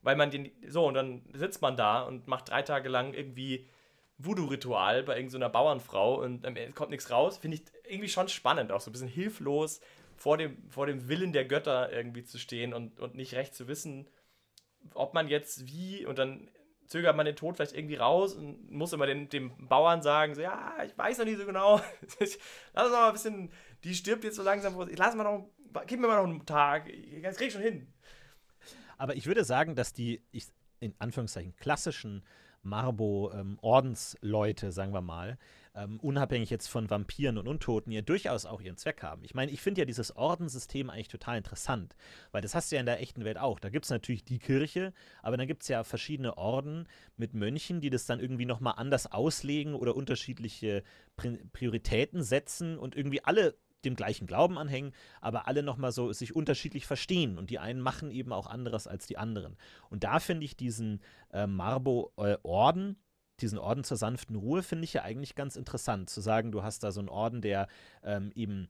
Weil 0.00 0.16
man 0.16 0.30
den, 0.30 0.52
so, 0.68 0.86
und 0.86 0.94
dann 0.94 1.22
sitzt 1.34 1.60
man 1.60 1.76
da 1.76 2.02
und 2.02 2.28
macht 2.28 2.50
drei 2.50 2.62
Tage 2.62 2.88
lang 2.88 3.14
irgendwie 3.14 3.68
Voodoo-Ritual 4.18 5.02
bei 5.02 5.16
irgendeiner 5.16 5.48
Bauernfrau 5.48 6.22
und 6.22 6.46
ähm, 6.46 6.74
kommt 6.74 6.90
nichts 6.90 7.10
raus. 7.10 7.38
Finde 7.38 7.56
ich 7.56 7.64
irgendwie 7.84 8.08
schon 8.08 8.28
spannend, 8.28 8.72
auch 8.72 8.80
so 8.80 8.90
ein 8.90 8.92
bisschen 8.92 9.08
hilflos 9.08 9.80
vor 10.22 10.38
dem, 10.38 10.70
vor 10.70 10.86
dem 10.86 11.08
Willen 11.08 11.32
der 11.32 11.44
Götter 11.44 11.92
irgendwie 11.92 12.22
zu 12.22 12.38
stehen 12.38 12.72
und, 12.72 13.00
und 13.00 13.16
nicht 13.16 13.34
recht 13.34 13.56
zu 13.56 13.66
wissen, 13.66 14.08
ob 14.94 15.14
man 15.14 15.26
jetzt 15.26 15.66
wie 15.66 16.06
und 16.06 16.16
dann 16.16 16.48
zögert 16.86 17.16
man 17.16 17.26
den 17.26 17.34
Tod 17.34 17.56
vielleicht 17.56 17.74
irgendwie 17.74 17.96
raus 17.96 18.34
und 18.34 18.70
muss 18.70 18.92
immer 18.92 19.06
den, 19.06 19.28
dem 19.30 19.50
Bauern 19.66 20.00
sagen, 20.00 20.36
so, 20.36 20.40
ja, 20.40 20.76
ich 20.86 20.96
weiß 20.96 21.18
noch 21.18 21.24
nicht 21.24 21.40
so 21.40 21.44
genau, 21.44 21.80
lass 22.20 22.20
uns 22.20 22.38
mal 22.92 23.08
ein 23.08 23.12
bisschen, 23.14 23.52
die 23.82 23.96
stirbt 23.96 24.22
jetzt 24.22 24.36
so 24.36 24.44
langsam, 24.44 24.76
lass 24.96 25.16
mal 25.16 25.24
noch, 25.24 25.50
gib 25.88 25.98
mir 25.98 26.06
mal 26.06 26.22
noch 26.22 26.30
einen 26.30 26.46
Tag, 26.46 26.88
das 27.20 27.36
krieg 27.36 27.48
ich 27.48 27.54
schon 27.54 27.62
hin. 27.62 27.92
Aber 28.98 29.16
ich 29.16 29.26
würde 29.26 29.42
sagen, 29.42 29.74
dass 29.74 29.92
die, 29.92 30.22
ich, 30.30 30.46
in 30.78 30.94
Anführungszeichen, 31.00 31.56
klassischen 31.56 32.22
Marbo-Ordensleute, 32.62 34.66
ähm, 34.66 34.72
sagen 34.72 34.94
wir 34.94 35.00
mal, 35.00 35.36
ähm, 35.74 35.98
unabhängig 36.00 36.50
jetzt 36.50 36.68
von 36.68 36.90
Vampiren 36.90 37.38
und 37.38 37.48
Untoten, 37.48 37.92
ja 37.92 38.02
durchaus 38.02 38.46
auch 38.46 38.60
ihren 38.60 38.76
Zweck 38.76 39.02
haben. 39.02 39.24
Ich 39.24 39.34
meine, 39.34 39.50
ich 39.50 39.60
finde 39.60 39.80
ja 39.80 39.84
dieses 39.84 40.14
Ordenssystem 40.14 40.90
eigentlich 40.90 41.08
total 41.08 41.38
interessant, 41.38 41.94
weil 42.30 42.42
das 42.42 42.54
hast 42.54 42.70
du 42.70 42.76
ja 42.76 42.80
in 42.80 42.86
der 42.86 43.00
echten 43.00 43.24
Welt 43.24 43.38
auch. 43.38 43.58
Da 43.58 43.70
gibt 43.70 43.86
es 43.86 43.90
natürlich 43.90 44.24
die 44.24 44.38
Kirche, 44.38 44.92
aber 45.22 45.36
dann 45.36 45.46
gibt 45.46 45.62
es 45.62 45.68
ja 45.68 45.84
verschiedene 45.84 46.36
Orden 46.36 46.86
mit 47.16 47.34
Mönchen, 47.34 47.80
die 47.80 47.90
das 47.90 48.06
dann 48.06 48.20
irgendwie 48.20 48.46
nochmal 48.46 48.74
anders 48.76 49.10
auslegen 49.10 49.74
oder 49.74 49.96
unterschiedliche 49.96 50.82
Prioritäten 51.16 52.22
setzen 52.22 52.78
und 52.78 52.96
irgendwie 52.96 53.24
alle 53.24 53.54
dem 53.84 53.96
gleichen 53.96 54.26
Glauben 54.26 54.58
anhängen, 54.58 54.92
aber 55.20 55.48
alle 55.48 55.62
nochmal 55.62 55.92
so 55.92 56.12
sich 56.12 56.36
unterschiedlich 56.36 56.86
verstehen 56.86 57.38
und 57.38 57.50
die 57.50 57.58
einen 57.58 57.80
machen 57.80 58.10
eben 58.10 58.32
auch 58.32 58.46
anderes 58.46 58.86
als 58.86 59.06
die 59.06 59.18
anderen. 59.18 59.56
Und 59.90 60.04
da 60.04 60.20
finde 60.20 60.44
ich 60.44 60.56
diesen 60.56 61.00
äh, 61.32 61.46
Marbo-Orden, 61.46 62.90
äh, 62.90 63.11
diesen 63.42 63.58
Orden 63.58 63.84
zur 63.84 63.96
sanften 63.96 64.36
Ruhe 64.36 64.62
finde 64.62 64.84
ich 64.84 64.94
ja 64.94 65.02
eigentlich 65.02 65.34
ganz 65.34 65.56
interessant, 65.56 66.08
zu 66.08 66.20
sagen, 66.20 66.52
du 66.52 66.62
hast 66.62 66.82
da 66.82 66.92
so 66.92 67.00
einen 67.00 67.08
Orden, 67.08 67.42
der 67.42 67.68
ähm, 68.02 68.32
eben 68.34 68.68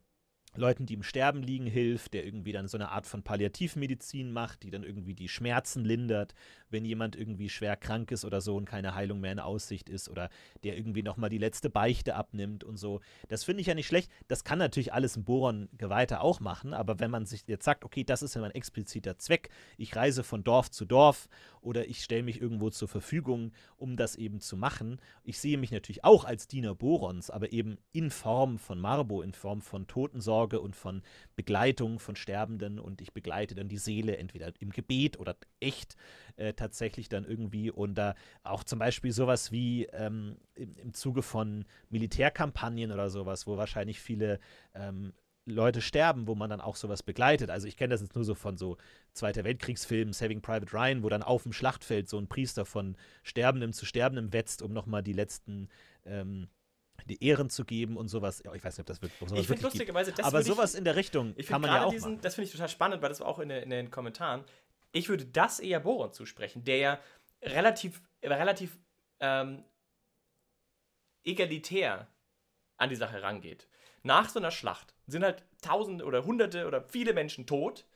Leuten, 0.55 0.85
die 0.85 0.95
im 0.95 1.03
Sterben 1.03 1.43
liegen, 1.43 1.67
hilft, 1.67 2.13
der 2.13 2.25
irgendwie 2.25 2.53
dann 2.53 2.69
so 2.69 2.77
eine 2.77 2.91
Art 2.91 3.07
von 3.07 3.23
Palliativmedizin 3.23 4.33
macht, 4.33 4.63
die 4.63 4.71
dann 4.71 4.83
irgendwie 4.83 5.15
die 5.15 5.29
Schmerzen 5.29 5.85
lindert, 5.85 6.35
wenn 6.69 6.85
jemand 6.85 7.17
irgendwie 7.17 7.49
schwer 7.49 7.77
krank 7.77 8.11
ist 8.11 8.25
oder 8.25 8.41
so 8.43 8.57
und 8.57 8.67
keine 8.67 8.95
Heilung 8.95 9.21
mehr 9.21 9.33
in 9.33 9.41
Aussicht 9.41 9.89
ist 9.89 10.11
oder 10.11 10.29
der 10.63 10.77
irgendwie 10.77 11.03
nochmal 11.03 11.31
die 11.31 11.39
letzte 11.39 11.71
Beichte 11.71 12.15
abnimmt 12.15 12.65
und 12.65 12.77
so. 12.77 13.01
Das 13.29 13.45
finde 13.45 13.63
ich 13.63 13.67
ja 13.67 13.75
nicht 13.75 13.87
schlecht. 13.87 14.11
Das 14.29 14.45
kann 14.45 14.59
natürlich 14.59 14.93
alles 14.93 15.17
ein 15.17 15.25
Boron-Geweihter 15.25 16.21
auch 16.21 16.41
machen, 16.41 16.75
aber 16.75 17.01
wenn 17.01 17.11
man 17.11 17.25
sich 17.25 17.45
jetzt 17.47 17.65
sagt, 17.65 17.85
okay, 17.85 18.05
das 18.05 18.23
ist 18.23 18.35
ja 18.35 18.43
mein 18.43 18.51
expliziter 18.51 19.17
Zweck, 19.17 19.49
ich 19.79 19.97
reise 19.97 20.23
von 20.23 20.45
Dorf 20.45 20.71
zu 20.71 20.85
Dorf 20.85 21.29
oder 21.63 21.89
ich 21.89 22.05
stelle 22.05 22.25
mich 22.25 22.41
irgendwo 22.41 22.69
zur 22.69 22.89
Verfügung, 22.89 23.53
um 23.77 23.97
das 23.97 24.17
eben 24.17 24.41
zu 24.41 24.57
machen. 24.57 25.01
Ich 25.25 25.39
sehe 25.39 25.57
mich 25.57 25.71
natürlich 25.71 26.05
auch 26.05 26.25
als 26.25 26.47
Diener 26.47 26.75
Borons, 26.75 27.31
aber 27.31 27.53
eben 27.53 27.79
in 27.93 28.11
Form 28.11 28.59
von 28.59 28.79
Marbo, 28.79 29.23
in 29.23 29.33
Form 29.33 29.63
von 29.63 29.87
Totensorge 29.87 30.42
und 30.45 30.77
von 30.77 31.03
Begleitung 31.37 31.99
von 31.99 32.17
Sterbenden 32.17 32.79
und 32.79 33.01
ich 33.01 33.13
begleite 33.13 33.55
dann 33.55 33.69
die 33.69 33.79
Seele 33.79 34.17
entweder 34.17 34.53
im 34.61 34.71
Gebet 34.71 35.19
oder 35.19 35.37
echt 35.61 35.97
äh, 36.37 36.53
tatsächlich 36.53 37.09
dann 37.09 37.25
irgendwie 37.25 37.71
und 37.71 37.95
da 37.95 38.15
auch 38.43 38.65
zum 38.65 38.79
Beispiel 38.79 39.13
sowas 39.13 39.53
wie 39.53 39.87
ähm, 39.93 40.37
im, 40.55 40.75
im 40.77 40.95
Zuge 40.95 41.23
von 41.23 41.65
Militärkampagnen 41.91 42.93
oder 42.93 43.11
sowas, 43.11 43.47
wo 43.47 43.57
wahrscheinlich 43.57 44.01
viele 44.01 44.41
ähm, 44.75 45.13
Leute 45.45 45.81
sterben, 45.81 46.27
wo 46.27 46.35
man 46.35 46.51
dann 46.51 46.61
auch 46.61 46.77
sowas 46.77 47.03
begleitet. 47.03 47.51
Also 47.51 47.67
ich 47.67 47.77
kenne 47.77 47.93
das 47.93 48.01
jetzt 48.01 48.15
nur 48.15 48.25
so 48.25 48.35
von 48.35 48.57
so 48.57 48.77
Zweiter 49.13 49.45
Weltkriegsfilmen, 49.45 50.13
Saving 50.13 50.41
Private 50.41 50.73
Ryan, 50.73 51.03
wo 51.03 51.09
dann 51.09 51.23
auf 51.23 51.43
dem 51.43 51.53
Schlachtfeld 51.53 52.09
so 52.09 52.19
ein 52.19 52.29
Priester 52.29 52.65
von 52.65 52.97
Sterbendem 53.23 53.73
zu 53.73 53.85
Sterbendem 53.85 54.33
wetzt, 54.33 54.63
um 54.63 54.73
nochmal 54.73 55.03
die 55.03 55.13
letzten 55.13 55.69
ähm, 56.05 56.49
die 57.09 57.23
Ehren 57.25 57.51
zu 57.51 57.65
geben 57.65 57.97
und 57.97 58.09
sowas. 58.09 58.43
Ja, 58.45 58.53
ich 58.55 58.65
weiß 58.65 58.77
nicht, 58.77 58.81
ob 58.81 58.87
das 58.87 59.03
wird. 59.03 59.13
Sowas 59.19 59.33
ich 59.39 59.47
finde 59.47 59.63
lustigerweise, 59.63 60.13
das 60.13 60.25
Aber 60.25 60.43
sowas 60.43 60.73
ich, 60.73 60.79
in 60.79 60.85
der 60.85 60.97
Richtung 60.97 61.35
kann 61.47 61.61
man 61.61 61.71
ja 61.71 61.85
auch 61.85 61.91
diesen, 61.91 62.21
Das 62.21 62.35
finde 62.35 62.47
ich 62.47 62.53
total 62.53 62.69
spannend, 62.69 63.03
weil 63.03 63.09
das 63.09 63.21
war 63.21 63.29
auch 63.29 63.39
in, 63.39 63.51
in, 63.51 63.71
den 63.71 63.91
Kommentaren. 63.91 64.45
Ich 64.93 65.09
würde 65.09 65.25
das 65.25 65.61
eher 65.61 65.81
Boron 65.81 66.13
zusprechen, 66.13 66.65
der 66.65 66.77
ja 66.77 67.01
relativ, 67.43 68.03
relativ 68.23 68.79
ähm, 69.21 69.65
egalitär 71.25 72.09
an 72.77 72.91
die 72.91 72.97
Sache 72.97 73.23
rangeht. 73.23 73.69
Nach 74.03 74.29
so 74.29 74.39
einer 74.39 74.51
Schlacht 74.51 74.95
sind 75.07 75.23
halt 75.23 75.45
Tausende 75.61 76.05
oder 76.05 76.25
Hunderte 76.25 76.67
oder 76.67 76.83
viele 76.83 77.15
Menschen 77.15 77.47
tot, 77.47 77.87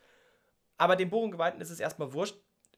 aber 0.77 0.97
dem 0.97 1.11
Bohrengeweihten 1.11 1.61
ist 1.61 1.71
es 1.71 1.81
erstmal 1.81 2.13
wurscht, 2.13 2.37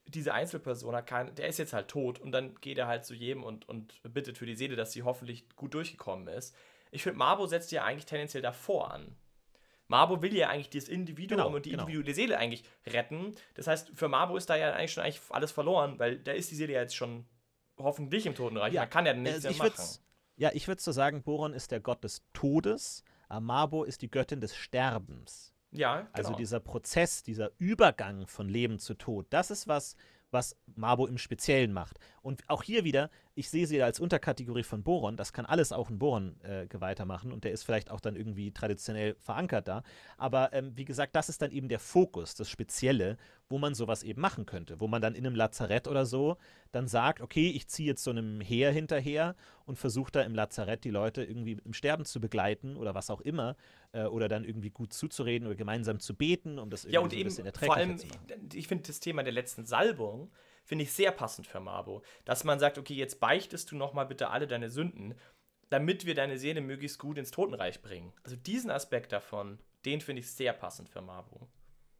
diese 0.09 0.33
Einzelperson, 0.33 1.05
kann, 1.05 1.33
der 1.35 1.47
ist 1.47 1.59
jetzt 1.59 1.73
halt 1.73 1.87
tot 1.87 2.19
und 2.19 2.31
dann 2.31 2.55
geht 2.55 2.77
er 2.77 2.87
halt 2.87 3.05
zu 3.05 3.13
jedem 3.13 3.43
und, 3.43 3.67
und 3.67 4.01
bittet 4.03 4.37
für 4.37 4.45
die 4.45 4.55
Seele, 4.55 4.75
dass 4.75 4.91
sie 4.91 5.03
hoffentlich 5.03 5.47
gut 5.55 5.73
durchgekommen 5.73 6.27
ist. 6.27 6.55
Ich 6.91 7.03
finde, 7.03 7.19
Marbo 7.19 7.45
setzt 7.45 7.71
ja 7.71 7.83
eigentlich 7.83 8.05
tendenziell 8.05 8.41
davor 8.41 8.91
an. 8.91 9.15
Marbo 9.87 10.21
will 10.21 10.35
ja 10.35 10.49
eigentlich 10.49 10.69
das 10.69 10.87
Individuum 10.87 11.37
genau, 11.37 11.55
und 11.55 11.65
die 11.65 11.71
genau. 11.71 11.83
individuelle 11.83 12.13
Seele 12.13 12.37
eigentlich 12.37 12.63
retten. 12.85 13.35
Das 13.55 13.67
heißt, 13.67 13.91
für 13.95 14.07
Marbo 14.07 14.37
ist 14.37 14.49
da 14.49 14.55
ja 14.55 14.73
eigentlich 14.73 14.93
schon 14.93 15.03
eigentlich 15.03 15.21
alles 15.29 15.51
verloren, 15.51 15.97
weil 15.97 16.19
da 16.19 16.31
ist 16.31 16.51
die 16.51 16.55
Seele 16.55 16.73
ja 16.73 16.81
jetzt 16.81 16.95
schon 16.95 17.25
hoffentlich 17.77 18.25
im 18.25 18.35
Totenreich. 18.35 18.73
Ja, 18.73 18.81
da 18.81 18.87
kann 18.87 19.05
er 19.05 19.15
nichts 19.15 19.45
also 19.45 19.63
mehr 19.63 19.71
machen. 19.71 19.99
Ja, 20.37 20.51
ich 20.53 20.67
würde 20.67 20.81
so 20.81 20.91
sagen, 20.91 21.23
Boron 21.23 21.53
ist 21.53 21.71
der 21.71 21.79
Gott 21.79 22.03
des 22.03 22.23
Todes, 22.33 23.03
Amabo 23.27 23.83
ist 23.83 24.01
die 24.01 24.09
Göttin 24.09 24.41
des 24.41 24.55
Sterbens. 24.55 25.53
Ja, 25.71 26.01
genau. 26.01 26.09
Also 26.13 26.33
dieser 26.33 26.59
Prozess, 26.59 27.23
dieser 27.23 27.51
Übergang 27.57 28.27
von 28.27 28.49
Leben 28.49 28.79
zu 28.79 28.95
Tod, 28.95 29.27
das 29.29 29.51
ist 29.51 29.67
was, 29.67 29.95
was 30.31 30.55
Mabo 30.75 31.05
im 31.07 31.17
Speziellen 31.17 31.73
macht. 31.73 31.99
Und 32.21 32.43
auch 32.49 32.63
hier 32.63 32.83
wieder, 32.83 33.09
ich 33.35 33.49
sehe 33.49 33.67
sie 33.67 33.81
als 33.81 33.99
Unterkategorie 33.99 34.63
von 34.63 34.83
Boron, 34.83 35.15
das 35.15 35.33
kann 35.33 35.45
alles 35.45 35.71
auch 35.71 35.89
ein 35.89 35.99
Boron-Geweihter 35.99 37.03
äh, 37.03 37.05
machen 37.05 37.31
und 37.31 37.43
der 37.43 37.51
ist 37.51 37.63
vielleicht 37.63 37.89
auch 37.89 38.01
dann 38.01 38.15
irgendwie 38.15 38.51
traditionell 38.51 39.15
verankert 39.19 39.67
da. 39.67 39.83
Aber 40.17 40.51
ähm, 40.53 40.73
wie 40.75 40.85
gesagt, 40.85 41.15
das 41.15 41.29
ist 41.29 41.41
dann 41.41 41.51
eben 41.51 41.69
der 41.69 41.79
Fokus, 41.79 42.35
das 42.35 42.49
Spezielle, 42.49 43.17
wo 43.47 43.57
man 43.57 43.75
sowas 43.75 44.03
eben 44.03 44.21
machen 44.21 44.45
könnte, 44.45 44.79
wo 44.79 44.87
man 44.87 45.01
dann 45.01 45.15
in 45.15 45.25
einem 45.25 45.35
Lazarett 45.35 45.87
oder 45.87 46.05
so 46.05 46.37
dann 46.71 46.87
sagt, 46.87 47.21
okay, 47.21 47.49
ich 47.49 47.67
ziehe 47.67 47.87
jetzt 47.87 48.03
so 48.03 48.11
einem 48.11 48.41
Heer 48.41 48.71
hinterher 48.71 49.35
und 49.65 49.79
versuche 49.79 50.11
da 50.11 50.21
im 50.21 50.35
Lazarett 50.35 50.83
die 50.83 50.91
Leute 50.91 51.23
irgendwie 51.23 51.57
im 51.63 51.73
Sterben 51.73 52.05
zu 52.05 52.19
begleiten 52.19 52.77
oder 52.77 52.93
was 52.93 53.09
auch 53.09 53.21
immer 53.21 53.55
äh, 53.91 54.03
oder 54.03 54.27
dann 54.27 54.43
irgendwie 54.43 54.69
gut 54.69 54.93
zuzureden 54.93 55.47
oder 55.47 55.55
gemeinsam 55.55 55.99
zu 55.99 56.13
beten, 56.13 56.59
um 56.59 56.69
das 56.69 56.85
irgendwie 56.85 56.93
ja, 56.93 56.99
und 56.99 57.11
so 57.11 57.17
ein 57.17 57.23
bisschen 57.23 57.45
erträglicher 57.45 57.73
vor 57.73 57.77
allem, 57.77 57.97
zu 57.97 58.07
machen. 58.07 58.49
Ich 58.53 58.67
finde 58.67 58.83
das 58.85 58.99
Thema 58.99 59.23
der 59.23 59.33
letzten 59.33 59.65
Salbung 59.65 60.29
finde 60.69 60.83
ich 60.83 60.93
sehr 60.93 61.11
passend 61.11 61.47
für 61.47 61.59
Mabo, 61.59 62.03
dass 62.25 62.43
man 62.43 62.59
sagt, 62.59 62.77
okay, 62.77 62.93
jetzt 62.93 63.19
beichtest 63.19 63.71
du 63.71 63.75
nochmal 63.75 64.05
bitte 64.05 64.29
alle 64.29 64.45
deine 64.45 64.69
Sünden, 64.69 65.15
damit 65.69 66.05
wir 66.05 66.13
deine 66.13 66.37
Seele 66.37 66.61
möglichst 66.61 66.99
gut 66.99 67.17
ins 67.17 67.31
Totenreich 67.31 67.81
bringen. 67.81 68.13
Also 68.23 68.35
diesen 68.35 68.69
Aspekt 68.69 69.11
davon, 69.11 69.57
den 69.85 69.99
finde 69.99 70.19
ich 70.19 70.31
sehr 70.31 70.53
passend 70.53 70.87
für 70.87 71.01
Mabo. 71.01 71.49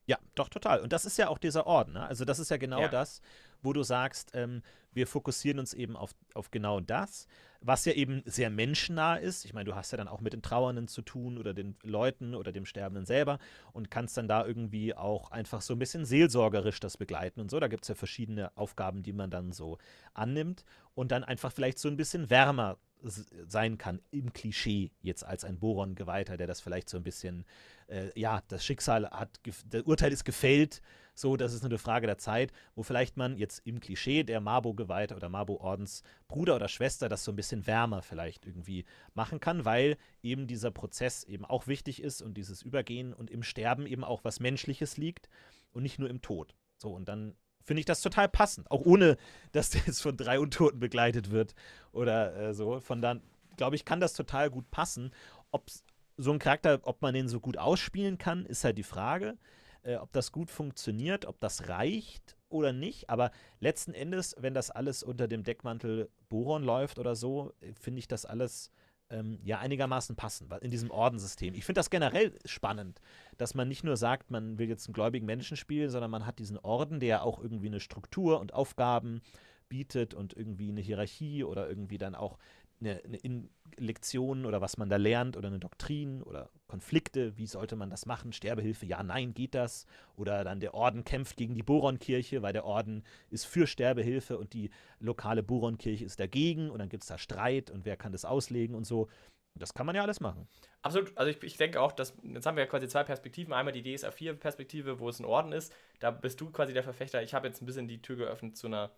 Ja, 0.06 0.20
doch, 0.36 0.50
total. 0.50 0.82
Und 0.82 0.94
das 0.94 1.06
ist 1.06 1.18
ja 1.18 1.30
auch 1.30 1.40
dieser 1.40 1.66
Ort, 1.66 1.90
ne? 1.90 2.06
Also 2.06 2.26
das 2.26 2.38
ist 2.38 2.52
ja 2.52 2.58
genau 2.58 2.82
ja. 2.82 2.90
das, 2.90 3.22
wo 3.64 3.74
du 3.74 3.82
sagst, 3.82 4.32
ähm, 4.36 4.62
wir 4.92 5.08
fokussieren 5.08 5.58
uns 5.58 5.74
eben 5.74 5.96
auf, 5.96 6.12
auf 6.36 6.52
genau 6.52 6.80
das, 6.80 7.26
was 7.62 7.86
ja 7.86 7.94
eben 7.94 8.22
sehr 8.26 8.50
menschennah 8.50 9.16
ist. 9.16 9.46
Ich 9.46 9.54
meine, 9.54 9.66
du 9.66 9.76
hast 9.76 9.92
ja 9.92 9.98
dann 9.98 10.08
auch 10.08 10.22
mit 10.22 10.34
den 10.34 10.42
Trauernden 10.42 10.88
zu 10.88 11.02
tun 11.02 11.38
oder 11.38 11.54
den 11.54 11.76
Leuten 11.84 12.36
oder 12.36 12.52
dem 12.52 12.66
Sterbenden 12.66 13.06
selber 13.06 13.40
und 13.74 13.92
kannst 13.92 14.18
dann 14.18 14.28
da 14.28 14.46
irgendwie 14.46 14.94
auch 14.96 15.32
einfach 15.32 15.62
so 15.62 15.74
ein 15.74 15.80
bisschen 15.80 16.06
seelsorgerisch 16.06 16.80
das 16.80 16.98
begleiten 16.98 17.42
und 17.42 17.52
so. 17.52 17.60
Da 17.60 17.68
gibt 17.68 17.84
es 17.84 17.90
ja 17.90 17.96
verschiedene 17.96 18.56
Aufgaben, 18.58 19.04
die 19.04 19.14
man 19.14 19.30
dann 19.30 19.52
so 19.52 19.78
annimmt 20.14 20.64
und 20.96 21.12
dann 21.12 21.24
einfach 21.24 21.52
vielleicht 21.52 21.80
so 21.80 21.90
ein 21.90 21.98
bisschen 21.98 22.30
wärmer 22.30 22.78
sein 23.02 23.78
kann 23.78 24.02
im 24.12 24.34
Klischee 24.34 24.92
jetzt 25.02 25.24
als 25.24 25.46
ein 25.46 25.60
Boron-Geweihter, 25.60 26.38
der 26.38 26.48
das 26.48 26.60
vielleicht 26.60 26.90
so 26.90 26.98
ein 26.98 27.04
bisschen, 27.04 27.46
äh, 27.88 28.10
ja, 28.20 28.42
das 28.48 28.66
Schicksal 28.66 29.10
hat, 29.10 29.40
das 29.70 29.84
Urteil 29.84 30.12
ist 30.12 30.26
gefällt, 30.26 30.82
so, 31.20 31.38
das 31.38 31.54
ist 31.54 31.62
nur 31.62 31.72
eine 31.72 31.78
Frage 31.78 32.08
der 32.08 32.18
Zeit, 32.18 32.52
wo 32.76 32.84
vielleicht 32.84 33.18
man 33.18 33.38
jetzt 33.38 33.62
im 33.66 33.80
Klischee 33.80 34.24
der 34.24 34.42
Mabo-Geweihte 34.42 35.16
oder 35.16 35.30
Mabo-Ordens 35.30 36.04
Bruder 36.28 36.56
oder 36.56 36.68
Schwester 36.68 37.10
das 37.10 37.24
so 37.24 37.32
ein 37.32 37.36
bisschen 37.36 37.68
wärmer 37.68 38.02
vielleicht 38.02 38.46
irgendwie 38.46 38.86
machen 39.14 39.40
kann, 39.40 39.66
weil 39.66 39.98
eben 40.24 40.48
dieser 40.48 40.72
Prozess 40.72 41.24
eben 41.24 41.46
auch 41.46 41.68
wichtig 41.68 42.02
ist 42.02 42.22
und 42.22 42.36
dieses 42.36 42.62
Übergehen 42.62 43.14
und 43.14 43.30
im 43.30 43.44
Sterben 43.44 43.86
eben 43.86 44.04
auch 44.04 44.24
was 44.24 44.40
Menschliches 44.40 44.98
liegt 44.98 45.30
und 45.72 45.84
nicht 45.84 46.00
nur 46.00 46.10
im 46.10 46.22
Tod. 46.22 46.56
So, 46.78 46.92
und 46.94 47.08
dann 47.08 47.36
finde 47.64 47.82
ich 47.82 47.86
das 47.86 48.02
total 48.02 48.28
passend. 48.30 48.70
Auch 48.72 48.82
ohne, 48.82 49.18
dass 49.52 49.70
der 49.70 49.82
jetzt 49.86 50.02
von 50.02 50.18
drei 50.18 50.40
Untoten 50.40 50.80
begleitet 50.80 51.32
wird 51.32 51.54
oder 51.92 52.36
äh, 52.36 52.54
so. 52.54 52.80
Von 52.80 53.02
dann, 53.02 53.22
glaube 53.58 53.76
ich, 53.76 53.86
kann 53.86 54.00
das 54.00 54.14
total 54.14 54.50
gut 54.50 54.70
passen. 54.72 55.12
Ob 55.52 55.70
so 56.18 56.34
ein 56.34 56.40
Charakter, 56.40 56.80
ob 56.84 57.02
man 57.02 57.14
den 57.14 57.30
so 57.30 57.40
gut 57.40 57.58
ausspielen 57.58 58.18
kann, 58.18 58.46
ist 58.46 58.64
halt 58.64 58.78
die 58.78 58.84
Frage. 58.84 59.38
Äh, 59.84 59.96
ob 59.96 60.12
das 60.12 60.32
gut 60.32 60.52
funktioniert, 60.52 61.26
ob 61.26 61.40
das 61.40 61.70
reicht 61.70 62.38
oder 62.50 62.74
nicht. 62.74 63.10
Aber 63.10 63.32
letzten 63.60 63.94
Endes, 63.94 64.36
wenn 64.38 64.54
das 64.54 64.72
alles 64.72 65.04
unter 65.04 65.28
dem 65.28 65.44
Deckmantel 65.44 66.10
Boron 66.28 66.64
läuft 66.64 67.00
oder 67.00 67.16
so, 67.16 67.54
äh, 67.62 67.74
finde 67.74 68.00
ich 68.00 68.08
das 68.08 68.26
alles 68.26 68.72
ähm, 69.10 69.40
ja 69.44 69.60
einigermaßen 69.60 70.16
passen 70.16 70.50
in 70.62 70.72
diesem 70.72 70.92
Ordensystem. 70.92 71.54
Ich 71.54 71.66
finde 71.66 71.80
das 71.80 71.90
generell 71.90 72.38
spannend, 72.46 73.02
dass 73.38 73.56
man 73.56 73.68
nicht 73.68 73.84
nur 73.84 73.98
sagt, 73.98 74.32
man 74.32 74.60
will 74.60 74.70
jetzt 74.70 74.88
einen 74.88 74.94
gläubigen 74.94 75.26
Menschen 75.26 75.58
spielen, 75.58 75.90
sondern 75.90 76.12
man 76.12 76.26
hat 76.26 76.40
diesen 76.40 76.58
Orden, 76.58 77.00
der 77.00 77.24
auch 77.24 77.40
irgendwie 77.42 77.68
eine 77.68 77.80
Struktur 77.80 78.40
und 78.40 78.54
Aufgaben 78.54 79.22
bietet 79.68 80.14
und 80.14 80.34
irgendwie 80.34 80.70
eine 80.70 80.82
Hierarchie 80.82 81.44
oder 81.44 81.70
irgendwie 81.70 81.98
dann 81.98 82.16
auch 82.16 82.38
eine, 82.82 83.02
eine 83.24 83.50
Lektion 83.78 84.46
oder 84.46 84.62
was 84.62 84.78
man 84.78 84.90
da 84.90 84.98
lernt 84.98 85.38
oder 85.38 85.48
eine 85.48 85.60
Doktrin 85.60 86.22
oder 86.24 86.50
Konflikte, 86.68 87.38
wie 87.38 87.48
sollte 87.48 87.76
man 87.76 87.90
das 87.90 88.06
machen, 88.06 88.34
Sterbehilfe, 88.34 88.86
ja, 88.86 89.02
nein, 89.04 89.34
geht 89.34 89.56
das? 89.56 89.86
Oder 90.16 90.44
dann 90.44 90.60
der 90.60 90.74
Orden 90.74 91.04
kämpft 91.04 91.38
gegen 91.38 91.56
die 91.56 91.64
Boronkirche, 91.64 92.42
weil 92.42 92.54
der 92.54 92.66
Orden 92.66 93.04
ist 93.30 93.46
für 93.46 93.68
Sterbehilfe 93.68 94.38
und 94.38 94.54
die 94.54 94.70
lokale 95.00 95.44
Boronkirche 95.44 96.06
ist 96.06 96.20
dagegen 96.20 96.70
und 96.70 96.80
dann 96.80 96.90
gibt 96.90 97.04
es 97.04 97.10
da 97.10 97.18
Streit 97.18 97.72
und 97.72 97.86
wer 97.86 97.98
kann 97.98 98.12
das 98.12 98.26
auslegen 98.26 98.76
und 98.76 98.86
so. 98.86 99.08
Das 99.56 99.74
kann 99.74 99.86
man 99.86 99.96
ja 99.96 100.04
alles 100.04 100.20
machen. 100.20 100.48
Absolut. 100.84 101.18
Also 101.18 101.32
ich, 101.32 101.44
ich 101.44 101.58
denke 101.58 101.82
auch, 101.82 101.92
dass 101.92 102.14
jetzt 102.24 102.46
haben 102.46 102.56
wir 102.56 102.64
ja 102.64 102.70
quasi 102.70 102.88
zwei 102.88 103.04
Perspektiven. 103.04 103.52
Einmal 103.52 103.74
die 103.74 103.84
DSA 103.84 104.10
4-Perspektive, 104.10 105.00
wo 105.00 105.10
es 105.10 105.20
ein 105.20 105.26
Orden 105.26 105.52
ist. 105.52 105.74
Da 106.00 106.12
bist 106.12 106.40
du 106.40 106.50
quasi 106.52 106.72
der 106.72 106.84
Verfechter. 106.84 107.22
Ich 107.24 107.34
habe 107.34 107.48
jetzt 107.48 107.62
ein 107.62 107.66
bisschen 107.66 107.88
die 107.88 108.02
Tür 108.02 108.16
geöffnet 108.16 108.56
zu 108.58 108.68
einer 108.68 108.92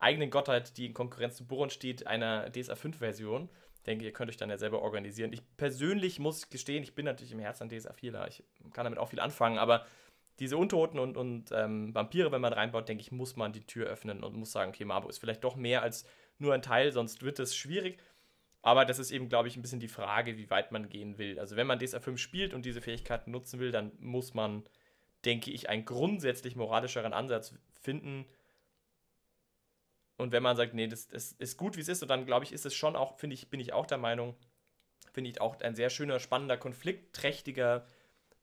eigenen 0.00 0.30
Gottheit, 0.30 0.76
die 0.76 0.86
in 0.86 0.94
Konkurrenz 0.94 1.36
zu 1.36 1.46
Boron 1.46 1.70
steht, 1.70 2.06
einer 2.06 2.50
DSA 2.50 2.74
5-Version. 2.74 3.48
Denke, 3.86 4.04
ihr 4.04 4.12
könnt 4.12 4.30
euch 4.30 4.36
dann 4.36 4.50
ja 4.50 4.58
selber 4.58 4.82
organisieren. 4.82 5.32
Ich 5.32 5.42
persönlich 5.56 6.18
muss 6.18 6.50
gestehen, 6.50 6.82
ich 6.82 6.94
bin 6.94 7.04
natürlich 7.04 7.32
im 7.32 7.38
Herzen 7.38 7.68
DSA 7.68 7.92
4 7.92 8.26
Ich 8.28 8.42
kann 8.72 8.84
damit 8.84 8.98
auch 8.98 9.08
viel 9.08 9.20
anfangen, 9.20 9.58
aber 9.58 9.86
diese 10.38 10.56
Untoten 10.56 10.98
und, 10.98 11.16
und 11.16 11.52
ähm, 11.52 11.94
Vampire, 11.94 12.32
wenn 12.32 12.40
man 12.40 12.52
reinbaut, 12.52 12.88
denke 12.88 13.02
ich, 13.02 13.12
muss 13.12 13.36
man 13.36 13.52
die 13.52 13.64
Tür 13.66 13.86
öffnen 13.86 14.24
und 14.24 14.34
muss 14.34 14.52
sagen, 14.52 14.70
okay, 14.70 14.84
Mabo 14.84 15.08
ist 15.08 15.18
vielleicht 15.18 15.44
doch 15.44 15.54
mehr 15.54 15.82
als 15.82 16.06
nur 16.38 16.54
ein 16.54 16.62
Teil, 16.62 16.92
sonst 16.92 17.22
wird 17.22 17.38
es 17.38 17.54
schwierig. 17.54 17.98
Aber 18.62 18.84
das 18.84 18.98
ist 18.98 19.10
eben, 19.10 19.28
glaube 19.28 19.48
ich, 19.48 19.56
ein 19.56 19.62
bisschen 19.62 19.80
die 19.80 19.88
Frage, 19.88 20.36
wie 20.36 20.50
weit 20.50 20.72
man 20.72 20.88
gehen 20.88 21.18
will. 21.18 21.38
Also 21.38 21.56
wenn 21.56 21.66
man 21.66 21.78
DSA 21.78 22.00
5 22.00 22.18
spielt 22.18 22.54
und 22.54 22.64
diese 22.64 22.80
Fähigkeiten 22.80 23.30
nutzen 23.30 23.60
will, 23.60 23.70
dann 23.70 23.92
muss 23.98 24.34
man, 24.34 24.64
denke 25.24 25.50
ich, 25.50 25.68
einen 25.68 25.84
grundsätzlich 25.84 26.56
moralischeren 26.56 27.12
Ansatz 27.12 27.54
finden, 27.80 28.26
und 30.20 30.32
wenn 30.32 30.42
man 30.42 30.56
sagt, 30.56 30.74
nee, 30.74 30.86
das, 30.86 31.08
das 31.08 31.32
ist 31.32 31.56
gut, 31.56 31.76
wie 31.76 31.80
es 31.80 31.88
ist, 31.88 32.02
und 32.02 32.08
dann 32.08 32.26
glaube 32.26 32.44
ich, 32.44 32.52
ist 32.52 32.66
es 32.66 32.74
schon 32.74 32.94
auch, 32.96 33.18
finde 33.18 33.34
ich, 33.34 33.48
bin 33.48 33.60
ich 33.60 33.72
auch 33.72 33.86
der 33.86 33.98
Meinung, 33.98 34.36
finde 35.12 35.30
ich 35.30 35.40
auch 35.40 35.60
ein 35.60 35.74
sehr 35.74 35.90
schöner, 35.90 36.20
spannender, 36.20 36.56
konfliktträchtiger 36.56 37.86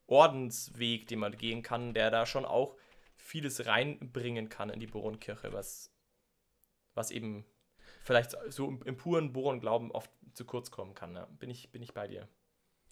Ordensweg, 0.07 1.07
den 1.07 1.19
man 1.19 1.37
gehen 1.37 1.61
kann, 1.61 1.93
der 1.93 2.11
da 2.11 2.25
schon 2.25 2.45
auch 2.45 2.75
vieles 3.15 3.65
reinbringen 3.65 4.49
kann 4.49 4.69
in 4.69 4.79
die 4.79 4.87
Boronkirche, 4.87 5.53
was, 5.53 5.91
was 6.93 7.11
eben 7.11 7.45
vielleicht 8.03 8.35
so 8.49 8.67
im, 8.67 8.81
im 8.83 8.97
puren 8.97 9.33
Boron-Glauben 9.33 9.91
oft 9.91 10.09
zu 10.33 10.45
kurz 10.45 10.71
kommen 10.71 10.95
kann. 10.95 11.15
Ja. 11.15 11.25
Bin, 11.25 11.49
ich, 11.49 11.71
bin 11.71 11.81
ich 11.81 11.93
bei 11.93 12.07
dir. 12.07 12.27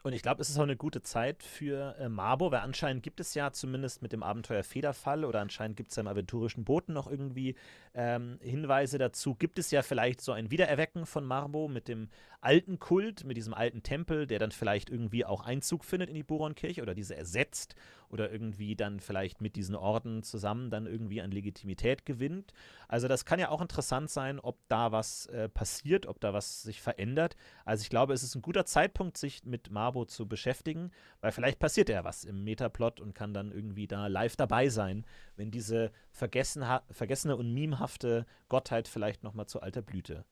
Und 0.06 0.14
ich 0.14 0.22
glaube, 0.22 0.40
es 0.40 0.52
ist 0.52 0.60
auch 0.60 0.64
eine 0.64 0.76
gute 0.76 1.02
Zeit 1.02 1.42
für 1.42 1.96
äh, 1.98 2.10
Marbo, 2.10 2.52
weil 2.52 2.60
anscheinend 2.60 3.02
gibt 3.02 3.20
es 3.20 3.34
ja 3.34 3.52
zumindest 3.52 4.04
mit 4.04 4.14
dem 4.14 4.22
Abenteuer 4.22 4.62
Federfall 4.62 5.26
oder 5.26 5.42
anscheinend 5.42 5.78
gibt 5.78 5.90
es 5.90 5.98
im 5.98 6.06
aventurischen 6.06 6.64
Boten 6.64 6.94
noch 6.94 7.10
irgendwie 7.10 7.56
ähm, 7.96 8.38
Hinweise 8.40 9.00
dazu. 9.00 9.34
Gibt 9.34 9.58
es 9.58 9.72
ja 9.72 9.82
vielleicht 9.82 10.22
so 10.22 10.32
ein 10.32 10.52
Wiedererwecken 10.52 11.08
von 11.08 11.26
Marbo 11.26 11.68
mit 11.68 11.88
dem 11.88 12.10
alten 12.40 12.78
Kult, 12.78 13.24
mit 13.24 13.36
diesem 13.36 13.56
alten 13.56 13.82
Tempel, 13.82 14.28
der 14.28 14.38
dann 14.38 14.52
vielleicht 14.52 14.92
irgendwie 14.92 15.26
auch 15.26 15.42
Einzug 15.42 15.84
findet 15.84 16.10
in 16.10 16.16
die 16.16 16.22
Boronkirche 16.22 16.84
oder 16.84 16.94
diese 16.94 17.16
ersetzt 17.16 17.74
oder 18.16 18.32
irgendwie 18.32 18.78
dann 18.78 19.02
vielleicht 19.02 19.42
mit 19.42 19.58
diesen 19.58 19.76
Orden 19.76 20.24
zusammen 20.24 20.70
dann 20.70 20.88
irgendwie 20.88 21.22
an 21.22 21.32
Legitimität 21.32 22.06
gewinnt. 22.06 22.54
Also 22.88 23.10
das 23.10 23.26
kann 23.26 23.40
ja 23.40 23.50
auch 23.50 23.62
interessant 23.62 24.10
sein, 24.10 24.40
ob 24.40 24.58
da 24.70 24.94
was 24.94 25.26
äh, 25.28 25.50
passiert, 25.50 26.06
ob 26.06 26.22
da 26.22 26.34
was 26.34 26.64
sich 26.64 26.82
verändert. 26.82 27.36
Also 27.66 27.82
ich 27.82 27.90
glaube, 27.90 28.14
es 28.14 28.24
ist 28.24 28.36
ein 28.36 28.42
guter 28.42 28.66
Zeitpunkt, 28.66 29.18
sich 29.18 29.44
mit 29.44 29.70
Marbo 29.70 30.06
zu 30.06 30.30
beschäftigen, 30.30 30.92
weil 31.20 31.34
vielleicht 31.34 31.60
passiert 31.60 31.90
ja 31.90 32.06
was 32.06 32.24
im 32.24 32.46
Metaplot 32.46 33.02
und 33.02 33.14
kann 33.14 33.34
dann 33.34 33.52
irgendwie 33.52 33.86
da 33.86 34.08
live 34.08 34.38
dabei 34.38 34.70
sein, 34.70 35.06
wenn 35.36 35.52
diese 35.52 35.92
vergessene 36.12 37.36
und 37.36 37.54
memehafte 37.54 38.26
Gottheit 38.48 38.88
vielleicht 38.88 39.24
nochmal 39.24 39.48
zu 39.48 39.62
alter 39.62 39.82
Blüte 39.82 40.24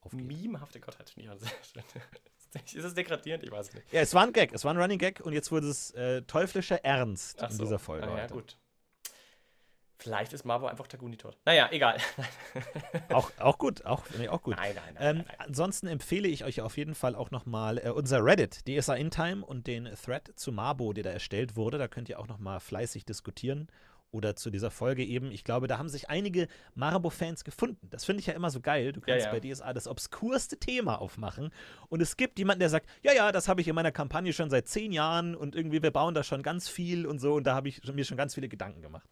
aufgeht. 0.00 0.26
Memehafte 0.26 0.80
Gottheit, 0.80 1.10
finde 1.10 1.28
ich 1.28 1.34
auch 1.34 1.38
sehr 1.38 1.50
schön. 1.62 1.82
Ist 2.78 2.84
es 2.84 2.94
degradierend? 2.94 3.44
Ich 3.44 3.50
weiß 3.50 3.72
nicht. 3.72 3.92
Ja, 3.92 4.00
es 4.00 4.12
war 4.12 4.24
ein 4.24 4.32
Gag, 4.32 4.52
es 4.52 4.64
war 4.64 4.74
ein 4.74 4.78
Running 4.80 4.98
Gag 4.98 5.20
und 5.20 5.32
jetzt 5.32 5.52
wurde 5.52 5.68
es 5.68 5.92
äh, 5.92 6.22
teuflischer 6.22 6.84
Ernst 6.84 7.40
Ach 7.40 7.50
in 7.50 7.58
dieser 7.58 7.78
Folge. 7.78 8.08
Ah, 8.08 8.18
ja, 8.18 8.26
gut. 8.26 8.56
Vielleicht 9.98 10.32
ist 10.32 10.44
Marvo 10.44 10.66
einfach 10.66 10.86
Taguni 10.86 11.18
tot. 11.18 11.36
Naja, 11.44 11.68
egal. 11.70 11.98
auch, 13.10 13.30
auch 13.38 13.58
gut, 13.58 13.84
auch, 13.84 14.02
nee, 14.16 14.28
auch 14.28 14.42
gut. 14.42 14.56
Nein, 14.56 14.74
nein, 14.74 14.94
nein, 14.94 14.96
ähm, 14.98 15.16
nein, 15.18 15.26
nein. 15.28 15.48
Ansonsten 15.48 15.86
empfehle 15.88 16.26
ich 16.26 16.44
euch 16.44 16.62
auf 16.62 16.78
jeden 16.78 16.94
Fall 16.94 17.14
auch 17.14 17.30
nochmal 17.30 17.78
äh, 17.78 17.90
unser 17.90 18.24
Reddit, 18.24 18.66
DSA 18.66 18.94
In 18.94 19.10
Time 19.10 19.44
und 19.44 19.66
den 19.66 19.90
Thread 20.02 20.32
zu 20.36 20.52
Marbo, 20.52 20.94
der 20.94 21.04
da 21.04 21.10
erstellt 21.10 21.54
wurde. 21.54 21.76
Da 21.76 21.86
könnt 21.86 22.08
ihr 22.08 22.18
auch 22.18 22.28
nochmal 22.28 22.60
fleißig 22.60 23.04
diskutieren 23.04 23.68
oder 24.12 24.36
zu 24.36 24.50
dieser 24.50 24.70
Folge 24.70 25.04
eben. 25.04 25.30
Ich 25.30 25.44
glaube, 25.44 25.66
da 25.66 25.78
haben 25.78 25.88
sich 25.88 26.08
einige 26.10 26.48
Marbo-Fans 26.74 27.44
gefunden. 27.44 27.88
Das 27.90 28.04
finde 28.04 28.20
ich 28.20 28.26
ja 28.26 28.34
immer 28.34 28.50
so 28.50 28.60
geil. 28.60 28.92
Du 28.92 29.00
kannst 29.00 29.26
Ja, 29.26 29.32
ja. 29.32 29.38
bei 29.38 29.40
DSA 29.40 29.72
das 29.72 29.86
obskurste 29.86 30.58
Thema 30.58 31.00
aufmachen 31.00 31.50
und 31.88 32.00
es 32.00 32.16
gibt 32.16 32.38
jemanden, 32.38 32.60
der 32.60 32.70
sagt, 32.70 32.88
ja, 33.02 33.12
ja, 33.12 33.32
das 33.32 33.48
habe 33.48 33.60
ich 33.60 33.68
in 33.68 33.74
meiner 33.74 33.92
Kampagne 33.92 34.32
schon 34.32 34.50
seit 34.50 34.68
zehn 34.68 34.92
Jahren 34.92 35.34
und 35.34 35.54
irgendwie 35.54 35.82
wir 35.82 35.90
bauen 35.90 36.14
da 36.14 36.22
schon 36.22 36.42
ganz 36.42 36.68
viel 36.68 37.06
und 37.06 37.18
so 37.18 37.34
und 37.34 37.44
da 37.44 37.54
habe 37.54 37.68
ich 37.68 37.82
mir 37.92 38.04
schon 38.04 38.16
ganz 38.16 38.34
viele 38.34 38.48
Gedanken 38.48 38.82
gemacht. 38.82 39.08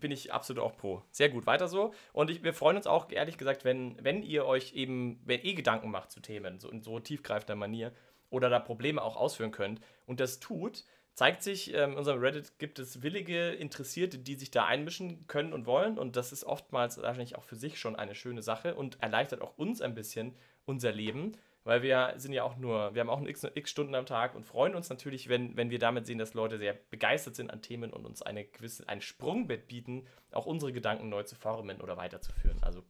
bin 0.00 0.10
ich 0.10 0.32
absolut 0.32 0.62
auch 0.62 0.76
pro. 0.76 1.02
Sehr 1.10 1.28
gut, 1.28 1.46
weiter 1.46 1.68
so. 1.68 1.92
Und 2.12 2.30
ich, 2.30 2.42
wir 2.42 2.54
freuen 2.54 2.76
uns 2.76 2.86
auch, 2.86 3.10
ehrlich 3.10 3.38
gesagt, 3.38 3.64
wenn, 3.64 4.02
wenn 4.02 4.22
ihr 4.22 4.46
euch 4.46 4.72
eben, 4.74 5.20
wenn 5.24 5.42
ihr 5.42 5.54
Gedanken 5.54 5.90
macht 5.90 6.10
zu 6.10 6.20
Themen, 6.20 6.58
so 6.58 6.70
in 6.70 6.82
so 6.82 6.98
tiefgreifender 6.98 7.56
Manier, 7.56 7.92
oder 8.30 8.50
da 8.50 8.58
Probleme 8.58 9.02
auch 9.02 9.16
ausführen 9.16 9.52
könnt 9.52 9.80
und 10.04 10.20
das 10.20 10.40
tut, 10.40 10.84
zeigt 11.16 11.42
sich, 11.42 11.72
ähm, 11.74 11.92
in 11.92 11.98
unserem 11.98 12.20
Reddit 12.20 12.58
gibt 12.58 12.78
es 12.78 13.02
willige 13.02 13.48
Interessierte, 13.48 14.18
die 14.18 14.34
sich 14.34 14.50
da 14.50 14.66
einmischen 14.66 15.26
können 15.26 15.54
und 15.54 15.64
wollen. 15.64 15.98
Und 15.98 16.14
das 16.14 16.30
ist 16.30 16.44
oftmals 16.44 16.98
wahrscheinlich 16.98 17.36
auch 17.36 17.42
für 17.42 17.56
sich 17.56 17.80
schon 17.80 17.96
eine 17.96 18.14
schöne 18.14 18.42
Sache 18.42 18.74
und 18.74 19.02
erleichtert 19.02 19.40
auch 19.40 19.56
uns 19.56 19.80
ein 19.80 19.94
bisschen 19.94 20.36
unser 20.66 20.92
Leben. 20.92 21.32
Weil 21.64 21.82
wir 21.82 22.12
sind 22.16 22.32
ja 22.32 22.44
auch 22.44 22.58
nur, 22.58 22.94
wir 22.94 23.00
haben 23.00 23.08
auch 23.10 23.20
x, 23.22 23.44
x 23.54 23.70
Stunden 23.70 23.94
am 23.94 24.06
Tag 24.06 24.36
und 24.36 24.44
freuen 24.44 24.76
uns 24.76 24.90
natürlich, 24.90 25.28
wenn, 25.28 25.56
wenn 25.56 25.70
wir 25.70 25.78
damit 25.78 26.06
sehen, 26.06 26.18
dass 26.18 26.34
Leute 26.34 26.58
sehr 26.58 26.74
begeistert 26.90 27.34
sind 27.34 27.50
an 27.50 27.62
Themen 27.62 27.92
und 27.92 28.04
uns 28.04 28.20
eine 28.20 28.44
gewisse, 28.44 28.86
ein 28.88 29.00
Sprungbett 29.00 29.66
bieten, 29.66 30.06
auch 30.32 30.46
unsere 30.46 30.72
Gedanken 30.72 31.08
neu 31.08 31.22
zu 31.22 31.34
formen 31.34 31.80
oder 31.80 31.96
weiterzuführen. 31.96 32.62
Also 32.62 32.84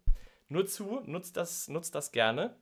nur 0.49 0.67
zu, 0.67 1.01
nutzt 1.07 1.37
das, 1.37 1.69
nutzt 1.69 1.95
das 1.95 2.11
gerne. 2.11 2.57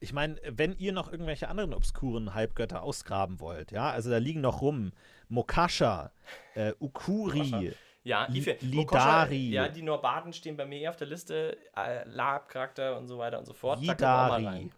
Ich 0.00 0.12
meine, 0.12 0.40
wenn 0.48 0.76
ihr 0.78 0.92
noch 0.92 1.10
irgendwelche 1.10 1.48
anderen 1.48 1.74
obskuren 1.74 2.34
Halbgötter 2.34 2.82
ausgraben 2.82 3.40
wollt, 3.40 3.72
ja, 3.72 3.90
also 3.90 4.10
da 4.10 4.18
liegen 4.18 4.40
noch 4.40 4.60
rum 4.60 4.92
Mokasha, 5.28 6.12
äh, 6.54 6.72
Ukuri, 6.80 7.74
Ja, 8.04 8.26
Ife- 8.30 8.56
Lidari. 8.60 9.50
Ja, 9.50 9.68
die 9.68 9.82
Norbaden 9.82 10.32
stehen 10.32 10.56
bei 10.56 10.64
mir 10.64 10.78
eher 10.80 10.90
auf 10.90 10.96
der 10.96 11.08
Liste. 11.08 11.58
Äh, 11.76 12.08
Lab-Charakter 12.08 12.96
und 12.96 13.06
so 13.06 13.18
weiter 13.18 13.38
und 13.38 13.44
so 13.44 13.52
fort. 13.52 13.80
Rein. 14.46 14.72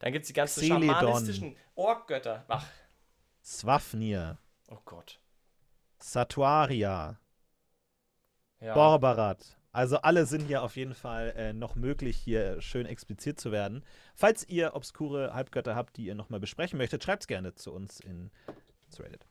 Dann 0.00 0.12
gibt 0.12 0.22
es 0.24 0.28
die 0.28 0.32
ganzen 0.32 0.60
Xeledon. 0.62 0.94
schamanistischen 0.96 1.56
Orkgötter. 1.76 2.44
Ach, 2.48 2.66
Swafnir, 3.44 4.38
oh 4.70 4.78
Gott. 4.84 5.20
Satuaria, 6.00 7.18
Ja. 8.60 8.74
Borbarat. 8.74 9.56
Also 9.74 9.96
alle 9.98 10.24
sind 10.24 10.46
hier 10.46 10.62
auf 10.62 10.76
jeden 10.76 10.94
Fall 10.94 11.34
äh, 11.36 11.52
noch 11.52 11.74
möglich, 11.74 12.16
hier 12.16 12.60
schön 12.60 12.86
expliziert 12.86 13.40
zu 13.40 13.50
werden. 13.50 13.84
Falls 14.14 14.48
ihr 14.48 14.76
obskure 14.76 15.34
Halbgötter 15.34 15.74
habt, 15.74 15.96
die 15.96 16.06
ihr 16.06 16.14
nochmal 16.14 16.38
besprechen 16.38 16.78
möchtet, 16.78 17.02
schreibt 17.02 17.24
es 17.24 17.26
gerne 17.26 17.56
zu 17.56 17.72
uns 17.72 17.98
in 17.98 18.30
Reddit. 18.98 19.26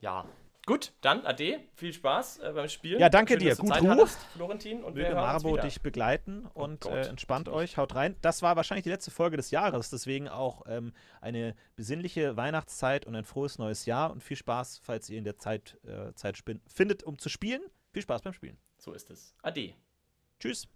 ja. 0.00 0.24
Gut, 0.64 0.92
dann 1.00 1.26
Ade. 1.26 1.58
Viel 1.74 1.92
Spaß 1.92 2.38
äh, 2.38 2.52
beim 2.54 2.68
Spielen. 2.68 3.00
Ja, 3.00 3.08
danke 3.08 3.32
Schön, 3.32 3.40
dir. 3.40 3.56
Gut 3.56 3.68
Zeit 3.68 3.84
hattest, 3.84 4.18
Florentin. 4.32 4.84
Und 4.84 4.94
Möge 4.94 5.12
Marbo 5.12 5.56
dich 5.56 5.82
begleiten 5.82 6.46
und 6.54 6.82
Gott, 6.82 6.92
äh, 6.92 7.08
entspannt 7.08 7.48
euch, 7.48 7.76
haut 7.78 7.96
rein. 7.96 8.16
Das 8.22 8.42
war 8.42 8.54
wahrscheinlich 8.54 8.84
die 8.84 8.90
letzte 8.90 9.10
Folge 9.10 9.36
des 9.36 9.50
Jahres, 9.50 9.90
deswegen 9.90 10.28
auch 10.28 10.62
ähm, 10.68 10.92
eine 11.20 11.56
besinnliche 11.74 12.36
Weihnachtszeit 12.36 13.06
und 13.06 13.16
ein 13.16 13.24
frohes 13.24 13.58
neues 13.58 13.86
Jahr 13.86 14.12
und 14.12 14.22
viel 14.22 14.36
Spaß, 14.36 14.80
falls 14.84 15.10
ihr 15.10 15.18
in 15.18 15.24
der 15.24 15.36
Zeit, 15.36 15.78
äh, 15.84 16.14
Zeit 16.14 16.38
findet, 16.68 17.02
um 17.02 17.18
zu 17.18 17.28
spielen. 17.28 17.62
Viel 17.92 18.02
Spaß 18.02 18.22
beim 18.22 18.32
Spielen. 18.32 18.56
So 18.82 18.92
ist 18.94 19.10
es. 19.10 19.32
Ade. 19.42 19.74
Tschüss. 20.40 20.66